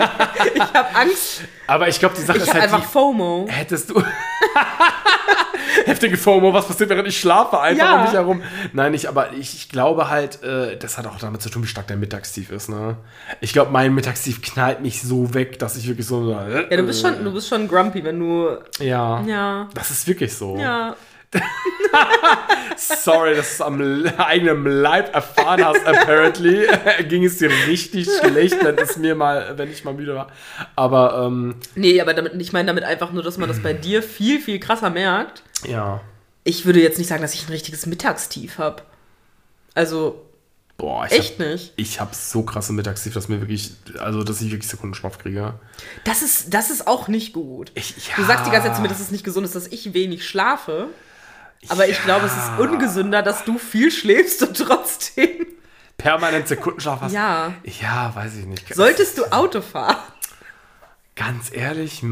ich 0.55 0.61
habe 0.61 0.97
Angst. 0.97 1.43
aber 1.69 1.87
ich 1.87 2.01
glaube, 2.01 2.17
die 2.17 2.23
Sache 2.23 2.39
Ich 2.39 2.45
ist 2.45 2.53
halt 2.55 2.65
einfach 2.65 2.81
die, 2.81 2.87
FOMO. 2.87 3.47
Hättest 3.49 3.91
du. 3.91 4.03
Heftige 5.87 6.17
FOMO, 6.17 6.53
was 6.53 6.67
passiert, 6.67 6.91
während 6.91 7.09
ich 7.09 7.19
schlafe? 7.19 7.59
Einfach 7.61 7.85
Ja. 7.85 7.97
um 7.97 8.03
mich 8.05 8.13
herum. 8.13 8.43
Nein, 8.73 8.93
nicht, 8.93 9.07
aber 9.07 9.33
ich, 9.33 9.55
ich 9.55 9.69
glaube 9.69 10.09
halt, 10.11 10.43
äh, 10.43 10.77
das 10.77 10.99
hat 10.99 11.07
auch 11.07 11.19
damit 11.19 11.43
zu 11.43 11.49
tun, 11.51 11.63
wie 11.63 11.67
stark 11.67 11.87
dein 11.87 12.01
Mittagstief 12.01 12.51
ist, 12.51 12.69
ne? 12.69 12.97
Ich 13.41 13.53
glaube, 13.53 13.71
mein 13.71 13.95
Mittagstief 13.95 14.43
knallt 14.43 14.81
mich 14.81 15.03
so 15.03 15.35
weg, 15.35 15.59
dass 15.59 15.77
ich 15.77 15.87
wirklich 15.89 16.07
so. 16.07 16.31
Ja, 16.31 16.65
du 16.77 16.83
bist 16.85 17.01
schon, 17.03 17.23
du 17.25 17.33
bist 17.33 17.49
schon 17.49 17.69
grumpy, 17.69 18.03
wenn 18.05 18.19
du. 18.19 18.49
Ja. 18.79 19.23
Ja. 19.23 19.69
Das 19.75 19.91
ist 19.91 20.07
wirklich 20.07 20.35
so. 20.35 20.57
Ja. 20.57 20.97
Sorry, 22.77 23.35
dass 23.35 23.49
du 23.49 23.55
es 23.55 23.61
am 23.61 23.81
eigenen 24.19 24.65
Leib 24.67 25.15
erfahren 25.15 25.65
hast, 25.65 25.85
apparently. 25.87 26.67
Ging 27.09 27.25
es 27.25 27.39
dir 27.39 27.51
richtig 27.67 28.09
schlecht, 28.21 28.63
wenn 28.65 28.79
es 28.79 28.97
mir 28.97 29.15
mal, 29.15 29.57
wenn 29.57 29.71
ich 29.71 29.85
mal 29.85 29.95
müde 29.95 30.15
war. 30.15 30.29
Aber, 30.77 31.27
ähm, 31.27 31.57
Nee, 31.75 32.01
aber 32.01 32.15
damit, 32.15 32.35
ich 32.41 32.53
meine 32.53 32.67
damit 32.67 32.85
einfach 32.85 33.13
nur, 33.13 33.23
dass 33.23 33.39
man 33.39 33.49
das 33.49 33.61
bei 33.63 33.73
dir 33.73 34.03
viel, 34.03 34.41
viel 34.41 34.59
krasser 34.59 34.91
merkt. 34.91 35.43
ja. 35.65 36.01
Ich 36.45 36.67
würde 36.67 36.81
jetzt 36.81 36.99
nicht 36.99 37.07
sagen, 37.07 37.23
dass 37.23 37.35
ich 37.35 37.47
ein 37.47 37.53
richtiges 37.53 37.87
Mittagstief 37.87 38.59
habe. 38.59 38.83
Also, 39.75 40.27
Boah, 40.77 41.07
ich 41.07 41.13
echt 41.13 41.39
hab, 41.39 41.47
nicht. 41.47 41.73
ich 41.77 42.01
habe 42.01 42.11
so 42.17 42.43
krasse 42.43 42.73
Mittagstief, 42.73 43.15
dass 43.15 43.29
mir 43.29 43.41
wirklich, 43.41 43.71
also, 44.01 44.25
dass 44.25 44.41
ich 44.41 44.51
wirklich 44.51 44.69
Sekundenschlaf 44.69 45.19
kriege. 45.19 45.55
Das 46.03 46.23
ist, 46.23 46.53
das 46.53 46.71
ist 46.71 46.89
auch 46.89 47.07
nicht 47.07 47.33
gut. 47.33 47.71
Ich, 47.77 47.95
Du 48.17 48.25
sagst 48.25 48.45
die 48.47 48.51
ganze 48.51 48.67
Zeit 48.67 48.73
ja. 48.73 48.75
zu 48.75 48.83
mir, 48.83 48.89
dass 48.89 48.99
es 48.99 49.13
nicht 49.13 49.23
gesund 49.23 49.47
ist, 49.47 49.55
dass 49.55 49.69
ich 49.69 49.95
wenig 49.95 50.27
schlafe. 50.27 50.89
Aber 51.69 51.89
ich 51.89 52.03
glaube, 52.03 52.27
es 52.27 52.33
ist 52.33 52.49
Ja. 52.49 52.57
ungesünder, 52.59 53.23
dass 53.23 53.45
du 53.45 53.59
viel 53.59 53.91
schläfst 53.91 54.43
und 54.43 54.57
trotzdem. 54.57 55.47
permanent 55.97 56.49
Sekundenschlaf 56.49 57.01
hast. 57.03 57.13
Ja. 57.13 57.55
Ja, 57.81 58.13
weiß 58.15 58.37
ich 58.37 58.47
nicht. 58.47 58.75
Solltest 58.75 59.19
du 59.19 59.25
Auto 59.33 59.61
fahren? 59.61 59.97
Ganz 61.15 61.53
ehrlich, 61.53 62.03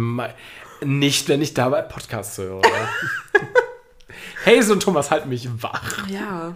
nicht, 0.83 1.29
wenn 1.29 1.43
ich 1.43 1.55
dabei 1.55 1.83
Podcasts 1.83 2.39
höre. 2.39 2.63
Hazel 4.47 4.73
und 4.73 4.83
Thomas 4.83 5.11
halten 5.11 5.29
mich 5.29 5.49
wach. 5.63 6.07
Ja. 6.09 6.55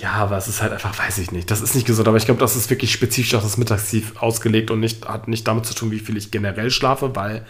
Ja, 0.00 0.12
aber 0.12 0.36
es 0.38 0.48
ist 0.48 0.62
halt 0.62 0.72
einfach, 0.72 0.96
weiß 0.98 1.18
ich 1.18 1.30
nicht. 1.32 1.50
Das 1.50 1.60
ist 1.60 1.74
nicht 1.74 1.86
gesund, 1.86 2.08
aber 2.08 2.16
ich 2.16 2.24
glaube, 2.24 2.40
das 2.40 2.56
ist 2.56 2.70
wirklich 2.70 2.92
spezifisch 2.92 3.34
auf 3.34 3.42
das 3.42 3.56
Mittagstief 3.58 4.16
ausgelegt 4.16 4.70
und 4.70 4.80
nicht, 4.80 5.06
hat 5.06 5.28
nicht 5.28 5.46
damit 5.46 5.66
zu 5.66 5.74
tun, 5.74 5.90
wie 5.90 5.98
viel 5.98 6.16
ich 6.16 6.30
generell 6.30 6.70
schlafe, 6.70 7.14
weil 7.16 7.44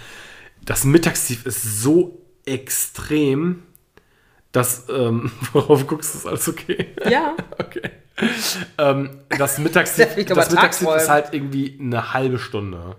das 0.65 0.85
Mittagstief 0.85 1.47
ist 1.47 1.63
so 1.83 2.21
extrem, 2.45 3.63
dass, 4.53 4.85
ähm, 4.89 5.31
worauf 5.53 5.87
guckst 5.87 6.15
du, 6.15 6.19
ist 6.19 6.27
alles 6.27 6.49
okay? 6.49 6.89
Ja. 7.09 7.35
Okay. 7.59 7.91
Ähm, 8.79 9.11
das 9.37 9.59
Mittagstief, 9.59 10.07
das 10.27 10.51
Mittagstief 10.51 10.59
tagträumen. 10.59 11.01
ist 11.01 11.09
halt 11.09 11.27
irgendwie 11.33 11.79
eine 11.81 12.13
halbe 12.13 12.39
Stunde. 12.39 12.97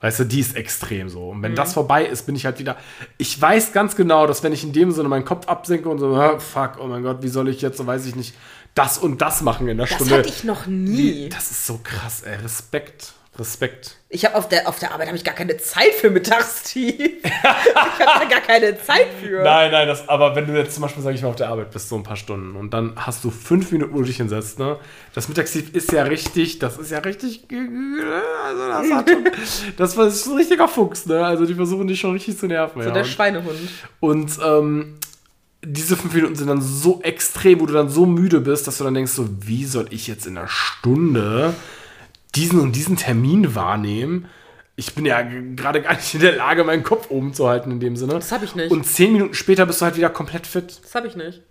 Weißt 0.00 0.20
du, 0.20 0.24
die 0.24 0.40
ist 0.40 0.56
extrem 0.56 1.08
so. 1.08 1.30
Und 1.30 1.42
wenn 1.42 1.52
Mhm. 1.52 1.56
das 1.56 1.74
vorbei 1.74 2.04
ist, 2.06 2.26
bin 2.26 2.34
ich 2.36 2.44
halt 2.44 2.58
wieder. 2.58 2.76
Ich 3.18 3.40
weiß 3.40 3.72
ganz 3.72 3.94
genau, 3.96 4.26
dass 4.26 4.42
wenn 4.42 4.52
ich 4.52 4.64
in 4.64 4.72
dem 4.72 4.90
Sinne 4.92 5.08
meinen 5.08 5.24
Kopf 5.24 5.46
absenke 5.46 5.88
und 5.88 5.98
so, 5.98 6.14
ah, 6.16 6.38
fuck, 6.40 6.78
oh 6.80 6.86
mein 6.86 7.02
Gott, 7.02 7.18
wie 7.22 7.28
soll 7.28 7.48
ich 7.48 7.60
jetzt, 7.60 7.76
so 7.78 7.86
weiß 7.86 8.06
ich 8.06 8.16
nicht, 8.16 8.34
das 8.74 8.98
und 8.98 9.20
das 9.20 9.42
machen 9.42 9.68
in 9.68 9.76
der 9.76 9.86
Das 9.86 9.94
Stunde. 9.96 10.18
hatte 10.18 10.28
ich 10.28 10.42
noch 10.44 10.66
nie. 10.66 11.28
Das 11.28 11.50
ist 11.50 11.66
so 11.66 11.78
krass, 11.82 12.22
ey. 12.22 12.36
Respekt. 12.36 13.12
Respekt. 13.38 13.96
Ich 14.08 14.24
habe 14.24 14.34
auf 14.36 14.48
der, 14.48 14.68
auf 14.68 14.78
der 14.78 14.92
Arbeit 14.92 15.06
habe 15.08 15.16
ich 15.16 15.22
gar 15.24 15.34
keine 15.34 15.56
Zeit 15.58 15.92
für 16.00 16.10
Mittagstief. 16.10 16.98
ich 17.22 17.32
habe 17.44 18.24
da 18.24 18.24
gar 18.28 18.40
keine 18.40 18.76
Zeit 18.82 19.06
für. 19.22 19.42
Nein, 19.42 19.70
nein, 19.70 19.86
das, 19.86 20.08
aber 20.08 20.34
wenn 20.34 20.46
du 20.46 20.54
jetzt 20.56 20.74
zum 20.74 20.82
Beispiel, 20.82 21.02
sag 21.02 21.14
ich 21.14 21.22
mal, 21.22 21.28
auf 21.28 21.36
der 21.36 21.48
Arbeit 21.48 21.70
bist, 21.70 21.88
so 21.88 21.96
ein 21.96 22.02
paar 22.02 22.16
Stunden 22.16 22.56
und 22.56 22.74
dann 22.74 22.94
hast 22.96 23.22
du 23.24 23.30
fünf 23.30 23.70
Minuten, 23.70 23.92
wo 23.94 23.98
du 23.98 24.04
dich 24.04 24.16
hinsetzt, 24.16 24.58
ne? 24.58 24.78
Das 25.14 25.28
Mittagstief 25.28 25.74
ist 25.74 25.92
ja 25.92 26.02
richtig, 26.04 26.58
das 26.58 26.78
ist 26.78 26.90
ja 26.90 26.98
richtig, 26.98 27.46
also 28.44 28.68
das 28.68 28.90
hat 28.90 29.10
schon, 29.10 29.24
das 29.76 29.96
ist 29.96 30.26
ein 30.26 30.36
richtiger 30.36 30.68
Fuchs, 30.68 31.06
ne? 31.06 31.24
Also 31.24 31.46
die 31.46 31.54
versuchen 31.54 31.86
dich 31.86 32.00
schon 32.00 32.12
richtig 32.12 32.38
zu 32.38 32.46
nerven, 32.46 32.82
So 32.82 32.88
ja. 32.88 32.94
der 32.94 33.02
Und- 33.04 33.08
Schweinehund. 33.08 33.58
Und 34.00 34.32
ähm, 34.44 34.98
diese 35.64 35.96
fünf 35.96 36.14
Minuten 36.14 36.34
sind 36.36 36.46
dann 36.48 36.62
so 36.62 37.00
extrem, 37.02 37.60
wo 37.60 37.66
du 37.66 37.72
dann 37.74 37.88
so 37.88 38.06
müde 38.06 38.40
bist, 38.40 38.66
dass 38.66 38.78
du 38.78 38.84
dann 38.84 38.94
denkst, 38.94 39.12
so, 39.12 39.28
wie 39.40 39.64
soll 39.64 39.86
ich 39.90 40.06
jetzt 40.06 40.26
in 40.26 40.38
einer 40.38 40.48
Stunde 40.48 41.52
diesen 42.34 42.60
und 42.60 42.72
diesen 42.72 42.96
Termin 42.96 43.54
wahrnehmen? 43.54 44.28
Ich 44.76 44.94
bin 44.94 45.04
ja 45.04 45.22
gerade 45.22 45.82
gar 45.82 45.94
nicht 45.94 46.14
in 46.14 46.20
der 46.20 46.36
Lage, 46.36 46.62
meinen 46.62 46.84
Kopf 46.84 47.10
oben 47.10 47.34
zu 47.34 47.48
halten 47.48 47.72
in 47.72 47.80
dem 47.80 47.96
Sinne. 47.96 48.14
Das 48.14 48.30
hab 48.30 48.42
ich 48.42 48.54
nicht. 48.54 48.70
Und 48.70 48.84
zehn 48.84 49.12
Minuten 49.12 49.34
später 49.34 49.66
bist 49.66 49.80
du 49.80 49.86
halt 49.86 49.96
wieder 49.96 50.10
komplett 50.10 50.46
fit. 50.46 50.80
Das 50.82 50.94
habe 50.94 51.08
ich 51.08 51.16
nicht. 51.16 51.42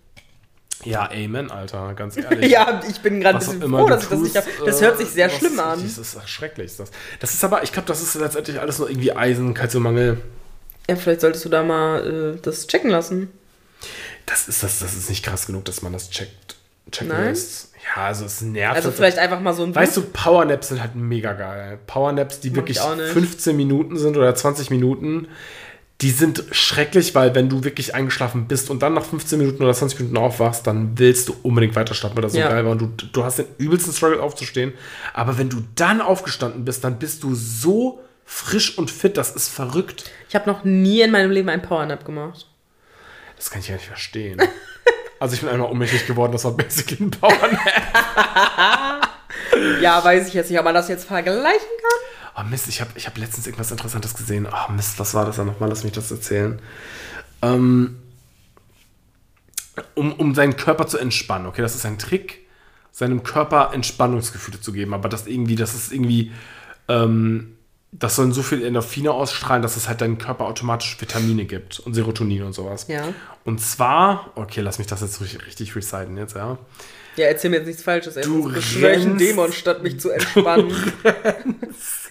Ja, 0.84 1.10
Amen, 1.10 1.50
Alter, 1.50 1.92
ganz 1.94 2.16
ehrlich. 2.16 2.50
Ja, 2.50 2.80
ich 2.88 3.00
bin 3.00 3.20
gerade 3.20 3.38
ein 3.38 3.44
bisschen 3.44 3.70
froh, 3.70 3.86
dass 3.86 4.04
ich 4.04 4.08
das 4.08 4.20
nicht 4.20 4.34
tust, 4.34 4.58
habe. 4.58 4.66
Das 4.70 4.80
hört 4.80 4.98
sich 4.98 5.08
sehr 5.08 5.26
äh, 5.26 5.30
schlimm 5.30 5.58
an. 5.58 5.82
Das 5.82 5.98
ist 5.98 6.28
schrecklich. 6.28 6.76
Das. 6.76 6.90
das 7.20 7.34
ist 7.34 7.44
aber, 7.44 7.62
ich 7.62 7.72
glaube, 7.72 7.88
das 7.88 8.02
ist 8.02 8.14
letztendlich 8.14 8.60
alles 8.60 8.78
nur 8.78 8.88
irgendwie 8.88 9.12
Eisen, 9.12 9.54
Kalziummangel. 9.54 10.18
Ja, 10.88 10.96
vielleicht 10.96 11.20
solltest 11.20 11.44
du 11.44 11.48
da 11.48 11.62
mal 11.62 12.36
äh, 12.36 12.40
das 12.40 12.66
checken 12.66 12.90
lassen. 12.90 13.30
Das 14.26 14.48
ist, 14.48 14.62
das, 14.62 14.78
das 14.78 14.94
ist 14.94 15.08
nicht 15.08 15.24
krass 15.24 15.46
genug, 15.46 15.64
dass 15.64 15.82
man 15.82 15.92
das 15.92 16.10
checkt, 16.10 16.56
checken 16.90 17.08
Nein? 17.08 17.36
Ja, 17.96 18.02
also 18.04 18.24
es 18.24 18.40
nervt. 18.42 18.76
Also 18.76 18.88
halt. 18.88 18.96
vielleicht 18.96 19.18
einfach 19.18 19.40
mal 19.40 19.54
so 19.54 19.62
ein 19.64 19.74
Weißt 19.74 19.96
du, 19.96 20.02
Powernaps 20.02 20.68
sind 20.68 20.80
halt 20.80 20.94
mega 20.94 21.32
geil. 21.32 21.78
Powernaps, 21.86 22.40
die 22.40 22.50
Mag 22.50 22.56
wirklich 22.56 22.78
ich 22.78 22.82
auch 22.82 22.96
nicht. 22.96 23.08
15 23.12 23.56
Minuten 23.56 23.96
sind 23.96 24.16
oder 24.16 24.34
20 24.34 24.70
Minuten, 24.70 25.28
die 26.00 26.10
sind 26.10 26.44
schrecklich, 26.52 27.14
weil 27.14 27.34
wenn 27.34 27.48
du 27.48 27.64
wirklich 27.64 27.94
eingeschlafen 27.94 28.46
bist 28.46 28.70
und 28.70 28.82
dann 28.82 28.94
nach 28.94 29.04
15 29.04 29.38
Minuten 29.38 29.62
oder 29.62 29.72
20 29.74 29.98
Minuten 29.98 30.16
aufwachst, 30.16 30.66
dann 30.66 30.96
willst 30.98 31.28
du 31.28 31.36
unbedingt 31.42 31.74
weiter 31.74 31.94
schlafen, 31.94 32.16
weil 32.16 32.22
das 32.22 32.32
so 32.32 32.38
Ja. 32.38 32.48
geil 32.50 32.64
war 32.64 32.72
und 32.72 32.80
du, 32.80 33.06
du 33.06 33.24
hast 33.24 33.38
den 33.38 33.46
übelsten 33.58 33.92
Struggle 33.92 34.22
aufzustehen. 34.22 34.74
Aber 35.12 35.38
wenn 35.38 35.48
du 35.48 35.58
dann 35.74 36.00
aufgestanden 36.00 36.64
bist, 36.64 36.84
dann 36.84 36.98
bist 36.98 37.24
du 37.24 37.34
so 37.34 38.00
frisch 38.24 38.78
und 38.78 38.90
fit, 38.90 39.16
das 39.16 39.34
ist 39.34 39.48
verrückt. 39.48 40.04
Ich 40.28 40.34
habe 40.34 40.48
noch 40.48 40.62
nie 40.62 41.00
in 41.00 41.10
meinem 41.10 41.30
Leben 41.30 41.48
einen 41.48 41.62
Powernap 41.62 42.04
gemacht. 42.04 42.46
Das 43.36 43.50
kann 43.50 43.60
ich 43.60 43.68
ja 43.68 43.74
nicht 43.74 43.86
verstehen. 43.86 44.40
Also 45.20 45.34
ich 45.34 45.40
bin 45.40 45.50
einmal 45.50 45.70
ohnmächtig 45.70 46.06
geworden, 46.06 46.32
das 46.32 46.44
war 46.44 46.52
basically 46.52 47.04
ein 47.04 47.10
Powernap. 47.10 47.58
Ja, 49.80 50.02
weiß 50.04 50.28
ich 50.28 50.34
jetzt 50.34 50.50
nicht, 50.50 50.58
ob 50.58 50.64
man 50.64 50.74
das 50.74 50.88
jetzt 50.88 51.04
vergleichen 51.06 51.42
kann. 51.52 52.44
Oh 52.44 52.48
Mist, 52.48 52.68
ich 52.68 52.80
habe 52.80 52.90
ich 52.94 53.06
hab 53.06 53.18
letztens 53.18 53.46
irgendwas 53.46 53.70
Interessantes 53.70 54.14
gesehen. 54.14 54.46
Oh 54.46 54.72
Mist, 54.72 54.98
was 54.98 55.14
war 55.14 55.24
das 55.24 55.36
dann 55.36 55.46
nochmal? 55.46 55.68
Lass 55.68 55.84
mich 55.84 55.92
das 55.92 56.10
erzählen. 56.10 56.60
Ähm, 57.42 57.98
um, 59.94 60.12
um 60.12 60.34
seinen 60.34 60.56
Körper 60.56 60.86
zu 60.86 60.98
entspannen, 60.98 61.46
okay, 61.46 61.62
das 61.62 61.74
ist 61.74 61.86
ein 61.86 61.98
Trick, 61.98 62.46
seinem 62.92 63.22
Körper 63.22 63.72
Entspannungsgefühle 63.72 64.60
zu 64.60 64.72
geben, 64.72 64.94
aber 64.94 65.08
das 65.08 65.26
irgendwie, 65.26 65.56
das 65.56 65.74
ist 65.74 65.92
irgendwie, 65.92 66.32
ähm, 66.88 67.57
das 67.92 68.16
sollen 68.16 68.32
so 68.32 68.42
viel 68.42 68.64
Endorphine 68.64 69.12
ausstrahlen, 69.12 69.62
dass 69.62 69.76
es 69.76 69.88
halt 69.88 70.00
deinem 70.00 70.18
Körper 70.18 70.44
automatisch 70.44 70.96
Vitamine 71.00 71.46
gibt 71.46 71.80
und 71.80 71.94
Serotonin 71.94 72.42
und 72.42 72.52
sowas. 72.52 72.86
Ja. 72.88 73.02
Und 73.44 73.60
zwar, 73.60 74.30
okay, 74.34 74.60
lass 74.60 74.78
mich 74.78 74.86
das 74.86 75.00
jetzt 75.00 75.20
richtig, 75.20 75.46
richtig 75.46 75.74
reciten 75.74 76.16
jetzt, 76.16 76.36
ja. 76.36 76.58
Ja, 77.16 77.26
erzähl 77.26 77.50
mir 77.50 77.56
jetzt 77.56 77.66
nichts 77.66 77.82
Falsches, 77.82 78.16
ey. 78.16 78.22
Du 78.22 78.46
rennst- 78.46 79.20
Dämon, 79.20 79.52
statt 79.52 79.82
mich 79.82 79.98
zu 80.00 80.10
entspannen. 80.10 80.72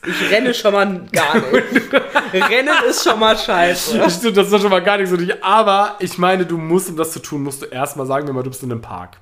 Ich 0.05 0.32
renne 0.32 0.53
schon 0.53 0.71
mal 0.73 1.05
gar 1.11 1.36
nicht. 1.36 1.91
Rennen 2.34 2.69
ist 2.88 3.03
schon 3.03 3.19
mal 3.19 3.38
scheiße. 3.38 4.09
Stimmt, 4.09 4.38
das 4.38 4.51
ist 4.51 4.61
schon 4.61 4.69
mal 4.69 4.82
gar 4.82 4.97
nicht 4.97 5.09
so 5.09 5.15
nicht. 5.17 5.43
Aber 5.43 5.97
ich 5.99 6.17
meine, 6.17 6.45
du 6.45 6.57
musst, 6.57 6.89
um 6.89 6.95
das 6.95 7.11
zu 7.11 7.19
tun, 7.19 7.43
musst 7.43 7.61
du 7.63 7.65
erstmal 7.65 8.05
sagen 8.05 8.25
wir 8.28 8.34
mal, 8.34 8.43
du 8.43 8.49
bist 8.49 8.63
in 8.63 8.71
einem 8.71 8.82
Park. 8.82 9.17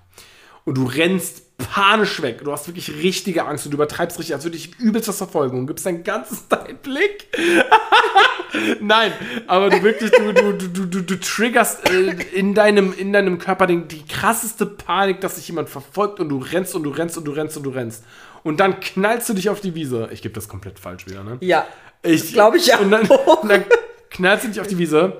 Und 0.63 0.77
du 0.77 0.85
rennst 0.85 1.43
panisch 1.57 2.21
weg. 2.21 2.41
Du 2.43 2.51
hast 2.51 2.67
wirklich 2.67 2.89
richtige 3.01 3.45
Angst 3.45 3.65
und 3.65 3.71
du 3.71 3.77
übertreibst 3.77 4.19
richtig, 4.19 4.35
als 4.35 4.43
würde 4.43 4.57
ich 4.57 4.77
übelst 4.79 5.07
was 5.07 5.17
verfolgen 5.17 5.59
und 5.59 5.67
gibst 5.67 5.85
dein 5.85 6.03
ganzes 6.03 6.47
deinen 6.49 6.77
Blick. 6.77 7.27
Nein, 8.81 9.11
aber 9.47 9.69
du 9.69 9.83
wirklich, 9.83 10.11
du, 10.11 10.33
du, 10.33 10.53
du, 10.53 10.85
du, 10.85 11.01
du, 11.01 11.19
triggerst 11.19 11.89
äh, 11.89 12.11
in, 12.33 12.53
deinem, 12.53 12.93
in 12.93 13.11
deinem 13.11 13.37
Körper 13.37 13.67
den, 13.67 13.87
die 13.87 14.05
krasseste 14.05 14.65
Panik, 14.65 15.21
dass 15.21 15.35
sich 15.35 15.47
jemand 15.47 15.69
verfolgt 15.69 16.19
und 16.19 16.29
du 16.29 16.37
rennst 16.37 16.75
und 16.75 16.83
du 16.83 16.89
rennst 16.89 17.17
und 17.17 17.25
du 17.25 17.31
rennst 17.31 17.57
und 17.57 17.63
du 17.63 17.69
rennst. 17.69 18.03
Und 18.43 18.59
dann 18.59 18.79
knallst 18.79 19.27
du 19.27 19.33
dich 19.33 19.49
auf 19.49 19.59
die 19.59 19.75
Wiese. 19.75 20.09
Ich 20.11 20.21
gebe 20.21 20.33
das 20.33 20.47
komplett 20.47 20.79
falsch 20.79 21.07
wieder, 21.07 21.23
ne? 21.23 21.37
Ja. 21.41 21.65
Ich 22.03 22.33
glaub 22.33 22.55
ich 22.55 22.71
Und 22.79 22.91
dann, 22.91 23.07
und 23.07 23.49
dann 23.49 23.63
knallst 24.11 24.45
du 24.45 24.49
dich 24.49 24.61
auf 24.61 24.67
die 24.67 24.77
Wiese 24.77 25.17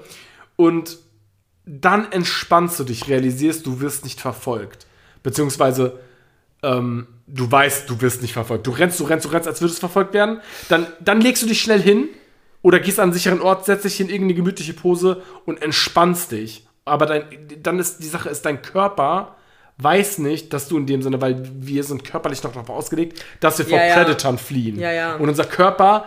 und 0.56 0.98
dann 1.66 2.12
entspannst 2.12 2.80
du 2.80 2.84
dich, 2.84 3.08
realisierst, 3.08 3.66
du 3.66 3.82
wirst 3.82 4.04
nicht 4.04 4.22
verfolgt. 4.22 4.86
Beziehungsweise 5.24 6.00
ähm, 6.66 7.08
du 7.28 7.52
weißt, 7.52 7.90
du 7.90 8.02
wirst 8.02 8.22
nicht 8.22 8.34
verfolgt. 8.34 8.68
Du 8.68 8.72
rennst, 8.72 9.00
du 9.00 9.04
rennst, 9.06 9.26
du 9.26 9.30
rennst, 9.30 9.48
als 9.48 9.62
würdest 9.62 9.78
du 9.78 9.88
verfolgt 9.88 10.14
werden. 10.14 10.42
Dann, 10.70 10.88
dann 11.00 11.22
legst 11.22 11.44
du 11.44 11.48
dich 11.48 11.62
schnell 11.62 11.82
hin 11.82 12.10
oder 12.62 12.80
gehst 12.80 13.00
an 13.00 13.04
einen 13.04 13.14
sicheren 13.14 13.42
Ort, 13.42 13.66
setzt 13.66 13.86
dich 13.86 14.00
in 14.02 14.08
irgendeine 14.08 14.34
gemütliche 14.34 14.74
Pose 14.74 15.22
und 15.46 15.62
entspannst 15.62 16.32
dich. 16.32 16.68
Aber 16.84 17.06
dein, 17.06 17.24
dann 17.62 17.80
ist 17.80 18.00
die 18.00 18.08
Sache, 18.08 18.30
ist 18.30 18.46
dein 18.46 18.62
Körper 18.62 19.36
weiß 19.78 20.20
nicht, 20.20 20.54
dass 20.54 20.68
du 20.68 20.78
in 20.78 20.86
dem 20.86 21.02
Sinne, 21.02 21.22
weil 21.22 21.42
wir 21.54 21.84
sind 21.84 22.06
körperlich 22.06 22.42
noch 22.44 22.54
darauf 22.54 22.70
ausgelegt, 22.70 23.24
dass 23.40 23.58
wir 23.58 23.66
vor 23.66 23.78
Ja. 23.78 23.94
Predatern 23.94 24.38
fliehen. 24.38 24.80
Ja. 24.80 25.16
Und 25.16 25.28
unser 25.28 25.44
Körper 25.46 26.06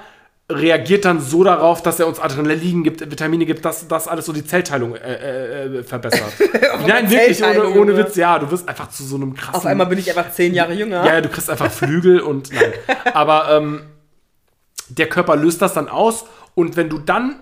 reagiert 0.50 1.04
dann 1.04 1.20
so 1.20 1.44
darauf, 1.44 1.82
dass 1.82 2.00
er 2.00 2.06
uns 2.06 2.18
Adrenalin 2.18 2.82
gibt, 2.82 3.00
Vitamine 3.10 3.44
gibt, 3.44 3.64
dass 3.64 3.86
das 3.86 4.08
alles 4.08 4.24
so 4.24 4.32
die 4.32 4.44
Zellteilung 4.44 4.94
äh, 4.96 5.78
äh, 5.78 5.82
verbessert. 5.82 6.32
Nein, 6.86 7.10
wirklich, 7.10 7.42
ohne, 7.44 7.68
ohne. 7.68 7.96
Witz, 7.96 8.16
ja, 8.16 8.38
du 8.38 8.50
wirst 8.50 8.66
einfach 8.66 8.88
zu 8.88 9.04
so 9.04 9.16
einem 9.16 9.34
krassen... 9.34 9.54
Auf 9.56 9.66
einmal 9.66 9.86
bin 9.86 9.98
ich 9.98 10.08
einfach 10.08 10.32
zehn 10.32 10.54
Jahre 10.54 10.72
jünger. 10.72 11.04
Ja, 11.04 11.20
du 11.20 11.28
kriegst 11.28 11.50
einfach 11.50 11.70
Flügel 11.70 12.20
und 12.20 12.50
nein. 12.52 12.72
Aber 13.12 13.50
ähm, 13.50 13.82
der 14.88 15.08
Körper 15.08 15.36
löst 15.36 15.60
das 15.60 15.74
dann 15.74 15.88
aus 15.88 16.24
und 16.54 16.76
wenn 16.76 16.88
du 16.88 16.98
dann 16.98 17.36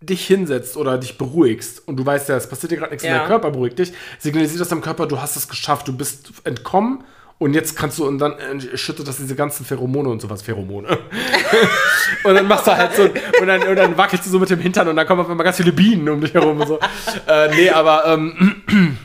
dich 0.00 0.26
hinsetzt 0.26 0.76
oder 0.76 0.98
dich 0.98 1.16
beruhigst 1.18 1.86
und 1.86 1.96
du 1.96 2.04
weißt 2.04 2.28
ja, 2.28 2.36
es 2.36 2.48
passiert 2.48 2.72
dir 2.72 2.76
gerade 2.78 2.90
nichts 2.90 3.04
und 3.04 3.10
Ja. 3.10 3.18
dein 3.18 3.28
Körper 3.28 3.52
beruhigt 3.52 3.78
dich, 3.78 3.92
signalisiert 4.18 4.60
das 4.60 4.68
deinem 4.68 4.80
Körper, 4.80 5.06
du 5.06 5.20
hast 5.20 5.36
es 5.36 5.48
geschafft, 5.48 5.86
du 5.86 5.96
bist 5.96 6.32
entkommen 6.42 7.04
und 7.42 7.54
jetzt 7.54 7.76
kannst 7.76 7.98
du 7.98 8.06
und 8.06 8.18
dann 8.18 8.32
äh, 8.38 8.76
schüttet 8.76 9.06
das 9.08 9.16
diese 9.16 9.34
ganzen 9.34 9.66
Pheromone 9.66 10.08
und 10.08 10.20
sowas, 10.20 10.42
Pheromone. 10.42 10.88
und 12.24 12.34
dann 12.34 12.46
machst 12.46 12.66
du 12.66 12.76
halt 12.76 12.94
so, 12.94 13.02
und 13.02 13.46
dann, 13.46 13.62
und 13.62 13.76
dann 13.76 13.96
wackelst 13.96 14.26
du 14.26 14.30
so 14.30 14.38
mit 14.38 14.50
dem 14.50 14.60
Hintern 14.60 14.88
und 14.88 14.96
dann 14.96 15.06
kommen 15.06 15.20
auf 15.20 15.30
einmal 15.30 15.44
ganz 15.44 15.56
viele 15.56 15.72
Bienen 15.72 16.08
um 16.08 16.20
dich 16.20 16.34
herum 16.34 16.60
und 16.60 16.68
so. 16.68 16.78
äh, 17.26 17.54
nee, 17.54 17.70
aber 17.70 18.06
ähm, 18.06 18.62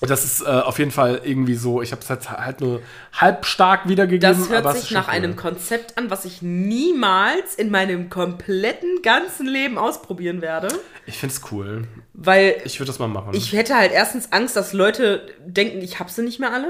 das 0.00 0.24
ist 0.24 0.42
äh, 0.42 0.46
auf 0.46 0.78
jeden 0.78 0.90
Fall 0.90 1.22
irgendwie 1.24 1.54
so, 1.54 1.80
ich 1.80 1.92
habe 1.92 2.02
es 2.02 2.10
halt, 2.10 2.30
halt 2.30 2.60
nur 2.60 2.82
halb 3.14 3.46
stark 3.46 3.88
wiedergegeben. 3.88 4.38
Das 4.38 4.50
hört 4.50 4.66
es 4.66 4.82
sich 4.82 4.90
nach 4.90 5.08
cool. 5.08 5.14
einem 5.14 5.36
Konzept 5.36 5.96
an, 5.96 6.10
was 6.10 6.26
ich 6.26 6.42
niemals 6.42 7.54
in 7.54 7.70
meinem 7.70 8.10
kompletten 8.10 9.00
ganzen 9.02 9.46
Leben 9.46 9.78
ausprobieren 9.78 10.42
werde. 10.42 10.68
Ich 11.06 11.18
find's 11.18 11.40
cool. 11.50 11.84
Weil 12.12 12.60
Ich 12.64 12.78
würde 12.78 12.88
das 12.88 12.98
mal 12.98 13.08
machen. 13.08 13.32
ich 13.32 13.52
hätte 13.52 13.74
halt 13.76 13.92
erstens 13.92 14.32
Angst, 14.32 14.56
dass 14.56 14.74
Leute 14.74 15.26
denken, 15.46 15.80
ich 15.80 15.98
hab 15.98 16.10
sie 16.10 16.22
nicht 16.22 16.38
mehr 16.38 16.52
alle. 16.52 16.68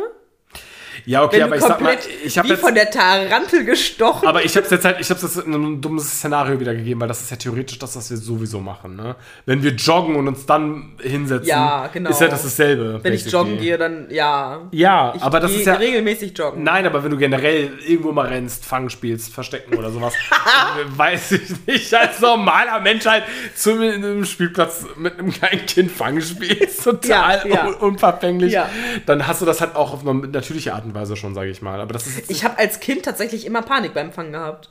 Ja, 1.04 1.22
okay, 1.24 1.36
Wenn 1.36 1.42
aber 1.44 1.56
ich 1.56 1.62
sag 1.62 1.80
mal, 1.80 1.96
ich 2.24 2.38
habe 2.38 2.48
wie 2.48 2.52
jetzt. 2.52 2.60
von 2.60 2.74
der 2.74 2.90
Tarantel 2.90 3.64
gestochen. 3.64 4.26
Aber 4.26 4.44
ich 4.44 4.56
habe 4.56 4.66
jetzt 4.68 4.84
halt, 4.84 4.96
ich 5.00 5.10
habe 5.10 5.20
das 5.20 5.36
in 5.36 5.54
einem 5.54 5.80
dummen 5.80 6.00
Szenario 6.00 6.58
wiedergegeben, 6.58 7.00
weil 7.00 7.08
das 7.08 7.20
ist 7.22 7.30
ja 7.30 7.36
theoretisch 7.36 7.78
das, 7.78 7.96
was 7.96 8.10
wir 8.10 8.16
sowieso 8.16 8.60
machen. 8.60 8.96
Ne? 8.96 9.16
Wenn 9.44 9.62
wir 9.62 9.72
joggen 9.72 10.16
und 10.16 10.28
uns 10.28 10.46
dann 10.46 10.94
hinsetzen, 11.02 11.48
Ja, 11.48 11.88
genau. 11.92 12.10
ist 12.10 12.20
ja 12.20 12.28
das 12.28 12.42
dasselbe. 12.42 13.00
Wenn 13.02 13.12
ich 13.12 13.24
basically. 13.24 13.42
joggen 13.50 13.58
gehe, 13.62 13.78
dann 13.78 14.06
ja. 14.10 14.60
Ja, 14.70 15.12
Ich 15.16 15.22
aber 15.22 15.40
das 15.40 15.52
ist 15.52 15.66
ja. 15.66 15.74
regelmäßig 15.74 16.36
joggen. 16.36 16.62
Nein, 16.62 16.86
aber 16.86 17.02
wenn 17.04 17.10
du 17.10 17.16
generell 17.18 17.70
irgendwo 17.86 18.12
mal 18.12 18.26
rennst, 18.26 18.64
Fang 18.64 18.88
spielst, 18.88 19.32
Verstecken 19.32 19.76
oder 19.76 19.90
sowas, 19.90 20.14
weiß 20.96 21.32
ich 21.32 21.66
nicht, 21.66 21.94
als 21.94 22.20
normaler 22.20 22.80
Mensch 22.80 23.04
halt 23.06 23.24
zu 23.54 23.72
einem 23.72 24.24
Spielplatz 24.24 24.84
mit 24.96 25.18
einem 25.18 25.30
kleinen 25.32 25.66
Kind 25.66 25.90
Fang 25.90 26.20
spielst, 26.20 26.84
total 26.84 27.42
Ja, 27.48 27.54
ja. 27.54 27.66
un 27.66 27.74
unverfänglich, 27.74 28.52
Ja. 28.52 28.68
dann 29.06 29.26
hast 29.26 29.40
du 29.42 29.46
das 29.46 29.60
halt 29.60 29.74
auch 29.76 29.92
auf 29.92 30.06
eine 30.06 30.26
natürliche 30.28 30.74
Art 30.74 30.85
und 30.86 30.94
Weise 30.94 31.16
schon, 31.16 31.34
sage 31.34 31.50
ich 31.50 31.62
mal. 31.62 31.80
Aber 31.80 31.92
das 31.92 32.06
ist 32.06 32.30
Ich 32.30 32.44
habe 32.44 32.58
als 32.58 32.80
Kind 32.80 33.04
tatsächlich 33.04 33.46
immer 33.46 33.62
Panik 33.62 33.94
beim 33.94 34.12
Fangen 34.12 34.32
gehabt. 34.32 34.70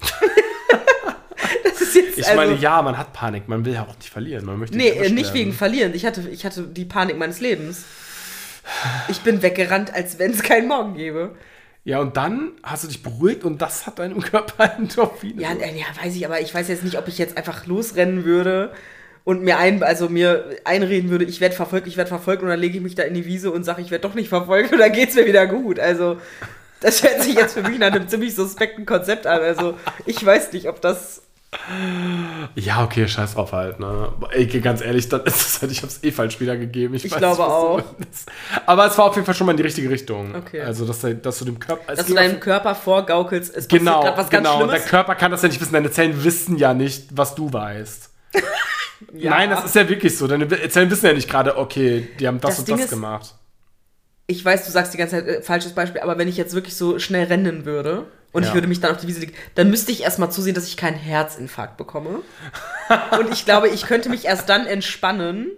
das 1.64 1.80
ist 1.80 1.94
jetzt 1.94 2.18
ich 2.18 2.24
also, 2.26 2.36
meine, 2.36 2.54
ja, 2.54 2.80
man 2.82 2.96
hat 2.96 3.12
Panik, 3.12 3.48
man 3.48 3.64
will 3.64 3.74
ja 3.74 3.82
auch 3.82 3.96
nicht 3.96 4.10
verlieren, 4.10 4.44
man 4.44 4.58
möchte 4.58 4.76
Nee, 4.76 4.90
nicht 4.90 5.14
werden. 5.14 5.34
wegen 5.34 5.52
Verlieren. 5.52 5.94
Ich 5.94 6.06
hatte, 6.06 6.28
ich 6.28 6.44
hatte 6.44 6.62
die 6.62 6.84
Panik 6.84 7.18
meines 7.18 7.40
Lebens. 7.40 7.84
Ich 9.08 9.20
bin 9.20 9.42
weggerannt, 9.42 9.92
als 9.94 10.18
wenn 10.18 10.30
es 10.32 10.42
keinen 10.42 10.68
Morgen 10.68 10.94
gäbe. 10.94 11.34
Ja, 11.84 12.00
und 12.00 12.16
dann 12.16 12.52
hast 12.62 12.84
du 12.84 12.88
dich 12.88 13.02
beruhigt 13.02 13.44
und 13.44 13.62
das 13.62 13.86
hat 13.86 13.98
deinem 13.98 14.20
Körper 14.22 14.74
Endorphine. 14.76 15.40
Ja, 15.40 15.52
ja, 15.52 15.86
weiß 16.02 16.14
ich, 16.14 16.26
aber 16.26 16.40
ich 16.40 16.54
weiß 16.54 16.68
jetzt 16.68 16.84
nicht, 16.84 16.98
ob 16.98 17.08
ich 17.08 17.18
jetzt 17.18 17.36
einfach 17.36 17.66
losrennen 17.66 18.24
würde 18.24 18.72
und 19.28 19.42
mir 19.42 19.58
ein, 19.58 19.82
also 19.82 20.08
mir 20.08 20.56
einreden 20.64 21.10
würde, 21.10 21.26
ich 21.26 21.42
werde 21.42 21.54
verfolgt, 21.54 21.86
ich 21.86 21.98
werde 21.98 22.08
verfolgt 22.08 22.42
und 22.42 22.48
dann 22.48 22.58
lege 22.58 22.78
ich 22.78 22.82
mich 22.82 22.94
da 22.94 23.02
in 23.02 23.12
die 23.12 23.26
Wiese 23.26 23.50
und 23.50 23.62
sage, 23.62 23.82
ich 23.82 23.90
werde 23.90 24.08
doch 24.08 24.14
nicht 24.14 24.30
verfolgt 24.30 24.72
und 24.72 24.78
dann 24.78 24.90
geht's 24.90 25.16
mir 25.16 25.26
wieder 25.26 25.46
gut. 25.46 25.78
Also, 25.78 26.16
das 26.80 27.02
hört 27.02 27.20
sich 27.20 27.34
jetzt 27.34 27.52
für 27.52 27.62
mich 27.62 27.78
nach 27.78 27.92
einem 27.92 28.08
ziemlich 28.08 28.34
suspekten 28.34 28.86
Konzept 28.86 29.26
an. 29.26 29.42
Also, 29.42 29.74
ich 30.06 30.24
weiß 30.24 30.54
nicht, 30.54 30.66
ob 30.66 30.80
das. 30.80 31.20
Ja, 32.54 32.82
okay, 32.82 33.06
scheiß 33.06 33.34
drauf 33.34 33.52
halt, 33.52 33.78
ne? 33.80 34.10
Ey, 34.30 34.46
ganz 34.46 34.80
ehrlich, 34.80 35.10
dann 35.10 35.22
ist 35.24 35.46
es 35.46 35.60
halt, 35.60 35.72
ich 35.72 35.82
hab's 35.82 35.98
eh 36.02 36.10
falsch 36.10 36.40
wiedergegeben. 36.40 36.96
Ich, 36.96 37.04
Ich 37.04 37.12
weiß 37.12 37.18
glaube 37.18 37.44
auch. 37.44 37.82
Aber 38.64 38.86
es 38.86 38.96
war 38.96 39.04
auf 39.04 39.14
jeden 39.14 39.26
Fall 39.26 39.34
schon 39.34 39.44
mal 39.44 39.50
in 39.50 39.58
die 39.58 39.62
richtige 39.62 39.90
Richtung. 39.90 40.34
Okay. 40.36 40.62
Also, 40.62 40.86
dass, 40.86 41.04
dass 41.20 41.38
du 41.38 41.44
dem 41.44 41.60
Körper. 41.60 41.82
es 41.92 41.98
Dass 41.98 42.06
du 42.06 42.14
deinem 42.14 42.40
Körper 42.40 42.74
vorgaukelst, 42.74 43.54
es 43.54 43.66
passiert 43.66 43.82
Genau, 43.82 44.00
gerade 44.00 44.16
was 44.16 44.30
ganz 44.30 44.48
genau. 44.48 44.62
Und 44.62 44.68
der 44.68 44.76
Schlimmes. 44.76 44.90
Körper 44.90 45.14
kann 45.16 45.30
das 45.30 45.42
ja 45.42 45.48
nicht 45.48 45.60
wissen. 45.60 45.74
Deine 45.74 45.90
Zellen 45.90 46.24
wissen 46.24 46.56
ja 46.56 46.72
nicht, 46.72 47.08
was 47.14 47.34
du 47.34 47.52
weißt. 47.52 48.08
Ja. 49.14 49.30
Nein, 49.30 49.50
das 49.50 49.64
ist 49.64 49.74
ja 49.74 49.88
wirklich 49.88 50.16
so. 50.16 50.26
Deine 50.26 50.48
Zellen 50.68 50.90
wissen 50.90 51.06
ja 51.06 51.12
nicht 51.12 51.30
gerade, 51.30 51.56
okay, 51.56 52.08
die 52.18 52.26
haben 52.26 52.40
das, 52.40 52.50
Das 52.52 52.58
und 52.60 52.68
Ding 52.68 52.76
das 52.76 52.84
ist- 52.86 52.90
gemacht. 52.90 53.34
ich 54.26 54.44
weiß, 54.44 54.64
du 54.66 54.70
sagst 54.72 54.92
die 54.92 54.98
ganze 54.98 55.16
Zeit 55.16 55.26
äh, 55.28 55.42
falsches 55.42 55.72
Beispiel, 55.72 56.00
aber 56.00 56.18
wenn 56.18 56.28
ich 56.28 56.36
jetzt 56.36 56.54
wirklich 56.54 56.76
so 56.76 56.98
schnell 56.98 57.26
rennen 57.26 57.64
würde 57.64 58.06
und 58.32 58.42
Ja. 58.42 58.48
ich 58.48 58.54
würde 58.54 58.66
mich 58.66 58.80
dann 58.80 58.90
auf 58.90 58.98
die 59.00 59.06
Wiese 59.06 59.20
legen, 59.20 59.32
dann 59.54 59.70
müsste 59.70 59.92
ich 59.92 60.02
erstmal 60.02 60.30
zusehen, 60.32 60.54
dass 60.54 60.66
ich 60.66 60.76
keinen 60.76 60.96
Herzinfarkt 60.98 61.76
bekomme. 61.76 62.20
und 63.18 63.32
ich 63.32 63.44
glaube, 63.44 63.68
ich 63.68 63.82
könnte 63.86 64.08
mich 64.08 64.24
erst 64.24 64.48
dann 64.48 64.66
entspannen, 64.66 65.48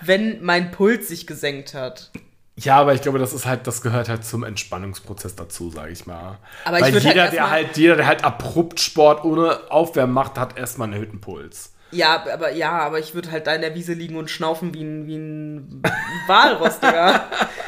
wenn 0.00 0.42
mein 0.42 0.70
Puls 0.70 1.08
sich 1.08 1.26
gesenkt 1.26 1.74
hat. 1.74 2.10
Ja, 2.56 2.76
aber 2.76 2.94
ich 2.94 3.00
glaube, 3.02 3.18
das 3.18 3.32
ist 3.32 3.46
halt, 3.46 3.66
das 3.66 3.82
gehört 3.82 4.08
halt 4.08 4.24
zum 4.24 4.44
Entspannungsprozess 4.44 5.34
dazu, 5.34 5.70
sage 5.70 5.90
ich 5.90 6.06
mal. 6.06 6.38
Aber 6.64 6.76
ich 6.78 6.84
Weil 6.84 6.92
würd 6.94 7.04
halt 7.04 7.14
jeder, 7.16 7.24
der 7.24 7.32
erstmal- 7.40 7.50
halt, 7.50 7.76
jeder, 7.76 7.96
der 7.96 8.06
halt 8.06 8.22
abrupt 8.22 8.78
Sport 8.78 9.24
ohne 9.24 9.72
Aufwärmen 9.72 10.14
macht, 10.14 10.38
hat 10.38 10.56
erstmal 10.56 10.86
einen 10.86 10.92
erhöhten 10.94 11.20
Puls. 11.20 11.72
Ja, 11.94 12.24
aber 12.32 12.52
ja, 12.52 12.72
aber 12.72 12.98
ich 12.98 13.14
würde 13.14 13.30
halt 13.30 13.46
da 13.46 13.54
in 13.54 13.60
der 13.60 13.74
Wiese 13.74 13.92
liegen 13.92 14.16
und 14.16 14.30
schnaufen 14.30 14.74
wie 14.74 14.82
ein, 14.82 15.06
wie 15.06 15.16
ein 15.16 15.82
Walross, 16.26 16.80
Digga. 16.80 17.24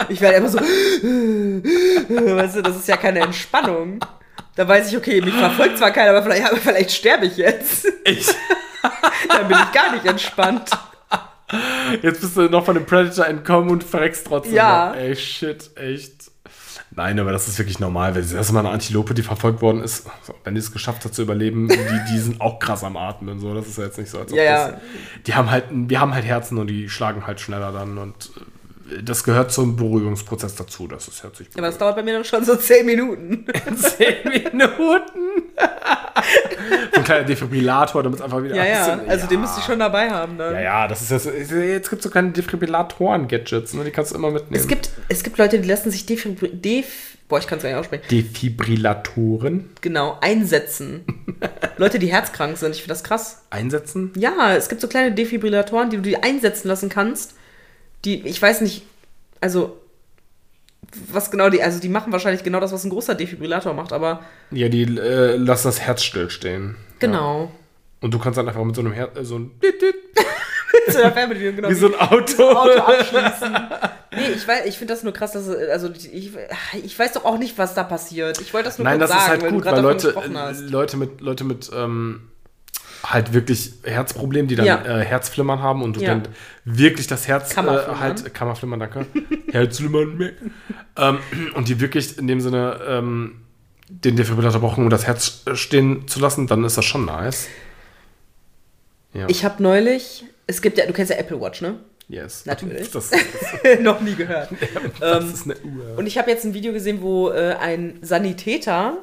Ich 0.09 0.21
werde 0.21 0.37
einfach 0.37 0.51
so. 0.51 0.59
weißt 0.59 2.57
du, 2.57 2.63
das 2.63 2.77
ist 2.77 2.89
ja 2.89 2.97
keine 2.97 3.21
Entspannung. 3.21 4.01
Da 4.57 4.67
weiß 4.67 4.91
ich, 4.91 4.97
okay, 4.97 5.21
mich 5.21 5.35
verfolgt 5.35 5.79
zwar 5.79 5.91
keiner, 5.91 6.11
aber 6.11 6.23
vielleicht, 6.23 6.47
aber 6.47 6.57
vielleicht 6.57 6.91
sterbe 6.93 7.27
ich 7.27 7.37
jetzt. 7.37 7.87
Ich, 8.05 8.27
Dann 9.29 9.49
bin 9.49 9.59
ich 9.59 9.73
gar 9.73 9.93
nicht 9.93 10.07
entspannt. 10.07 10.71
jetzt 12.03 12.21
bist 12.21 12.37
du 12.37 12.43
noch 12.49 12.65
von 12.65 12.75
dem 12.75 12.87
Predator 12.87 13.27
entkommen 13.27 13.71
und 13.71 13.85
verreckst 13.85 14.27
trotzdem. 14.27 14.55
Ja. 14.55 14.91
Noch. 14.91 14.97
Ey, 14.97 15.17
shit, 15.17 15.71
echt. 15.77 16.16
Nein, 16.97 17.19
aber 17.21 17.31
das 17.31 17.47
ist 17.47 17.59
wirklich 17.59 17.79
normal. 17.79 18.15
Wenn 18.15 18.23
das 18.23 18.33
erste 18.33 18.55
Mal 18.55 18.61
eine 18.61 18.71
Antilope, 18.71 19.13
die 19.13 19.23
verfolgt 19.23 19.61
worden 19.61 19.83
ist, 19.83 20.07
wenn 20.45 20.55
die 20.55 20.61
es 20.61 20.73
geschafft 20.73 21.05
hat 21.05 21.15
zu 21.15 21.23
überleben, 21.23 21.69
die, 21.69 21.77
die 22.11 22.19
sind 22.19 22.41
auch 22.41 22.59
krass 22.59 22.83
am 22.85 22.97
Atmen 22.97 23.29
und 23.29 23.41
so. 23.41 23.55
Das 23.55 23.67
ist 23.67 23.77
ja 23.77 23.85
jetzt 23.85 23.99
nicht 23.99 24.11
so, 24.11 24.19
als 24.19 24.33
ob 24.33 24.39
Ja, 24.39 24.69
das. 24.69 24.71
ja. 24.73 24.81
Die 25.27 25.35
haben 25.35 25.51
halt, 25.51 25.65
wir 25.71 26.01
haben 26.01 26.15
halt 26.15 26.25
Herzen 26.25 26.57
und 26.59 26.69
die 26.69 26.89
schlagen 26.89 27.27
halt 27.27 27.39
schneller 27.41 27.71
dann 27.71 27.99
und 27.99 28.31
äh, 28.91 29.03
das 29.03 29.25
gehört 29.25 29.53
zum 29.53 29.77
Beruhigungsprozess 29.77 30.55
dazu, 30.55 30.89
dass 30.89 31.07
es 31.09 31.23
herzlich 31.23 31.49
Aber 31.55 31.67
das 31.67 31.77
dauert 31.77 31.97
bei 31.97 32.03
mir 32.03 32.15
dann 32.15 32.25
schon 32.25 32.45
so 32.45 32.57
10 32.57 32.87
Minuten. 32.87 33.45
zehn 33.77 34.17
Minuten. 34.25 34.63
so 36.93 36.99
ein 36.99 37.05
kleiner 37.05 37.25
Defibrillator, 37.25 38.03
damit 38.03 38.19
es 38.19 38.25
einfach 38.25 38.43
wieder. 38.43 38.57
Ja, 38.57 38.65
ja. 38.65 39.01
Also 39.07 39.27
den 39.27 39.41
müsste 39.41 39.61
ich 39.61 39.67
schon 39.67 39.79
dabei 39.79 40.11
haben 40.11 40.39
dann. 40.39 40.55
Ja, 40.55 40.61
ja, 40.61 40.89
das 40.89 41.03
ist 41.03 41.11
ja 41.11 41.19
so, 41.19 41.31
jetzt 41.31 41.91
gibt 41.91 42.01
es 42.01 42.05
so 42.05 42.11
kleine 42.11 42.31
Defibrillatoren-Gadgets, 42.31 43.75
ne? 43.75 43.85
die 43.85 43.91
kannst 43.91 44.13
du 44.13 44.17
immer 44.17 44.31
mitnehmen. 44.31 44.61
Es 44.61 44.67
gibt, 44.67 44.91
es 45.09 45.23
gibt 45.23 45.39
Leute, 45.39 45.59
die 45.59 45.69
lassen 45.69 45.91
sich 45.91 46.07
Defibri 46.07 46.51
Def 46.53 47.17
boah, 47.29 47.39
ich 47.39 47.47
kann 47.47 47.59
es 47.59 47.65
gar 47.65 47.71
nicht 47.71 47.79
aussprechen. 47.79 48.05
Defibrillatoren 48.11 49.71
Genau, 49.81 50.19
einsetzen. 50.21 51.05
Leute, 51.77 51.99
die 51.99 52.13
herzkrank 52.13 52.57
sind. 52.57 52.73
Ich 52.73 52.83
finde 52.83 52.95
das 52.95 53.05
krass. 53.05 53.43
einsetzen. 53.51 54.13
Ja, 54.17 54.55
es 54.55 54.69
gibt 54.69 54.81
so 54.81 54.89
kleine 54.89 55.13
Defibrillatoren, 55.13 55.91
die 55.91 55.97
du 55.97 56.03
dir 56.03 56.25
einsetzen 56.25 56.69
lassen 56.69 56.89
kannst. 56.89 57.35
Die, 58.05 58.27
ich 58.27 58.41
weiß 58.41 58.61
nicht, 58.61 58.83
also 59.41 59.77
was 61.13 61.31
genau 61.31 61.51
die, 61.51 61.63
also 61.63 61.81
die 61.81 61.89
machen 61.89 62.13
wahrscheinlich 62.13 62.43
genau 62.43 62.61
das, 62.61 62.73
was 62.73 62.85
ein 62.85 62.91
großer 62.91 63.15
Defibrillator 63.15 63.75
macht, 63.75 63.93
aber 63.93 64.21
Ja, 64.51 64.69
die 64.69 64.83
äh, 64.83 65.37
lassen 65.37 65.69
das 65.69 65.81
Herz 65.81 66.03
stillstehen. 66.05 66.77
Ja. 66.79 66.97
genau. 67.01 67.51
Und 68.01 68.13
du 68.13 68.19
kannst 68.19 68.39
dann 68.39 68.47
einfach 68.49 68.63
mit 68.65 68.75
so 68.77 68.83
einem 68.83 68.93
Herz, 68.93 69.17
äh, 69.19 69.25
so 69.25 69.39
ein, 69.39 69.51
Zu 70.91 70.99
der 70.99 71.13
Fernbedienung, 71.13 71.57
genau. 71.57 71.69
wie 71.71 71.75
so 71.75 71.87
ein 71.87 71.95
Auto. 71.99 72.51
Auto 72.51 72.79
abschließen. 72.81 73.57
Nee, 74.13 74.29
ich, 74.35 74.45
weiß- 74.45 74.65
ich 74.67 74.79
finde 74.79 74.95
das 74.95 75.03
nur 75.03 75.13
krass, 75.13 75.33
dass 75.33 75.49
also 75.49 75.91
ich, 75.91 76.33
ich 76.85 76.99
weiß 76.99 77.13
doch 77.15 77.25
auch 77.25 77.39
nicht, 77.39 77.59
was 77.59 77.75
da 77.75 77.85
passiert. 77.85 78.41
Ich 78.41 78.53
wollte 78.55 78.67
das 78.67 78.79
nur 78.79 78.85
Nein, 78.85 79.01
das 79.01 79.11
ist 79.11 79.17
sagen, 79.17 79.29
halt 79.31 79.43
weil 79.43 79.51
gut, 79.53 79.65
weil 79.65 79.73
gerade 79.73 79.83
Leute, 79.83 80.15
äh, 80.17 80.61
Leute 80.71 80.97
mit, 80.97 81.21
Leute 81.21 81.45
mit 81.45 81.71
ähm, 81.75 82.21
halt 83.13 83.33
wirklich 83.33 83.73
Herzproblemen, 83.85 84.49
die 84.49 84.57
dann 84.57 84.67
Ja. 84.67 84.85
äh, 84.85 85.05
Herzflimmern 85.05 85.61
haben 85.61 85.83
und 85.83 85.97
du 85.97 86.01
Ja. 86.01 86.09
dann 86.15 86.29
wirklich 86.65 87.07
das 87.07 87.29
Herz 87.29 87.55
Kammerflimmern. 87.55 87.97
Äh, 87.97 88.01
halt, 88.01 88.35
Kammerflimmern, 88.35 88.81
danke. 88.81 89.07
Herzflimmern. 89.53 90.31
ähm, 90.97 91.19
und 91.55 91.69
die 91.69 91.81
wirklich 91.81 92.19
in 92.19 92.27
dem 92.27 92.41
Sinne 92.41 92.81
ähm, 92.89 93.43
den 93.89 94.17
Defibrillator 94.17 94.61
brauchen, 94.61 94.83
um 94.85 94.91
das 94.91 95.07
Herz 95.07 95.43
äh, 95.47 95.55
stehen 95.55 96.09
zu 96.09 96.19
lassen, 96.21 96.47
dann 96.47 96.65
ist 96.65 96.77
das 96.77 96.85
schon 96.85 97.05
nice. 97.05 97.49
Ja. 99.15 99.27
Ich 99.29 99.45
habe 99.45 99.63
neulich, 99.63 100.25
es 100.47 100.61
gibt 100.61 100.77
ja, 100.79 100.87
du 100.87 100.93
kennst 100.93 101.11
ja 101.13 101.19
Apple 101.19 101.41
Watch, 101.41 101.61
ne? 101.63 101.79
yes. 102.09 102.45
Natürlich. 102.47 102.91
Das, 102.91 103.11
das, 103.63 103.81
Noch 103.81 104.01
nie 104.01 104.15
gehört. 104.15 104.51
das 105.01 105.25
Ähm, 105.25 105.33
ist 105.33 105.45
eine 105.45 105.57
Uhr. 105.61 105.99
Und 105.99 106.07
ich 106.07 106.19
habe 106.19 106.31
jetzt 106.31 106.45
ein 106.45 106.55
Video 106.55 106.73
gesehen, 106.73 107.01
wo 107.01 107.31
äh, 107.31 107.55
ein 107.61 107.99
Sanitäter 108.03 108.99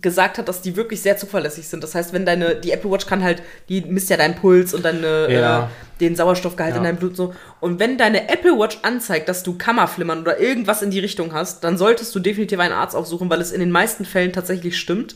gesagt 0.00 0.38
hat, 0.38 0.48
dass 0.48 0.62
die 0.62 0.74
wirklich 0.76 1.00
sehr 1.00 1.16
zuverlässig 1.16 1.68
sind. 1.68 1.82
Das 1.82 1.94
heißt, 1.94 2.12
wenn 2.12 2.26
deine, 2.26 2.56
die 2.56 2.72
Apple 2.72 2.90
Watch 2.90 3.06
kann 3.06 3.22
halt, 3.22 3.40
die 3.68 3.82
misst 3.82 4.10
ja 4.10 4.16
deinen 4.16 4.34
Puls 4.34 4.74
und 4.74 4.84
deine, 4.84 5.32
Ja. 5.32 5.64
äh, 5.64 5.66
den 6.00 6.16
Sauerstoffgehalt 6.16 6.72
Ja. 6.74 6.78
in 6.78 6.84
deinem 6.84 6.96
Blut 6.96 7.10
und 7.10 7.16
so. 7.16 7.34
Und 7.60 7.78
wenn 7.78 7.96
deine 7.96 8.28
Apple 8.28 8.58
Watch 8.58 8.80
anzeigt, 8.82 9.28
dass 9.28 9.44
du 9.44 9.56
Kammerflimmern 9.56 10.20
oder 10.22 10.40
irgendwas 10.40 10.82
in 10.82 10.90
die 10.90 10.98
Richtung 10.98 11.32
hast, 11.32 11.62
dann 11.62 11.78
solltest 11.78 12.12
du 12.14 12.18
definitiv 12.18 12.58
einen 12.58 12.74
Arzt 12.74 12.96
aufsuchen, 12.96 13.30
weil 13.30 13.40
es 13.40 13.52
in 13.52 13.60
den 13.60 13.70
meisten 13.70 14.04
Fällen 14.04 14.32
tatsächlich 14.32 14.76
stimmt. 14.76 15.14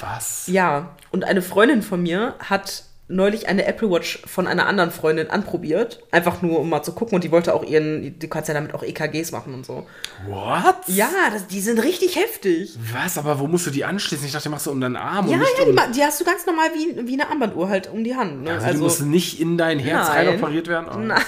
Was? 0.00 0.44
Ja, 0.46 0.96
und 1.10 1.24
eine 1.24 1.42
Freundin 1.42 1.82
von 1.82 2.02
mir 2.02 2.34
hat 2.38 2.84
neulich 3.08 3.48
eine 3.48 3.64
Apple 3.66 3.88
Watch 3.90 4.20
von 4.26 4.46
einer 4.48 4.66
anderen 4.66 4.90
Freundin 4.90 5.30
anprobiert. 5.30 6.02
Einfach 6.10 6.42
nur, 6.42 6.58
um 6.60 6.68
mal 6.68 6.82
zu 6.82 6.92
gucken. 6.92 7.14
Und 7.14 7.22
die 7.24 7.30
wollte 7.30 7.54
auch 7.54 7.62
ihren, 7.62 8.18
du 8.18 8.26
kannst 8.28 8.48
ja 8.48 8.54
damit 8.54 8.74
auch 8.74 8.82
EKGs 8.82 9.30
machen 9.30 9.54
und 9.54 9.64
so. 9.64 9.86
What? 10.26 10.74
Ja, 10.88 11.08
das, 11.32 11.46
die 11.46 11.60
sind 11.60 11.78
richtig 11.82 12.16
heftig. 12.16 12.76
Was? 12.92 13.16
Aber 13.16 13.38
wo 13.38 13.46
musst 13.46 13.66
du 13.66 13.70
die 13.70 13.84
anschließen? 13.84 14.26
Ich 14.26 14.32
dachte, 14.32 14.44
die 14.44 14.48
machst 14.48 14.66
du 14.66 14.72
um 14.72 14.80
deinen 14.80 14.96
Arm 14.96 15.28
Ja, 15.28 15.36
ja, 15.36 15.44
die, 15.64 15.68
um... 15.68 15.74
ma- 15.76 15.86
die 15.86 16.02
hast 16.02 16.20
du 16.20 16.24
ganz 16.24 16.44
normal 16.46 16.68
wie, 16.74 17.06
wie 17.06 17.12
eine 17.14 17.28
Armbanduhr 17.30 17.68
halt 17.68 17.88
um 17.92 18.02
die 18.02 18.16
Hand. 18.16 18.42
Ne? 18.42 18.52
Also, 18.52 18.70
die 18.72 18.76
muss 18.78 19.00
nicht 19.00 19.40
in 19.40 19.56
dein 19.56 19.78
Herz 19.78 20.08
Nein. 20.08 20.28
rein 20.28 20.38
operiert 20.42 20.66
werden? 20.66 20.88
Oh. 20.92 20.98
Nein. 20.98 21.22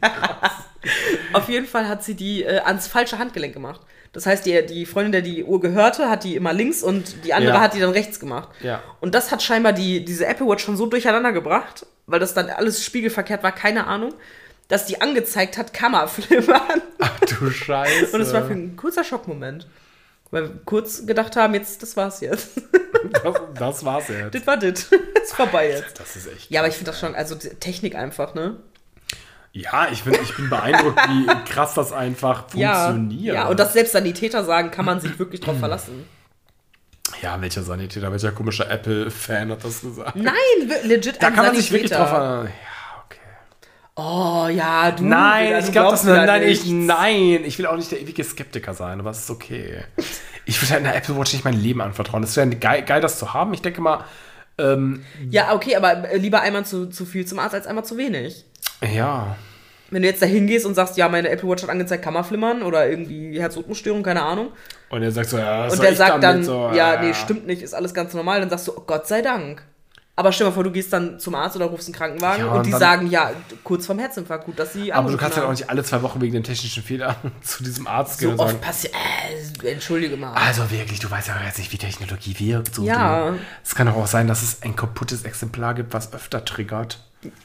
Auf 1.32 1.48
jeden 1.48 1.66
Fall 1.66 1.88
hat 1.88 2.02
sie 2.04 2.14
die 2.14 2.42
äh, 2.44 2.58
ans 2.60 2.86
falsche 2.88 3.18
Handgelenk 3.18 3.52
gemacht. 3.52 3.80
Das 4.12 4.26
heißt, 4.26 4.46
die, 4.46 4.64
die 4.66 4.86
Freundin, 4.86 5.12
der 5.12 5.22
die 5.22 5.44
Uhr 5.44 5.60
gehörte, 5.60 6.08
hat 6.08 6.24
die 6.24 6.34
immer 6.36 6.52
links 6.52 6.82
und 6.82 7.24
die 7.24 7.34
andere 7.34 7.54
Ja. 7.54 7.60
hat 7.60 7.74
die 7.74 7.80
dann 7.80 7.90
rechts 7.90 8.18
gemacht. 8.20 8.48
Ja. 8.60 8.82
Und 9.00 9.14
das 9.14 9.30
hat 9.30 9.42
scheinbar 9.42 9.72
die, 9.72 10.04
diese 10.04 10.26
Apple 10.26 10.46
Watch 10.48 10.64
schon 10.64 10.76
so 10.76 10.86
durcheinander 10.86 11.32
gebracht, 11.32 11.86
weil 12.06 12.20
das 12.20 12.34
dann 12.34 12.48
alles 12.50 12.84
spiegelverkehrt 12.84 13.42
war, 13.42 13.52
keine 13.52 13.86
Ahnung, 13.86 14.14
dass 14.68 14.86
die 14.86 15.00
angezeigt 15.00 15.56
hat, 15.58 15.72
Kammerflimmern. 15.72 16.82
Ach 16.98 17.20
du 17.20 17.50
Scheiße. 17.50 18.14
Und 18.14 18.20
es 18.20 18.32
war 18.32 18.44
für 18.46 18.52
ein 18.54 18.76
kurzer 18.76 19.04
Schockmoment. 19.04 19.66
Weil 20.30 20.42
wir 20.42 20.60
kurz 20.66 21.06
gedacht 21.06 21.36
haben, 21.36 21.54
jetzt, 21.54 21.82
das 21.82 21.96
war's 21.96 22.20
jetzt. 22.20 22.50
das, 23.24 23.34
das 23.54 23.84
war's 23.84 24.08
jetzt. 24.08 24.34
das 24.34 24.46
war 24.46 24.58
das. 24.58 24.82
ist 25.22 25.34
vorbei 25.34 25.70
jetzt. 25.70 25.98
Das 25.98 26.16
ist 26.16 26.26
echt. 26.30 26.50
Ja, 26.50 26.60
aber 26.60 26.68
ich 26.68 26.74
finde 26.74 26.90
das 26.90 27.00
schon, 27.00 27.14
also 27.14 27.34
Technik 27.34 27.94
einfach, 27.94 28.34
ne? 28.34 28.56
Ja, 29.52 29.88
ich, 29.90 30.02
find, 30.02 30.20
ich 30.22 30.36
bin 30.36 30.50
beeindruckt, 30.50 30.98
wie 31.08 31.26
krass 31.50 31.74
das 31.74 31.92
einfach 31.92 32.48
funktioniert. 32.48 33.34
Ja, 33.34 33.48
und 33.48 33.58
dass 33.58 33.72
selbst 33.72 33.92
Sanitäter 33.92 34.44
sagen, 34.44 34.70
kann 34.70 34.84
man 34.84 35.00
sich 35.00 35.18
wirklich 35.18 35.40
drauf 35.40 35.58
verlassen. 35.58 36.04
Ja, 37.22 37.40
welcher 37.40 37.62
Sanitäter, 37.62 38.12
welcher 38.12 38.32
komische 38.32 38.66
Apple-Fan 38.68 39.50
hat 39.50 39.64
das 39.64 39.80
gesagt? 39.80 40.14
Nein, 40.16 40.34
legit 40.84 41.20
Da 41.22 41.30
kann 41.30 41.46
man 41.46 41.56
sich 41.56 41.72
wirklich 41.72 41.90
drauf. 41.90 42.10
äh, 42.12 42.14
Ja, 42.14 42.48
okay. 43.06 43.18
Oh 43.96 44.46
ja, 44.48 44.90
du. 44.92 45.04
Nein, 45.04 45.48
wieder, 45.48 45.58
ich 45.60 45.72
glaube 45.72 45.90
das 45.92 46.04
nein, 46.04 46.42
ich, 46.42 46.66
nein, 46.66 47.40
ich 47.44 47.58
will 47.58 47.66
auch 47.66 47.76
nicht 47.76 47.90
der 47.90 48.00
ewige 48.00 48.22
Skeptiker 48.22 48.74
sein, 48.74 49.00
aber 49.00 49.10
es 49.10 49.20
ist 49.20 49.30
okay. 49.30 49.82
Ich 50.44 50.60
würde 50.62 50.74
halt 50.74 50.84
einer 50.84 50.94
Apple 50.94 51.16
Watch 51.18 51.32
nicht 51.32 51.44
mein 51.44 51.60
Leben 51.60 51.80
anvertrauen. 51.80 52.22
Das 52.22 52.36
wäre 52.36 52.48
geil, 52.50 52.82
geil, 52.82 53.00
das 53.00 53.18
zu 53.18 53.34
haben. 53.34 53.52
Ich 53.54 53.62
denke 53.62 53.80
mal, 53.80 54.04
ähm, 54.58 55.04
Ja, 55.30 55.54
okay, 55.54 55.76
aber 55.76 56.10
äh, 56.10 56.16
lieber 56.18 56.42
einmal 56.42 56.64
zu, 56.66 56.86
zu 56.90 57.06
viel 57.06 57.26
zum 57.26 57.38
Arzt 57.38 57.54
als 57.54 57.66
einmal 57.66 57.84
zu 57.84 57.96
wenig. 57.96 58.44
Ja. 58.82 59.36
Wenn 59.90 60.02
du 60.02 60.08
jetzt 60.08 60.20
da 60.20 60.26
hingehst 60.26 60.66
und 60.66 60.74
sagst, 60.74 60.96
ja, 60.98 61.08
meine 61.08 61.30
Apple 61.30 61.48
Watch 61.48 61.62
hat 61.62 61.70
angezeigt 61.70 62.04
Kammerflimmern 62.04 62.62
oder 62.62 62.88
irgendwie 62.88 63.40
Herzrhythmusstörung, 63.40 64.02
keine 64.02 64.22
Ahnung. 64.22 64.52
Und 64.90 65.02
er 65.02 65.12
sagt 65.12 65.30
so, 65.30 65.38
ja, 65.38 65.66
was 65.66 65.74
Und 65.74 65.82
der 65.82 65.94
sagt 65.94 66.22
dann, 66.22 66.44
so, 66.44 66.70
ja, 66.74 67.00
nee, 67.00 67.14
stimmt 67.14 67.46
nicht, 67.46 67.62
ist 67.62 67.74
alles 67.74 67.94
ganz 67.94 68.12
normal. 68.12 68.40
Dann 68.40 68.50
sagst 68.50 68.68
du, 68.68 68.72
oh 68.76 68.82
Gott 68.86 69.06
sei 69.06 69.22
Dank. 69.22 69.62
Aber 70.18 70.32
stell 70.32 70.46
dir 70.46 70.50
mal 70.50 70.54
vor, 70.54 70.64
du 70.64 70.72
gehst 70.72 70.92
dann 70.92 71.20
zum 71.20 71.36
Arzt 71.36 71.54
oder 71.54 71.66
rufst 71.66 71.86
einen 71.86 71.94
Krankenwagen 71.94 72.44
Ja, 72.44 72.50
und, 72.50 72.58
und 72.58 72.66
die 72.66 72.72
sagen, 72.72 73.06
ja, 73.08 73.30
kurz 73.62 73.86
vorm 73.86 74.00
Herzinfarkt, 74.00 74.46
gut, 74.46 74.58
dass 74.58 74.72
sie 74.72 74.92
Aber 74.92 75.12
du 75.12 75.16
kannst 75.16 75.36
halt 75.36 75.46
auch 75.46 75.52
nicht 75.52 75.70
alle 75.70 75.84
zwei 75.84 76.02
Wochen 76.02 76.20
wegen 76.20 76.32
dem 76.32 76.42
technischen 76.42 76.82
Fehler 76.82 77.14
zu 77.40 77.62
diesem 77.62 77.86
Arzt 77.86 78.18
gehen 78.18 78.26
so 78.26 78.32
und 78.32 78.38
sagen, 78.38 78.50
oft 78.50 78.60
passiert, 78.60 78.94
äh, 79.62 79.70
entschuldige 79.70 80.16
mal. 80.16 80.32
also 80.32 80.68
wirklich, 80.72 80.98
du 80.98 81.08
weißt 81.08 81.28
ja 81.28 81.36
jetzt 81.46 81.58
nicht, 81.58 81.72
wie 81.72 81.78
Technologie 81.78 82.36
wirkt. 82.36 82.74
So 82.74 82.82
Ja. 82.82 83.34
Es 83.62 83.76
kann 83.76 83.86
doch 83.86 83.94
auch 83.94 84.08
sein, 84.08 84.26
dass 84.26 84.42
es 84.42 84.60
ein 84.62 84.74
kaputtes 84.74 85.22
Exemplar 85.22 85.74
gibt, 85.74 85.94
was 85.94 86.12
öfter 86.12 86.44
triggert. 86.44 86.98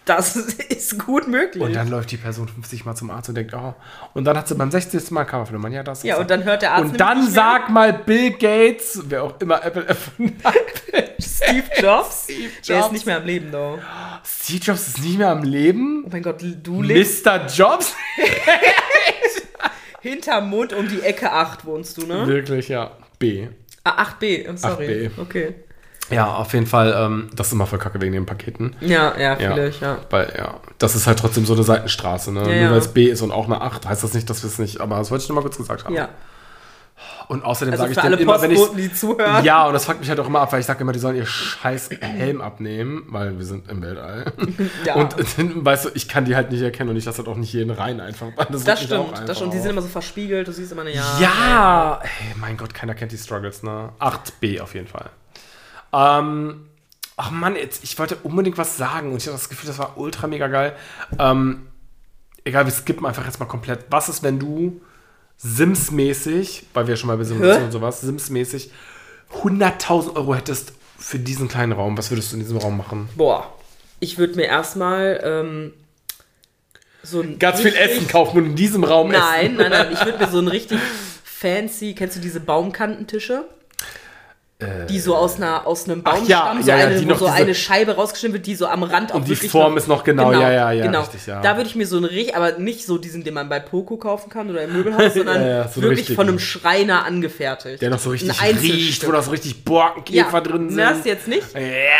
Das 0.05 0.35
ist 0.69 1.03
gut 1.03 1.27
möglich. 1.27 1.63
Und 1.63 1.75
dann 1.75 1.89
läuft 1.89 2.11
die 2.11 2.17
Person 2.17 2.47
50 2.47 2.85
Mal 2.85 2.95
zum 2.95 3.09
Arzt 3.09 3.29
und 3.29 3.35
denkt, 3.35 3.53
oh. 3.55 3.73
Und 4.13 4.25
dann 4.25 4.37
hat 4.37 4.47
sie 4.47 4.55
beim 4.55 4.69
60. 4.69 5.09
Mal 5.11 5.25
Kammerflimmern. 5.25 5.71
Ja, 5.71 5.83
das 5.83 5.99
ist 5.99 6.03
ja, 6.05 6.17
und 6.17 6.29
dann 6.29 6.43
hört 6.43 6.61
der 6.61 6.73
Arzt 6.73 6.91
Und 6.91 6.99
dann 6.99 7.27
sag 7.27 7.69
mal 7.69 7.93
Bill 7.93 8.31
Gates, 8.31 9.01
wer 9.05 9.23
auch 9.23 9.39
immer 9.39 9.63
Apple 9.63 9.85
erfunden 9.85 10.37
hat. 10.43 10.53
Steve 11.19 11.63
Jobs, 11.79 12.25
Steve 12.25 12.49
der 12.67 12.77
ist 12.77 12.83
Jobs. 12.83 12.91
nicht 12.91 13.05
mehr 13.05 13.17
am 13.17 13.25
Leben, 13.25 13.51
though. 13.51 13.79
Steve 14.23 14.63
Jobs 14.63 14.87
ist 14.87 15.01
nicht 15.01 15.17
mehr 15.17 15.29
am 15.29 15.43
Leben. 15.43 16.03
Oh 16.05 16.09
mein 16.11 16.21
Gott, 16.21 16.41
du 16.41 16.81
lebst 16.81 17.25
Mr. 17.25 17.47
Jobs? 17.47 17.95
hinterm 20.01 20.49
Mond 20.49 20.73
um 20.73 20.87
die 20.87 21.01
Ecke 21.01 21.31
8 21.31 21.65
wohnst 21.65 21.97
du, 21.97 22.05
ne? 22.05 22.27
Wirklich, 22.27 22.69
ja. 22.69 22.91
B. 23.17 23.47
Ah, 23.83 24.03
8b, 24.03 24.49
oh, 24.49 24.55
sorry. 24.55 25.07
8b. 25.07 25.21
Okay. 25.21 25.55
Ja, 26.09 26.35
auf 26.35 26.53
jeden 26.53 26.67
Fall, 26.67 26.93
ähm, 26.97 27.29
das 27.35 27.47
ist 27.47 27.53
immer 27.53 27.65
voll 27.65 27.79
kacke 27.79 28.01
wegen 28.01 28.13
den 28.13 28.25
Paketen. 28.25 28.75
Ja, 28.81 29.17
ja, 29.17 29.39
Ja. 29.39 29.53
vielleicht, 29.53 29.81
ja. 29.81 29.97
Weil, 30.09 30.33
ja, 30.37 30.55
das 30.77 30.95
ist 30.95 31.07
halt 31.07 31.17
trotzdem 31.19 31.45
so 31.45 31.53
eine 31.53 31.63
Seitenstraße, 31.63 32.31
ne? 32.31 32.41
Ja, 32.41 32.45
Nur 32.45 32.55
ja. 32.55 32.71
weil 32.71 32.77
es 32.79 32.89
B 32.89 33.05
ist 33.05 33.21
und 33.21 33.31
auch 33.31 33.45
eine 33.45 33.61
8, 33.61 33.87
heißt 33.87 34.03
das 34.03 34.13
nicht, 34.13 34.29
dass 34.29 34.43
wir 34.43 34.49
es 34.49 34.59
nicht, 34.59 34.81
aber 34.81 34.97
das 34.97 35.11
wollte 35.11 35.23
ich 35.23 35.29
nur 35.29 35.35
mal 35.37 35.41
kurz 35.41 35.57
gesagt 35.57 35.85
haben. 35.85 35.95
Ja. 35.95 36.09
Und 37.27 37.43
außerdem 37.43 37.71
Also 37.71 37.83
sage 37.83 37.93
ich 37.93 38.03
alle 38.03 38.17
immer, 38.17 38.41
wenn 38.41 38.51
ich. 38.51 38.59
Die 38.75 38.93
zuhören. 38.93 39.43
Ja, 39.43 39.65
und 39.65 39.73
das 39.73 39.85
fuckt 39.85 39.99
mich 40.01 40.09
halt 40.09 40.19
auch 40.19 40.27
immer 40.27 40.41
ab, 40.41 40.51
weil 40.51 40.59
ich 40.59 40.65
sage 40.65 40.81
immer, 40.81 40.91
die 40.91 40.99
sollen 40.99 41.15
ihr 41.15 41.25
scheiß 41.25 41.89
Helm 42.01 42.41
abnehmen, 42.41 43.03
weil 43.07 43.37
wir 43.37 43.45
sind 43.45 43.69
im 43.69 43.81
Weltall. 43.81 44.31
Ja. 44.85 44.95
Und 44.95 45.15
dann, 45.37 45.65
weißt 45.65 45.85
du, 45.85 45.89
ich 45.93 46.07
kann 46.09 46.25
die 46.25 46.35
halt 46.35 46.51
nicht 46.51 46.61
erkennen 46.61 46.89
und 46.89 46.97
ich 46.97 47.05
lasse 47.05 47.19
halt 47.19 47.27
auch 47.29 47.37
nicht 47.37 47.53
jeden 47.53 47.71
rein 47.71 47.99
einfach. 48.01 48.27
Das, 48.51 48.63
Das 48.65 48.83
stimmt, 48.83 49.13
das 49.25 49.37
stimmt. 49.37 49.53
Die 49.53 49.59
sind 49.59 49.69
immer 49.71 49.81
so 49.81 49.87
verspiegelt, 49.87 50.47
du 50.47 50.51
siehst 50.51 50.71
immer 50.73 50.81
eine 50.81 50.93
Ja. 50.93 51.03
Ja! 51.19 51.99
Hey, 52.03 52.35
mein 52.39 52.57
Gott, 52.57 52.73
keiner 52.73 52.93
kennt 52.93 53.11
die 53.13 53.17
Struggles, 53.17 53.63
ne? 53.63 53.89
8b 53.99 54.59
auf 54.61 54.73
jeden 54.75 54.87
Fall. 54.87 55.09
Ähm, 55.93 56.65
ach 57.17 57.31
Mann, 57.31 57.55
jetzt, 57.55 57.83
ich 57.83 57.97
wollte 57.99 58.17
unbedingt 58.23 58.57
was 58.57 58.77
sagen 58.77 59.11
und 59.11 59.17
ich 59.17 59.27
habe 59.27 59.37
das 59.37 59.49
Gefühl, 59.49 59.67
das 59.67 59.77
war 59.79 59.97
ultra 59.97 60.27
mega 60.27 60.47
geil. 60.47 60.75
Ähm, 61.19 61.67
egal, 62.43 62.65
wir 62.65 62.71
skippen 62.73 63.05
einfach 63.05 63.25
jetzt 63.25 63.39
mal 63.39 63.45
komplett. 63.45 63.85
Was 63.89 64.09
ist, 64.09 64.23
wenn 64.23 64.39
du 64.39 64.81
Sims-mäßig, 65.37 66.67
weil 66.73 66.87
wir 66.87 66.95
schon 66.95 67.07
mal 67.07 67.17
bei 67.17 67.23
Sims 67.23 67.57
und 67.57 67.71
sowas, 67.71 68.01
Sims-mäßig 68.01 68.71
100.000 69.43 70.15
Euro 70.15 70.35
hättest 70.35 70.73
für 70.97 71.19
diesen 71.19 71.47
kleinen 71.47 71.73
Raum, 71.73 71.97
was 71.97 72.11
würdest 72.11 72.31
du 72.31 72.37
in 72.37 72.41
diesem 72.43 72.57
Raum 72.57 72.77
machen? 72.77 73.09
Boah, 73.15 73.53
ich 73.99 74.17
würde 74.17 74.35
mir 74.35 74.45
erstmal 74.45 75.19
ähm, 75.23 75.73
so 77.01 77.21
ein. 77.21 77.39
Ganz 77.39 77.61
viel 77.61 77.71
richtig- 77.71 77.97
Essen 77.97 78.07
kaufen 78.07 78.37
und 78.37 78.45
in 78.45 78.55
diesem 78.55 78.83
Raum 78.83 79.09
Nein, 79.11 79.45
essen. 79.45 79.55
nein, 79.57 79.71
nein. 79.71 79.87
Ich 79.93 80.05
würde 80.05 80.19
mir 80.19 80.29
so 80.29 80.39
ein 80.39 80.47
richtig 80.49 80.79
fancy, 81.23 81.93
kennst 81.93 82.15
du 82.15 82.19
diese 82.21 82.39
Baumkantentische? 82.39 83.45
Die 84.89 84.99
so 84.99 85.15
aus, 85.15 85.37
einer, 85.37 85.67
aus 85.67 85.85
einem 85.89 86.03
Ach 86.05 86.13
Baum 86.13 86.25
ja, 86.27 86.55
so, 86.61 86.69
ja, 86.69 86.77
ja, 86.77 86.85
eine, 86.87 86.97
die 86.97 87.05
wo 87.05 87.09
noch 87.09 87.19
so 87.19 87.25
diese- 87.25 87.35
eine 87.37 87.53
Scheibe 87.55 87.95
rausgeschnitten 87.95 88.33
wird, 88.35 88.45
die 88.45 88.55
so 88.55 88.67
am 88.67 88.83
Rand 88.83 89.11
auch 89.11 89.15
Und 89.17 89.27
die 89.27 89.35
Form 89.35 89.75
ist 89.75 89.89
noch 89.89 90.05
genau, 90.05 90.31
ja, 90.31 90.49
ja, 90.51 90.71
ja, 90.71 90.85
genau. 90.85 91.01
richtig, 91.01 91.25
ja. 91.27 91.41
Da 91.41 91.57
würde 91.57 91.69
ich 91.69 91.75
mir 91.75 91.85
so 91.85 91.97
einen 91.97 92.05
richtig, 92.05 92.35
aber 92.35 92.57
nicht 92.59 92.85
so 92.85 92.97
diesen, 92.97 93.25
den 93.25 93.33
man 93.33 93.49
bei 93.49 93.59
Poco 93.59 93.97
kaufen 93.97 94.29
kann 94.29 94.49
oder 94.49 94.63
im 94.63 94.71
Möbelhaus, 94.71 95.13
sondern 95.15 95.67
so 95.69 95.81
wirklich 95.81 95.99
richtigen. 95.99 96.15
von 96.15 96.29
einem 96.29 96.39
Schreiner 96.39 97.03
angefertigt. 97.05 97.81
Der 97.81 97.89
noch 97.89 97.99
so 97.99 98.11
richtig 98.11 98.39
Ein 98.41 98.55
riecht, 98.57 99.05
wo 99.05 99.11
noch 99.11 99.23
so 99.23 99.31
richtig 99.31 99.65
Borkenkäfer 99.65 100.39
drin 100.39 100.69
sind. 100.69 100.77
Das 100.79 101.03
jetzt 101.03 101.27
nicht. 101.27 101.47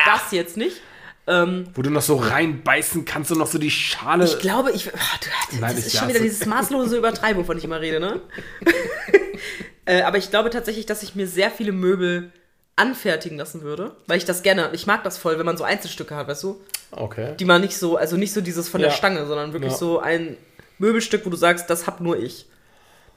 Das 0.06 0.32
jetzt 0.32 0.56
nicht. 0.56 0.80
Ähm, 1.26 1.68
Wo 1.74 1.82
du 1.82 1.90
noch 1.90 2.02
so 2.02 2.18
reinbeißen 2.18 3.06
kannst 3.06 3.32
und 3.32 3.38
noch 3.40 3.48
so 3.48 3.58
die 3.58 3.72
Schale. 3.72 4.26
ich 4.26 4.40
glaube, 4.40 4.72
ich. 4.72 4.90
Ach, 4.94 5.18
du, 5.20 5.28
das 5.52 5.60
Nein, 5.60 5.78
ist 5.78 5.88
ich 5.88 5.98
schon 6.00 6.10
wieder 6.10 6.20
dieses 6.20 6.46
maßlose 6.46 6.98
Übertreibung, 6.98 7.46
von 7.46 7.58
ich 7.58 7.64
immer 7.64 7.80
rede, 7.80 8.02
ne? 8.02 8.20
äh, 9.86 10.02
aber 10.02 10.18
ich 10.18 10.30
glaube 10.32 10.50
tatsächlich, 10.50 10.86
dass 10.86 11.02
ich 11.04 11.16
mir 11.16 11.28
sehr 11.28 11.50
viele 11.50 11.72
Möbel 11.72 12.32
anfertigen 12.76 13.38
lassen 13.38 13.62
würde, 13.62 13.96
weil 14.08 14.18
ich 14.18 14.26
das 14.26 14.42
gerne, 14.44 14.70
ich 14.74 14.88
mag 14.88 15.04
das 15.04 15.18
voll, 15.18 15.38
wenn 15.38 15.46
man 15.46 15.58
so 15.58 15.64
Einzelstücke 15.64 16.16
hat, 16.16 16.28
weißt 16.28 16.44
du? 16.44 16.62
okay. 16.92 17.36
Die 17.40 17.46
man 17.46 17.62
nicht 17.62 17.78
so, 17.78 17.98
also 17.98 18.18
nicht 18.18 18.34
so 18.34 18.42
dieses 18.42 18.70
von 18.70 18.82
Ja. 18.82 18.88
der 18.88 18.96
Stange, 18.96 19.26
sondern 19.26 19.54
wirklich 19.54 19.72
Ja. 19.74 19.78
so 19.78 20.00
ein 20.00 20.38
Möbelstück, 20.80 21.26
wo 21.26 21.30
du 21.30 21.38
sagst, 21.38 21.70
das 21.70 21.88
hab 21.88 22.02
nur 22.02 22.18
ich. 22.18 22.48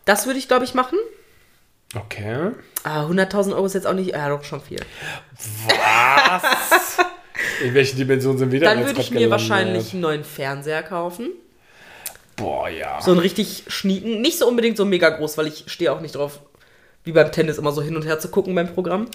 Das 0.05 0.27
würde 0.27 0.39
ich, 0.39 0.47
glaube 0.49 0.65
ich, 0.65 0.75
machen. 0.75 0.99
Okay. 1.95 2.51
Ah, 2.85 3.07
100.000 3.07 3.55
Euro 3.55 3.67
ist 3.67 3.75
jetzt 3.75 3.87
auch 3.87 3.93
nicht, 3.95 4.11
ja, 4.11 4.29
doch 4.29 4.45
schon 4.45 4.61
viel. 4.61 4.81
Was? 5.67 6.99
In 7.63 7.75
welchen 7.75 7.97
Dimensionen 7.97 8.39
sind 8.39 8.53
wir 8.53 8.61
denn 8.61 8.69
Dann 8.69 8.87
würde 8.87 9.01
ich 9.01 9.11
mir 9.11 9.31
wahrscheinlich 9.31 9.93
einen 9.93 10.03
neuen 10.03 10.25
Fernseher 10.25 10.83
kaufen. 10.83 11.31
Boah, 12.37 12.69
ja. 12.69 13.01
So 13.01 13.13
einen 13.13 13.21
richtig 13.21 13.65
schnieken. 13.69 14.21
Nicht 14.21 14.39
so 14.39 14.47
unbedingt 14.47 14.77
so 14.77 14.85
mega 14.85 15.09
groß, 15.11 15.39
weil 15.39 15.47
ich 15.47 15.65
stehe 15.69 15.93
auch 15.93 16.01
nicht 16.01 16.15
drauf, 16.15 16.41
wie 17.05 17.13
beim 17.13 17.33
Tennis 17.33 17.57
immer 17.59 17.73
so 17.73 17.83
hin 17.83 17.97
und 17.97 18.05
her 18.05 18.19
zu 18.19 18.29
gucken 18.31 18.55
beim 18.55 18.73
Programm. 18.73 19.07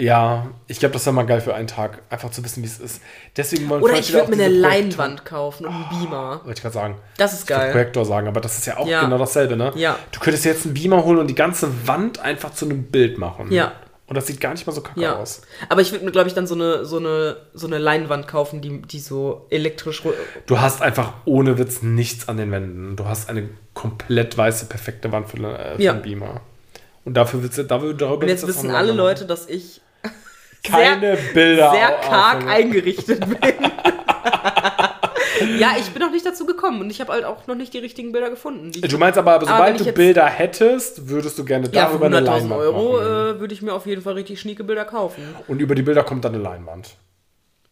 Ja, 0.00 0.46
ich 0.66 0.78
glaube, 0.78 0.92
das 0.94 1.04
wäre 1.06 1.14
mal 1.14 1.24
geil 1.26 1.40
für 1.40 1.54
einen 1.54 1.66
Tag, 1.68 2.02
einfach 2.10 2.30
zu 2.30 2.42
wissen, 2.44 2.62
wie 2.62 2.66
es 2.66 2.78
ist. 2.80 3.02
Deswegen 3.36 3.68
wollen 3.68 3.82
Oder 3.82 3.94
ich 3.98 4.12
würde 4.12 4.34
mir 4.34 4.42
eine 4.44 4.54
Projektor- 4.54 4.70
Leinwand 4.70 5.24
kaufen 5.24 5.66
und 5.66 5.72
einen 5.74 5.88
Beamer. 5.90 6.40
Wollte 6.44 6.58
ich 6.58 6.62
gerade 6.62 6.74
sagen. 6.74 6.96
Das 7.18 7.32
ist 7.32 7.42
Ich 7.42 7.46
geil. 7.46 7.70
Projektor 7.72 8.04
sagen, 8.04 8.26
aber 8.28 8.40
das 8.40 8.58
ist 8.58 8.66
ja 8.66 8.78
auch 8.78 8.86
Ja. 8.86 9.02
genau 9.02 9.18
dasselbe, 9.18 9.56
ne? 9.56 9.72
Ja. 9.76 9.96
Du 10.12 10.20
könntest 10.20 10.44
jetzt 10.44 10.64
einen 10.64 10.74
Beamer 10.74 11.04
holen 11.04 11.18
und 11.18 11.26
die 11.28 11.34
ganze 11.34 11.68
Wand 11.86 12.18
einfach 12.20 12.52
zu 12.52 12.64
einem 12.64 12.84
Bild 12.84 13.18
machen. 13.18 13.52
Ja. 13.52 13.72
Und 14.06 14.16
das 14.16 14.26
sieht 14.26 14.40
gar 14.40 14.50
nicht 14.52 14.66
mal 14.66 14.72
so 14.72 14.80
kacke 14.80 15.00
Ja. 15.00 15.16
aus. 15.18 15.42
Aber 15.68 15.82
ich 15.82 15.92
würde 15.92 16.04
mir, 16.04 16.10
glaube 16.10 16.26
ich, 16.28 16.34
dann 16.34 16.46
so 16.48 16.56
eine, 16.56 16.84
so, 16.84 16.96
eine, 16.98 17.36
so 17.54 17.68
eine 17.68 17.78
Leinwand 17.78 18.26
kaufen, 18.26 18.60
die, 18.60 18.82
die 18.82 18.98
so 18.98 19.46
elektrisch. 19.50 20.02
Du 20.46 20.60
hast 20.60 20.82
einfach 20.82 21.12
ohne 21.26 21.58
Witz 21.58 21.82
nichts 21.82 22.28
an 22.28 22.36
den 22.36 22.50
Wänden. 22.50 22.96
Du 22.96 23.04
hast 23.04 23.28
eine 23.30 23.48
komplett 23.74 24.36
weiße, 24.36 24.66
perfekte 24.66 25.12
Wand 25.12 25.28
für, 25.28 25.36
äh, 25.38 25.76
für 25.76 25.82
Ja. 25.82 25.92
einen 25.92 26.02
Beamer. 26.02 26.40
Und 27.04 27.14
dafür 27.14 27.42
willst 27.42 27.56
du, 27.56 27.62
dafür, 27.62 27.94
darüber 27.94 28.22
Und 28.22 28.28
jetzt 28.28 28.46
wissen 28.48 28.70
alle 28.70 28.88
machen. 28.88 28.96
Leute, 28.96 29.26
dass 29.26 29.48
ich 29.48 29.80
keine 30.62 31.16
Bilder 31.34 31.70
sehr 31.72 31.90
karg 32.08 32.46
eingerichtet 32.46 33.20
bin. 33.40 33.54
ja, 35.58 35.72
ich 35.78 35.90
bin 35.90 36.02
noch 36.02 36.10
nicht 36.10 36.24
dazu 36.26 36.46
gekommen 36.46 36.80
und 36.80 36.90
ich 36.90 37.00
habe 37.00 37.12
halt 37.12 37.24
auch 37.24 37.46
noch 37.46 37.54
nicht 37.54 37.72
die 37.72 37.78
richtigen 37.78 38.12
Bilder 38.12 38.30
gefunden. 38.30 38.72
Du 38.72 38.98
meinst 38.98 39.18
aber, 39.18 39.40
sobald 39.40 39.80
ich 39.80 39.86
du 39.86 39.92
Bilder 39.92 40.26
hättest, 40.26 41.08
würdest 41.08 41.38
du 41.38 41.44
gerne 41.44 41.66
ja, 41.72 41.86
für 41.86 41.98
darüber 41.98 42.06
eine 42.06 42.18
100.000 42.20 42.24
Leinwand 42.24 42.52
Euro 42.52 42.92
machen. 42.92 43.36
äh, 43.36 43.40
würde 43.40 43.54
ich 43.54 43.62
mir 43.62 43.72
auf 43.72 43.86
jeden 43.86 44.02
Fall 44.02 44.14
richtig 44.14 44.40
schnieke 44.40 44.64
Bilder 44.64 44.84
kaufen. 44.84 45.22
Und 45.48 45.60
über 45.60 45.74
die 45.74 45.82
Bilder 45.82 46.02
kommt 46.04 46.24
dann 46.24 46.34
eine 46.34 46.42
Leinwand. 46.42 46.90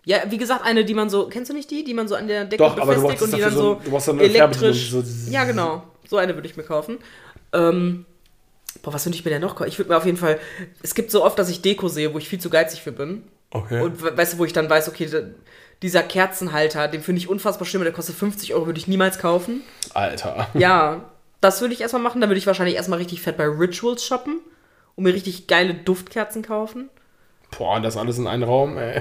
Ja, 0.05 0.19
wie 0.29 0.39
gesagt, 0.39 0.65
eine, 0.65 0.85
die 0.85 0.95
man 0.95 1.11
so, 1.11 1.27
kennst 1.29 1.51
du 1.51 1.55
nicht 1.55 1.71
die, 1.71 1.85
die 1.85 1.93
man 1.93 2.09
so 2.09 2.15
an 2.15 2.29
der 2.29 2.45
Decke 2.47 2.63
Doch, 2.63 2.79
aber 2.79 2.95
befestigt 2.95 3.23
und 3.23 3.37
die 3.37 3.41
dann 3.43 3.53
so- 3.53 3.81
so, 4.01 4.13
elektrisch. 4.19 4.91
So- 4.91 5.03
ja, 5.31 5.45
genau. 5.45 5.83
So 6.09 6.17
eine 6.17 6.35
würde 6.35 6.49
ich 6.49 6.57
mir 6.57 6.63
kaufen. 6.63 6.99
Ähm, 7.53 8.07
boah, 8.83 8.93
was 8.93 9.05
würde 9.07 9.17
ich 9.17 9.25
mir 9.25 9.31
denn 9.31 9.43
noch 9.43 9.57
kaufen? 9.57 9.69
Ich 9.69 9.79
würde 9.79 9.91
mir 9.91 9.97
auf 9.97 10.07
jeden 10.07 10.17
Fall, 10.19 10.39
es 10.83 10.95
gibt 10.95 11.11
so 11.11 11.25
oft, 11.25 11.39
dass 11.39 11.49
ich 11.49 11.63
Deko 11.63 11.89
sehe, 11.89 12.13
wo 12.15 12.19
ich 12.19 12.29
viel 12.29 12.41
zu 12.41 12.51
geizig 12.51 12.83
für 12.83 12.93
bin. 12.93 13.25
Okay. 13.51 13.81
Und 13.81 14.03
we- 14.03 14.17
weißt 14.17 14.35
du, 14.35 14.39
wo 14.39 14.45
ich 14.45 14.53
dann 14.53 14.69
weiß, 14.69 14.89
okay, 14.89 15.09
dieser 15.83 16.03
Kerzenhalter, 16.03 16.89
den 16.89 17.03
finde 17.03 17.21
ich 17.21 17.29
unfassbar 17.29 17.67
schön, 17.67 17.83
der 17.83 17.93
kostet 17.93 18.17
50 18.17 18.55
Euro, 18.55 18.67
würde 18.67 18.79
ich 18.81 18.89
niemals 18.89 19.19
kaufen. 19.19 19.63
Alter. 19.95 20.49
Ja, 20.55 21.05
Das 21.41 21.61
würde 21.61 21.73
ich 21.73 21.81
erstmal 21.81 22.03
machen. 22.03 22.21
Dann 22.21 22.29
würde 22.31 22.39
ich 22.39 22.47
wahrscheinlich 22.49 22.75
erstmal 22.77 22.99
richtig 22.99 23.23
fett 23.23 23.37
bei 23.37 23.45
Rituals 23.47 24.05
shoppen 24.05 24.41
und 24.97 25.05
mir 25.05 25.15
richtig 25.15 25.47
geile 25.47 25.73
Duftkerzen 25.75 26.43
kaufen. 26.43 26.89
Boah, 27.57 27.81
das 27.81 27.97
alles 27.97 28.19
in 28.19 28.27
einem 28.27 28.43
Raum, 28.43 28.77
ey. 28.77 29.01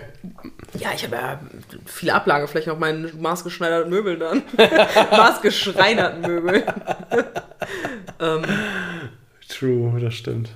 Ja, 0.80 0.90
ich 0.96 1.04
habe 1.04 1.16
ja 1.18 1.40
viel 1.86 2.12
Ablage, 2.12 2.48
vielleicht 2.48 2.70
auch 2.70 2.78
meinen 2.80 3.12
maßgeschneiderten 3.22 3.90
Möbel 3.90 4.18
dann. 4.20 4.44
maßgeschreinerten 5.12 6.22
Möbel. 6.22 6.64
ähm, 8.22 8.44
True, 9.58 10.00
das 10.00 10.14
stimmt. 10.14 10.50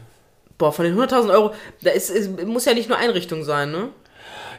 boah, 0.57 0.71
von 0.71 0.85
den 0.85 0.95
100.000 0.97 1.31
Euro, 1.31 1.53
da 1.81 1.91
ist, 1.91 2.09
ist, 2.09 2.45
muss 2.45 2.65
ja 2.65 2.73
nicht 2.73 2.89
nur 2.89 2.97
Einrichtung 2.97 3.43
sein, 3.43 3.71
ne? 3.71 3.89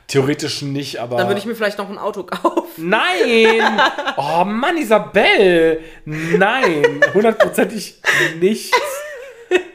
Theoretisch 0.09 0.63
nicht, 0.63 0.99
aber. 1.01 1.17
Dann 1.17 1.29
würde 1.29 1.39
ich 1.39 1.47
mir 1.47 1.55
vielleicht 1.55 1.79
noch 1.79 1.89
ein 1.89 1.97
Auto 1.99 2.23
kaufen. 2.25 2.89
Nein! 2.89 3.63
Oh 4.17 4.45
Mann, 4.45 4.77
Isabel! 4.77 5.81
Nein! 6.05 7.01
Hundertprozentig 7.15 8.01
nichts. 8.41 8.77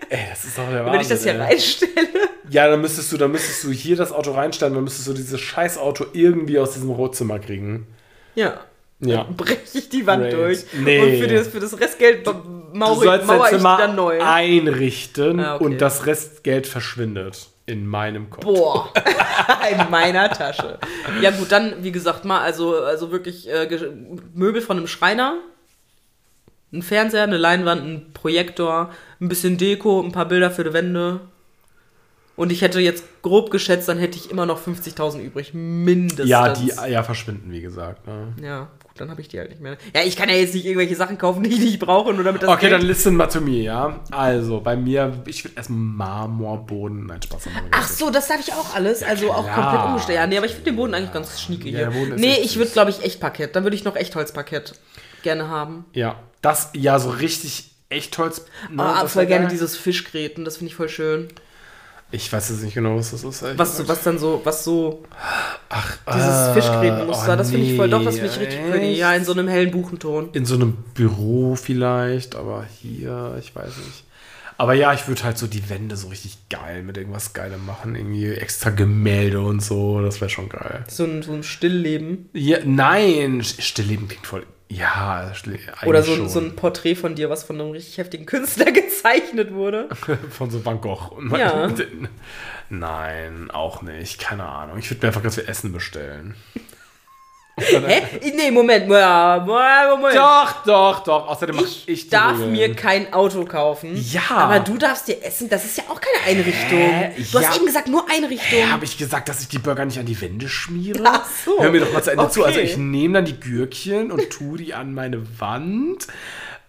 Ey, 0.10 0.20
das 0.30 0.46
ist 0.46 0.58
doch 0.58 0.64
der 0.70 0.80
Wahnsinn. 0.86 0.94
Wenn 0.94 1.02
ich 1.02 1.08
das 1.08 1.24
hier 1.24 1.34
ey. 1.34 1.40
reinstelle, 1.42 2.08
Ja, 2.50 2.68
dann 2.70 2.82
müsstest 2.82 3.12
du, 3.12 3.18
dann 3.18 3.32
müsstest 3.32 3.64
du 3.64 3.72
hier 3.72 3.96
das 3.96 4.12
Auto 4.12 4.32
reinstellen, 4.32 4.74
dann 4.74 4.84
müsstest 4.84 5.08
du 5.08 5.14
dieses 5.14 5.40
scheiß 5.40 5.78
Auto 5.78 6.06
irgendwie 6.14 6.60
aus 6.60 6.72
diesem 6.74 6.90
Rotzimmer 6.92 7.40
kriegen. 7.40 7.88
ja, 8.36 8.60
Ja. 9.00 9.24
breche 9.24 9.60
ich 9.74 9.90
die 9.90 10.08
Wand 10.08 10.24
Great. 10.24 10.34
durch. 10.34 10.66
Nee. 10.74 11.00
Und 11.02 11.22
für 11.22 11.28
das, 11.34 11.48
für 11.50 11.60
das 11.60 11.80
Restgeld 11.80 12.26
Du 12.26 12.34
mauere, 12.74 12.96
sollst 13.04 13.28
mauer 13.28 13.38
dein 13.38 13.46
ich 13.46 13.58
Zimmer 13.58 13.78
dann 13.78 13.96
neu. 13.96 14.20
einrichten 14.24 15.40
Ah, 15.40 15.56
okay. 15.56 15.66
und 15.66 15.78
das 15.82 16.06
Restgeld 16.08 16.66
verschwindet 16.66 17.48
in 17.68 17.86
meinem 17.86 18.30
Kopf. 18.30 18.44
Boah, 18.46 18.92
in 19.72 19.92
meiner 19.92 20.30
Tasche. 20.32 20.80
Ja 21.22 21.32
gut, 21.32 21.52
dann, 21.52 21.84
wie 21.84 21.92
gesagt, 21.92 22.26
mal, 22.26 22.42
also, 22.42 22.76
also 22.84 23.12
wirklich 23.12 23.48
äh, 23.50 23.68
Möbel 24.34 24.62
von 24.62 24.78
einem 24.78 24.88
Schreiner, 24.88 25.36
ein 26.74 26.82
Fernseher, 26.82 27.24
eine 27.24 27.38
Leinwand, 27.38 27.84
ein 27.84 28.14
Projektor, 28.14 28.90
ein 29.22 29.28
bisschen 29.30 29.58
Deko, 29.58 30.02
ein 30.02 30.12
paar 30.12 30.26
Bilder 30.28 30.50
für 30.50 30.64
die 30.64 30.74
Wände. 30.74 31.20
Und 32.36 32.52
ich 32.52 32.62
hätte 32.62 32.80
jetzt 32.80 33.04
grob 33.24 33.50
geschätzt, 33.50 33.90
dann 33.90 33.98
hätte 33.98 34.18
ich 34.18 34.30
immer 34.30 34.46
noch 34.46 34.62
50.000 34.62 35.22
übrig, 35.22 35.54
mindestens. 35.54 36.30
Ja, 36.30 36.54
die 36.54 36.68
ja 36.92 37.02
verschwinden, 37.04 37.52
wie 37.52 37.62
gesagt. 37.62 38.06
Ne? 38.06 38.34
Ja, 38.42 38.68
dann 38.98 39.10
habe 39.12 39.22
ich 39.22 39.28
die 39.28 39.40
halt 39.40 39.50
nicht 39.50 39.62
mehr. 39.62 39.78
Ja, 39.96 40.02
ich 40.04 40.16
kann 40.16 40.30
ja 40.30 40.36
jetzt 40.36 40.54
nicht 40.54 40.66
irgendwelche 40.66 40.96
Sachen 40.96 41.18
kaufen, 41.18 41.44
die 41.44 41.50
ich 41.52 41.60
nicht 41.60 41.80
brauche, 41.80 42.14
nur 42.14 42.24
damit 42.24 42.42
das 42.44 42.50
Okay, 42.50 42.62
Geld 42.70 42.74
dann 42.74 42.82
listen 42.82 43.16
mal 43.16 43.30
zu 43.30 43.40
mir, 43.42 43.62
ja. 43.64 44.00
Also, 44.12 44.60
bei 44.62 44.76
mir, 44.76 45.24
ich 45.26 45.44
würde 45.46 45.56
erstmal 45.56 45.80
Marmorboden. 46.28 47.06
Nein, 47.08 47.22
Spaß. 47.22 47.44
Ach 47.72 47.88
so, 47.88 48.10
das 48.10 48.28
darf 48.28 48.40
ich 48.40 48.54
auch 48.54 48.76
alles. 48.76 49.04
also 49.04 49.32
auch 49.32 49.44
klar. 49.46 49.56
komplett 49.72 49.86
umgestellt. 49.90 50.16
Ja, 50.18 50.28
nee, 50.28 50.38
aber 50.38 50.46
ich 50.46 50.54
finde 50.54 50.72
den 50.72 50.76
Boden 50.76 50.94
eigentlich 50.94 51.14
ganz 51.14 51.40
schnieke 51.42 51.70
Ja, 51.70 51.78
hier. 51.78 51.88
der 51.90 51.98
Boden 52.00 52.12
ist 52.14 52.20
nee, 52.20 52.38
ich 52.42 52.58
würde, 52.58 52.72
glaube 52.72 52.90
ich, 52.92 53.04
echt 53.04 53.20
Parkett. 53.20 53.56
Dann 53.56 53.64
würde 53.64 53.76
ich 53.76 53.84
noch 53.84 53.96
Echtholzparkett 53.96 54.74
gerne 55.24 55.48
haben. 55.50 55.86
Ja, 55.94 56.20
das, 56.42 56.70
ja, 56.74 57.00
so 57.00 57.10
richtig 57.10 57.72
echt 57.90 58.18
Holz. 58.18 58.46
ne, 58.72 58.84
Ah, 58.84 59.02
das 59.04 59.14
voll 59.14 59.26
gerne 59.26 59.46
geil. 59.46 59.52
dieses 59.52 59.78
Fischgräten, 59.78 60.46
das 60.46 60.58
finde 60.58 60.72
ich 60.72 60.76
voll 60.76 60.90
schön. 60.90 61.28
Ich 62.10 62.32
weiß 62.32 62.50
jetzt 62.50 62.64
nicht 62.64 62.74
genau, 62.74 62.96
was 62.96 63.12
das 63.12 63.24
ist. 63.24 63.44
Was, 63.58 63.86
was 63.86 64.04
dann 64.04 64.18
so, 64.18 64.40
was 64.46 64.64
so, 64.64 65.04
Ach, 65.68 65.98
dieses 66.08 66.26
ah, 66.26 66.54
Fischgrätenmuster, 66.54 67.34
oh 67.34 67.36
das 67.36 67.52
finde 67.52 67.68
ich 67.68 67.76
voll, 67.76 67.90
doch, 67.90 68.04
das 68.04 68.16
finde 68.16 68.32
ich 68.32 68.40
richtig 68.40 68.70
pretty. 68.70 68.94
Ja, 68.94 69.14
in 69.14 69.26
so 69.26 69.34
einem 69.34 69.50
hellen 69.50 69.72
Buchenton. 69.72 70.30
In 70.32 70.46
so 70.46 70.56
einem 70.56 70.78
Büro 70.94 71.56
vielleicht, 71.56 72.36
aber 72.36 72.66
hier, 72.82 73.36
ich 73.40 73.54
weiß 73.54 73.76
nicht. 73.78 74.06
Aber 74.58 74.74
ja, 74.74 74.94
ich 74.94 75.08
würde 75.08 75.24
halt 75.24 75.38
so 75.38 75.46
die 75.48 75.70
Wände 75.70 75.98
so 75.98 76.08
richtig 76.08 76.50
geil 76.50 76.82
mit 76.82 76.98
irgendwas 76.98 77.34
Geilem 77.34 77.66
machen. 77.66 77.96
Irgendwie 77.96 78.32
extra 78.32 78.72
Gemälde 78.72 79.42
und 79.42 79.62
so, 79.62 80.02
das 80.02 80.20
wäre 80.20 80.30
schon 80.30 80.50
geil. 80.50 80.84
So 80.88 81.04
ein, 81.04 81.22
so 81.22 81.34
ein 81.34 81.44
Stillleben. 81.44 82.30
Ja, 82.34 82.60
nein, 82.64 83.44
Stillleben 83.44 84.08
klingt 84.08 84.26
voll. 84.26 84.46
Ja, 84.70 85.32
Oder 85.86 86.04
so, 86.04 86.14
schon. 86.16 86.26
ein- 86.26 86.30
so 86.30 86.40
ein 86.40 86.56
Porträt 86.56 86.96
von 86.96 87.16
dir, 87.16 87.30
was 87.30 87.44
von 87.44 87.60
einem 87.60 87.72
richtig 87.72 87.98
heftigen 88.00 88.26
Künstler 88.26 88.66
gezeichnet 88.72 89.54
wurde. 89.54 89.88
Von 90.32 90.50
so 90.52 90.64
Van 90.66 90.82
Gogh. 90.82 91.10
Und 91.16 91.32
Ja. 91.38 91.70
Nein, 92.70 93.50
auch 93.52 93.82
nicht. 93.82 94.20
Keine 94.20 94.46
Ahnung. 94.46 94.78
Ich 94.78 94.90
würde 94.92 95.02
mir 95.02 95.08
einfach 95.08 95.24
ganz 95.24 95.36
viel 95.36 95.48
Essen 95.48 95.72
bestellen. 95.72 96.36
Hä? 97.60 98.04
Nee, 98.36 98.52
Moment. 98.52 98.88
Doch, 98.90 100.64
doch, 100.64 101.00
doch. 101.04 101.28
Außerdem 101.28 101.58
Ich, 101.60 101.88
ich 101.90 102.08
darf 102.10 102.38
mir 102.38 102.76
kein 102.76 103.12
Auto 103.14 103.46
kaufen. 103.46 103.96
Ja. 104.12 104.22
Aber 104.30 104.60
du 104.60 104.78
darfst 104.78 105.08
dir 105.08 105.24
essen. 105.26 105.50
Das 105.50 105.66
ist 105.66 105.78
ja 105.78 105.86
auch 105.90 106.00
keine 106.00 106.38
Einrichtung. 106.38 106.78
Hä? 106.78 107.14
Du 107.32 107.40
Ja. 107.40 107.48
hast 107.48 107.56
eben 107.58 107.66
gesagt, 107.66 107.88
nur 107.88 108.06
Einrichtung. 108.10 108.72
Habe 108.72 108.86
ich 108.86 108.98
gesagt, 108.98 109.28
dass 109.28 109.42
ich 109.42 109.48
die 109.48 109.58
Burger 109.58 109.86
nicht 109.86 109.98
an 109.98 110.06
die 110.06 110.20
Wände 110.22 110.48
schmiere? 110.50 111.02
Ach 111.06 111.26
so. 111.46 111.60
Hör 111.60 111.72
mir 111.72 111.80
doch 111.82 111.92
mal 111.92 112.04
zu 112.04 112.12
Ende 112.12 112.30
zu. 112.30 112.42
Okay. 112.42 112.50
Also 112.50 112.60
ich 112.60 112.78
nehme 112.78 113.16
dann 113.16 113.26
die 113.26 113.40
Gürkchen 113.40 114.12
und 114.12 114.30
tue 114.30 114.60
die 114.60 114.76
an 114.76 114.94
meine 114.94 115.24
Wand 115.40 116.06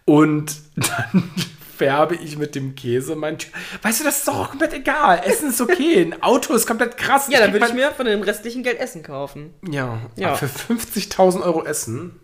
und 0.07 0.57
dann 0.77 1.31
färbe 1.79 2.17
ich 2.17 2.37
mit 2.37 2.55
dem 2.55 2.75
Käse 2.75 3.17
mein 3.17 3.39
Tür. 3.39 3.53
Weißt 3.83 4.01
du, 4.01 4.05
das 4.05 4.19
ist 4.19 4.29
doch 4.29 4.37
auch 4.39 4.49
komplett 4.51 4.75
egal. 4.75 5.23
Essen 5.25 5.49
ist 5.51 5.61
okay. 5.61 6.03
Ein 6.03 6.23
Auto 6.23 6.53
ist 6.55 6.67
komplett 6.67 6.97
krass. 6.97 7.29
ja, 7.31 7.39
dann 7.41 7.53
würde 7.53 7.67
ich 7.67 7.73
mir 7.75 7.91
von 7.93 8.05
dem 8.07 8.23
restlichen 8.23 8.63
Geld 8.63 8.79
Essen 8.81 9.03
kaufen. 9.03 9.55
Ja, 9.69 10.01
Ja. 10.17 10.29
aber 10.29 10.37
für 10.37 10.47
50.000 10.75 11.43
Euro 11.43 11.65
Essen. 11.65 12.21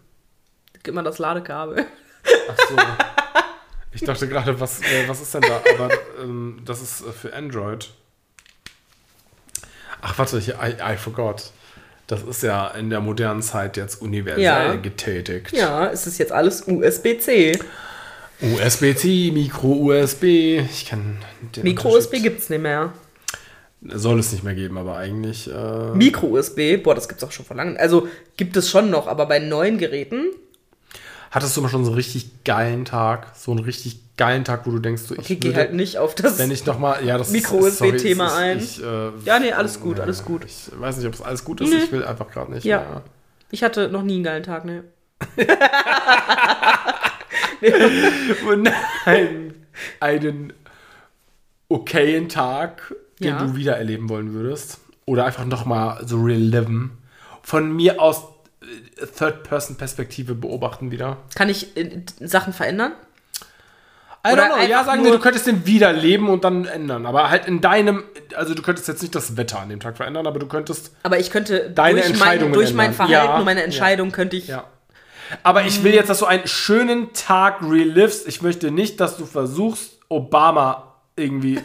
Gib 0.82 0.94
mal 0.94 1.02
das 1.02 1.18
Ladekabel. 1.18 1.86
Ach 2.50 2.68
so. 2.68 2.76
Ich 3.92 4.02
dachte 4.02 4.26
gerade, 4.28 4.58
was, 4.60 4.80
äh, 4.80 5.06
was 5.08 5.20
ist 5.22 5.32
denn 5.34 5.42
da? 5.42 5.60
Aber 5.74 5.90
ähm, 6.20 6.60
das 6.64 6.82
ist 6.82 7.00
äh, 7.06 7.12
für 7.12 7.32
Android. 7.32 7.90
Ach, 10.02 10.18
warte, 10.18 10.38
hier, 10.40 10.58
I, 10.62 10.94
I 10.94 10.96
forgot. 10.96 11.52
Das 12.06 12.22
ist 12.22 12.42
ja 12.42 12.68
in 12.68 12.90
der 12.90 13.00
modernen 13.00 13.40
Zeit 13.40 13.76
jetzt 13.78 14.02
universell 14.02 14.42
Ja. 14.42 14.74
getätigt. 14.74 15.52
Ja, 15.52 15.86
es 15.88 16.06
ist 16.06 16.18
jetzt 16.18 16.32
alles 16.32 16.62
USB-C. 16.66 17.58
USB-C, 18.54 19.30
Micro-USB. 19.32 20.22
Ich 20.70 20.86
kann 20.88 21.18
den 21.56 21.62
Micro-USB 21.64 21.94
Unterschied- 22.16 22.22
gibt's 22.22 22.50
nicht 22.50 22.62
mehr. 22.62 22.92
Soll 23.86 24.18
es 24.18 24.32
nicht 24.32 24.44
mehr 24.44 24.54
geben, 24.54 24.78
aber 24.78 24.96
eigentlich. 24.96 25.50
Äh, 25.52 25.90
Micro-USB, 25.94 26.78
boah, 26.82 26.94
das 26.94 27.08
gibt's 27.08 27.22
auch 27.24 27.32
schon 27.32 27.44
vor 27.44 27.56
langem. 27.56 27.76
Also 27.78 28.08
gibt 28.36 28.56
es 28.56 28.70
schon 28.70 28.90
noch, 28.90 29.06
aber 29.06 29.26
bei 29.26 29.38
neuen 29.40 29.76
Geräten. 29.78 30.26
hattest 31.30 31.56
du 31.56 31.60
mal 31.62 31.68
schon 31.68 31.84
so 31.84 31.90
einen 31.90 31.96
richtig 31.96 32.44
geilen 32.44 32.84
Tag? 32.84 33.32
So 33.36 33.50
einen 33.50 33.60
richtig 33.64 33.98
geilen 34.16 34.44
Tag, 34.44 34.66
wo 34.66 34.70
du 34.70 34.78
denkst, 34.78 35.02
ich 35.10 35.18
Okay, 35.18 35.36
geh 35.36 35.48
würde, 35.48 35.58
halt 35.58 35.72
nicht 35.74 35.98
auf 35.98 36.14
das. 36.14 36.38
wenn 36.38 36.50
ich 36.52 36.64
noch 36.64 36.78
mal, 36.78 37.04
ja, 37.04 37.18
das 37.18 37.30
Micro-USB-Thema 37.30 38.36
ein. 38.36 38.58
es 38.58 38.78
Ich, 38.78 38.82
äh, 38.84 39.10
Ja, 39.24 39.38
nee, 39.40 39.52
alles 39.52 39.80
gut, 39.80 39.98
alles 40.00 40.24
gut. 40.24 40.44
Ich 40.46 40.70
weiß 40.78 40.96
nicht, 40.98 41.06
ob 41.06 41.14
es 41.14 41.20
alles 41.20 41.44
gut 41.44 41.60
ist. 41.60 41.70
Nee. 41.70 41.76
Ich 41.84 41.92
will 41.92 42.04
einfach 42.04 42.30
gerade 42.30 42.52
nicht 42.52 42.64
Ja. 42.64 42.78
mehr. 42.78 43.02
Ich 43.50 43.62
hatte 43.64 43.88
noch 43.88 44.02
nie 44.02 44.14
einen 44.14 44.24
geilen 44.24 44.42
Tag, 44.44 44.64
ne? 44.64 44.84
Und 48.48 48.62
nein, 49.06 49.54
einen 50.00 50.52
okayen 51.68 52.28
Tag, 52.28 52.94
den 53.20 53.28
Ja. 53.28 53.38
du 53.44 53.56
wieder 53.56 53.76
erleben 53.76 54.08
wollen 54.08 54.32
würdest. 54.34 54.78
Oder 55.06 55.26
einfach 55.26 55.44
noch 55.44 55.64
mal 55.64 56.00
so 56.06 56.20
reliven. 56.22 56.98
Von 57.42 57.74
mir 57.74 58.00
aus 58.00 58.22
äh, 58.62 59.06
Third-Person-Perspektive 59.06 60.34
beobachten 60.34 60.90
wieder. 60.90 61.18
Kann 61.34 61.48
ich 61.50 61.76
äh, 61.76 62.02
Sachen 62.20 62.52
verändern? 62.52 62.92
I 64.26 64.32
Oder 64.32 64.44
don't 64.44 64.54
know. 64.56 64.66
Ja, 64.66 64.84
sagen 64.84 65.04
wir, 65.04 65.12
du 65.12 65.18
könntest 65.18 65.46
den 65.46 65.66
wiederleben 65.66 66.30
und 66.30 66.44
dann 66.44 66.64
ändern. 66.64 67.04
Aber 67.04 67.28
halt 67.28 67.46
in 67.46 67.60
deinem, 67.60 68.04
also 68.34 68.54
du 68.54 68.62
könntest 68.62 68.88
jetzt 68.88 69.02
nicht 69.02 69.14
das 69.14 69.36
Wetter 69.36 69.60
an 69.60 69.68
dem 69.68 69.80
Tag 69.80 69.98
verändern, 69.98 70.26
aber 70.26 70.38
du 70.38 70.46
könntest, 70.46 70.92
Aber 71.02 71.18
ich 71.18 71.30
könnte 71.30 71.68
Deine 71.70 72.00
durch, 72.00 72.18
mein, 72.18 72.52
durch 72.52 72.72
mein 72.72 72.86
ändern. 72.92 72.94
Verhalten 73.08 73.12
Ja, 73.28 73.36
und 73.38 73.44
meine 73.44 73.60
ja. 73.60 73.66
Entscheidung 73.66 74.12
könnte 74.12 74.36
ich. 74.36 74.46
ja. 74.48 74.64
Aber 75.42 75.64
ich 75.64 75.82
will 75.82 75.94
jetzt, 75.94 76.08
dass 76.10 76.18
du 76.18 76.26
einen 76.26 76.46
schönen 76.46 77.12
Tag 77.12 77.62
relivst. 77.62 78.28
Ich 78.28 78.42
möchte 78.42 78.70
nicht, 78.70 79.00
dass 79.00 79.16
du 79.16 79.26
versuchst, 79.26 79.98
Obama 80.08 80.94
irgendwie 81.16 81.60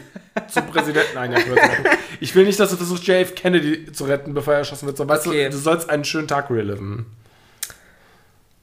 zum 0.48 0.66
Präsidenten 0.70 1.18
ein 1.18 1.32
Jahr 1.32 1.40
früher 1.40 1.56
zu 1.56 1.68
machen. 1.68 1.84
Ich 2.20 2.34
will 2.34 2.44
nicht, 2.44 2.58
dass 2.60 2.70
du 2.70 2.76
versuchst, 2.76 3.06
JF 3.06 3.34
Kennedy 3.34 3.92
zu 3.92 4.04
retten, 4.04 4.32
bevor 4.34 4.54
er 4.54 4.60
erschossen 4.60 4.86
wird. 4.86 4.96
So, 4.96 5.08
weißt 5.08 5.26
Okay. 5.26 5.44
du, 5.44 5.50
du 5.50 5.56
sollst 5.58 5.90
einen 5.90 6.04
schönen 6.04 6.28
Tag 6.28 6.50
reliven. 6.50 7.06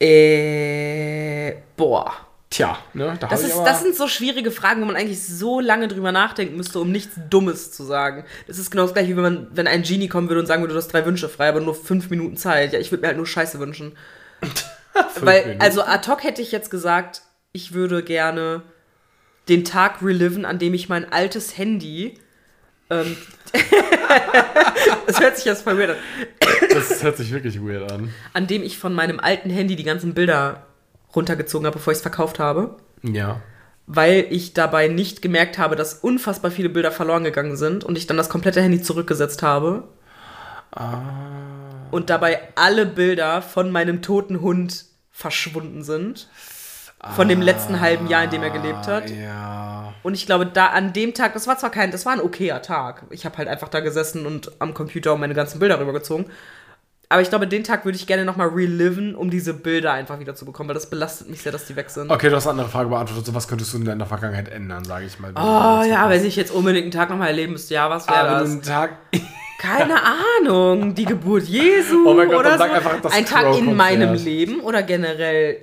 Äh, 0.00 1.54
boah. 1.76 2.12
Tja, 2.50 2.78
ne? 2.94 3.14
Da 3.20 3.26
Das, 3.26 3.42
ist, 3.42 3.54
das 3.58 3.82
sind 3.82 3.94
so 3.94 4.08
schwierige 4.08 4.50
Fragen, 4.50 4.80
wo 4.80 4.86
man 4.86 4.96
eigentlich 4.96 5.22
so 5.22 5.60
lange 5.60 5.86
drüber 5.86 6.12
nachdenken 6.12 6.56
müsste, 6.56 6.80
um 6.80 6.90
nichts 6.90 7.14
Dummes 7.28 7.72
zu 7.72 7.84
sagen. 7.84 8.24
Das 8.46 8.56
ist 8.58 8.70
genau 8.70 8.84
das 8.84 8.94
gleiche, 8.94 9.10
wie 9.10 9.16
wenn, 9.16 9.22
man, 9.22 9.46
wenn 9.52 9.66
ein 9.66 9.82
Genie 9.82 10.08
kommen 10.08 10.28
würde 10.28 10.40
und 10.40 10.46
sagen 10.46 10.62
würde, 10.62 10.72
du 10.72 10.78
hast 10.78 10.88
drei 10.88 11.04
Wünsche 11.04 11.28
frei, 11.28 11.50
aber 11.50 11.60
nur 11.60 11.74
fünf 11.74 12.08
Minuten 12.08 12.38
Zeit. 12.38 12.72
Ja, 12.72 12.78
ich 12.78 12.90
würde 12.90 13.02
mir 13.02 13.08
halt 13.08 13.18
nur 13.18 13.26
Scheiße 13.26 13.58
wünschen. 13.60 13.92
Weil, 15.20 15.42
Minuten. 15.42 15.60
also 15.60 15.82
ad 15.82 16.08
hoc 16.08 16.22
hätte 16.24 16.42
ich 16.42 16.52
jetzt 16.52 16.70
gesagt, 16.70 17.22
ich 17.52 17.72
würde 17.72 18.02
gerne 18.02 18.62
den 19.48 19.64
Tag 19.64 20.02
reliven, 20.02 20.44
an 20.44 20.58
dem 20.58 20.74
ich 20.74 20.88
mein 20.88 21.10
altes 21.10 21.56
Handy. 21.56 22.18
Ähm, 22.90 23.16
das 25.06 25.20
hört 25.20 25.36
sich 25.36 25.44
jetzt 25.46 25.62
voll 25.62 25.78
weird 25.78 25.90
an. 25.90 25.96
das 26.72 27.02
hört 27.02 27.16
sich 27.16 27.32
wirklich 27.32 27.60
weird 27.60 27.90
an. 27.90 28.12
An 28.32 28.46
dem 28.46 28.62
ich 28.62 28.78
von 28.78 28.94
meinem 28.94 29.20
alten 29.20 29.50
Handy 29.50 29.76
die 29.76 29.84
ganzen 29.84 30.14
Bilder 30.14 30.66
runtergezogen 31.14 31.66
habe, 31.66 31.76
bevor 31.78 31.92
ich 31.92 31.98
es 31.98 32.02
verkauft 32.02 32.38
habe. 32.38 32.76
Ja. 33.02 33.40
weil 33.86 34.26
ich 34.30 34.54
dabei 34.54 34.88
nicht 34.88 35.22
gemerkt 35.22 35.56
habe, 35.56 35.76
dass 35.76 35.94
unfassbar 35.94 36.50
viele 36.50 36.68
Bilder 36.68 36.90
verloren 36.90 37.24
gegangen 37.24 37.56
sind 37.56 37.84
und 37.84 37.96
ich 37.96 38.06
dann 38.06 38.16
das 38.16 38.28
komplette 38.28 38.60
Handy 38.60 38.82
zurückgesetzt 38.82 39.42
habe. 39.42 39.88
Und 41.90 42.10
dabei 42.10 42.40
alle 42.54 42.86
Bilder 42.86 43.42
von 43.42 43.70
meinem 43.70 44.02
toten 44.02 44.40
Hund 44.40 44.84
verschwunden 45.10 45.82
sind. 45.82 46.28
von 47.14 47.28
dem 47.28 47.40
letzten 47.40 47.78
halben 47.80 48.08
Jahr, 48.08 48.24
in 48.24 48.30
dem 48.30 48.42
er 48.42 48.50
gelebt 48.50 48.88
hat. 48.88 49.04
Ah, 49.04 49.14
Ja. 49.14 49.94
Und 50.02 50.14
ich 50.14 50.26
glaube, 50.26 50.46
da 50.46 50.66
an 50.66 50.92
dem 50.92 51.14
Tag, 51.14 51.32
das 51.34 51.46
war 51.46 51.56
zwar 51.56 51.70
kein, 51.70 51.92
das 51.92 52.04
war 52.06 52.12
ein 52.12 52.20
okayer 52.20 52.60
Tag. 52.60 53.04
Ich 53.10 53.24
habe 53.24 53.38
halt 53.38 53.46
einfach 53.46 53.68
da 53.68 53.78
gesessen 53.78 54.26
und 54.26 54.50
am 54.60 54.74
Computer 54.74 55.14
und 55.14 55.20
meine 55.20 55.34
ganzen 55.34 55.60
Bilder 55.60 55.78
rübergezogen. 55.78 56.26
Aber 57.08 57.22
ich 57.22 57.28
glaube, 57.30 57.46
den 57.46 57.62
Tag 57.62 57.84
würde 57.84 57.96
ich 57.96 58.06
gerne 58.08 58.24
nochmal 58.24 58.48
reliven, 58.48 59.14
um 59.14 59.30
diese 59.30 59.54
Bilder 59.54 59.92
einfach 59.92 60.18
wieder 60.18 60.34
zu 60.34 60.44
bekommen, 60.44 60.68
weil 60.68 60.74
das 60.74 60.90
belastet 60.90 61.30
mich 61.30 61.40
sehr, 61.42 61.52
dass 61.52 61.66
die 61.66 61.76
weg 61.76 61.88
sind. 61.88 62.10
Okay, 62.10 62.28
du 62.30 62.36
hast 62.36 62.46
eine 62.46 62.50
andere 62.52 62.68
Frage 62.68 62.88
beantwortet. 62.90 63.24
So, 63.24 63.32
was 63.34 63.46
könntest 63.46 63.72
du 63.72 63.78
in 63.78 63.84
deiner 63.84 64.04
Vergangenheit 64.06 64.48
ändern, 64.48 64.84
sage 64.84 65.06
ich 65.06 65.18
mal. 65.20 65.30
Oh 65.36 65.84
ja, 65.88 66.10
wenn 66.10 66.24
ich 66.26 66.34
jetzt 66.36 66.50
unbedingt 66.50 66.82
einen 66.84 66.90
Tag 66.92 67.10
nochmal 67.10 67.28
erleben 67.28 67.52
müsste, 67.52 67.74
ja, 67.74 67.88
was 67.88 68.08
wäre 68.08 68.18
Aber 68.18 68.40
das? 68.40 68.50
einen 68.50 68.62
Tag. 68.62 68.90
Keine 69.58 70.00
Ahnung. 70.02 70.94
Die 70.94 71.04
Geburt 71.04 71.44
Jesu 71.44 72.06
Oh 72.08 72.14
mein 72.14 72.28
Gott, 72.28 72.40
oder 72.40 72.50
dann 72.50 72.58
sag 72.58 72.70
so. 72.82 72.88
einfach 72.90 73.12
Ein 73.12 73.26
Tag 73.26 73.58
in 73.58 73.74
meinem 73.76 74.14
Leben 74.14 74.60
oder 74.60 74.82
generell 74.82 75.60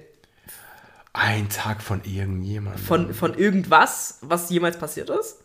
Ein 1.13 1.49
Tag 1.49 1.81
von 1.81 2.01
irgendjemandem. 2.03 2.83
von, 2.83 3.13
von 3.13 3.33
irgendwas, 3.35 4.19
was 4.21 4.49
jemals 4.49 4.77
passiert 4.77 5.09
ist? 5.09 5.37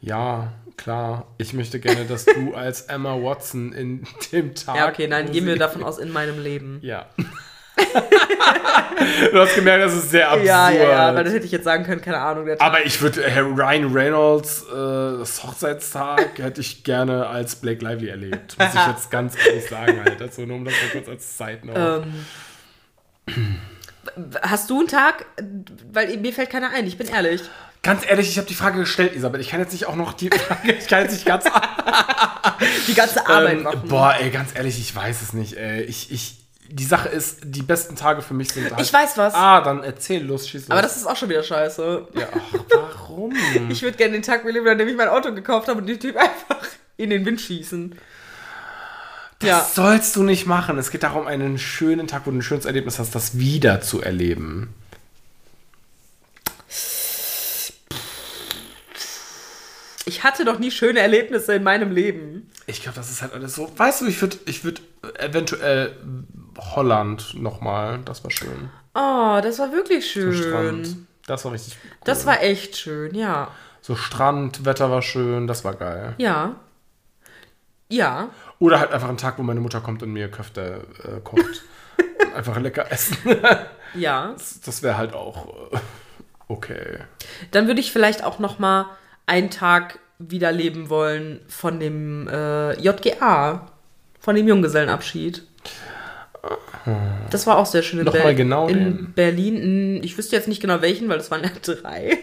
Ja, 0.00 0.52
klar. 0.78 1.26
Ich 1.36 1.52
möchte 1.52 1.78
gerne, 1.78 2.06
dass 2.06 2.24
du 2.24 2.54
als 2.54 2.82
Emma 2.82 3.14
Watson 3.22 3.72
in 3.74 4.06
dem 4.32 4.54
Tag. 4.54 4.76
Ja, 4.76 4.88
okay, 4.88 5.06
nein, 5.06 5.30
gehen 5.30 5.44
wir 5.46 5.56
davon 5.58 5.84
aus, 5.84 5.98
in 5.98 6.10
meinem 6.10 6.42
Leben. 6.42 6.78
Ja. 6.82 7.06
Du 9.32 9.40
hast 9.40 9.54
gemerkt, 9.54 9.84
das 9.84 9.94
ist 9.94 10.10
sehr 10.10 10.28
absurd. 10.28 10.46
Ja, 10.46 10.70
ja, 10.70 10.90
ja, 10.90 11.14
weil 11.14 11.24
das 11.24 11.32
hätte 11.32 11.46
ich 11.46 11.52
jetzt 11.52 11.64
sagen 11.64 11.84
können, 11.84 12.00
keine 12.00 12.18
Ahnung. 12.18 12.48
Aber 12.58 12.84
ich 12.84 13.00
würde 13.00 13.22
äh, 13.22 13.38
Ryan 13.38 13.92
Reynolds 13.92 14.64
äh, 14.64 15.18
das 15.18 15.42
Hochzeitstag 15.42 16.30
hätte 16.38 16.60
ich 16.60 16.84
gerne 16.84 17.26
als 17.26 17.56
Blake 17.56 17.84
Lively 17.84 18.08
erlebt. 18.08 18.56
Muss 18.58 18.74
ich 18.74 18.86
jetzt 18.86 19.10
ganz 19.10 19.34
ehrlich 19.46 19.68
sagen, 19.68 20.00
halt. 20.04 20.20
Also 20.20 20.42
nur 20.42 20.56
um 20.56 20.64
das 20.64 20.74
mal 20.74 20.90
kurz 20.92 21.08
als 21.08 21.38
Side 21.38 21.60
Note. 21.64 22.04
Ähm, 23.28 23.58
hast 24.42 24.70
du 24.70 24.80
einen 24.80 24.88
Tag? 24.88 25.26
Weil 25.92 26.16
mir 26.18 26.32
fällt 26.32 26.50
keiner 26.50 26.70
ein, 26.70 26.86
ich 26.86 26.98
bin 26.98 27.08
ehrlich. 27.08 27.42
Ganz 27.82 28.04
ehrlich, 28.06 28.28
ich 28.28 28.36
habe 28.36 28.46
die 28.46 28.54
Frage 28.54 28.80
gestellt, 28.80 29.14
Isabel. 29.16 29.40
Ich 29.40 29.48
kann 29.48 29.60
jetzt 29.60 29.72
nicht 29.72 29.86
auch 29.86 29.96
noch 29.96 30.12
die 30.12 30.28
Frage, 30.28 30.72
ich 30.72 30.86
kann 30.86 31.02
jetzt 31.02 31.12
nicht 31.12 31.24
ganz 31.24 31.44
Die 32.86 32.94
ganze 32.94 33.26
Arbeit 33.26 33.58
ähm, 33.58 33.62
machen. 33.62 33.88
Boah, 33.88 34.14
ey, 34.20 34.30
ganz 34.30 34.54
ehrlich, 34.54 34.78
ich 34.78 34.94
weiß 34.94 35.22
es 35.22 35.32
nicht. 35.32 35.54
Ey. 35.54 35.82
Ich, 35.82 36.12
ich, 36.12 36.39
die 36.72 36.84
Sache 36.84 37.08
ist, 37.08 37.38
die 37.44 37.62
besten 37.62 37.96
Tage 37.96 38.22
für 38.22 38.32
mich 38.34 38.52
sind 38.52 38.70
halt, 38.70 38.80
Ich 38.80 38.92
weiß 38.92 39.18
was. 39.18 39.34
Ah, 39.34 39.60
dann 39.60 39.82
erzähl 39.82 40.22
los, 40.24 40.48
schieß 40.48 40.62
los. 40.62 40.70
Aber 40.70 40.82
das 40.82 40.96
ist 40.96 41.04
auch 41.06 41.16
schon 41.16 41.28
wieder 41.28 41.42
scheiße. 41.42 42.06
ja, 42.14 42.28
ach, 42.32 42.58
warum? 42.70 43.34
Ich 43.70 43.82
würde 43.82 43.96
gerne 43.96 44.12
den 44.12 44.22
Tag 44.22 44.44
beleben, 44.44 44.68
an 44.68 44.78
dem 44.78 44.88
ich 44.88 44.96
mein 44.96 45.08
Auto 45.08 45.34
gekauft 45.34 45.68
habe 45.68 45.80
und 45.80 45.86
den 45.86 45.98
Typ 45.98 46.16
einfach 46.16 46.64
in 46.96 47.10
den 47.10 47.24
Wind 47.26 47.40
schießen. 47.40 47.96
ja. 49.42 49.58
Das 49.58 49.74
sollst 49.74 50.14
du 50.16 50.22
nicht 50.22 50.46
machen. 50.46 50.78
Es 50.78 50.90
geht 50.90 51.02
darum, 51.02 51.26
einen 51.26 51.58
schönen 51.58 52.06
Tag, 52.06 52.22
wo 52.26 52.30
du 52.30 52.38
ein 52.38 52.42
schönes 52.42 52.66
Erlebnis 52.66 52.98
hast, 52.98 53.14
das 53.14 53.36
wieder 53.38 53.80
zu 53.80 54.00
erleben. 54.00 54.72
Ich 60.06 60.24
hatte 60.24 60.44
doch 60.44 60.58
nie 60.58 60.70
schöne 60.70 61.00
Erlebnisse 61.00 61.54
in 61.54 61.62
meinem 61.62 61.92
Leben. 61.92 62.50
Ich 62.66 62.82
glaube, 62.82 62.96
das 62.96 63.10
ist 63.10 63.22
halt 63.22 63.32
alles 63.32 63.54
so. 63.54 63.70
Weißt 63.76 64.00
du, 64.00 64.06
ich 64.06 64.20
würde 64.20 64.38
ich 64.46 64.64
würd 64.64 64.82
eventuell 65.18 65.96
Holland 66.74 67.34
nochmal. 67.40 68.00
Das 68.04 68.22
war 68.24 68.30
schön. 68.30 68.70
Oh, 68.94 69.40
das 69.42 69.58
war 69.58 69.72
wirklich 69.72 70.10
schön. 70.10 71.06
Das 71.26 71.44
war 71.44 71.52
richtig 71.52 71.76
cool. 71.82 71.90
Das 72.04 72.26
war 72.26 72.42
echt 72.42 72.76
schön, 72.76 73.14
ja. 73.14 73.48
So 73.80 73.94
Strand, 73.96 74.64
Wetter 74.64 74.90
war 74.90 75.02
schön, 75.02 75.46
das 75.46 75.64
war 75.64 75.74
geil. 75.74 76.14
Ja. 76.18 76.56
Ja. 77.88 78.28
Oder 78.58 78.80
halt 78.80 78.92
einfach 78.92 79.08
ein 79.08 79.16
Tag, 79.16 79.38
wo 79.38 79.42
meine 79.42 79.60
Mutter 79.60 79.80
kommt 79.80 80.02
und 80.02 80.12
mir 80.12 80.30
Köfte 80.30 80.86
äh, 81.04 81.20
kocht. 81.20 81.62
einfach 82.34 82.58
lecker 82.58 82.90
essen. 82.90 83.16
Ja. 83.92 84.30
Das, 84.34 84.60
das 84.60 84.84
wäre 84.84 84.96
halt 84.96 85.14
auch 85.14 85.48
äh, 85.72 85.78
okay. 86.46 86.98
Dann 87.50 87.66
würde 87.66 87.80
ich 87.80 87.90
vielleicht 87.90 88.22
auch 88.22 88.38
noch 88.38 88.60
mal 88.60 88.86
einen 89.26 89.50
Tag 89.50 89.98
wieder 90.20 90.52
leben 90.52 90.90
wollen 90.90 91.40
von 91.48 91.80
dem 91.80 92.28
äh, 92.28 92.80
JGA, 92.80 93.66
von 94.20 94.36
dem 94.36 94.46
Junggesellenabschied. 94.46 95.44
Das 97.30 97.46
war 97.46 97.58
auch 97.58 97.66
sehr 97.66 97.82
schön 97.82 97.98
in, 98.00 98.06
Noch 98.06 98.14
mal 98.14 98.34
genau 98.34 98.68
in 98.68 98.78
den. 98.78 99.12
Berlin. 99.12 99.56
Hm, 99.56 100.02
Ich 100.02 100.16
wüsste 100.16 100.36
jetzt 100.36 100.48
nicht 100.48 100.60
genau 100.60 100.80
welchen, 100.80 101.08
weil 101.08 101.18
das 101.18 101.30
waren 101.30 101.42
ja 101.42 101.50
drei. 101.62 102.18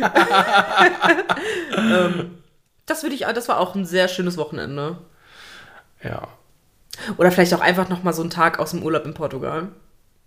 ähm, 1.76 2.38
das 2.86 3.02
würde 3.02 3.14
ich, 3.14 3.20
das 3.22 3.48
war 3.48 3.60
auch 3.60 3.74
ein 3.74 3.84
sehr 3.84 4.08
schönes 4.08 4.36
Wochenende. 4.36 4.98
Ja. 6.02 6.28
Oder 7.18 7.30
vielleicht 7.30 7.54
auch 7.54 7.60
einfach 7.60 7.88
noch 7.88 8.02
mal 8.02 8.12
so 8.12 8.22
ein 8.22 8.30
Tag 8.30 8.58
aus 8.58 8.72
dem 8.72 8.82
Urlaub 8.82 9.04
in 9.04 9.14
Portugal. 9.14 9.68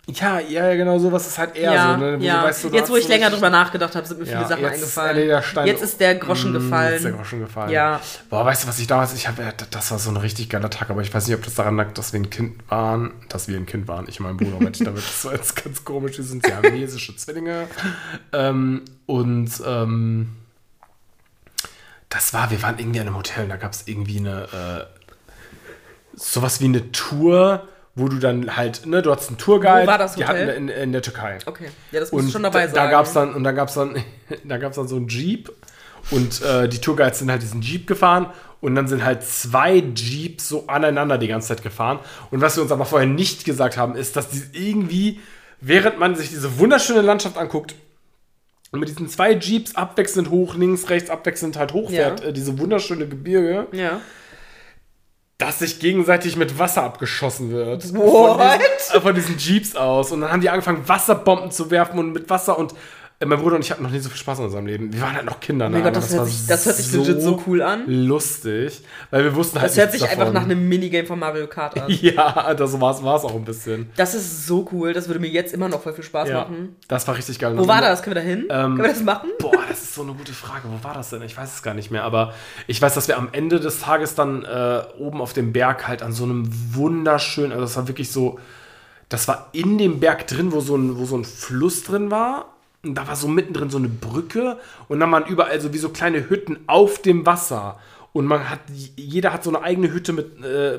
Ja, 0.06 0.38
ja, 0.38 0.68
ja, 0.68 0.74
genau, 0.76 0.98
sowas 0.98 1.26
ist 1.26 1.38
halt 1.38 1.56
eher 1.56 1.72
ja, 1.72 1.94
so, 1.94 2.04
ne? 2.04 2.20
Wo 2.20 2.24
ja. 2.24 2.40
du 2.42 2.46
weißt, 2.48 2.64
du 2.64 2.68
jetzt, 2.68 2.90
wo 2.90 2.96
ich 2.96 3.08
länger 3.08 3.30
drüber 3.30 3.48
nachgedacht 3.48 3.94
habe, 3.96 4.06
sind 4.06 4.20
mir 4.20 4.26
viele 4.26 4.42
Ja, 4.42 4.46
Sachen 4.48 4.62
jetzt 4.62 4.82
ist 4.82 4.98
eingefallen. 4.98 5.28
der 5.28 5.42
Stein- 5.42 5.66
jetzt 5.66 5.82
ist 5.82 5.98
der 5.98 6.14
Groschen 6.16 6.50
Mm, 6.50 6.54
gefallen. 6.54 6.90
Jetzt 6.92 6.96
ist 6.96 7.04
der 7.04 7.12
Groschen 7.12 7.40
gefallen. 7.40 7.70
Ja. 7.70 8.00
Boah, 8.28 8.44
weißt 8.44 8.64
du, 8.64 8.68
was 8.68 8.78
ich 8.78 8.86
damals, 8.86 9.14
ich 9.14 9.26
habe, 9.28 9.42
das 9.70 9.90
war 9.90 9.98
so 9.98 10.10
ein 10.10 10.18
richtig 10.18 10.50
geiler 10.50 10.68
Tag, 10.68 10.90
aber 10.90 11.00
ich 11.00 11.14
weiß 11.14 11.26
nicht, 11.26 11.34
ob 11.36 11.42
das 11.42 11.54
daran 11.54 11.76
lag, 11.76 11.92
dass 11.94 12.12
wir 12.12 12.20
ein 12.20 12.28
Kind 12.28 12.60
waren, 12.68 13.12
dass 13.30 13.48
wir 13.48 13.56
ein 13.56 13.64
Kind 13.64 13.88
waren. 13.88 14.06
Ich 14.06 14.20
und 14.20 14.26
mein 14.26 14.36
Bruder 14.36 14.60
meinte 14.62 14.78
ich 14.80 14.84
damit, 14.84 15.02
das 15.02 15.24
war 15.24 15.32
jetzt 15.32 15.56
ganz 15.64 15.84
komisch, 15.86 16.18
wir 16.18 16.24
sind 16.24 16.44
siamesische 16.44 17.16
Zwillinge. 17.16 17.66
Ähm, 18.34 18.82
und 19.06 19.50
ähm, 19.66 20.36
das 22.10 22.34
war, 22.34 22.50
wir 22.50 22.62
waren 22.62 22.78
irgendwie 22.78 22.98
in 22.98 23.06
einem 23.06 23.16
Hotel 23.16 23.44
und 23.44 23.48
da 23.48 23.56
gab 23.56 23.72
es 23.72 23.84
irgendwie 23.88 24.18
eine, 24.18 24.42
äh, 24.52 24.84
sowas 26.14 26.60
wie 26.60 26.66
eine 26.66 26.92
Tour, 26.92 27.66
wo 27.96 28.08
du 28.08 28.18
dann 28.18 28.56
halt, 28.56 28.86
ne, 28.86 29.02
du 29.02 29.10
hattest 29.12 29.28
einen 29.28 29.38
Tourguide. 29.38 29.84
Wo 29.84 29.90
war 29.90 29.98
das 29.98 30.14
Die 30.16 30.24
Hotel? 30.26 30.48
hatten 30.48 30.68
in, 30.68 30.68
in 30.68 30.92
der 30.92 31.02
Türkei. 31.02 31.38
Okay, 31.46 31.66
ja, 31.92 32.00
das 32.00 32.10
muss 32.10 32.22
Und 32.22 32.26
ich 32.28 32.32
schon 32.32 32.42
dabei 32.42 32.66
da, 32.66 32.72
sein. 32.72 32.84
da 32.84 32.90
gab's 32.90 33.12
dann, 33.12 33.34
und 33.34 33.44
da 33.44 33.52
gab's 33.52 33.74
dann, 33.74 33.96
da 34.44 34.56
gab's 34.58 34.76
dann 34.76 34.88
so 34.88 34.96
einen 34.96 35.08
Jeep 35.08 35.52
und 36.10 36.42
äh, 36.42 36.68
die 36.68 36.78
Tourguides 36.80 37.20
sind 37.20 37.30
halt 37.30 37.42
diesen 37.42 37.62
Jeep 37.62 37.86
gefahren 37.86 38.26
und 38.60 38.74
dann 38.74 38.88
sind 38.88 39.04
halt 39.04 39.22
zwei 39.22 39.76
Jeeps 39.94 40.48
so 40.48 40.66
aneinander 40.66 41.18
die 41.18 41.28
ganze 41.28 41.48
Zeit 41.48 41.62
gefahren. 41.62 41.98
Und 42.30 42.40
was 42.40 42.56
wir 42.56 42.62
uns 42.62 42.72
aber 42.72 42.84
vorher 42.84 43.08
nicht 43.08 43.44
gesagt 43.44 43.76
haben, 43.76 43.94
ist, 43.94 44.16
dass 44.16 44.28
die 44.30 44.42
irgendwie, 44.52 45.20
während 45.60 45.98
man 45.98 46.14
sich 46.16 46.30
diese 46.30 46.58
wunderschöne 46.58 47.00
Landschaft 47.02 47.36
anguckt, 47.38 47.74
und 48.72 48.80
mit 48.80 48.88
diesen 48.88 49.08
zwei 49.08 49.34
Jeeps 49.34 49.76
abwechselnd 49.76 50.30
hoch, 50.30 50.56
links, 50.56 50.90
rechts, 50.90 51.08
abwechselnd 51.08 51.56
halt 51.56 51.72
hochfährt, 51.74 52.22
Ja. 52.22 52.26
äh, 52.30 52.32
diese 52.32 52.58
wunderschöne 52.58 53.06
Gebirge, 53.06 53.68
Ja. 53.70 54.00
Dass 55.38 55.58
sich 55.58 55.80
gegenseitig 55.80 56.36
mit 56.36 56.58
Wasser 56.58 56.84
abgeschossen 56.84 57.50
wird. 57.50 57.82
Von 57.84 57.96
What? 58.00 58.40
diesen, 58.40 58.96
äh, 58.96 59.00
von 59.00 59.14
diesen 59.14 59.36
Jeeps 59.38 59.74
aus. 59.74 60.12
Und 60.12 60.20
dann 60.20 60.30
haben 60.32 60.40
die 60.40 60.50
angefangen, 60.50 60.88
Wasserbomben 60.88 61.50
zu 61.50 61.70
werfen 61.70 61.98
und 61.98 62.12
mit 62.12 62.30
Wasser 62.30 62.58
und 62.58 62.74
mein 63.24 63.38
Bruder 63.38 63.56
und 63.56 63.62
ich 63.64 63.70
hatten 63.70 63.82
noch 63.82 63.90
nie 63.90 64.00
so 64.00 64.08
viel 64.10 64.18
Spaß 64.18 64.40
in 64.40 64.44
unserem 64.46 64.66
Leben. 64.66 64.92
Wir 64.92 65.00
waren 65.00 65.14
halt 65.14 65.24
noch 65.24 65.40
Kinder. 65.40 65.66
Oh 65.66 65.70
mein 65.70 65.78
ne, 65.80 65.84
Gott, 65.84 65.96
aber 65.96 66.00
das 66.06 66.14
hört 66.14 66.26
sich- 66.26 66.46
das 66.46 66.66
hört 66.66 66.76
sich 66.76 66.92
legit 66.92 67.22
so 67.22 67.42
cool 67.46 67.62
an. 67.62 67.84
Lustig. 67.86 68.82
Weil 69.10 69.24
wir 69.24 69.34
wussten 69.34 69.58
halt 69.60 69.70
Das 69.70 69.76
hört 69.78 69.92
sich 69.92 70.02
einfach 70.02 70.16
davon. 70.18 70.34
nach 70.34 70.42
einem 70.42 70.68
Minigame 70.68 71.06
von 71.06 71.18
Mario 71.18 71.46
Kart 71.46 71.80
an. 71.80 71.90
Ja, 72.02 72.52
das 72.54 72.78
war 72.80 72.90
es 72.92 73.02
auch 73.24 73.34
ein 73.34 73.44
bisschen. 73.44 73.88
Das 73.96 74.14
ist 74.14 74.46
so 74.46 74.68
cool, 74.72 74.92
das 74.92 75.06
würde 75.08 75.20
mir 75.20 75.28
jetzt 75.30 75.54
immer 75.54 75.68
noch 75.68 75.80
voll 75.82 75.94
viel 75.94 76.04
Spaß 76.04 76.28
Ja, 76.28 76.40
machen. 76.40 76.76
das 76.88 77.06
war 77.08 77.16
richtig 77.16 77.38
geil. 77.38 77.56
Wo 77.56 77.66
war 77.66 77.80
das? 77.80 78.02
Können 78.02 78.16
wir 78.16 78.22
da 78.22 78.28
hin? 78.28 78.46
Können 78.48 78.76
wir 78.78 78.88
das 78.88 79.02
machen? 79.02 79.30
Boah, 79.38 79.52
das 79.68 79.82
ist 79.84 79.94
so 79.94 80.02
eine 80.02 80.12
gute 80.12 80.32
Frage. 80.34 80.62
Wo 80.64 80.84
war 80.84 80.92
das 80.94 81.10
denn? 81.10 81.22
Ich 81.22 81.36
weiß 81.36 81.54
es 81.54 81.62
gar 81.62 81.72
nicht 81.74 81.90
mehr. 81.90 82.04
Aber 82.04 82.34
ich 82.66 82.82
weiß, 82.82 82.94
dass 82.94 83.08
wir 83.08 83.16
am 83.16 83.28
Ende 83.32 83.58
des 83.60 83.80
Tages 83.80 84.14
dann 84.14 84.44
äh, 84.44 84.82
oben 84.98 85.20
auf 85.22 85.32
dem 85.32 85.52
Berg 85.52 85.88
halt 85.88 86.02
an 86.02 86.12
so 86.12 86.24
einem 86.24 86.48
wunderschönen, 86.74 87.52
also 87.52 87.64
das 87.64 87.76
war 87.76 87.88
wirklich 87.88 88.10
so, 88.12 88.38
das 89.08 89.28
war 89.28 89.48
in 89.52 89.78
dem 89.78 90.00
Berg 90.00 90.26
drin, 90.26 90.52
wo 90.52 90.60
so 90.60 90.76
ein, 90.76 90.98
wo 90.98 91.04
so 91.06 91.16
ein 91.16 91.24
Fluss 91.24 91.84
drin 91.84 92.10
war. 92.10 92.50
Und 92.84 92.94
da 92.94 93.06
war 93.08 93.16
so 93.16 93.28
mittendrin 93.28 93.70
so 93.70 93.78
eine 93.78 93.88
Brücke 93.88 94.58
und 94.88 95.00
dann 95.00 95.10
waren 95.12 95.24
überall 95.26 95.60
so 95.60 95.72
wie 95.72 95.78
so 95.78 95.88
kleine 95.88 96.28
Hütten 96.28 96.58
auf 96.66 97.00
dem 97.00 97.24
Wasser. 97.26 97.78
Und 98.12 98.26
man 98.26 98.48
hat, 98.48 98.60
jeder 98.94 99.32
hat 99.32 99.42
so 99.42 99.50
eine 99.50 99.60
eigene 99.64 99.92
Hütte 99.92 100.12
mit 100.12 100.40
äh, 100.44 100.78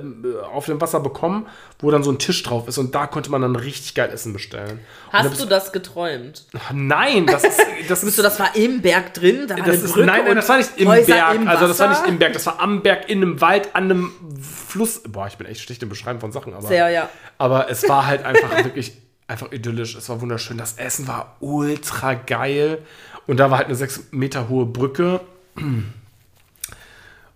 auf 0.54 0.68
dem 0.68 0.80
Wasser 0.80 1.02
bekommen, 1.02 1.48
wo 1.80 1.92
dann 1.92 2.02
so 2.02 2.10
ein 2.10 2.18
Tisch 2.18 2.42
drauf 2.44 2.70
ist 2.70 2.78
und 2.78 2.96
da 2.96 3.08
konnte 3.08 3.30
man 3.30 3.42
dann 3.42 3.58
richtig 3.58 3.94
geil 3.94 4.10
Essen 4.10 4.32
bestellen. 4.32 4.80
Da 5.12 5.18
Hast 5.20 5.32
bist- 5.32 5.42
du 5.42 5.46
das 5.46 5.74
geträumt? 5.74 6.46
Nein, 6.72 7.26
das 7.26 7.44
ist, 7.44 7.60
das 7.90 8.06
ist 8.06 8.18
du, 8.18 8.22
das 8.22 8.40
war 8.40 8.56
im 8.56 8.82
Berg 8.82 9.14
drin? 9.16 9.48
Da 9.50 9.58
war 9.58 9.66
das 9.66 9.68
eine 9.68 9.84
ist, 9.84 9.94
Brücke 9.94 10.06
nein, 10.06 10.22
nein, 10.26 10.36
das 10.38 10.48
war 10.48 10.58
nicht 10.60 10.78
im 10.78 10.88
Häuser 10.88 11.14
Berg. 11.14 11.36
im 11.36 11.48
also 11.50 11.68
das 11.68 11.80
war 11.80 11.90
nicht 11.90 12.08
im 12.08 12.20
Berg, 12.20 12.32
das 12.34 12.46
war 12.46 12.60
am 12.62 12.82
Berg, 12.82 13.10
in 13.10 13.22
einem 13.22 13.42
Wald, 13.42 13.76
an 13.76 13.84
einem 13.84 14.12
Fluss. 14.42 15.02
Boah, 15.06 15.28
ich 15.28 15.36
bin 15.36 15.46
echt 15.46 15.60
schlecht 15.60 15.84
im 15.84 15.90
Beschreiben 15.90 16.22
von 16.22 16.32
Sachen, 16.32 16.54
aber. 16.54 16.66
Sehr, 16.66 16.88
ja. 16.90 17.10
Aber 17.38 17.70
es 17.70 17.90
war 17.90 18.08
halt 18.08 18.24
einfach 18.24 18.50
wirklich 18.64 18.94
einfach 19.28 19.52
idyllisch. 19.52 19.96
Es 19.96 20.10
war 20.10 20.22
wunderschön. 20.22 20.58
Das 20.58 20.78
Essen 20.78 21.08
war 21.08 21.38
ultra 21.40 22.14
geil. 22.14 22.80
Und 23.28 23.38
da 23.38 23.50
war 23.50 23.58
halt 23.58 23.68
eine 23.68 23.76
sechs 23.76 24.04
Meter 24.12 24.50
hohe 24.50 24.66
Brücke 24.66 25.22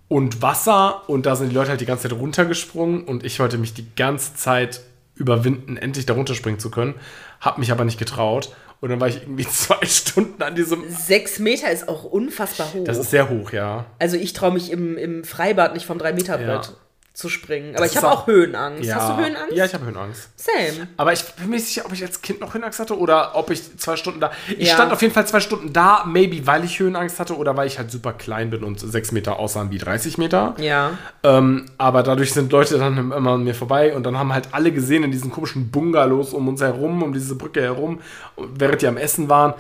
und 0.08 0.42
Wasser. 0.42 1.10
Und 1.10 1.26
da 1.26 1.36
sind 1.36 1.50
die 1.50 1.56
Leute 1.56 1.72
halt 1.72 1.82
die 1.82 1.86
ganze 1.86 2.10
Zeit 2.10 2.18
runtergesprungen. 2.18 3.04
Und 3.04 3.24
ich 3.26 3.40
wollte 3.40 3.58
mich 3.58 3.74
die 3.74 3.88
ganze 3.96 4.36
Zeit 4.36 4.82
überwinden, 5.16 5.78
endlich 5.78 6.06
da 6.06 6.14
runterspringen 6.14 6.60
zu 6.60 6.72
können. 6.72 6.96
Hab 7.42 7.58
mich 7.58 7.72
aber 7.72 7.86
nicht 7.86 8.00
getraut. 8.00 8.56
Und 8.82 8.90
dann 8.90 9.02
war 9.02 9.08
ich 9.08 9.22
irgendwie 9.24 9.48
zwei 9.50 9.86
Stunden 9.86 10.42
an 10.42 10.56
diesem. 10.56 10.90
Sechs 10.90 11.40
Meter 11.40 11.70
ist 11.72 11.90
auch 11.90 12.04
unfassbar 12.04 12.74
hoch. 12.74 12.86
Das 12.86 12.98
ist 12.98 13.12
sehr 13.12 13.30
hoch, 13.30 13.52
ja. 13.52 13.86
also 14.00 14.16
ich 14.16 14.34
traue 14.34 14.54
mich 14.54 14.72
im, 14.72 14.98
im 14.98 15.24
Freibad 15.24 15.74
nicht 15.74 15.86
vom 15.86 15.98
3-Meter-Brett 15.98 16.66
Ja. 16.68 16.74
Zu 17.20 17.30
springen. 17.30 17.76
Aber 17.76 17.84
Das 17.84 17.92
ich 17.92 17.98
habe 17.98 18.08
auch- 18.08 18.22
auch 18.24 18.28
Höhenangst. 18.28 18.84
Ja. 18.86 18.96
Hast 18.96 19.10
du 19.10 19.18
Höhenangst? 19.18 19.56
Ja, 19.56 19.66
ich 19.66 19.74
habe 19.74 19.86
Höhenangst. 19.86 20.30
Same. 20.38 20.88
Aber 20.98 21.12
ich 21.14 21.24
bin 21.24 21.50
mir 21.50 21.56
nicht 21.58 21.68
sicher, 21.68 21.84
ob 21.86 21.92
ich 21.94 22.02
als 22.04 22.22
Kind 22.22 22.40
noch 22.40 22.54
Höhenangst 22.54 22.80
hatte 22.80 22.98
oder 22.98 23.36
ob 23.36 23.50
ich 23.52 23.78
zwei 23.78 23.96
Stunden 23.98 24.20
da. 24.20 24.32
Ich 24.58 24.70
Ja. 24.70 24.76
stand 24.76 24.94
auf 24.94 25.02
jeden 25.02 25.14
Fall 25.14 25.28
zwei 25.28 25.40
Stunden 25.42 25.74
da, 25.74 26.04
maybe 26.08 26.48
weil 26.48 26.64
ich 26.64 26.80
Höhenangst 26.80 27.20
hatte 27.20 27.36
oder 27.38 27.56
weil 27.58 27.68
ich 27.68 27.78
halt 27.78 27.92
super 27.92 28.14
klein 28.14 28.50
bin 28.50 28.64
und 28.64 28.80
sechs 28.80 29.12
Meter 29.12 29.38
aussahen 29.38 29.70
wie 29.72 29.78
30 29.78 30.18
Meter. 30.18 30.56
Ja. 30.60 30.92
Ähm, 31.24 31.66
aber 31.78 32.04
dadurch 32.04 32.34
sind 32.34 32.52
Leute 32.52 32.78
dann 32.78 32.98
immer 33.12 33.32
an 33.32 33.44
mir 33.44 33.54
vorbei 33.56 33.94
und 33.96 34.04
dann 34.04 34.18
haben 34.18 34.34
halt 34.34 34.48
alle 34.54 34.72
gesehen 34.72 35.04
in 35.04 35.12
diesen 35.12 35.30
komischen 35.30 35.72
Bungalows 35.72 36.34
um 36.34 36.48
uns 36.48 36.62
herum, 36.62 37.04
um 37.04 37.12
diese 37.14 37.36
Brücke 37.36 37.62
herum, 37.62 38.00
während 38.38 38.82
die 38.82 38.88
am 38.88 38.98
Essen 38.98 39.28
waren, 39.30 39.54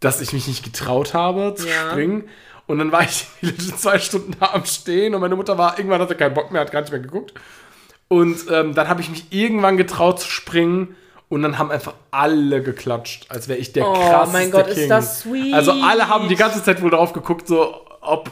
dass 0.00 0.20
ich 0.20 0.32
mich 0.32 0.48
nicht 0.48 0.64
getraut 0.64 1.14
habe 1.14 1.54
zu 1.56 1.66
Ja. 1.68 1.90
springen. 1.90 2.24
Und 2.66 2.78
dann 2.78 2.92
war 2.92 3.02
ich 3.02 3.26
zwei 3.76 3.98
Stunden 3.98 4.34
da 4.40 4.50
am 4.54 4.64
Stehen 4.64 5.14
und 5.14 5.20
meine 5.20 5.36
Mutter 5.36 5.58
war, 5.58 5.78
irgendwann 5.78 6.00
hatte 6.00 6.14
keinen 6.14 6.34
Bock 6.34 6.50
mehr, 6.50 6.60
hat 6.62 6.72
gar 6.72 6.80
nicht 6.80 6.90
mehr 6.90 7.00
geguckt. 7.00 7.34
Und 8.08 8.38
ähm, 8.50 8.74
dann 8.74 8.88
habe 8.88 9.00
ich 9.00 9.10
mich 9.10 9.26
irgendwann 9.30 9.76
getraut 9.76 10.20
zu 10.20 10.28
springen 10.30 10.94
und 11.28 11.42
dann 11.42 11.58
haben 11.58 11.70
einfach 11.70 11.94
alle 12.10 12.62
geklatscht, 12.62 13.26
als 13.30 13.48
wäre 13.48 13.58
ich 13.58 13.72
der 13.72 13.88
Oh, 13.88 13.92
krasseste 13.94 14.32
mein 14.38 14.50
Gott, 14.50 14.68
ist 14.68 14.76
King. 14.78 14.88
das 14.88 15.20
sweet. 15.20 15.54
Also 15.54 15.72
alle 15.72 16.08
haben 16.08 16.28
die 16.28 16.36
ganze 16.36 16.62
Zeit 16.62 16.80
wohl 16.82 16.90
drauf 16.90 17.12
geguckt, 17.12 17.48
so 17.48 17.74
ob 18.00 18.30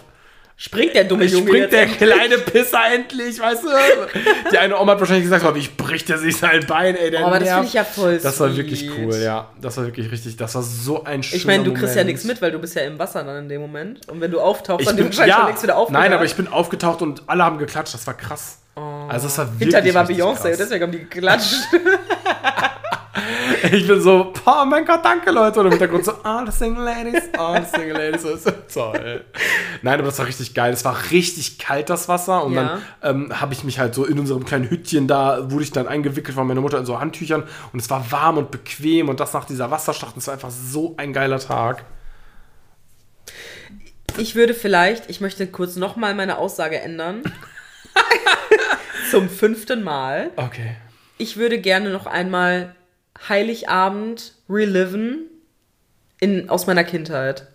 Springt 0.65 0.95
der 0.95 1.03
dumme 1.03 1.25
Junge 1.25 1.49
springt 1.49 1.73
der 1.73 1.87
kleine 1.87 2.39
Pisser 2.39 2.79
endlich, 2.95 3.41
weißt 3.41 3.65
du? 3.65 3.69
Die 4.53 4.59
eine 4.59 4.79
Oma 4.79 4.93
hat 4.93 5.01
wahrscheinlich 5.01 5.25
gesagt, 5.25 5.45
oh, 5.45 5.53
wie 5.57 5.67
bricht 5.67 6.09
er 6.09 6.19
sich 6.19 6.37
sein 6.37 6.65
Bein, 6.69 6.95
ey, 6.95 7.11
der 7.11 7.23
Oh, 7.23 7.27
aber 7.27 7.41
das 7.41 7.49
finde 7.49 7.67
ich 7.67 7.73
ja 7.73 7.83
voll 7.83 8.17
Das 8.19 8.39
war 8.39 8.57
wirklich 8.57 8.89
cool, 8.97 9.17
ja. 9.17 9.51
Das 9.61 9.77
war 9.77 9.87
wirklich 9.87 10.09
richtig, 10.13 10.37
das 10.37 10.55
war 10.55 10.63
so 10.63 11.03
ein 11.03 11.25
schöner 11.25 11.37
Ich 11.37 11.47
meine, 11.47 11.65
du 11.65 11.73
kriegst 11.73 11.97
ja 11.97 12.03
Moment. 12.03 12.07
nichts 12.11 12.25
mit, 12.25 12.41
weil 12.41 12.53
du 12.53 12.61
bist 12.61 12.77
ja 12.77 12.83
im 12.83 12.97
Wasser 12.97 13.25
dann 13.25 13.39
in 13.43 13.49
dem 13.49 13.61
Moment. 13.61 14.09
Und 14.09 14.21
wenn 14.21 14.31
du 14.31 14.39
auftauchst, 14.39 14.83
Ich 14.83 14.87
dann 14.87 14.95
bin, 14.95 15.07
wahrscheinlich 15.07 15.35
ja, 15.37 15.47
nichts 15.47 15.65
wieder 15.65 15.77
aufgehört. 15.77 16.01
nein, 16.01 16.13
aber 16.13 16.25
ich 16.27 16.37
bin 16.37 16.47
aufgetaucht 16.47 17.03
und 17.03 17.23
alle 17.27 17.43
haben 17.43 17.59
geklatscht, 17.59 17.95
das 17.95 18.07
war 18.07 18.15
krass. 18.15 18.59
also 19.09 19.27
es 19.27 19.37
war 19.39 19.47
wirklich 19.47 19.63
Hinter 19.63 19.81
dir 19.81 19.95
war 19.95 20.07
Beyoncé, 20.07 20.57
deswegen 20.57 20.85
haben 20.85 20.93
die 20.93 20.99
geklatscht. 21.01 21.57
Ich 23.73 23.87
bin 23.87 24.01
so, 24.01 24.33
oh 24.45 24.65
mein 24.65 24.85
Gott, 24.85 25.05
danke 25.05 25.31
Leute. 25.31 25.61
Und 25.61 25.67
im 25.67 25.73
Hintergrund 25.73 26.05
so, 26.05 26.13
all 26.25 26.45
the 26.51 26.57
single 26.57 26.83
ladies, 26.85 27.23
all 27.39 27.63
the 27.65 27.71
single 27.71 27.97
ladies. 27.97 28.23
Das 28.23 28.45
ist 28.45 28.75
toll. 28.75 29.25
Nein, 29.83 29.95
aber 29.95 30.05
das 30.09 30.19
war 30.19 30.27
richtig 30.27 30.53
geil. 30.55 30.73
Es 30.73 30.85
war 30.85 30.97
richtig 31.11 31.59
kalt, 31.59 31.89
das 31.89 32.09
Wasser. 32.09 32.45
Und 32.45 32.55
Ja. 32.55 32.81
dann 33.03 33.17
ähm, 33.29 33.41
habe 33.41 33.53
ich 33.53 33.63
mich 33.63 33.79
halt 33.79 33.95
so 33.95 34.05
in 34.05 34.19
unserem 34.19 34.45
kleinen 34.45 34.69
Hüttchen 34.69 35.07
da, 35.07 35.51
wurde 35.51 35.63
ich 35.65 35.71
dann 35.71 35.87
eingewickelt 35.87 36.35
von 36.35 36.47
meiner 36.47 36.61
Mutter 36.61 36.79
in 36.79 36.87
so 36.87 36.99
Handtüchern. 37.01 37.45
Und 37.73 37.79
es 37.81 37.89
war 37.89 38.11
warm 38.11 38.39
und 38.39 38.51
bequem. 38.51 39.09
Und 39.09 39.21
das 39.21 39.33
nach 39.33 39.45
dieser 39.45 39.71
Wasserschlacht. 39.71 40.17
Es 40.17 40.27
war 40.27 40.35
einfach 40.35 40.51
so 40.51 40.95
ein 40.97 41.13
geiler 41.13 41.39
Tag. 41.39 41.85
Ich 44.19 44.35
würde 44.35 44.55
vielleicht, 44.55 45.09
ich 45.09 45.21
möchte 45.21 45.47
kurz 45.47 45.77
nochmal 45.77 46.15
meine 46.15 46.39
Aussage 46.39 46.81
ändern. 46.81 47.23
Zum 49.11 49.29
fünften 49.29 49.83
Mal. 49.83 50.31
Okay. 50.37 50.77
Ich 51.19 51.37
würde 51.37 51.59
gerne 51.59 51.91
noch 51.91 52.07
einmal 52.07 52.75
Heiligabend 53.29 54.33
reliven 54.49 55.27
in, 56.21 56.49
aus 56.49 56.67
meiner 56.67 56.85
Kindheit. 56.85 57.47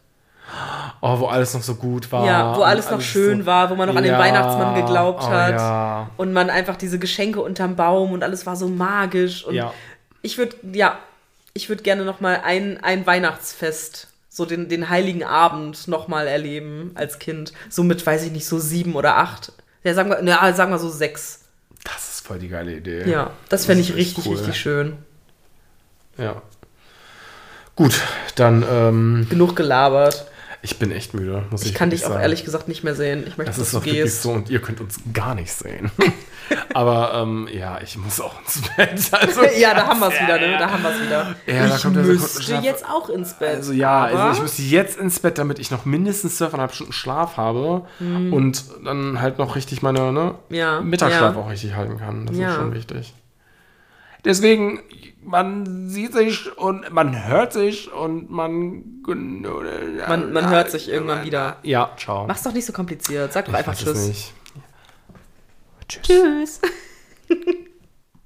Oh, 1.02 1.20
wo 1.20 1.26
alles 1.26 1.54
noch 1.54 1.62
so 1.62 1.76
gut 1.76 2.12
war. 2.12 2.26
Ja, 2.26 2.56
wo 2.56 2.62
und 2.62 2.68
alles 2.68 2.90
noch 2.90 3.02
schön 3.02 3.42
so- 3.42 3.46
war, 3.46 3.70
wo 3.70 3.76
man 3.76 3.90
noch 3.90 3.96
an 3.96 4.04
den 4.04 4.14
Ja, 4.14 4.20
Weihnachtsmann 4.20 4.76
geglaubt 4.76 5.24
oh 5.24 5.30
hat. 5.30 5.52
Ja. 5.56 6.10
Und 6.18 6.32
man 6.34 6.50
einfach 6.50 6.78
diese 6.78 7.00
Geschenke 7.00 7.42
unterm 7.42 7.76
Baum 7.76 8.14
und 8.14 8.24
alles 8.24 8.46
war 8.46 8.56
so 8.56 8.68
magisch. 8.68 9.44
Und 9.44 9.56
Ja. 9.56 9.74
ich 10.22 10.38
würde, 10.38 10.56
ja, 10.74 10.98
ich 11.54 11.70
würde 11.70 11.84
gerne 11.84 12.06
noch 12.06 12.22
mal 12.22 12.42
ein, 12.44 12.82
ein 12.84 13.06
Weihnachtsfest, 13.06 14.08
so 14.30 14.46
den, 14.46 14.70
den 14.70 14.90
heiligen 14.90 15.24
Abend 15.24 15.88
noch 15.88 16.08
mal 16.08 16.28
erleben 16.28 16.92
als 16.96 17.20
Kind. 17.20 17.52
So 17.70 17.84
mit, 17.84 18.06
weiß 18.06 18.24
ich 18.24 18.32
nicht, 18.32 18.48
so 18.48 18.58
sieben 18.58 18.96
oder 18.96 19.18
acht. 19.18 19.52
Ja, 19.84 19.94
sagen 19.94 20.10
wir, 20.10 20.20
na, 20.22 20.52
sagen 20.54 20.72
wir 20.72 20.80
so 20.80 20.90
sechs. 20.90 21.42
Das 21.84 22.08
ist 22.10 22.26
voll 22.26 22.40
die 22.40 22.50
geile 22.50 22.74
Idee. 22.74 23.10
Ja, 23.10 23.32
das 23.50 23.66
fände 23.66 23.82
ist 23.82 23.90
ich 23.90 23.96
richtig, 23.96 24.26
cool. 24.26 24.36
richtig 24.38 24.58
schön. 24.60 24.98
Ja. 26.18 26.42
Gut, 27.76 28.00
dann, 28.36 28.66
ähm, 28.70 29.28
Genug 29.30 29.56
gelabert. 29.56 30.26
ich 30.64 30.80
bin 30.80 30.92
echt 30.92 31.14
müde, 31.14 31.44
muss 31.52 31.62
ich 31.62 31.70
Ich 31.70 31.74
kann 31.76 31.92
dich 31.92 32.04
auch 32.06 32.10
sagen. 32.10 32.22
ehrlich 32.22 32.44
gesagt 32.44 32.68
nicht 32.68 32.84
mehr 32.84 32.96
sehen. 32.96 33.20
Ich 33.28 33.38
möchte, 33.38 33.52
Das 33.52 33.58
dass 33.58 33.68
ist 33.68 33.74
du 33.74 33.78
doch 33.80 33.86
wirklich 33.86 34.04
gehst. 34.04 34.22
so 34.24 34.32
und 34.32 34.50
ihr 34.50 34.60
könnt 34.62 34.82
uns 34.82 34.98
gar 35.14 35.36
nicht 35.36 35.52
sehen. 35.52 35.92
Aber 36.74 37.14
ähm, 37.14 37.48
ja, 37.52 37.80
ich 37.84 37.98
muss 37.98 38.20
auch 38.22 38.34
ins 38.42 38.62
Bett. 38.76 39.00
Also, 39.12 39.44
ja, 39.58 39.74
da 39.76 39.88
haben 39.88 40.00
wir 40.00 40.08
es 40.08 40.20
wieder, 40.22 40.40
ne? 40.40 40.52
ja. 40.54 40.58
Da 40.58 40.72
haben 40.72 40.82
wir 40.82 40.90
es 40.92 41.02
wieder. 41.02 41.36
Ja, 41.46 41.68
da 41.68 41.76
ich 41.76 41.82
kommt 41.84 41.96
der 41.98 42.04
müsste 42.04 42.28
Sekundenschlaf. 42.28 42.64
jetzt 42.64 42.86
auch 42.90 43.10
ins 43.10 43.34
Bett. 43.34 43.56
Also 43.58 43.74
ja, 43.74 44.06
also 44.06 44.32
ich 44.38 44.42
müsste 44.42 44.62
jetzt 44.64 44.98
ins 44.98 45.20
Bett, 45.20 45.38
damit 45.38 45.60
ich 45.60 45.70
noch 45.72 45.86
mindestens 45.86 46.42
12,5 46.42 46.72
Stunden 46.74 46.94
Schlaf 46.94 47.38
habe 47.38 47.86
und 48.00 48.64
dann 48.84 49.22
halt 49.22 49.38
noch 49.38 49.56
richtig 49.56 49.82
meine 49.84 50.12
ne, 50.12 50.36
Hm. 50.48 50.56
Ja, 50.56 50.82
Mittagsschlaf 50.82 51.36
ja. 51.36 51.40
auch 51.42 51.50
richtig 51.50 51.76
halten 51.76 51.98
kann. 52.00 52.26
Das 52.26 52.38
Ja. 52.38 52.50
ist 52.50 52.56
schon 52.56 52.74
wichtig. 52.74 53.14
Deswegen, 54.26 54.80
man 55.28 55.90
sieht 55.90 56.14
sich 56.14 56.58
und 56.58 56.90
man 56.92 57.28
hört 57.28 57.52
sich 57.52 57.92
und 57.92 58.32
man... 58.32 59.02
Man, 60.08 60.32
man 60.32 60.50
hört 60.50 60.72
sich 60.72 60.90
irgendwann 60.90 61.26
wieder. 61.26 61.58
Ja, 61.64 61.92
ciao. 61.98 62.26
Mach's 62.26 62.44
doch 62.44 62.54
nicht 62.54 62.66
so 62.66 62.74
kompliziert. 62.74 63.34
Sag 63.34 63.46
doch 63.46 63.54
Ich 63.54 63.60
einfach 63.60 63.76
Tschüss. 63.76 64.32
Tschüss. 65.88 66.02
Tschüss. 66.04 66.62